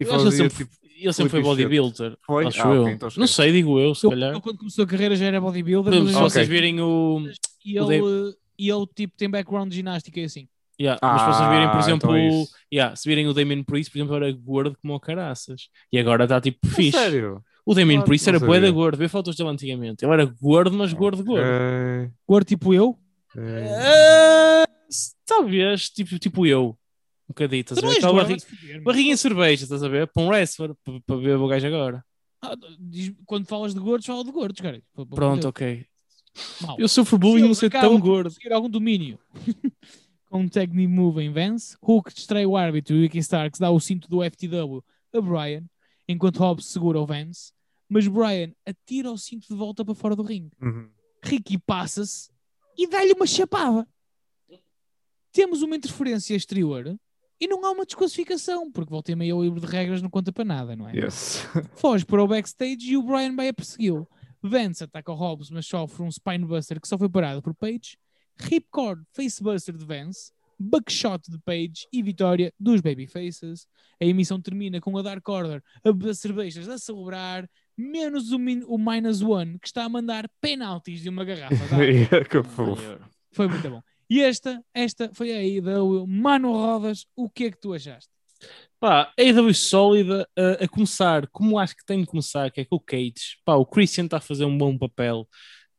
E 0.00 0.04
Eu 0.04 0.08
que 0.08 0.14
ele 0.14 0.24
fazia 0.24 0.48
sempre, 0.50 0.64
tipo. 0.64 0.76
ele 0.96 1.12
sempre 1.12 1.30
foi 1.30 1.42
bodybuilder. 1.42 2.16
Foi? 2.26 2.46
Acho 2.46 2.62
Ah, 2.68 2.74
eu. 2.74 2.82
ok, 2.82 2.92
então 2.94 3.08
não 3.16 3.26
sei, 3.26 3.52
digo 3.52 3.78
eu, 3.78 3.94
se 3.94 4.06
Ele, 4.06 4.14
calhar. 4.14 4.32
ele, 4.32 4.40
quando 4.40 4.58
começou 4.58 4.84
a 4.84 4.86
carreira 4.88 5.14
já 5.16 5.26
era 5.26 5.40
bodybuilder, 5.40 5.92
Se 5.92 6.00
mas 6.00 6.16
Ok. 6.16 6.30
vocês 6.30 6.48
virem 6.48 6.80
o. 6.80 7.20
e 7.64 7.80
o 7.80 7.92
ele, 7.92 8.34
e 8.58 8.68
ele 8.70 8.86
tipo 8.94 9.14
tem 9.16 9.30
background 9.30 9.68
de 9.70 9.76
ginástica 9.76 10.20
e 10.20 10.24
assim. 10.24 10.48
Yeah, 10.80 10.98
mas 11.02 11.20
se 11.20 11.26
vocês 11.28 11.46
Ah, 11.46 11.50
virem, 11.50 11.70
por 11.70 11.78
exemplo, 11.80 12.16
então 12.16 12.42
é 12.42 12.74
yeah, 12.74 12.96
se 12.96 13.08
virem 13.08 13.28
o 13.28 13.34
Damien 13.34 13.62
Priest, 13.62 13.92
por 13.92 13.98
exemplo, 13.98 14.16
era 14.16 14.32
gordo 14.32 14.76
como 14.80 14.94
o 14.94 14.98
caraças. 15.00 15.68
E 15.92 15.98
agora 15.98 16.24
está 16.24 16.40
tipo 16.40 16.58
A 16.66 16.70
fixe. 16.70 16.98
Sério? 16.98 17.42
O 17.64 17.74
Damien 17.74 17.98
Claro, 17.98 18.08
Priest 18.08 18.28
era 18.28 18.40
bué 18.40 18.58
da 18.58 18.66
sabia. 18.66 18.72
gordo. 18.72 18.96
Vê 18.96 19.06
fotos 19.06 19.36
dele 19.36 19.50
antigamente. 19.50 20.04
Ele 20.04 20.12
era 20.12 20.24
gordo, 20.24 20.72
mas 20.76 20.92
gordo, 20.92 21.22
gordo. 21.22 21.44
Ok, 21.44 22.10
Gordo 22.26 22.46
tipo 22.46 22.74
eu. 22.74 22.98
ok. 23.36 23.42
Talvez, 25.26 25.88
tipo, 25.90 26.18
tipo 26.18 26.46
eu. 26.46 26.70
Um 27.28 27.28
bocadinho, 27.32 27.60
estás 27.60 27.78
a 27.78 27.86
ver? 27.86 28.00
gordo, 28.00 28.14
barriga, 28.28 28.82
barriguinha 28.82 29.14
de 29.14 29.20
cerveja, 29.20 29.62
estás 29.64 29.82
a 29.82 29.88
ver? 29.88 30.06
Para 30.08 30.22
um 30.22 30.28
wrestler, 30.28 30.74
para, 30.84 31.00
para 31.00 31.16
ver 31.16 31.36
o 31.36 31.46
gajo 31.46 31.66
agora. 31.66 32.04
Ah, 32.42 32.54
diz- 32.78 33.14
quando 33.24 33.46
falas 33.46 33.72
de 33.72 33.80
gordos, 33.80 34.04
fala 34.06 34.24
de 34.24 34.32
gordos, 34.32 34.60
cara. 34.60 34.82
Pronto, 35.08 35.42
Deus. 35.42 35.44
ok. 35.46 35.86
Mal. 36.62 36.76
Eu 36.78 36.88
sofro 36.88 37.16
bullying 37.18 37.46
não 37.46 37.54
ser 37.54 37.70
tão 37.70 37.98
por 38.00 38.06
gordo. 38.06 38.30
conseguir 38.30 38.52
algum 38.52 38.68
domínio. 38.68 39.18
Com 40.26 40.40
um 40.40 40.48
technique 40.48 40.88
move 40.88 41.22
em 41.22 41.30
Vance, 41.30 41.76
Hook 41.82 42.12
distrai 42.14 42.46
o 42.46 42.56
árbitro 42.56 42.96
e 42.96 43.02
Ricky 43.02 43.18
Starks 43.18 43.60
dá 43.60 43.70
o 43.70 43.78
cinto 43.78 44.08
do 44.08 44.22
FTW 44.24 44.82
a 45.14 45.20
Brian, 45.20 45.64
enquanto 46.08 46.38
Hobbs 46.38 46.64
segura 46.66 46.98
o 46.98 47.04
Vance, 47.06 47.52
mas 47.86 48.08
Brian 48.08 48.50
atira 48.66 49.10
o 49.12 49.18
cinto 49.18 49.46
de 49.46 49.54
volta 49.54 49.84
para 49.84 49.94
fora 49.94 50.16
do 50.16 50.22
ringue. 50.22 50.50
Uhum. 50.60 50.88
Ricky 51.22 51.58
passa-se 51.58 52.30
e 52.78 52.86
dá-lhe 52.88 53.12
uma 53.12 53.26
chapada. 53.26 53.86
Temos 55.32 55.62
uma 55.62 55.76
interferência 55.76 56.34
exterior 56.34 56.94
e 57.40 57.48
não 57.48 57.64
há 57.64 57.70
uma 57.72 57.84
desclassificação, 57.86 58.70
porque 58.70 58.90
volta 58.90 59.10
e 59.10 59.16
meia 59.16 59.34
o 59.34 59.42
livro 59.42 59.60
de 59.60 59.66
regras 59.66 60.00
não 60.02 60.10
conta 60.10 60.32
para 60.32 60.44
nada, 60.44 60.76
não 60.76 60.88
é? 60.88 60.96
Yes. 60.96 61.44
Foge 61.76 62.04
para 62.04 62.22
o 62.22 62.28
backstage 62.28 62.90
e 62.92 62.96
o 62.96 63.02
Brian 63.02 63.34
vai 63.34 63.48
a 63.48 63.54
persegui-lo. 63.54 64.06
Vance 64.42 64.84
ataca 64.84 65.10
o 65.10 65.14
Hobbs, 65.14 65.50
mas 65.50 65.66
sofre 65.66 66.02
um 66.02 66.10
spinebuster 66.10 66.80
que 66.80 66.86
só 66.88 66.98
foi 66.98 67.08
parado 67.08 67.40
por 67.42 67.54
Page. 67.54 67.96
Ripcord, 68.38 69.02
facebuster 69.14 69.76
de 69.76 69.84
Vance. 69.84 70.32
Buckshot 70.64 71.28
de 71.28 71.38
Page 71.40 71.88
e 71.92 72.02
vitória 72.02 72.52
dos 72.58 72.80
Babyfaces. 72.80 73.66
A 74.00 74.04
emissão 74.04 74.40
termina 74.40 74.80
com 74.80 74.96
a 74.96 75.02
Dark 75.02 75.28
Order 75.28 75.60
a 75.84 75.92
beber 75.92 76.14
cervejas 76.14 76.68
a 76.68 76.78
celebrar, 76.78 77.48
menos 77.76 78.30
o, 78.30 78.38
min- 78.38 78.62
o 78.68 78.78
Minus 78.78 79.22
One, 79.22 79.58
que 79.58 79.66
está 79.66 79.82
a 79.84 79.88
mandar 79.88 80.28
penaltis 80.40 81.00
de 81.00 81.08
uma 81.08 81.24
garrafa. 81.24 81.56
fofo. 82.44 82.98
Foi 83.32 83.48
muito 83.48 83.68
bom. 83.68 83.82
E 84.12 84.20
esta, 84.20 84.52
esta 84.74 85.04
foi 85.14 85.28
a 85.32 85.36
AEW. 85.38 86.06
Mano 86.06 86.52
Rodas, 86.52 87.06
o 87.16 87.30
que 87.30 87.44
é 87.46 87.50
que 87.50 87.58
tu 87.58 87.72
achaste? 87.72 88.10
Pá, 88.78 89.12
a 89.18 89.22
AEW 89.22 89.54
sólida 89.54 90.28
a, 90.36 90.64
a 90.64 90.68
começar, 90.68 91.26
como 91.28 91.58
acho 91.58 91.76
que 91.76 91.84
tem 91.86 92.00
de 92.00 92.06
começar, 92.06 92.50
que 92.50 92.60
é 92.60 92.64
com 92.64 92.76
o 92.76 92.80
Cage. 92.80 93.38
Pá, 93.44 93.54
o 93.54 93.64
Christian 93.64 94.04
está 94.04 94.18
a 94.18 94.20
fazer 94.20 94.44
um 94.44 94.58
bom 94.58 94.76
papel. 94.76 95.26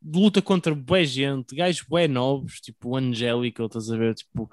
Luta 0.05 0.41
contra 0.41 0.75
bué 0.75 1.05
gente, 1.05 1.55
gajos 1.55 1.85
bué 1.87 2.07
novos, 2.07 2.59
tipo 2.59 2.89
o 2.89 2.97
Angelical, 2.97 3.67
estás 3.67 3.89
a 3.91 3.97
ver? 3.97 4.15
Tipo, 4.15 4.49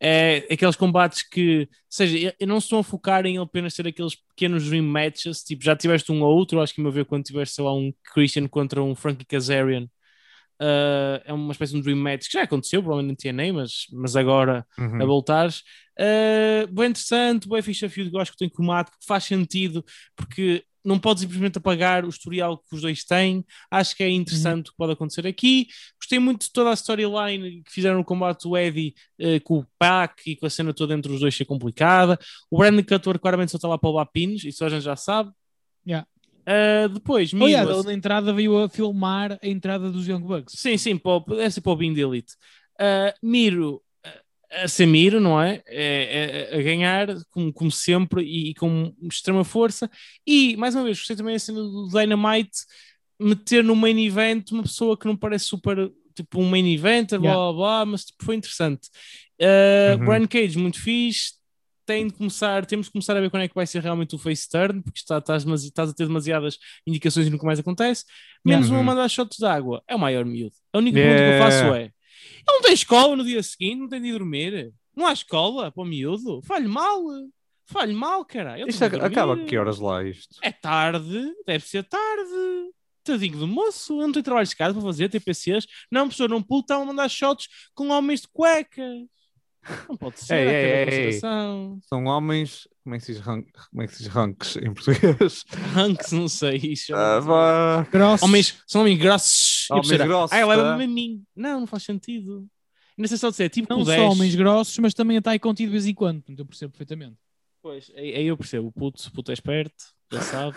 é 0.00 0.46
aqueles 0.52 0.76
combates 0.76 1.22
que, 1.26 1.60
ou 1.62 1.68
seja, 1.90 2.34
eu- 2.40 2.46
não 2.48 2.58
estou 2.58 2.80
a 2.80 2.84
focar 2.84 3.26
em 3.26 3.38
apenas 3.38 3.74
ter 3.74 3.86
aqueles 3.86 4.14
pequenos 4.16 4.68
dream 4.68 4.84
matches, 4.84 5.42
tipo, 5.44 5.64
já 5.64 5.76
tiveste 5.76 6.12
um 6.12 6.22
ou 6.22 6.36
outro, 6.36 6.60
acho 6.60 6.74
que 6.74 6.82
me 6.82 6.90
ver 6.90 7.06
quando 7.06 7.24
tiveste, 7.24 7.54
sei 7.56 7.64
lá, 7.64 7.74
um 7.74 7.92
Christian 8.14 8.48
contra 8.48 8.82
um 8.82 8.94
Frankie 8.94 9.26
Kazarian. 9.26 9.88
Ah, 10.60 11.22
é 11.24 11.32
uma 11.32 11.52
espécie 11.52 11.72
de 11.72 11.78
um 11.78 11.82
dream 11.82 11.96
match 11.96 12.26
que 12.26 12.34
já 12.34 12.42
aconteceu, 12.42 12.82
provavelmente 12.82 13.12
não 13.12 13.16
tinha 13.16 13.32
nem, 13.32 13.50
mas, 13.50 13.86
mas 13.92 14.14
agora 14.14 14.66
a 14.76 14.82
Uhum. 14.82 15.06
voltares. 15.06 15.62
Uh, 15.98 16.66
bem 16.72 16.90
interessante, 16.90 17.48
bem 17.48 17.62
fixe 17.62 17.84
a 17.84 17.90
feud, 17.90 18.10
eu 18.12 18.20
acho 18.20 18.32
que 18.32 18.38
tem 18.38 18.48
combate, 18.48 18.90
que 18.90 19.06
faz 19.06 19.24
sentido, 19.24 19.84
porque 20.16 20.64
não 20.82 20.98
podes 20.98 21.22
simplesmente 21.22 21.58
apagar 21.58 22.06
o 22.06 22.08
historial 22.08 22.56
que 22.56 22.74
os 22.74 22.80
dois 22.80 23.04
têm. 23.04 23.44
Acho 23.70 23.94
que 23.94 24.02
é 24.02 24.08
interessante 24.08 24.68
o 24.68 24.72
que 24.72 24.78
pode 24.78 24.92
acontecer 24.92 25.26
aqui. 25.26 25.66
Gostei 26.00 26.18
muito 26.18 26.46
de 26.46 26.52
toda 26.52 26.70
a 26.70 26.74
storyline 26.74 27.62
que 27.62 27.70
fizeram 27.70 27.98
no 27.98 28.04
combate 28.04 28.42
do 28.44 28.56
Eddie 28.56 28.94
uh, 29.20 29.40
com 29.44 29.58
o 29.58 29.66
Pac 29.78 30.22
e 30.26 30.36
com 30.36 30.46
a 30.46 30.50
cena 30.50 30.72
toda 30.72 30.94
entre 30.94 31.12
os 31.12 31.20
dois 31.20 31.34
ser 31.34 31.44
complicada. 31.44 32.18
O 32.50 32.58
Brandon 32.58 32.82
Cutler 32.82 33.18
claramente 33.18 33.50
só 33.50 33.56
está 33.58 33.68
lá 33.68 33.76
para 33.76 33.90
levar 33.90 34.06
pinos, 34.06 34.42
isso 34.44 34.64
a 34.64 34.68
gente 34.70 34.82
já 34.82 34.96
sabe. 34.96 35.30
Yeah. 35.86 36.06
Uh, 36.40 36.88
depois, 36.88 37.32
Miro, 37.32 37.70
ele 37.70 37.82
na 37.84 37.92
entrada 37.92 38.32
veio 38.32 38.58
a 38.58 38.68
filmar 38.68 39.38
a 39.42 39.46
entrada 39.46 39.90
dos 39.90 40.06
Young 40.08 40.22
Bucks. 40.22 40.54
Sim, 40.58 40.76
sim, 40.76 40.96
para 40.96 41.12
o, 41.12 41.20
deve 41.20 41.50
ser 41.50 41.60
para 41.60 41.72
o 41.72 41.76
Bean 41.76 41.92
de 41.94 42.00
Elite. 42.00 42.32
Uh, 42.80 43.12
Miro 43.26 43.82
a 44.52 44.66
ser 44.66 44.86
Miro, 44.86 45.20
não 45.20 45.40
é? 45.40 45.62
É- 45.66 46.48
é- 46.50 46.58
a 46.58 46.62
ganhar, 46.62 47.06
como, 47.30 47.52
como 47.52 47.70
sempre, 47.70 48.24
e, 48.24 48.50
e 48.50 48.54
com 48.54 48.92
extrema 49.02 49.44
força. 49.44 49.88
E, 50.26 50.56
mais 50.56 50.74
uma 50.74 50.82
vez, 50.82 50.98
gostei 50.98 51.14
também 51.14 51.34
da 51.34 51.38
cena 51.38 51.60
do 51.62 51.88
Dynamite 51.88 52.58
meter 53.20 53.62
no 53.62 53.76
main 53.76 54.04
event 54.04 54.50
uma 54.50 54.62
pessoa 54.64 54.96
que 54.98 55.06
não 55.06 55.16
parece 55.16 55.44
super, 55.44 55.92
tipo, 56.16 56.40
um 56.40 56.48
main 56.50 56.66
event, 56.74 57.10
blá 57.10 57.18
Yeah. 57.20 57.36
blá 57.36 57.52
blá, 57.52 57.86
mas 57.86 58.04
tipo, 58.06 58.24
foi 58.24 58.34
interessante. 58.36 58.88
Uh, 59.40 59.98
Uhum. 60.00 60.04
Brian 60.06 60.26
Cage, 60.26 60.58
muito 60.58 60.80
fixe. 60.80 61.34
Tem 61.90 62.06
de 62.06 62.14
começar, 62.14 62.64
temos 62.66 62.86
de 62.86 62.92
começar 62.92 63.16
a 63.16 63.20
ver 63.20 63.28
quando 63.30 63.42
é 63.42 63.48
que 63.48 63.54
vai 63.54 63.66
ser 63.66 63.82
realmente 63.82 64.14
o 64.14 64.18
face 64.18 64.48
turn, 64.48 64.80
porque 64.80 65.00
está, 65.00 65.18
estás, 65.18 65.44
estás 65.44 65.90
a 65.90 65.92
ter 65.92 66.06
demasiadas 66.06 66.56
indicações 66.86 67.26
e 67.26 67.30
nunca 67.30 67.44
mais 67.44 67.58
acontece. 67.58 68.04
Menos 68.44 68.66
Yeah. 68.66 68.70
uma 68.70 68.78
Uhum. 68.78 68.84
mandar 68.84 69.08
shots 69.08 69.36
de 69.36 69.44
água. 69.44 69.82
É 69.88 69.96
o 69.96 69.98
maior 69.98 70.24
miúdo. 70.24 70.54
A 70.72 70.78
única 70.78 70.94
pergunta 70.94 71.20
que 71.20 71.34
eu 71.34 71.42
faço 71.42 71.74
é: 71.74 71.82
ele 71.82 71.92
não 72.46 72.62
tem 72.62 72.74
escola 72.74 73.16
no 73.16 73.24
dia 73.24 73.42
seguinte, 73.42 73.80
não 73.80 73.88
tem 73.88 74.00
de 74.00 74.06
ir 74.06 74.12
dormir? 74.12 74.72
Não 74.96 75.04
há 75.04 75.12
escola 75.12 75.72
para 75.72 75.82
o 75.82 75.84
miúdo? 75.84 76.40
Falhe 76.44 76.68
mal, 76.68 77.02
falhe 77.66 77.92
mal, 77.92 78.24
cara. 78.24 78.56
Isto 78.68 78.88
tem 78.88 79.00
acaba 79.00 79.36
que 79.36 79.58
horas 79.58 79.80
lá 79.80 80.04
isto? 80.04 80.36
É 80.44 80.52
tarde, 80.52 81.32
deve 81.44 81.66
ser 81.66 81.82
tarde. 81.82 82.70
Tadinho 83.02 83.38
do 83.38 83.48
moço, 83.48 83.94
eu 83.94 84.06
não 84.06 84.12
tenho 84.12 84.22
trabalho 84.22 84.46
de 84.46 84.54
casa 84.54 84.74
para 84.74 84.82
fazer, 84.82 85.08
TPCs. 85.08 85.66
Não, 85.90 86.02
professor, 86.02 86.28
não 86.28 86.40
pulo, 86.40 86.60
estão 86.60 86.82
a 86.82 86.84
mandar 86.84 87.08
shots 87.08 87.48
com 87.74 87.88
homens 87.88 88.20
de 88.20 88.28
cuecas. 88.28 89.08
Não 89.88 89.96
pode 89.96 90.18
ser, 90.20 90.34
Ei, 90.34 90.48
ei, 90.48 90.84
consideração. 90.84 91.78
São 91.88 92.04
homens. 92.04 92.66
Como 92.82 92.94
é 92.94 92.98
que 92.98 93.04
se 93.04 93.12
diz, 93.12 93.20
rank, 93.20 93.46
como 93.70 93.82
é 93.82 93.86
que 93.86 93.94
se 93.94 94.02
diz 94.04 94.12
ranks 94.12 94.56
em 94.56 94.72
português? 94.72 95.44
Ranks, 95.74 96.12
não 96.12 96.28
sei. 96.28 96.56
Isso, 96.56 96.94
Ah, 96.94 97.20
vá. 97.20 97.86
Grossos. 97.92 98.22
homens, 98.22 98.62
são 98.66 98.80
homens 98.80 98.98
grossos. 98.98 99.66
Homens 99.70 99.88
pessoa, 99.88 100.06
grossos, 100.08 100.32
Ah, 100.32 100.38
ela 100.40 100.54
leva-me 100.56 100.84
a 100.84 100.88
mim. 100.88 101.22
Não, 101.36 101.60
não 101.60 101.66
faz 101.66 101.82
sentido. 101.82 102.46
Não 102.96 103.06
sei 103.06 103.16
só 103.18 103.30
dizer, 103.30 103.48
tipo 103.50 103.72
não 103.72 103.84
só 103.84 103.90
10. 103.92 104.00
homens 104.12 104.34
grossos, 104.34 104.78
mas 104.78 104.94
também 104.94 105.16
está 105.18 105.30
aí 105.32 105.38
contido 105.38 105.68
de 105.68 105.72
vez 105.72 105.86
em 105.86 105.94
quando. 105.94 106.16
Portanto, 106.22 106.38
eu 106.38 106.46
percebo 106.46 106.72
perfeitamente. 106.72 107.16
Pois, 107.62 107.90
aí, 107.94 108.14
aí 108.14 108.26
eu 108.26 108.36
percebo, 108.36 108.68
o 108.68 108.72
puto, 108.72 109.06
o 109.06 109.12
puto 109.12 109.30
é 109.30 109.34
esperto, 109.34 109.84
já 110.10 110.20
sabe. 110.22 110.56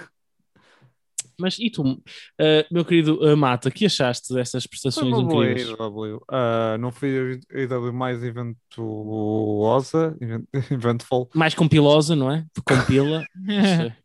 Mas 1.39 1.57
e 1.59 1.69
tu, 1.69 2.01
eh, 2.39 2.65
meu 2.71 2.83
querido 2.85 3.19
uh, 3.21 3.35
Mata, 3.37 3.69
que 3.71 3.85
achaste 3.85 4.33
dessas 4.33 4.63
Foi 4.63 4.69
prestações 4.69 5.13
uma 5.13 5.23
boa 5.23 5.45
incríveis? 5.45 5.69
AEW. 5.79 6.21
Ah, 6.29 6.77
não 6.79 6.91
foi 6.91 7.41
a 7.51 7.57
AEW 7.57 7.93
mais 7.93 8.23
eventuosa, 8.23 10.15
event- 10.19 10.47
eventful, 10.71 11.29
Mais 11.33 11.53
compilosa, 11.53 12.15
não 12.15 12.31
é? 12.31 12.45
Compila. 12.65 13.23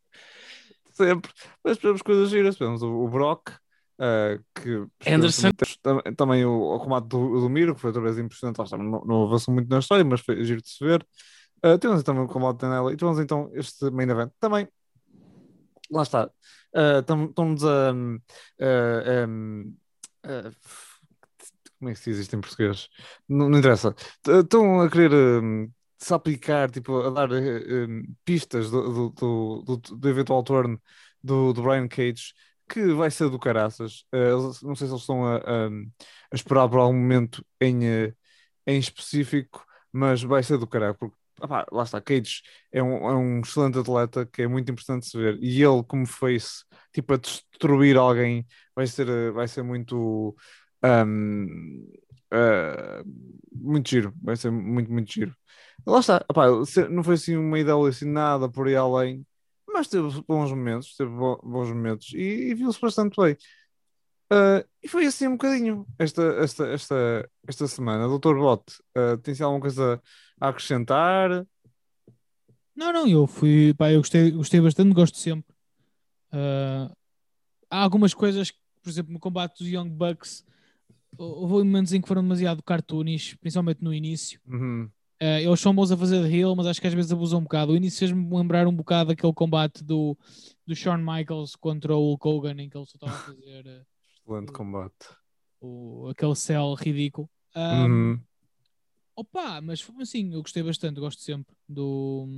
sempre. 0.93 1.31
Mas 1.64 1.76
tivemos 1.79 2.03
coisas 2.03 2.29
giras. 2.31 2.57
Tivemos 2.57 2.83
o, 2.83 2.89
o 2.91 3.09
Brock, 3.09 3.51
ah, 3.99 4.39
que 4.55 4.85
Anderson. 5.07 5.51
Também, 5.83 6.03
tam- 6.05 6.14
também 6.14 6.45
o, 6.45 6.74
o 6.74 6.79
combate 6.81 7.07
do, 7.07 7.41
do 7.41 7.49
Miro, 7.49 7.74
que 7.74 7.81
foi 7.81 7.89
outra 7.89 8.03
vez 8.03 8.18
impressionante. 8.18 8.59
Lá 8.59 8.79
não, 8.79 9.05
não 9.05 9.22
avançou 9.24 9.55
muito 9.55 9.68
na 9.68 9.79
história, 9.79 10.05
mas 10.05 10.20
foi 10.20 10.43
giro 10.45 10.61
de 10.61 10.68
se 10.68 10.85
ver. 10.85 11.07
Ah, 11.62 11.79
tivemos 11.79 12.03
também 12.03 12.22
o 12.22 12.29
combate 12.29 12.61
da 12.61 12.68
Nela 12.70 12.93
e 12.93 12.97
tivemos 12.97 13.18
então 13.18 13.51
este 13.55 13.91
main 13.91 14.09
event 14.09 14.31
também. 14.41 14.68
Lá 15.91 16.03
está. 16.03 16.31
Ah, 16.74 17.02
tam- 17.02 17.26
Estamos 17.30 17.64
a. 17.64 17.90
ah, 18.60 19.26
um, 19.28 19.76
ah, 20.24 20.52
Como 21.78 21.90
é 21.90 21.94
que 21.94 22.00
se 22.00 22.10
diz 22.10 22.18
isto 22.20 22.36
em 22.36 22.40
português? 22.40 22.88
Não, 23.28 23.48
não 23.48 23.58
interessa. 23.58 23.94
Estão 24.26 24.80
a 24.80 24.90
querer 24.90 25.12
hum, 25.42 25.70
se 25.98 26.12
aplicar, 26.14 26.70
tipo, 26.70 27.00
a 27.02 27.10
dar 27.10 27.30
eh, 27.32 27.86
hum, 27.86 28.02
pistas 28.24 28.70
do, 28.70 29.10
do, 29.10 29.62
do, 29.62 29.76
do- 29.76 30.08
eventual 30.08 30.42
turn 30.42 30.78
do, 31.22 31.52
do 31.52 31.62
Brian 31.62 31.86
Cage, 31.88 32.32
que 32.68 32.92
vai 32.94 33.10
ser 33.10 33.30
do 33.30 33.38
caraças. 33.38 34.04
Eles- 34.12 34.60
não 34.62 34.74
sei 34.74 34.86
se 34.88 34.92
eles 34.92 35.02
estão 35.02 35.24
a, 35.26 35.36
a- 35.38 35.68
a 36.32 36.34
esperar 36.36 36.68
por 36.68 36.78
algum 36.78 36.94
momento 36.98 37.44
em, 37.60 37.86
eh, 37.86 38.14
em 38.66 38.78
específico, 38.78 39.64
mas 39.92 40.22
vai 40.22 40.42
ser 40.42 40.58
do 40.58 40.66
caralho, 40.66 40.94
porque 40.96 41.16
opá, 41.41 41.66
lá 41.72 41.82
está, 41.84 42.01
Cage 42.01 42.43
é 42.72 42.82
um, 42.82 42.97
é 43.11 43.14
um 43.16 43.41
excelente 43.41 43.78
atleta 43.78 44.26
que 44.26 44.43
é 44.43 44.49
muito 44.49 44.70
importante 44.72 45.07
se 45.09 45.16
ver, 45.18 45.39
e 45.43 45.62
ele, 45.62 45.82
como 45.84 46.07
face, 46.07 46.64
tipo, 46.93 47.14
a 47.14 47.16
destruir 47.16 47.97
alguém, 47.97 48.47
vai 48.74 48.86
ser, 48.86 49.09
eh, 49.09 49.30
vai 49.30 49.49
ser 49.49 49.62
muito. 49.62 50.36
hum, 50.84 51.86
eh, 52.32 53.03
muito 53.53 53.89
giro, 53.91 54.14
vai 54.22 54.36
ser 54.36 54.51
muito, 54.51 54.91
muito 54.93 55.11
giro. 55.12 55.34
Lá 55.86 56.01
está, 56.01 56.24
se- 56.66 56.89
não 56.89 57.03
foi 57.03 57.14
assim 57.14 57.36
uma 57.36 57.59
ideia 57.59 57.76
assim 57.89 58.05
nada 58.11 58.49
por 58.51 58.66
aí 58.68 58.76
além, 58.76 59.26
mas 59.66 59.89
teve 59.89 60.09
bons 60.26 60.51
momentos, 60.51 60.95
teve 60.97 61.11
bo- 61.11 61.41
bons 61.43 61.68
momentos 61.68 62.12
e, 62.14 62.51
e 62.51 62.55
viu-se 62.55 62.80
bastante 62.80 63.16
bem. 63.20 63.36
Ah, 64.31 64.64
e 64.83 64.89
foi 64.89 65.07
assim 65.07 65.26
um 65.26 65.33
bocadinho 65.33 65.87
esta, 65.99 66.22
esta, 66.43 66.66
esta, 66.68 67.31
esta 67.47 67.66
semana. 67.66 68.07
Doutor 68.07 68.37
Bot, 68.37 68.62
ah, 68.95 69.16
tem 69.22 69.35
se 69.35 69.43
alguma 69.43 69.61
coisa 69.61 70.01
a 70.41 70.49
acrescentar? 70.49 71.47
Não, 72.74 72.93
não, 72.93 73.09
eu 73.09 73.26
fui, 73.26 73.74
pá, 73.74 73.91
eu 73.91 73.99
gostei, 74.01 74.31
gostei 74.31 74.61
bastante, 74.61 74.95
gosto 74.95 75.16
sempre. 75.18 75.55
Ah, 76.31 76.93
há 77.70 77.83
algumas 77.83 78.14
coisas, 78.14 78.53
por 78.83 78.89
exemplo, 78.91 79.12
no 79.12 79.18
combate 79.18 79.59
dos 79.59 79.68
Young 79.68 79.89
Bucks, 79.91 80.45
houve 81.16 81.64
momentos 81.64 81.93
em 81.93 82.01
que 82.01 82.07
foram 82.09 82.22
demasiado 82.22 82.62
cartoonish, 82.62 83.35
principalmente 83.37 83.83
no 83.83 83.93
início. 83.93 84.41
Uhum, 84.47 84.89
Ah, 85.20 85.41
eles 85.41 85.59
são 85.59 85.74
bons 85.74 85.91
a 85.91 85.97
fazer 85.97 86.22
de 86.22 86.37
heel, 86.37 86.55
mas 86.55 86.66
acho 86.66 86.81
que 86.81 86.87
às 86.87 86.95
vezes 86.95 87.11
abusam 87.11 87.41
um 87.41 87.43
bocado. 87.43 87.72
O 87.72 87.76
início 87.76 87.99
fez-me 87.99 88.37
lembrar 88.37 88.68
um 88.68 88.74
bocado 88.76 89.11
aquele 89.11 89.33
combate 89.33 89.83
do, 89.83 90.16
do 90.64 90.76
Shawn 90.76 90.99
Michaels 90.99 91.57
contra 91.57 91.97
o 91.97 92.11
Hulk 92.11 92.29
Hogan, 92.29 92.62
em 92.62 92.68
que 92.68 92.76
ele 92.79 92.87
só 92.87 92.93
estava 92.95 93.14
a 93.14 93.18
fazer 93.18 93.87
excelente 94.29 94.53
combate. 94.53 95.09
o, 95.61 96.09
aquele 96.11 96.35
cell 96.37 96.74
ridículo. 96.74 97.29
Ah, 97.55 97.87
Uhum, 97.87 98.20
Opa, 99.16 99.61
mas 99.61 99.85
assim, 100.01 100.33
eu 100.33 100.43
gostei 100.43 100.62
bastante, 100.62 101.01
gosto 101.01 101.20
sempre 101.20 101.53
do, 101.68 102.29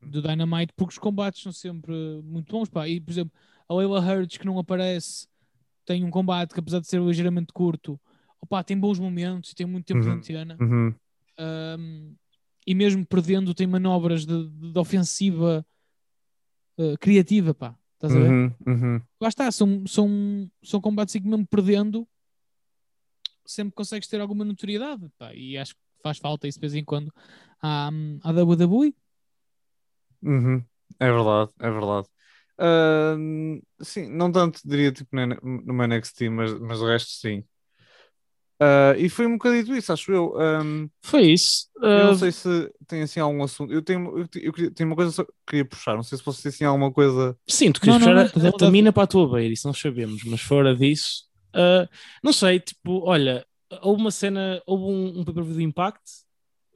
do 0.00 0.22
Dynamite, 0.22 0.72
porque 0.74 0.92
os 0.94 0.98
combates 0.98 1.42
são 1.42 1.52
sempre 1.52 1.92
muito 2.24 2.50
bons, 2.50 2.70
pá. 2.70 2.88
E, 2.88 2.98
por 3.00 3.10
exemplo, 3.10 3.32
a 3.68 3.74
Leila 3.74 4.00
Hurts, 4.00 4.38
que 4.38 4.46
não 4.46 4.58
aparece, 4.58 5.26
tem 5.84 6.04
um 6.04 6.10
combate 6.10 6.54
que, 6.54 6.60
apesar 6.60 6.80
de 6.80 6.86
ser 6.86 7.02
ligeiramente 7.02 7.52
curto, 7.52 8.00
opa, 8.40 8.64
tem 8.64 8.78
bons 8.78 8.98
momentos 8.98 9.50
e 9.50 9.54
tem 9.54 9.66
muito 9.66 9.84
tempo 9.84 10.00
de 10.00 10.08
Uhum. 10.08 10.14
antena. 10.14 10.56
uhum, 10.58 10.94
Um, 11.38 12.14
e 12.66 12.74
mesmo 12.74 13.04
perdendo, 13.04 13.52
tem 13.54 13.66
manobras 13.66 14.24
de, 14.24 14.48
de- 14.48 14.72
de 14.72 14.78
ofensiva 14.78 15.66
uh, 16.78 16.96
criativa, 16.98 17.52
pá. 17.52 17.76
Estás 18.02 18.16
a 18.16 18.18
ver? 18.18 18.28
uhum, 18.28 18.54
uhum. 18.66 19.00
Lá 19.20 19.28
está, 19.28 19.52
são, 19.52 19.86
são, 19.86 20.50
são 20.64 20.80
combates 20.80 21.14
em 21.14 21.22
que 21.22 21.28
mesmo 21.28 21.46
perdendo 21.46 22.08
sempre 23.46 23.74
consegues 23.74 24.08
ter 24.08 24.20
alguma 24.20 24.44
notoriedade 24.44 25.08
pá, 25.16 25.32
e 25.34 25.56
acho 25.56 25.74
que 25.74 25.80
faz 26.02 26.18
falta 26.18 26.48
isso 26.48 26.58
de 26.58 26.62
vez 26.62 26.74
em 26.74 26.84
quando 26.84 27.12
à, 27.62 27.88
à 28.22 28.32
WWE. 28.32 28.92
Uhum. 30.22 30.64
É 30.98 31.10
verdade, 31.10 31.50
é 31.60 31.70
verdade. 31.70 32.08
Ahm, 32.58 33.60
sim, 33.80 34.08
não 34.08 34.30
tanto 34.30 34.60
diria 34.64 34.92
tipo 34.92 35.14
no 35.16 35.26
no 35.74 35.84
NXT, 35.86 36.28
mas, 36.28 36.58
mas 36.60 36.80
o 36.80 36.86
resto 36.86 37.10
sim. 37.10 37.44
Ah, 38.60 38.94
e 38.96 39.08
foi 39.08 39.26
um 39.26 39.32
bocadinho 39.32 39.76
isso, 39.76 39.92
acho 39.92 40.12
eu. 40.12 40.38
Ahm, 40.40 40.88
Foi 41.02 41.22
isso. 41.32 41.68
eu 41.76 42.04
não 42.06 42.12
Uh, 42.12 42.16
sei 42.16 42.30
se 42.32 42.70
tem 42.86 43.02
assim 43.02 43.18
algum 43.20 43.42
assunto. 43.42 43.72
Eu 43.72 43.82
tenho, 43.82 44.18
eu, 44.18 44.28
eu 44.40 44.52
queria- 44.52 44.70
tenho 44.70 44.88
uma 44.88 44.96
coisa 44.96 45.10
só 45.10 45.24
que 45.24 45.32
queria 45.46 45.64
puxar, 45.64 45.96
não 45.96 46.02
sei 46.04 46.16
se 46.18 46.24
vocês 46.24 46.56
têm 46.56 46.66
alguma 46.66 46.92
coisa. 46.92 47.36
Sim, 47.48 47.72
tu 47.72 47.80
querias 47.80 48.00
Não, 48.00 48.06
não, 48.06 48.14
puxar 48.14 48.22
não, 48.38 48.46
a- 48.46 48.50
toda- 48.52 48.64
a 48.64 48.66
tamina 48.66 48.92
para 48.92 49.02
a 49.02 49.06
tua 49.06 49.28
beira, 49.32 49.52
isso 49.52 49.66
nós 49.66 49.78
sabemos, 49.78 50.22
mas 50.24 50.40
fora 50.40 50.76
disso, 50.76 51.24
uh, 51.56 51.88
não 52.22 52.32
sei, 52.32 52.60
tipo, 52.60 53.00
olha, 53.04 53.44
houve 53.82 54.00
uma 54.00 54.10
cena, 54.12 54.62
houve 54.66 54.84
um, 54.84 55.20
um 55.20 55.24
pay-per-view 55.24 55.54
do 55.54 55.60
Impact, 55.60 56.00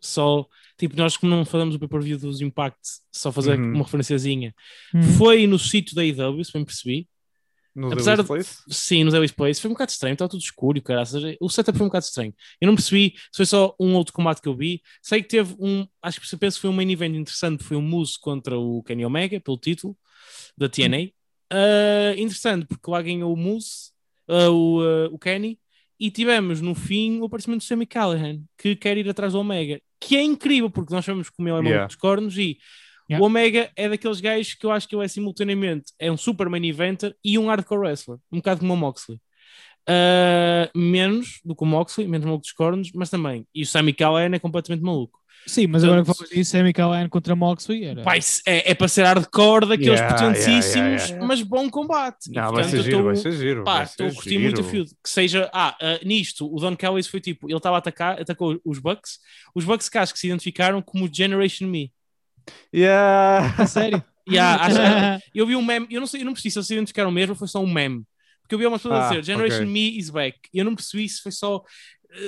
só, 0.01 0.47
tipo, 0.79 0.97
nós 0.97 1.17
como 1.17 1.31
não 1.35 1.45
falamos 1.45 1.75
do 1.75 1.79
pay-per-view 1.81 2.19
dos 2.19 2.41
Impact, 2.41 2.79
só 3.13 3.31
fazer 3.33 3.59
Uhum. 3.59 3.75
uma 3.75 3.85
referenciazinha, 3.85 4.53
Uhum. 4.95 5.03
foi 5.17 5.47
no 5.47 5.59
sítio 5.59 5.95
da 5.95 6.03
AEW, 6.03 6.45
se 6.45 6.53
bem 6.53 6.65
percebi, 6.65 7.09
No 7.77 7.93
Apesar 7.93 8.17
Daily's 8.17 8.25
de- 8.25 8.27
Place? 8.29 8.63
sim, 8.71 9.05
nos 9.05 9.13
Ellis 9.13 9.31
Place, 9.33 9.61
foi 9.61 9.69
um 9.71 9.75
bocado 9.75 9.91
estranho, 9.91 10.15
estava 10.15 10.31
tudo 10.31 10.41
escuro, 10.41 10.81
cara, 10.83 11.03
o 11.41 11.49
setup 11.51 11.77
foi 11.77 11.85
um 11.85 11.89
bocado 11.91 12.07
estranho, 12.07 12.35
eu 12.59 12.67
não 12.67 12.75
percebi 12.75 13.13
se 13.31 13.37
foi 13.37 13.45
só 13.47 13.75
um 13.79 13.95
outro 13.95 14.15
combate 14.15 14.41
que 14.41 14.49
eu 14.49 14.57
vi, 14.57 14.81
sei 15.03 15.21
que 15.23 15.29
teve 15.29 15.55
um, 15.61 15.87
acho 16.01 16.19
que 16.21 16.37
penso 16.39 16.57
que 16.57 16.63
foi 16.63 16.71
um 16.71 16.73
main 16.73 16.91
event 16.91 17.15
interessante, 17.15 17.63
foi 17.63 17.77
o 17.77 17.83
Moose 17.83 18.19
contra 18.19 18.59
o 18.59 18.83
Kenny 18.83 19.05
Omega, 19.05 19.39
pelo 19.41 19.59
título, 19.59 19.97
da 20.57 20.69
TNA, 20.69 21.11
Uh, 21.53 22.11
interessante, 22.19 22.67
porque 22.67 22.91
lá 22.91 23.01
ganhou 23.01 23.33
o 23.33 23.37
Moose, 23.37 23.93
uh, 24.29 24.51
o, 24.51 24.81
uh, 24.83 25.15
o 25.15 25.17
Kenny, 25.19 25.61
e 26.01 26.11
tivemos 26.11 26.61
no 26.61 26.75
fim 26.75 27.21
o 27.21 27.25
aparecimento 27.27 27.61
do 27.61 27.65
Sammy 27.65 27.87
Callahan, 27.87 28.41
que 28.59 28.75
quer 28.75 28.99
ir 28.99 29.09
atrás 29.09 29.33
do 29.33 29.39
Omega, 29.39 29.81
que 30.01 30.17
é 30.17 30.23
incrível, 30.25 30.69
porque 30.69 30.93
nós 30.93 31.05
sabemos 31.05 31.31
como 31.31 31.47
ele 31.49 31.53
é 31.53 31.59
maluco 31.59 31.71
Yeah. 31.71 31.87
dos 31.87 31.95
cornos 31.95 32.37
e 32.37 32.59
Yeah. 33.09 33.23
o 33.23 33.27
Omega 33.27 33.71
é 33.77 33.89
daqueles 33.89 34.21
gajos 34.21 34.55
que 34.55 34.67
eu 34.67 34.71
acho 34.73 34.89
que 34.89 34.95
ele 34.97 35.05
é 35.05 35.09
simultaneamente 35.09 35.93
é 35.99 36.11
um 36.11 36.17
super 36.17 36.49
main 36.49 36.65
eventer 36.67 37.15
e 37.25 37.39
um 37.39 37.47
hardcore 37.47 37.81
wrestler, 37.81 38.19
um 38.33 38.39
bocado 38.39 38.61
como 38.61 38.75
o 38.75 38.77
Moxley. 38.77 39.19
Uh, 39.89 40.67
menos 40.77 41.41
do 41.45 41.55
que 41.55 41.63
o 41.63 41.67
Moxley, 41.67 42.09
menos 42.09 42.25
maluco 42.25 42.43
dos 42.43 42.53
cornos, 42.53 42.91
mas 42.93 43.09
também. 43.09 43.47
E 43.55 43.63
o 43.63 43.67
Sammy 43.67 43.93
Callahan 43.93 44.35
é 44.35 44.39
completamente 44.39 44.83
maluco. 44.83 45.21
Sim, 45.47 45.69
mas 45.69 45.85
agora 45.85 46.03
que 46.05 46.13
falas 46.13 46.29
disso, 46.29 46.51
Sammy 46.51 46.73
Callahan 46.73 47.09
contra 47.09 47.37
Moxley 47.37 47.85
era. 47.85 48.03
Pai, 48.03 48.19
é, 48.45 48.73
é 48.73 48.75
para 48.75 48.89
ser 48.89 49.05
hardcore 49.05 49.69
daqueles 49.69 50.01
Yeah, 50.01 50.13
potentíssimos, 50.13 50.75
yeah, 50.75 51.05
yeah, 51.05 51.25
mas 51.25 51.41
bom 51.43 51.71
combate. 51.71 52.29
E, 52.29 52.35
Não, 52.35 52.43
vai 52.51 52.65
portanto, 52.65 52.71
ser 52.73 52.77
eu 52.79 52.83
giro, 52.83 52.97
tô- 52.99 53.05
vai 53.05 53.17
ser 53.17 53.33
giro. 53.33 53.63
Pá, 53.65 53.75
vai 53.75 53.85
estou 53.85 54.07
a 54.07 54.11
ser 54.11 54.15
curtir 54.17 54.39
muito 54.39 54.57
giro. 54.57 54.69
feud. 54.69 54.91
Que 54.91 55.09
seja, 55.09 55.49
ah, 55.55 55.77
ah, 55.81 56.01
nisto, 56.05 56.53
o 56.53 56.59
Don 56.59 56.75
Kelly 56.75 57.05
foi 57.05 57.21
tipo, 57.21 57.49
ele 57.49 57.57
estava 57.57 57.77
a 57.77 57.79
atacar, 57.79 58.21
atacou 58.21 58.61
os 58.65 58.81
Bucks, 58.81 59.21
os 59.55 59.65
Bucks 59.65 59.89
que 59.89 59.99
acho 59.99 60.13
que 60.13 60.19
se 60.19 60.27
identificaram 60.27 60.83
como 60.83 61.09
Generation 61.13 61.69
Me. 61.69 61.93
Yeah. 62.75 63.55
A 63.59 63.67
sério? 63.67 64.05
Há- 64.29 64.65
acho- 64.67 65.23
eu 65.35 65.47
vi 65.47 65.57
um 65.57 65.63
meme, 65.65 65.87
eu 65.91 66.01
não 66.01 66.07
sei, 66.07 66.21
eu 66.23 66.25
não 66.27 66.33
percebi 66.33 66.53
se 66.65 66.73
identificaram 66.75 67.11
mesmo 67.11 67.35
foi 67.35 67.49
só 67.49 67.61
um 67.61 67.73
meme. 67.73 68.05
Porque 68.43 68.55
eu 68.55 68.59
vi 68.59 68.67
uma 68.67 68.77
pessoa 68.79 68.95
a 68.97 69.09
Ah, 69.09 69.09
dizer 69.09 69.25
Generation 69.25 69.65
ok. 69.65 69.67
Me 69.67 69.99
is 69.99 70.09
back. 70.11 70.39
E 70.55 70.59
eu 70.59 70.65
não 70.65 70.75
percebi 70.75 71.09
se 71.09 71.21
foi 71.21 71.33
só. 71.33 71.63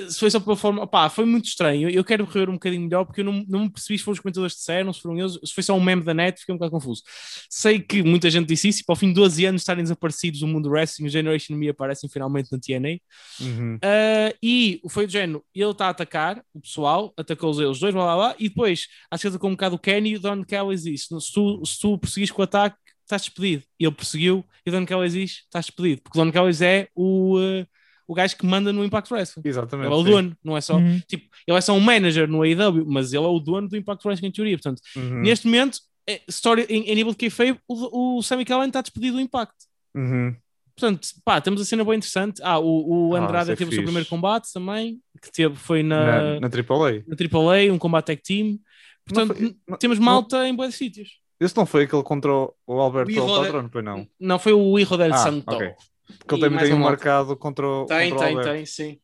Se 0.09 0.19
foi 0.19 0.29
só 0.29 0.39
pela 0.39 0.55
forma, 0.55 0.83
opá, 0.83 1.09
foi 1.09 1.25
muito 1.25 1.45
estranho. 1.45 1.89
Eu, 1.89 2.03
quero 2.03 2.25
rever 2.25 2.49
um 2.49 2.53
bocadinho 2.53 2.83
melhor 2.83 3.05
porque 3.05 3.21
eu 3.21 3.25
não, 3.25 3.43
não 3.47 3.63
me 3.63 3.69
percebi 3.71 3.97
se 3.97 4.03
foram 4.03 4.13
os 4.13 4.19
comentadores 4.19 4.53
que 4.53 4.59
disseram, 4.59 4.93
se 4.93 5.01
foram 5.01 5.17
eles, 5.17 5.39
se 5.43 5.53
foi 5.53 5.63
só 5.63 5.75
um 5.75 5.81
meme 5.81 6.03
da 6.03 6.13
net, 6.13 6.39
fiquei 6.39 6.53
um 6.53 6.57
bocado 6.57 6.71
confuso. 6.71 7.01
Sei 7.49 7.79
que 7.79 8.03
muita 8.03 8.29
gente 8.29 8.47
disse 8.47 8.67
isso, 8.67 8.81
e 8.81 8.85
para 8.85 8.93
o 8.93 8.95
fim 8.95 9.07
de 9.07 9.13
12 9.15 9.45
anos 9.45 9.61
estarem 9.61 9.83
desaparecidos 9.83 10.41
do 10.41 10.47
mundo 10.47 10.69
do 10.69 10.71
wrestling, 10.71 11.07
o 11.07 11.09
Generation 11.09 11.55
Me 11.55 11.69
aparecem 11.69 12.09
finalmente 12.09 12.51
na 12.51 12.59
TNA. 12.59 12.99
Uhum. 13.41 13.75
Uh, 13.75 14.37
e 14.43 14.81
foi 14.89 15.05
do 15.05 15.11
género, 15.11 15.43
ele 15.53 15.71
está 15.71 15.87
a 15.87 15.89
atacar 15.89 16.43
o 16.53 16.61
pessoal, 16.61 17.13
atacou 17.17 17.49
os 17.49 17.57
dois, 17.57 17.79
blá 17.79 17.91
blá 17.91 18.15
blá, 18.15 18.35
e 18.37 18.49
depois 18.49 18.87
acho 19.09 19.21
que 19.21 19.27
atacou 19.27 19.49
um 19.49 19.53
bocado 19.53 19.75
o 19.75 19.79
Kenny 19.79 20.11
e 20.11 20.15
o 20.17 20.19
Don 20.19 20.43
Kelly 20.43 20.75
diz: 20.75 21.03
se 21.03 21.33
tu, 21.33 21.65
se 21.65 21.79
tu 21.79 21.97
perseguires 21.97 22.31
com 22.31 22.41
o 22.41 22.43
ataque, 22.43 22.77
estás 23.01 23.23
despedido. 23.23 23.63
E 23.79 23.85
ele 23.85 23.95
perseguiu 23.95 24.45
e 24.65 24.69
o 24.69 24.73
Don 24.73 24.85
Kelly 24.85 25.09
diz: 25.09 25.31
estás 25.43 25.65
despedido, 25.65 26.01
porque 26.01 26.19
o 26.19 26.23
Don 26.23 26.31
Kelly 26.31 26.51
é 26.63 26.87
o, 26.95 27.39
uh, 27.39 27.65
o 28.09 28.13
gajo 28.15 28.35
que 28.35 28.45
manda 28.45 28.73
no 28.73 28.83
Impact 28.83 29.13
Wrestling. 29.13 29.43
Exatamente. 29.45 29.85
Ele 29.87 29.93
é 29.93 29.97
o 29.97 30.03
sim. 30.03 30.09
dono, 30.11 30.37
não 30.43 30.57
é 30.57 30.61
só. 30.61 30.75
Uhum. 30.77 30.99
Tipo, 31.07 31.27
ele 31.47 31.57
é 31.57 31.61
só 31.61 31.73
um 31.73 31.79
manager 31.79 32.27
no 32.27 32.41
AEW, 32.41 32.85
mas 32.87 33.13
ele 33.13 33.23
é 33.23 33.27
o 33.27 33.39
dono 33.39 33.67
do 33.69 33.77
Impact 33.77 34.05
Wrestling 34.07 34.29
em 34.29 34.31
teoria. 34.31 34.57
Portanto, 34.57 34.81
Uhum. 34.95 35.21
neste 35.21 35.45
momento, 35.45 35.77
é, 36.07 36.21
story, 36.27 36.65
em, 36.69 36.83
em 36.89 36.95
nível 36.95 37.11
de 37.11 37.17
kayfabe, 37.19 37.59
o, 37.67 38.17
o 38.17 38.23
Sammy 38.23 38.43
Callahan 38.45 38.67
está 38.67 38.81
despedido 38.81 39.17
do 39.17 39.21
Impact. 39.21 39.53
Uhum. 39.95 40.35
Portanto, 40.75 41.07
pá, 41.25 41.39
temos 41.41 41.61
a 41.61 41.65
cena 41.65 41.83
bem 41.83 41.95
interessante. 41.97 42.41
Ah, 42.43 42.57
o, 42.57 43.09
o 43.09 43.15
Ah, 43.15 43.19
Andrade 43.19 43.51
é 43.51 43.55
teve 43.55 43.69
o 43.69 43.73
seu 43.73 43.83
primeiro 43.83 44.07
combate 44.09 44.51
também, 44.53 44.99
que 45.21 45.31
teve, 45.31 45.55
foi 45.55 45.83
Na, 45.83 46.39
na, 46.39 46.39
na 46.39 46.47
AAA. 46.47 47.03
na 47.05 47.15
AAA, 47.15 47.71
um 47.73 47.77
combate 47.77 48.05
tag 48.07 48.21
team. 48.23 48.57
Portanto, 49.05 49.35
foi- 49.35 49.55
não- 49.67 49.77
temos 49.77 49.99
não- 49.99 50.05
malta 50.05 50.47
em 50.47 50.55
bons 50.55 50.73
sítios. 50.75 51.19
Esse 51.39 51.55
não 51.55 51.65
foi 51.65 51.83
aquele 51.83 52.03
contra 52.03 52.31
o 52.33 52.53
o 52.67 52.73
Alberto 52.79 53.09
O 53.09 53.11
Hijo 53.13 53.21
El 53.21 53.27
de- 53.39 53.45
Patrón, 53.45 53.69
pois 53.69 53.83
não? 53.85 54.07
Não, 54.19 54.37
foi 54.39 54.53
o 54.53 54.77
Hijo 54.79 54.97
del 54.97 55.13
Ah, 55.13 55.17
Santo. 55.17 55.43
ok. 55.53 55.73
Porque 56.17 56.35
ele 56.35 56.41
também 56.41 56.59
tem 56.59 56.73
um 56.73 56.79
marcado 56.79 57.35
contra 57.37 57.67
o, 57.67 57.85
Tem, 57.85 58.09
contra 58.09 58.27
tem, 58.27 58.41
tem, 58.41 58.65
sim. 58.65 58.99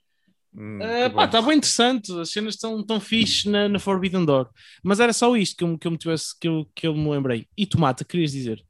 Hum, 0.54 0.80
Ah, 0.82 1.10
pá, 1.10 1.16
bom. 1.16 1.24
está 1.26 1.42
bem 1.42 1.58
interessante, 1.58 2.12
as 2.20 2.32
cenas 2.32 2.56
estão 2.56 2.84
tão 2.84 3.00
fixe 3.00 3.50
na, 3.50 3.68
na 3.68 3.80
Forbidden 3.80 4.26
Door. 4.26 4.50
Mas 4.84 5.00
era 5.00 5.14
só 5.14 5.36
isto 5.36 5.58
que 5.58 5.64
eu, 5.64 5.78
que 5.78 5.88
eu, 5.88 5.92
me, 5.92 5.98
tivesse, 5.98 6.38
que 6.40 6.48
eu, 6.48 6.66
que 6.74 6.88
eu 6.88 6.96
me 6.96 7.10
lembrei. 7.10 7.48
E 7.58 7.66
Tomata, 7.66 8.06
querias 8.06 8.32
dizer? 8.32 8.64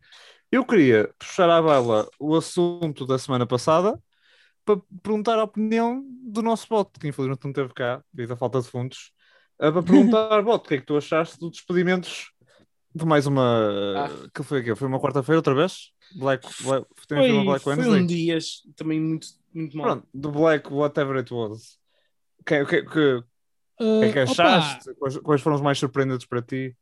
Eu 0.51 0.65
queria 0.65 1.09
puxar 1.19 1.49
à 1.49 1.61
baila 1.61 2.07
o 2.19 2.35
assunto 2.35 3.05
da 3.05 3.17
semana 3.17 3.45
passada 3.45 3.99
para 4.63 4.81
perguntar 5.03 5.37
a 5.37 5.43
opinião 5.43 6.03
do 6.23 6.41
nosso 6.41 6.67
bot, 6.67 6.89
que 6.99 7.07
infelizmente 7.07 7.45
não 7.45 7.53
teve 7.53 7.73
cá, 7.73 8.03
devido 8.11 8.33
à 8.33 8.37
falta 8.37 8.59
de 8.59 8.67
fundos, 8.67 9.11
ah, 9.59 9.71
para 9.71 9.83
perguntar, 9.83 10.41
bot, 10.43 10.65
o 10.65 10.67
que 10.67 10.75
é 10.75 10.77
que 10.79 10.85
tu 10.85 10.97
achaste 10.97 11.37
dos 11.39 11.51
despedimentos 11.51 12.31
de 12.95 13.05
mais 13.05 13.27
uma. 13.27 14.05
Ah. 14.07 14.29
que 14.33 14.41
foi 14.41 14.61
aqui? 14.61 14.73
Foi 14.73 14.87
uma 14.87 14.99
quarta-feira 14.99 15.37
outra 15.37 15.53
vez? 15.53 15.91
Black, 16.13 16.47
Black, 16.63 16.87
também 17.07 17.29
foi, 17.29 17.37
uma 17.37 17.43
Black 17.45 17.63
foi 17.63 17.73
Wednesday? 17.75 18.01
um 18.01 18.05
dia 18.05 18.37
também 18.75 18.99
muito, 18.99 19.27
muito 19.53 19.77
mal. 19.77 19.85
Pronto, 19.87 20.07
do 20.13 20.31
Black, 20.31 20.71
whatever 20.71 21.17
it 21.17 21.33
was. 21.33 21.79
O 22.39 22.43
que, 22.43 22.65
que, 22.65 22.83
que, 22.83 23.23
Ah, 23.79 23.99
que 24.01 24.05
é 24.05 24.11
que 24.13 24.19
opa, 24.19 24.31
achaste? 24.31 24.93
Quais, 24.95 25.17
quais 25.17 25.41
foram 25.41 25.55
os 25.55 25.61
mais 25.61 25.77
surpreendentes 25.79 26.25
para 26.27 26.41
ti? 26.41 26.75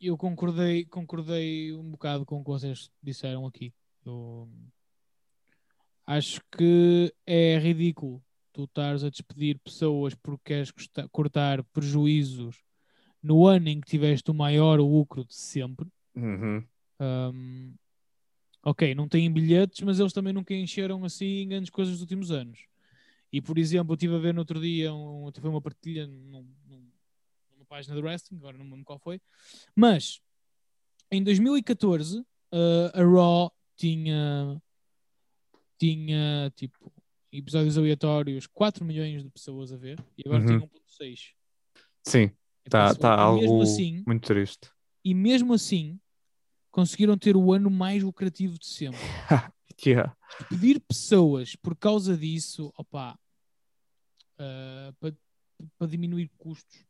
eu 0.00 0.18
concordei, 0.18 0.84
concordei 0.84 1.72
um 1.72 1.90
bocado 1.92 2.26
com 2.26 2.36
o 2.40 2.44
que 2.44 2.50
vocês 2.50 2.90
disseram 3.02 3.46
aqui. 3.46 3.72
Eu 4.04 4.48
acho 6.06 6.40
que 6.56 7.12
é 7.26 7.58
ridículo 7.58 8.22
tu 8.52 8.64
estares 8.64 9.02
a 9.02 9.08
despedir 9.10 9.58
pessoas 9.60 10.14
porque 10.14 10.44
queres 10.44 10.72
cortar 11.10 11.64
prejuízos 11.64 12.62
no 13.22 13.46
ano 13.46 13.68
em 13.68 13.80
que 13.80 13.88
tiveste 13.88 14.30
o 14.30 14.34
maior 14.34 14.78
lucro 14.78 15.24
de 15.24 15.34
sempre. 15.34 15.88
Uhum. 16.14 16.62
Um, 17.00 17.74
ok, 18.64 18.94
não 18.94 19.08
têm 19.08 19.30
bilhetes, 19.32 19.80
mas 19.82 20.00
eles 20.00 20.12
também 20.12 20.32
nunca 20.32 20.54
encheram 20.54 21.04
assim 21.04 21.46
grandes 21.48 21.70
coisas 21.70 21.94
dos 21.94 22.00
últimos 22.02 22.30
anos. 22.30 22.66
E 23.32 23.40
por 23.40 23.58
exemplo, 23.58 23.92
eu 23.92 23.94
estive 23.94 24.14
a 24.14 24.18
ver 24.18 24.32
no 24.32 24.40
outro 24.40 24.60
dia, 24.60 24.92
um, 24.94 25.30
foi 25.40 25.50
uma 25.50 25.60
partilha 25.60 26.06
num- 26.06 26.46
num- 26.66 26.90
numa 27.52 27.66
página 27.68 27.94
do 27.94 28.00
wrestling, 28.02 28.38
agora 28.38 28.56
não 28.56 28.64
me 28.64 28.70
lembro 28.72 28.84
qual 28.84 28.98
foi, 28.98 29.20
mas 29.74 30.20
em 31.10 31.22
2014 31.22 32.20
uh, 32.20 32.26
a 32.94 33.02
Raw 33.02 33.52
tinha 33.76 34.60
tinha 35.78 36.52
tipo 36.56 36.92
episódios 37.32 37.76
aleatórios 37.76 38.46
4 38.46 38.84
milhões 38.84 39.22
de 39.22 39.28
pessoas 39.30 39.72
a 39.72 39.76
ver 39.76 39.98
e 40.16 40.22
agora 40.26 40.42
Uhum. 40.42 40.46
tem 40.60 40.68
1.6. 40.68 41.32
Sim, 42.06 42.30
Então, 42.64 42.80
está 42.82 42.94
se- 42.94 42.98
tá 43.00 43.14
e 43.14 43.20
algo 43.20 43.62
assim, 43.62 44.02
muito 44.06 44.22
triste. 44.26 44.70
e 45.04 45.12
mesmo 45.14 45.52
assim 45.52 45.98
conseguiram 46.74 47.16
ter 47.16 47.36
o 47.36 47.52
ano 47.52 47.70
mais 47.70 48.02
lucrativo 48.02 48.58
de 48.58 48.66
sempre. 48.66 48.98
Yeah. 49.84 50.16
Pedir 50.48 50.78
pessoas 50.80 51.56
por 51.56 51.74
causa 51.76 52.16
disso, 52.16 52.72
opá, 52.78 53.18
para 54.36 55.12
para 55.76 55.86
diminuir 55.88 56.30
custos, 56.38 56.84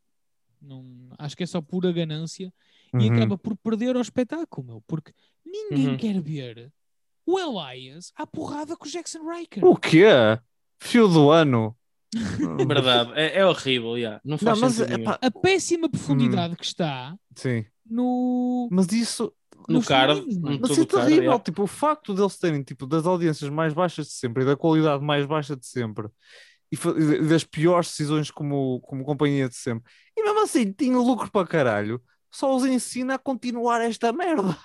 não, 0.60 0.84
acho 1.18 1.34
que 1.36 1.42
é 1.42 1.46
só 1.46 1.60
pura 1.62 1.90
ganância 1.92 2.52
e 2.92 2.96
Uhum. 3.08 3.14
acaba 3.16 3.38
por 3.38 3.56
perder 3.56 3.96
ao 3.96 4.02
espetáculo, 4.02 4.66
meu, 4.66 4.82
porque 4.86 5.12
ninguém 5.44 5.88
Uhum. 5.88 5.96
quer 5.96 6.20
ver 6.20 6.70
o 7.26 7.38
Elias 7.38 8.12
à 8.14 8.26
porrada 8.26 8.76
com 8.76 8.86
o 8.86 8.90
Jackson 8.90 9.26
Riker. 9.30 9.64
O 9.64 9.76
quê? 9.76 10.04
Fio 10.78 11.08
do 11.08 11.30
ano? 11.30 11.74
É 12.60 12.66
verdade, 12.66 13.12
é, 13.14 13.38
é 13.38 13.46
horrível, 13.46 13.96
yeah. 13.96 14.20
não 14.24 14.32
Não, 14.32 14.38
faz 14.38 14.60
mas 14.60 14.74
sentido 14.74 14.90
nenhum. 14.98 15.02
epá, 15.10 15.18
A 15.22 15.30
péssima 15.30 15.88
profundidade 15.88 16.54
que 16.54 16.64
está 16.64 17.18
sim. 17.34 17.64
no, 17.84 18.68
Mas 18.70 18.92
isso, 18.92 19.32
no 19.68 19.82
card, 19.82 20.24
mas 20.60 20.78
é 20.78 20.80
o 20.80 20.86
terrível. 20.86 21.38
Tipo, 21.40 21.62
o 21.64 21.66
facto 21.66 22.14
deles 22.14 22.38
terem 22.38 22.62
tipo, 22.62 22.86
das 22.86 23.06
audiências 23.06 23.50
mais 23.50 23.72
baixas 23.72 24.06
de 24.06 24.12
sempre 24.12 24.42
e 24.42 24.46
da 24.46 24.56
qualidade 24.56 25.02
mais 25.04 25.26
baixa 25.26 25.56
de 25.56 25.66
sempre 25.66 26.08
e 26.72 27.28
das 27.28 27.44
piores 27.44 27.88
decisões 27.88 28.30
como, 28.30 28.80
como 28.80 29.04
companhia 29.04 29.48
de 29.48 29.54
sempre, 29.54 29.90
e 30.16 30.22
mesmo 30.22 30.42
assim 30.42 30.72
tinha 30.72 30.96
lucro 30.98 31.30
para 31.30 31.46
caralho, 31.46 32.02
só 32.30 32.54
os 32.54 32.64
ensina 32.64 33.14
a 33.14 33.18
continuar 33.18 33.80
esta 33.80 34.12
merda. 34.12 34.58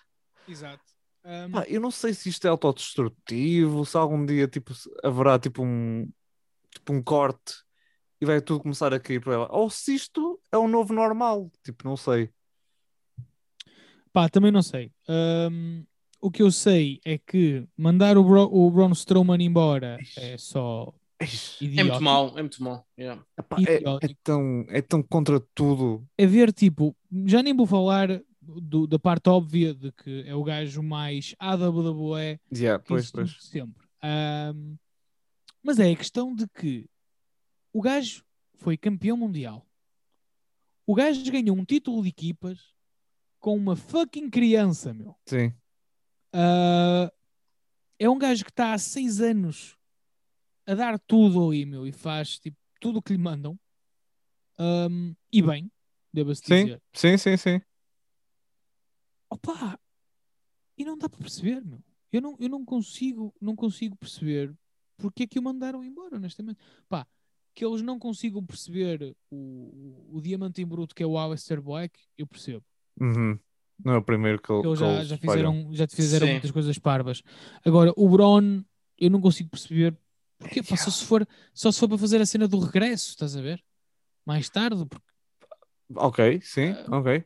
Exato. 0.48 0.84
Um, 1.24 1.52
Pá, 1.52 1.66
eu 1.68 1.80
não 1.80 1.92
sei 1.92 2.14
se 2.14 2.30
isto 2.30 2.48
é 2.48 2.50
autodestrutivo, 2.50 3.86
se 3.86 3.98
algum 3.98 4.26
dia 4.26 4.48
tipo, 4.48 4.74
haverá 5.04 5.38
tipo 5.38 5.64
um, 5.64 6.10
tipo 6.72 6.94
um 6.94 7.04
corte 7.04 7.56
e 8.20 8.26
vai 8.26 8.42
tudo 8.42 8.62
começar 8.62 8.94
a 8.94 9.00
cair 9.00 9.22
para 9.22 9.34
ela, 9.34 9.48
ou 9.52 9.70
se 9.70 9.94
isto 9.94 10.42
é 10.52 10.58
um 10.58 10.68
novo 10.68 10.94
normal, 10.94 11.52
tipo, 11.64 11.88
não 11.88 11.96
sei. 11.96 12.32
Pá, 14.12 14.28
também 14.30 14.52
não 14.52 14.62
sei. 14.62 14.92
Ahm, 15.08 15.84
o 16.22 16.32
que 16.32 16.42
eu 16.42 16.52
sei 16.52 17.00
é 17.06 17.18
que 17.18 17.68
mandar 17.78 18.18
o, 18.18 18.24
Bro, 18.24 18.50
o 18.52 18.70
Braun 18.72 18.92
Strowman 18.92 19.42
embora 19.44 19.98
é 20.18 20.38
só 20.38 20.94
Eish, 21.22 21.62
É 21.78 21.84
muito 21.84 22.02
mau, 22.02 22.30
é 22.38 22.42
muito 22.42 22.64
mau. 22.64 22.86
yeah. 22.98 23.24
epá, 23.38 23.58
é, 23.60 23.74
é 23.74 23.76
Idiótico. 23.78 24.20
tão, 24.24 24.66
é 24.70 24.82
tão 24.82 25.04
contra 25.04 25.40
tudo. 25.54 26.06
É 26.18 26.26
ver, 26.26 26.52
tipo, 26.52 26.96
já 27.26 27.44
nem 27.44 27.56
vou 27.56 27.66
falar 27.68 28.22
do- 28.42 28.88
da 28.88 28.98
parte 28.98 29.30
óbvia 29.30 29.74
de 29.74 29.92
que 29.92 30.24
é 30.26 30.34
o 30.34 30.44
gajo 30.44 30.82
mais 30.82 31.36
AWWE 31.40 32.40
Yeah, 32.54 32.82
que 32.82 32.88
pois, 32.90 33.12
pois. 33.12 33.38
sempre. 33.42 33.86
Ahm, 34.02 34.76
mas 35.62 35.78
é 35.78 35.92
a 35.92 35.96
questão 35.96 36.34
de 36.34 36.48
que 36.48 36.90
o 37.72 37.82
gajo 37.82 38.24
foi 38.56 38.76
campeão 38.76 39.16
mundial. 39.16 39.66
O 40.86 40.96
gajo 40.96 41.32
ganhou 41.32 41.56
um 41.56 41.64
título 41.66 42.02
de 42.02 42.10
equipas 42.10 42.58
com 43.40 43.56
uma 43.56 43.76
fucking 43.76 44.30
criança, 44.30 44.94
meu. 44.94 45.16
Sim. 45.26 45.54
Ah, 46.34 47.12
é 47.98 48.10
um 48.10 48.18
gajo 48.18 48.44
que 48.44 48.52
está 48.52 48.74
há 48.74 48.78
seis 48.78 49.20
anos 49.20 49.78
a 50.66 50.76
dar 50.76 51.00
tudo 51.00 51.48
ali, 51.48 51.66
meu, 51.66 51.88
e 51.88 51.92
faz 51.92 52.40
tipo, 52.40 52.58
tudo 52.80 53.00
o 53.00 53.02
que 53.02 53.14
lhe 53.14 53.20
mandam. 53.20 53.60
Ahm, 54.58 55.14
e 55.32 55.42
bem, 55.42 55.72
devo-se 56.14 56.42
Sim, 56.46 56.64
dizer. 56.64 56.82
sim, 56.94 57.18
sim, 57.18 57.38
sim. 57.38 57.62
Opa! 59.30 59.80
E 60.78 60.86
não 60.86 60.98
dá 60.98 61.10
para 61.10 61.20
perceber, 61.20 61.64
meu. 61.64 61.84
Eu 62.12 62.22
não, 62.22 62.36
eu 62.40 62.50
não 62.50 62.66
consigo, 62.66 63.34
não 63.40 63.56
consigo 63.56 63.96
perceber 63.96 64.56
porque 64.98 65.24
é 65.24 65.28
que 65.28 65.40
o 65.40 65.42
mandaram 65.42 65.84
embora, 65.84 66.18
honestamente. 66.18 66.60
Pá, 66.88 67.08
que 67.56 67.66
eles 67.66 67.82
não 67.82 67.98
consigam 67.98 68.46
perceber 68.46 69.16
o, 69.30 69.36
o, 70.12 70.18
o 70.18 70.22
diamante 70.22 70.62
em 70.62 70.66
bruto 70.66 70.94
que 70.94 71.04
é 71.04 71.06
o 71.06 71.18
Alistair 71.18 71.62
Black, 71.62 72.00
eu 72.18 72.28
percebo. 72.28 72.64
Uhum. 73.00 73.40
Não 73.84 73.94
é 73.94 73.98
o 73.98 74.02
primeiro 74.04 74.42
que, 74.42 74.52
eles 74.52 74.78
já, 74.80 75.04
já 75.06 75.18
fizeram, 75.18 75.70
já 75.72 75.88
fizeram 75.88 76.28
Sim. 76.28 76.32
muitas 76.34 76.52
coisas 76.52 76.78
parvas. 76.78 77.22
Agora, 77.66 77.94
o 77.96 78.10
Bron, 78.10 78.62
eu 78.98 79.10
não 79.10 79.22
consigo 79.22 79.50
perceber 79.50 79.96
porque, 80.38 80.62
pá, 80.64 80.76
só, 80.78 80.90
se 80.90 81.06
for, 81.06 81.28
só 81.54 81.72
se 81.72 81.80
for 81.80 81.88
para 81.88 81.98
fazer 81.98 82.22
a 82.22 82.26
cena 82.26 82.48
do 82.48 82.60
regresso, 82.60 83.10
estás 83.10 83.36
a 83.36 83.42
ver? 83.42 83.64
Mais 84.26 84.50
tarde. 84.50 84.86
porque- 84.86 85.06
Ok, 85.96 86.40
sim, 86.44 86.76
Ah, 86.88 86.98
ok. 86.98 87.24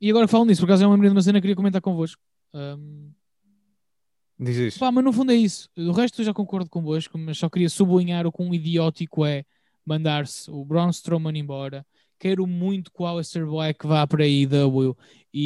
E 0.00 0.10
agora 0.10 0.26
falam 0.28 0.46
nisso, 0.46 0.60
por 0.62 0.66
acaso 0.66 0.84
é 0.84 0.86
uma 0.86 0.98
de 0.98 1.08
uma 1.08 1.22
cena 1.22 1.38
que 1.38 1.42
queria 1.42 1.56
comentar 1.56 1.80
convosco. 1.80 2.20
Ahm, 2.52 3.10
Diz 4.38 4.56
isso. 4.56 4.78
Pá, 4.78 4.90
mas 4.90 5.04
no 5.04 5.12
fundo 5.12 5.32
é 5.32 5.34
isso. 5.34 5.68
O 5.76 5.92
resto 5.92 6.22
eu 6.22 6.24
já 6.24 6.32
concordo 6.32 6.70
convosco, 6.70 7.18
mas 7.18 7.36
só 7.36 7.50
queria 7.50 7.68
sublinhar 7.68 8.26
o 8.26 8.32
quão 8.32 8.52
idiótico 8.54 9.24
é 9.26 9.44
mandar-se 9.84 10.50
o 10.50 10.64
Braun 10.64 10.88
Strowman 10.88 11.38
embora. 11.38 11.86
Quero 12.20 12.46
muito 12.46 12.92
que 12.92 13.02
o 13.02 13.06
Aleister 13.06 13.46
Black 13.46 13.86
vá 13.86 14.06
para 14.06 14.22
a 14.24 14.26
IW 14.28 14.94
e, 15.32 15.40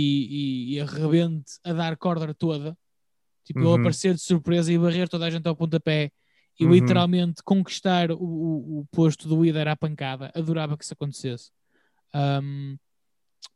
e, 0.68 0.74
e 0.74 0.80
arrebente 0.80 1.52
a 1.62 1.72
dar 1.72 1.96
corda 1.96 2.34
toda. 2.34 2.76
Tipo, 3.44 3.60
ele 3.60 3.68
Uhum. 3.68 3.74
aparecer 3.76 4.12
de 4.14 4.20
surpresa 4.20 4.72
e 4.72 4.78
barrer 4.78 5.08
toda 5.08 5.24
a 5.26 5.30
gente 5.30 5.46
ao 5.46 5.54
pontapé 5.54 6.10
e 6.58 6.64
Uhum. 6.66 6.72
literalmente 6.72 7.42
conquistar 7.44 8.10
o, 8.10 8.16
o, 8.16 8.78
o 8.80 8.86
posto 8.90 9.28
do 9.28 9.40
líder 9.42 9.68
à 9.68 9.76
pancada. 9.76 10.32
Adorava 10.34 10.76
que 10.76 10.82
isso 10.82 10.94
acontecesse. 10.94 11.50
Um, 12.14 12.76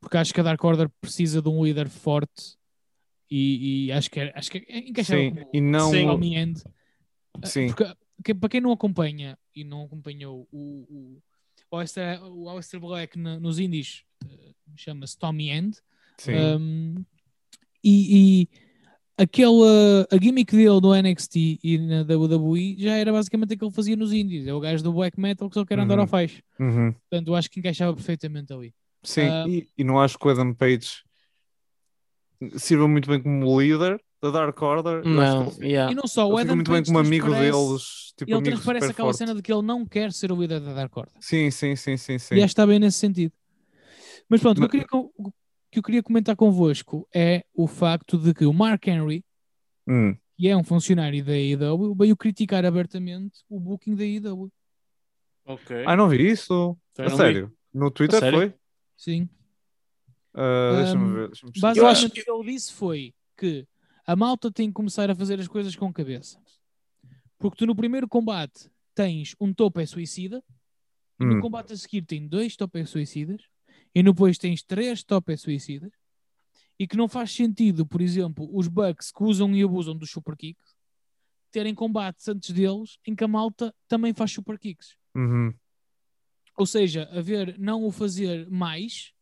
porque 0.00 0.16
acho 0.16 0.32
que 0.32 0.40
a 0.40 0.44
Dark 0.44 0.62
Order 0.62 0.88
precisa 1.00 1.42
de 1.42 1.48
um 1.48 1.64
líder 1.64 1.88
forte 1.88 2.56
e, 3.30 3.86
e 3.86 3.92
acho 3.92 4.08
que, 4.10 4.20
é- 4.20 4.32
acho 4.34 4.48
que 4.50 4.58
encaixava 4.70 5.20
Sim, 5.22 5.30
como 5.34 5.50
e 5.52 5.60
não. 5.60 5.90
Sim. 5.90 6.34
End. 6.36 6.62
Sim. 7.44 7.66
Porque, 7.66 7.84
que- 8.24 8.34
para 8.34 8.48
quem 8.48 8.60
não 8.60 8.70
acompanha 8.70 9.36
e 9.54 9.64
não 9.64 9.82
acompanhou 9.84 10.46
o, 10.52 11.18
o, 11.70 11.74
o, 11.74 11.76
Aleister, 11.76 12.22
o 12.24 12.48
Aleister 12.48 12.80
Black 12.80 13.18
na- 13.18 13.38
nos 13.40 13.58
indies, 13.58 14.02
eh, 14.24 14.52
chama-se 14.76 15.18
Tommy 15.18 15.50
End. 15.50 15.76
Sim. 16.18 16.32
Um, 16.34 17.04
e, 17.84 18.42
e 18.42 18.48
aquela 19.16 20.06
a 20.10 20.16
gimmick 20.20 20.50
dele 20.54 20.80
no 20.80 20.94
NXT 20.94 21.36
e 21.62 21.78
na 21.78 22.02
WWE 22.02 22.76
já 22.78 22.92
era 22.96 23.12
basicamente 23.12 23.52
aquilo 23.54 23.70
que 23.70 23.74
ele 23.74 23.76
fazia 23.76 23.96
nos 23.96 24.12
indies. 24.12 24.46
É 24.46 24.52
o 24.54 24.60
gajo 24.60 24.82
do 24.82 24.92
black 24.92 25.18
metal 25.18 25.48
que 25.48 25.54
só 25.54 25.64
quer 25.64 25.78
andar 25.78 25.94
Uhum. 25.96 26.00
ao 26.02 26.06
faixa. 26.06 26.42
Uhum. 26.58 26.92
Portanto, 26.92 27.28
eu 27.28 27.34
acho 27.34 27.50
que 27.50 27.60
encaixava 27.60 27.94
perfeitamente 27.94 28.52
ali. 28.52 28.74
Sim, 29.02 29.22
Ah, 29.28 29.44
e, 29.48 29.68
e 29.78 29.84
não 29.84 30.00
acho 30.00 30.18
que 30.18 30.26
o 30.26 30.30
Adam 30.30 30.52
Page 30.54 30.88
sirva 32.56 32.86
muito 32.88 33.08
bem 33.08 33.20
como 33.22 33.60
líder 33.60 34.00
da 34.20 34.30
Dark 34.30 34.60
Order. 34.60 35.04
Não, 35.04 35.50
que 35.50 35.64
yeah. 35.66 35.92
E 35.92 35.94
não 35.94 36.06
só, 36.06 36.28
o 36.28 36.36
Adam 36.36 36.56
muito 36.56 36.70
bem 36.70 36.82
como 36.84 36.98
amigo 36.98 37.30
deles. 37.30 38.12
Tipo, 38.16 38.32
Ele 38.32 38.42
transparece 38.42 38.90
aquela 38.90 39.08
forte. 39.08 39.18
cena 39.18 39.34
de 39.34 39.42
que 39.42 39.52
ele 39.52 39.62
não 39.62 39.86
quer 39.86 40.12
ser 40.12 40.32
o 40.32 40.40
líder 40.40 40.60
da 40.60 40.72
Dark 40.74 40.96
Order. 40.96 41.14
Sim, 41.20 41.50
sim, 41.50 41.76
sim, 41.76 41.96
sim, 41.96 42.18
sim. 42.18 42.34
E 42.34 42.40
está 42.40 42.66
bem 42.66 42.78
nesse 42.80 42.98
sentido. 42.98 43.32
Mas 44.28 44.40
pronto, 44.40 44.58
o 44.58 44.60
Mas- 44.62 44.70
que 44.70 44.76
eu 44.78 44.80
queria, 44.86 45.10
o 45.16 45.32
que 45.70 45.78
eu 45.78 45.82
queria 45.82 46.02
comentar 46.02 46.34
convosco 46.34 47.06
é 47.14 47.44
o 47.54 47.66
facto 47.68 48.18
de 48.18 48.34
que 48.34 48.44
o 48.44 48.52
Mark 48.52 48.86
Henry, 48.88 49.24
Hum. 49.86 50.16
que 50.36 50.48
é 50.48 50.56
um 50.56 50.64
funcionário 50.64 51.24
da 51.24 51.32
AEW, 51.32 51.94
veio 51.94 52.16
criticar 52.16 52.64
abertamente 52.66 53.38
o 53.48 53.58
booking 53.60 53.94
da 53.94 54.02
AEW. 54.02 54.50
Ok. 55.46 55.84
Ah, 55.86 55.96
não 55.96 56.08
vi 56.08 56.28
isso. 56.30 56.76
Então 56.92 57.06
A 57.06 57.08
não 57.08 57.16
vi. 57.16 57.22
sério. 57.22 57.52
No 57.72 57.90
Twitter 57.90 58.18
sério? 58.18 58.38
foi? 58.38 58.54
Sim. 58.96 59.28
Ah, 60.34 60.72
Deixa-me 60.76 61.04
Um, 61.04 61.14
ver. 61.14 61.26
Deixa-me 61.28 61.50
acho 61.52 61.60
Basicamente, 61.60 62.20
o 62.20 62.24
que 62.24 62.30
ele 62.30 62.52
disse 62.52 62.72
foi 62.72 63.14
que 63.36 63.66
a 64.08 64.16
malta 64.16 64.50
tem 64.50 64.68
que 64.68 64.72
começar 64.72 65.10
a 65.10 65.14
fazer 65.14 65.38
as 65.38 65.46
coisas 65.46 65.76
com 65.76 65.92
cabeça. 65.92 66.40
Porque 67.38 67.58
tu 67.58 67.66
no 67.66 67.76
primeiro 67.76 68.08
combate 68.08 68.70
tens 68.94 69.36
um 69.38 69.52
topo 69.52 69.78
é 69.80 69.84
suicida, 69.84 70.42
e 71.20 71.26
no 71.26 71.36
Hum. 71.36 71.40
combate 71.42 71.74
a 71.74 71.76
seguir 71.76 72.06
tem 72.06 72.26
dois 72.26 72.56
top 72.56 72.80
é 72.80 72.86
suicidas, 72.86 73.42
e 73.94 74.02
depois 74.02 74.38
tens 74.38 74.62
três 74.62 75.04
top 75.04 75.30
é 75.30 75.36
suicidas, 75.36 75.92
e 76.78 76.86
que 76.86 76.96
não 76.96 77.06
faz 77.06 77.32
sentido, 77.32 77.84
por 77.84 78.00
exemplo, 78.00 78.48
os 78.50 78.66
Bucks 78.66 79.12
que 79.12 79.22
usam 79.22 79.54
e 79.54 79.62
abusam 79.62 79.94
dos 79.94 80.10
super 80.10 80.34
kicks 80.34 80.74
terem 81.50 81.74
combates 81.74 82.26
antes 82.28 82.50
deles 82.50 82.98
em 83.06 83.14
que 83.14 83.24
a 83.24 83.28
malta 83.28 83.74
também 83.86 84.14
faz 84.14 84.32
super 84.32 84.58
kicks. 84.58 84.96
Uhum. 85.14 85.52
Ou 86.56 86.64
seja, 86.64 87.10
haver 87.12 87.58
não 87.58 87.84
o 87.84 87.92
fazer 87.92 88.48
mais, 88.48 89.12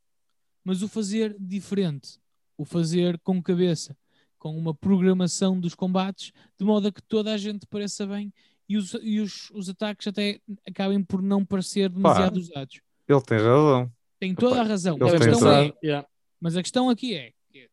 mas 0.62 0.80
o 0.80 0.88
fazer 0.88 1.36
diferente. 1.40 2.20
O 2.56 2.64
fazer 2.64 3.18
com 3.20 3.42
cabeça, 3.42 3.96
com 4.38 4.56
uma 4.56 4.74
programação 4.74 5.58
dos 5.58 5.74
combates, 5.74 6.32
de 6.58 6.64
modo 6.64 6.88
a 6.88 6.92
que 6.92 7.02
toda 7.02 7.32
a 7.32 7.36
gente 7.36 7.66
pareça 7.66 8.06
bem 8.06 8.32
e 8.68 8.76
os, 8.76 8.94
e 9.02 9.20
os, 9.20 9.50
os 9.50 9.68
ataques 9.68 10.06
até 10.06 10.40
acabem 10.66 11.02
por 11.02 11.22
não 11.22 11.44
parecer 11.44 11.88
demasiado 11.88 12.36
usados. 12.36 12.80
Ele 13.08 13.20
tem 13.22 13.38
razão. 13.38 13.92
Tem 14.18 14.34
toda 14.34 14.60
a 14.60 14.64
razão. 14.64 14.96
A 14.96 15.18
questão 15.18 15.52
é, 15.52 15.72
Yeah. 15.82 16.06
mas 16.40 16.56
a 16.56 16.62
questão 16.62 16.88
aqui 16.90 17.14
é 17.14 17.32
que 17.52 17.68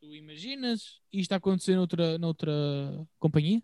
tu 0.00 0.14
imaginas 0.14 1.00
isto 1.12 1.32
a 1.32 1.36
acontecer 1.36 1.76
noutra, 1.76 2.18
noutra 2.18 2.52
companhia? 3.18 3.62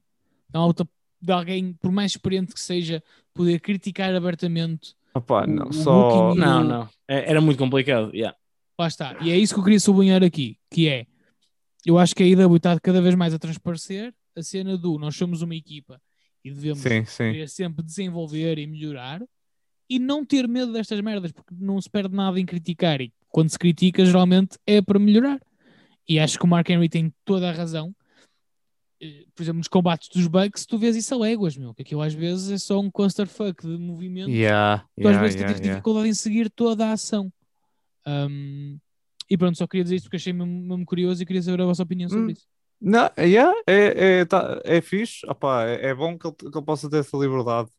Na 0.52 0.64
outra, 0.64 0.86
de 1.20 1.32
alguém, 1.32 1.72
por 1.74 1.90
mais 1.92 2.12
experiente 2.12 2.54
que 2.54 2.60
seja, 2.60 3.02
poder 3.34 3.60
criticar 3.60 4.14
abertamente. 4.14 4.94
Opa, 5.14 5.44
O- 5.44 5.46
não, 5.46 5.68
o 5.68 5.72
só. 5.72 6.28
Booking- 6.28 6.40
Não, 6.40 6.62
não. 6.64 6.88
É- 7.08 7.30
Era 7.30 7.40
muito 7.40 7.58
complicado. 7.58 8.14
Yeah. 8.14 8.36
Lá 8.78 8.86
está. 8.86 9.16
E 9.20 9.30
é 9.30 9.36
isso 9.36 9.52
que 9.54 9.60
eu 9.60 9.64
queria 9.64 9.80
sublinhar 9.80 10.22
aqui, 10.22 10.56
que 10.70 10.88
é, 10.88 11.06
eu 11.86 11.98
acho 11.98 12.14
que 12.14 12.22
a 12.22 12.26
IW 12.26 12.56
está 12.56 12.78
cada 12.80 13.00
vez 13.00 13.14
mais 13.14 13.34
a 13.34 13.38
transparecer 13.38 14.14
a 14.36 14.42
cena 14.42 14.76
do 14.76 14.98
nós 14.98 15.16
somos 15.16 15.42
uma 15.42 15.54
equipa 15.54 16.00
e 16.44 16.50
devemos 16.50 16.80
Sim, 16.80 17.04
sim. 17.04 17.46
sempre 17.46 17.84
desenvolver 17.84 18.58
e 18.58 18.66
melhorar 18.66 19.22
e 19.88 19.98
não 19.98 20.24
ter 20.24 20.46
medo 20.46 20.72
destas 20.72 21.00
merdas, 21.00 21.32
porque 21.32 21.52
não 21.58 21.80
se 21.80 21.90
perde 21.90 22.14
nada 22.14 22.38
em 22.38 22.46
criticar 22.46 23.00
e 23.00 23.12
quando 23.28 23.50
se 23.50 23.58
critica 23.58 24.04
geralmente 24.04 24.56
é 24.66 24.80
para 24.80 24.98
melhorar. 24.98 25.40
E 26.08 26.18
acho 26.18 26.38
que 26.38 26.44
o 26.44 26.48
Mark 26.48 26.68
Henry 26.68 26.88
tem 26.88 27.12
toda 27.24 27.48
a 27.48 27.52
razão. 27.52 27.94
Eh, 29.00 29.24
Por 29.34 29.42
exemplo, 29.42 29.58
nos 29.58 29.68
combates 29.68 30.08
dos 30.08 30.26
Bucks, 30.28 30.64
tu 30.64 30.78
vês 30.78 30.94
isso 30.96 31.14
a 31.14 31.18
léguas, 31.18 31.56
meu, 31.56 31.74
que 31.74 31.82
aquilo 31.82 32.02
às 32.02 32.14
vezes 32.14 32.50
é 32.50 32.58
só 32.58 32.78
um 32.78 32.90
clusterfuck 32.90 33.66
de 33.66 33.76
movimento 33.78 34.30
Yeah, 34.30 34.84
tu 34.96 35.08
às 35.08 35.14
yeah, 35.14 35.22
vezes 35.22 35.34
yeah, 35.36 35.52
tens 35.52 35.60
yeah. 35.60 35.74
dificuldade 35.74 36.08
em 36.08 36.14
seguir 36.14 36.50
toda 36.50 36.86
a 36.86 36.92
ação. 36.92 37.32
Um, 38.06 38.78
e 39.30 39.38
pronto, 39.38 39.56
só 39.56 39.66
queria 39.66 39.84
dizer 39.84 39.96
isto 39.96 40.04
porque 40.04 40.16
achei 40.16 40.32
mesmo, 40.32 40.52
mesmo 40.52 40.84
curioso 40.84 41.22
e 41.22 41.26
queria 41.26 41.40
saber 41.42 41.62
a 41.62 41.66
vossa 41.66 41.82
opinião 41.82 42.08
sobre 42.08 42.24
Hum. 42.26 42.30
isso. 42.30 42.46
Não, 42.82 43.10
yeah, 43.18 43.52
é, 43.66 44.20
é, 44.20 44.24
tá, 44.24 44.60
é 44.64 44.80
fixe. 44.80 45.26
Opa, 45.28 45.66
é, 45.66 45.88
é 45.90 45.94
bom 45.94 46.18
que 46.18 46.26
ele, 46.26 46.34
que 46.34 46.46
ele 46.46 46.64
possa 46.64 46.88
ter 46.88 46.98
essa 46.98 47.16
liberdade. 47.16 47.70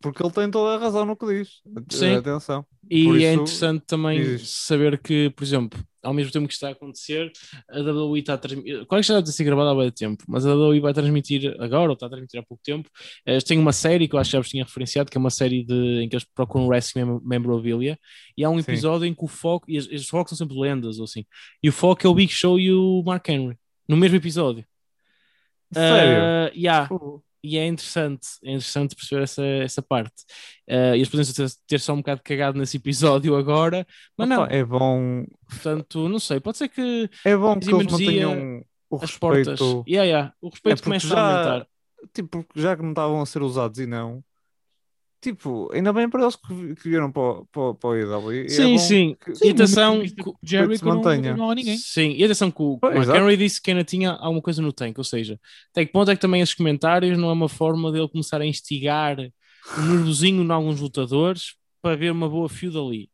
Porque 0.00 0.22
ele 0.22 0.32
tem 0.32 0.50
toda 0.50 0.76
a 0.76 0.78
razão 0.78 1.04
no 1.04 1.16
que 1.16 1.26
diz. 1.26 1.60
Sim. 1.90 2.14
Atenção. 2.14 2.64
E 2.88 3.04
Por 3.04 3.20
é 3.20 3.32
interessante 3.32 3.84
também 3.86 4.22
diz. 4.22 4.48
saber 4.48 4.96
que, 5.02 5.28
por 5.30 5.42
exemplo, 5.42 5.78
ao 6.02 6.14
mesmo 6.14 6.30
tempo 6.32 6.46
que 6.46 6.54
está 6.54 6.68
a 6.68 6.70
acontecer, 6.70 7.30
a 7.68 7.80
WWE 7.80 8.20
está 8.20 8.34
a 8.34 8.38
transmitir. 8.38 8.86
Claro 8.86 9.02
que 9.02 9.08
já 9.08 9.14
deve 9.14 9.26
ter 9.26 9.32
sido 9.32 9.46
gravada 9.46 9.70
há 9.70 9.74
muito 9.74 9.94
tempo, 9.94 10.22
mas 10.28 10.46
a 10.46 10.54
WWE 10.54 10.80
vai 10.80 10.94
transmitir 10.94 11.54
agora, 11.60 11.88
ou 11.88 11.94
está 11.94 12.06
a 12.06 12.08
transmitir 12.08 12.38
há 12.40 12.42
pouco 12.44 12.62
tempo. 12.62 12.88
Eh, 13.26 13.38
têm 13.40 13.58
uma 13.58 13.72
série 13.72 14.06
que 14.06 14.14
eu 14.14 14.20
acho 14.20 14.30
que 14.30 14.36
já 14.36 14.40
vos 14.40 14.48
tinha 14.48 14.64
referenciado, 14.64 15.10
que 15.10 15.18
é 15.18 15.20
uma 15.20 15.30
série 15.30 15.64
de, 15.64 16.02
em 16.02 16.08
que 16.08 16.14
eles 16.14 16.24
procuram 16.32 16.68
wrestling 16.68 17.04
mem- 17.04 17.20
memorabilia, 17.24 17.98
e 18.36 18.44
há 18.44 18.48
um 18.48 18.62
Sim. 18.62 18.70
episódio 18.70 19.04
em 19.04 19.12
que 19.12 19.24
o 19.24 19.28
foco, 19.28 19.66
e 19.68 19.76
os, 19.78 19.86
os 19.88 20.08
focos 20.08 20.30
são 20.30 20.38
sempre 20.46 20.58
lendas 20.58 20.98
ou 20.98 21.04
assim, 21.04 21.24
e 21.60 21.68
o 21.68 21.72
foco 21.72 22.06
é 22.06 22.08
o 22.08 22.14
Big 22.14 22.32
Show 22.32 22.58
e 22.58 22.72
o 22.72 23.02
Mark 23.04 23.28
Henry, 23.28 23.56
no 23.88 23.96
mesmo 23.96 24.16
episódio. 24.16 24.64
Sério? 25.74 26.22
Ah, 26.22 26.50
yeah. 26.54 26.88
Fogo. 26.88 27.24
E 27.42 27.56
é 27.56 27.66
interessante, 27.66 28.26
é 28.42 28.48
interessante 28.50 28.96
perceber 28.96 29.22
essa, 29.22 29.44
essa 29.44 29.82
parte. 29.82 30.24
Eh, 30.66 30.92
e 30.94 30.98
eles 30.98 31.08
podem 31.08 31.24
ter, 31.32 31.48
ter 31.66 31.78
só 31.80 31.92
um 31.92 31.98
bocado 31.98 32.20
cagado 32.24 32.58
nesse 32.58 32.76
episódio 32.78 33.36
agora, 33.36 33.86
mas 34.16 34.28
não, 34.28 34.42
Opa, 34.42 34.52
é 34.52 34.64
bom. 34.64 35.24
portanto, 35.48 36.08
não 36.08 36.18
sei, 36.18 36.40
pode 36.40 36.58
ser 36.58 36.68
que 36.68 37.08
É 37.24 37.36
bom 37.36 37.58
que 37.58 37.70
eles 37.72 37.86
mantenham 37.92 38.64
o 38.90 38.96
as 39.02 39.16
portas. 39.16 39.46
respeito. 39.60 39.84
Yeah, 39.88 40.06
yeah, 40.06 40.34
o 40.40 40.48
respeito 40.48 40.80
É 40.80 40.84
começa 40.84 41.06
a 41.06 41.10
já- 41.10 41.20
aumentar. 41.20 41.66
Tipo, 42.12 42.28
porque 42.44 42.60
já 42.60 42.76
que 42.76 42.82
não 42.82 42.90
estavam 42.90 43.20
a 43.20 43.26
ser 43.26 43.42
usados 43.42 43.78
e 43.78 43.86
não. 43.86 44.22
Tipo, 45.20 45.68
ainda 45.72 45.92
bem 45.92 46.08
para 46.08 46.22
eles 46.22 46.36
que, 46.36 46.54
vi- 46.54 46.74
que 46.76 46.88
vieram 46.90 47.10
para, 47.10 47.22
o- 47.22 47.46
para, 47.46 47.62
o- 47.62 47.74
para 47.74 47.90
o 47.90 47.96
IW. 47.96 48.32
E 48.32 48.46
é 48.46 48.48
Sim, 48.48 48.72
bom 48.74 48.78
sim. 48.78 49.16
que- 49.20 49.46
E 49.46 49.50
atenção, 49.50 50.00
que- 50.00 50.14
que 50.14 50.28
o 50.28 50.36
Jericho 50.40 50.84
não, 50.86 50.94
mantenha. 50.96 51.36
não 51.36 51.50
há 51.50 51.54
ninguém. 51.56 51.76
Sim, 51.76 52.12
e 52.16 52.22
atenção 52.24 52.50
que 52.52 52.62
o 52.62 52.78
Mark. 52.80 53.08
Henry 53.08 53.36
disse 53.36 53.60
que 53.60 53.70
ainda 53.72 53.82
tinha 53.82 54.12
alguma 54.12 54.40
coisa 54.40 54.62
no 54.62 54.72
tanque, 54.72 55.00
ou 55.00 55.04
seja, 55.04 55.40
até 55.72 55.84
que 55.84 55.90
ponto 55.92 56.08
é 56.10 56.14
que 56.14 56.20
também 56.20 56.40
esses 56.40 56.54
comentários 56.54 57.18
não 57.18 57.30
é 57.30 57.32
uma 57.32 57.48
forma 57.48 57.90
dele 57.90 58.08
começar 58.08 58.40
a 58.40 58.46
instigar 58.46 59.16
um 59.76 59.82
nervosinho 59.96 60.44
em 60.44 60.50
alguns 60.52 60.80
lutadores 60.80 61.56
para 61.82 61.96
ver 61.96 62.12
uma 62.12 62.28
boa 62.28 62.48
feud 62.48 62.78
ali. 62.78 63.10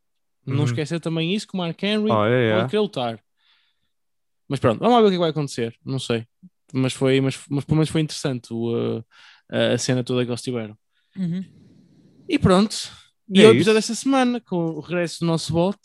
Não 0.46 0.58
Uhum. 0.58 0.64
esquecer 0.64 1.00
também 1.00 1.32
isso 1.34 1.48
que 1.48 1.54
o 1.54 1.56
Mark 1.56 1.82
Henry 1.82 2.10
Oh, 2.10 2.24
é, 2.26 2.50
é. 2.50 2.56
pode 2.58 2.68
querer 2.70 2.80
lutar. 2.82 3.20
Mas 4.46 4.60
pronto, 4.60 4.78
vamos 4.78 4.94
lá 4.94 5.00
ver 5.00 5.06
o 5.06 5.08
que 5.08 5.14
é 5.14 5.16
que 5.16 5.20
vai 5.20 5.30
acontecer. 5.30 5.74
Não 5.82 5.98
sei. 5.98 6.26
Mas 6.70 6.92
foi, 6.92 7.18
mas, 7.22 7.40
mas 7.48 7.64
pelo 7.64 7.76
menos 7.76 7.88
foi 7.88 8.02
interessante 8.02 8.52
o, 8.52 8.98
uh, 8.98 9.04
a 9.72 9.78
cena 9.78 10.04
toda 10.04 10.22
que 10.22 10.30
eles 10.30 10.42
tiveram. 10.42 10.76
Uhum. 11.16 11.42
E 12.28 12.38
pronto. 12.38 12.74
E, 13.28 13.40
E 13.40 13.42
é 13.44 13.48
o 13.48 13.50
episódio 13.52 13.74
desta 13.74 13.94
semana, 13.94 14.40
com 14.40 14.56
o 14.56 14.80
regresso 14.80 15.20
do 15.20 15.26
nosso 15.26 15.52
bot. 15.52 15.78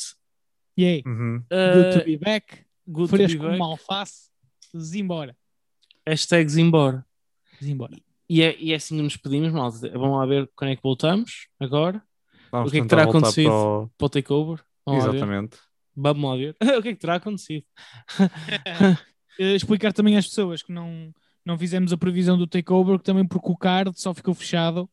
Yay. 0.78 1.04
Uhum. 1.06 1.40
Good 1.50 1.94
to 1.94 2.00
Uh, 2.00 2.06
be 2.06 2.18
back. 2.18 2.66
good 2.88 3.10
to 3.10 3.18
be 3.18 3.24
Fresco 3.24 3.44
back. 3.44 3.58
como 3.58 3.72
alface. 3.72 4.30
Zimbora. 4.78 5.36
Hashtags 6.08 6.58
embora. 6.58 7.06
Zimbora. 7.64 7.98
E 8.30 8.42
é, 8.42 8.56
e 8.60 8.72
é 8.72 8.76
assim 8.76 8.96
que 8.96 9.02
nos 9.02 9.14
despedimos, 9.14 9.52
malta. 9.52 9.90
Vamos 9.92 10.18
lá 10.18 10.26
ver 10.26 10.50
quando 10.56 10.72
é 10.72 10.76
que 10.76 10.84
voltamos 10.84 11.48
agora. 11.60 12.02
Vamos 12.52 12.70
O 12.70 12.72
que 12.72 12.78
é 12.78 12.82
que 12.82 12.88
terá 12.88 13.04
acontecido? 13.04 13.50
para 13.50 13.54
o- 13.56 13.90
Para 13.98 14.06
o 14.06 14.10
takeover. 14.10 14.64
Vamos 14.86 15.04
lá 15.06 15.12
ver. 15.12 15.18
Exatamente. 15.18 15.58
Vamos 15.96 16.30
lá 16.30 16.36
ver. 16.38 16.56
o 16.80 16.82
que 16.82 16.90
é 16.90 16.94
que 16.94 17.00
terá 17.00 17.16
acontecido? 17.16 17.66
Eh, 19.42 19.56
explicar 19.56 19.94
também 19.94 20.18
às 20.18 20.28
pessoas 20.28 20.62
que 20.62 20.70
não, 20.74 21.14
não 21.46 21.58
fizemos 21.58 21.94
a 21.94 21.98
previsão 21.98 22.38
do 22.38 22.46
takeover, 22.46 22.98
que 22.98 23.06
também 23.06 23.26
porque 23.26 23.50
o 23.50 23.56
card 23.56 23.98
só 23.98 24.14
ficou 24.14 24.34
fechado 24.34 24.90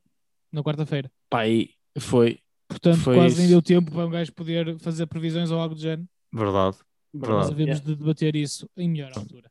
na 0.52 0.62
quarta-feira. 0.62 1.10
Pá, 1.30 1.46
e 1.48 1.70
foi. 1.98 2.38
Portanto, 2.68 2.98
Foi 2.98 3.14
quase 3.14 3.28
isso. 3.34 3.40
nem 3.40 3.48
deu 3.50 3.62
tempo 3.62 3.90
para 3.92 4.06
um 4.06 4.10
gajo 4.10 4.32
poder 4.32 4.76
fazer 4.80 5.06
previsões 5.06 5.50
ou 5.50 5.58
algo 5.60 5.74
do 5.74 5.80
género. 5.80 6.08
Verdade. 6.32 6.76
Nós 7.14 7.28
Verdade. 7.28 7.54
devemos 7.54 7.80
de 7.80 7.94
debater 7.96 8.34
isso 8.36 8.68
em 8.76 8.88
melhor 8.88 9.12
altura. 9.16 9.50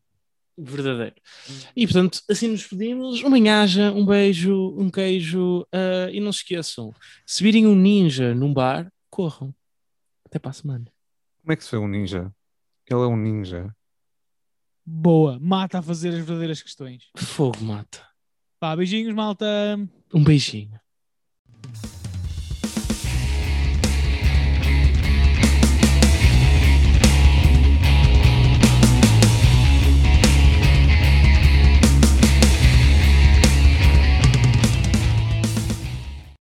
Verdadeiro. 0.57 1.15
E 1.75 1.85
portanto, 1.85 2.21
assim 2.29 2.47
nos 2.49 2.59
despedimos. 2.61 3.21
Uma 3.23 3.37
enhaja, 3.37 3.91
um 3.91 4.05
beijo, 4.05 4.73
um 4.77 4.89
queijo. 4.89 5.65
ah, 5.71 6.09
e 6.11 6.19
não 6.19 6.31
se 6.31 6.39
esqueçam: 6.39 6.93
se 7.25 7.43
virem 7.43 7.65
um 7.67 7.75
ninja 7.75 8.33
num 8.35 8.53
bar, 8.53 8.91
corram. 9.09 9.53
Até 10.25 10.37
para 10.39 10.51
a 10.51 10.53
semana. 10.53 10.85
Como 11.41 11.51
é 11.51 11.55
que 11.55 11.63
se 11.63 11.71
vê 11.71 11.77
um 11.77 11.87
ninja? 11.87 12.31
Ele 12.89 12.99
é 13.01 13.05
um 13.07 13.17
ninja. 13.17 13.73
Boa, 14.85 15.39
mata 15.39 15.79
a 15.79 15.81
fazer 15.81 16.09
as 16.09 16.15
verdadeiras 16.15 16.61
questões. 16.61 17.09
Fogo 17.17 17.63
mata. 17.63 18.05
Pá, 18.59 18.75
beijinhos, 18.75 19.13
malta. 19.13 19.45
Um 20.13 20.23
beijinho. 20.23 20.79
Thank 21.65 21.83
you. 21.85 21.94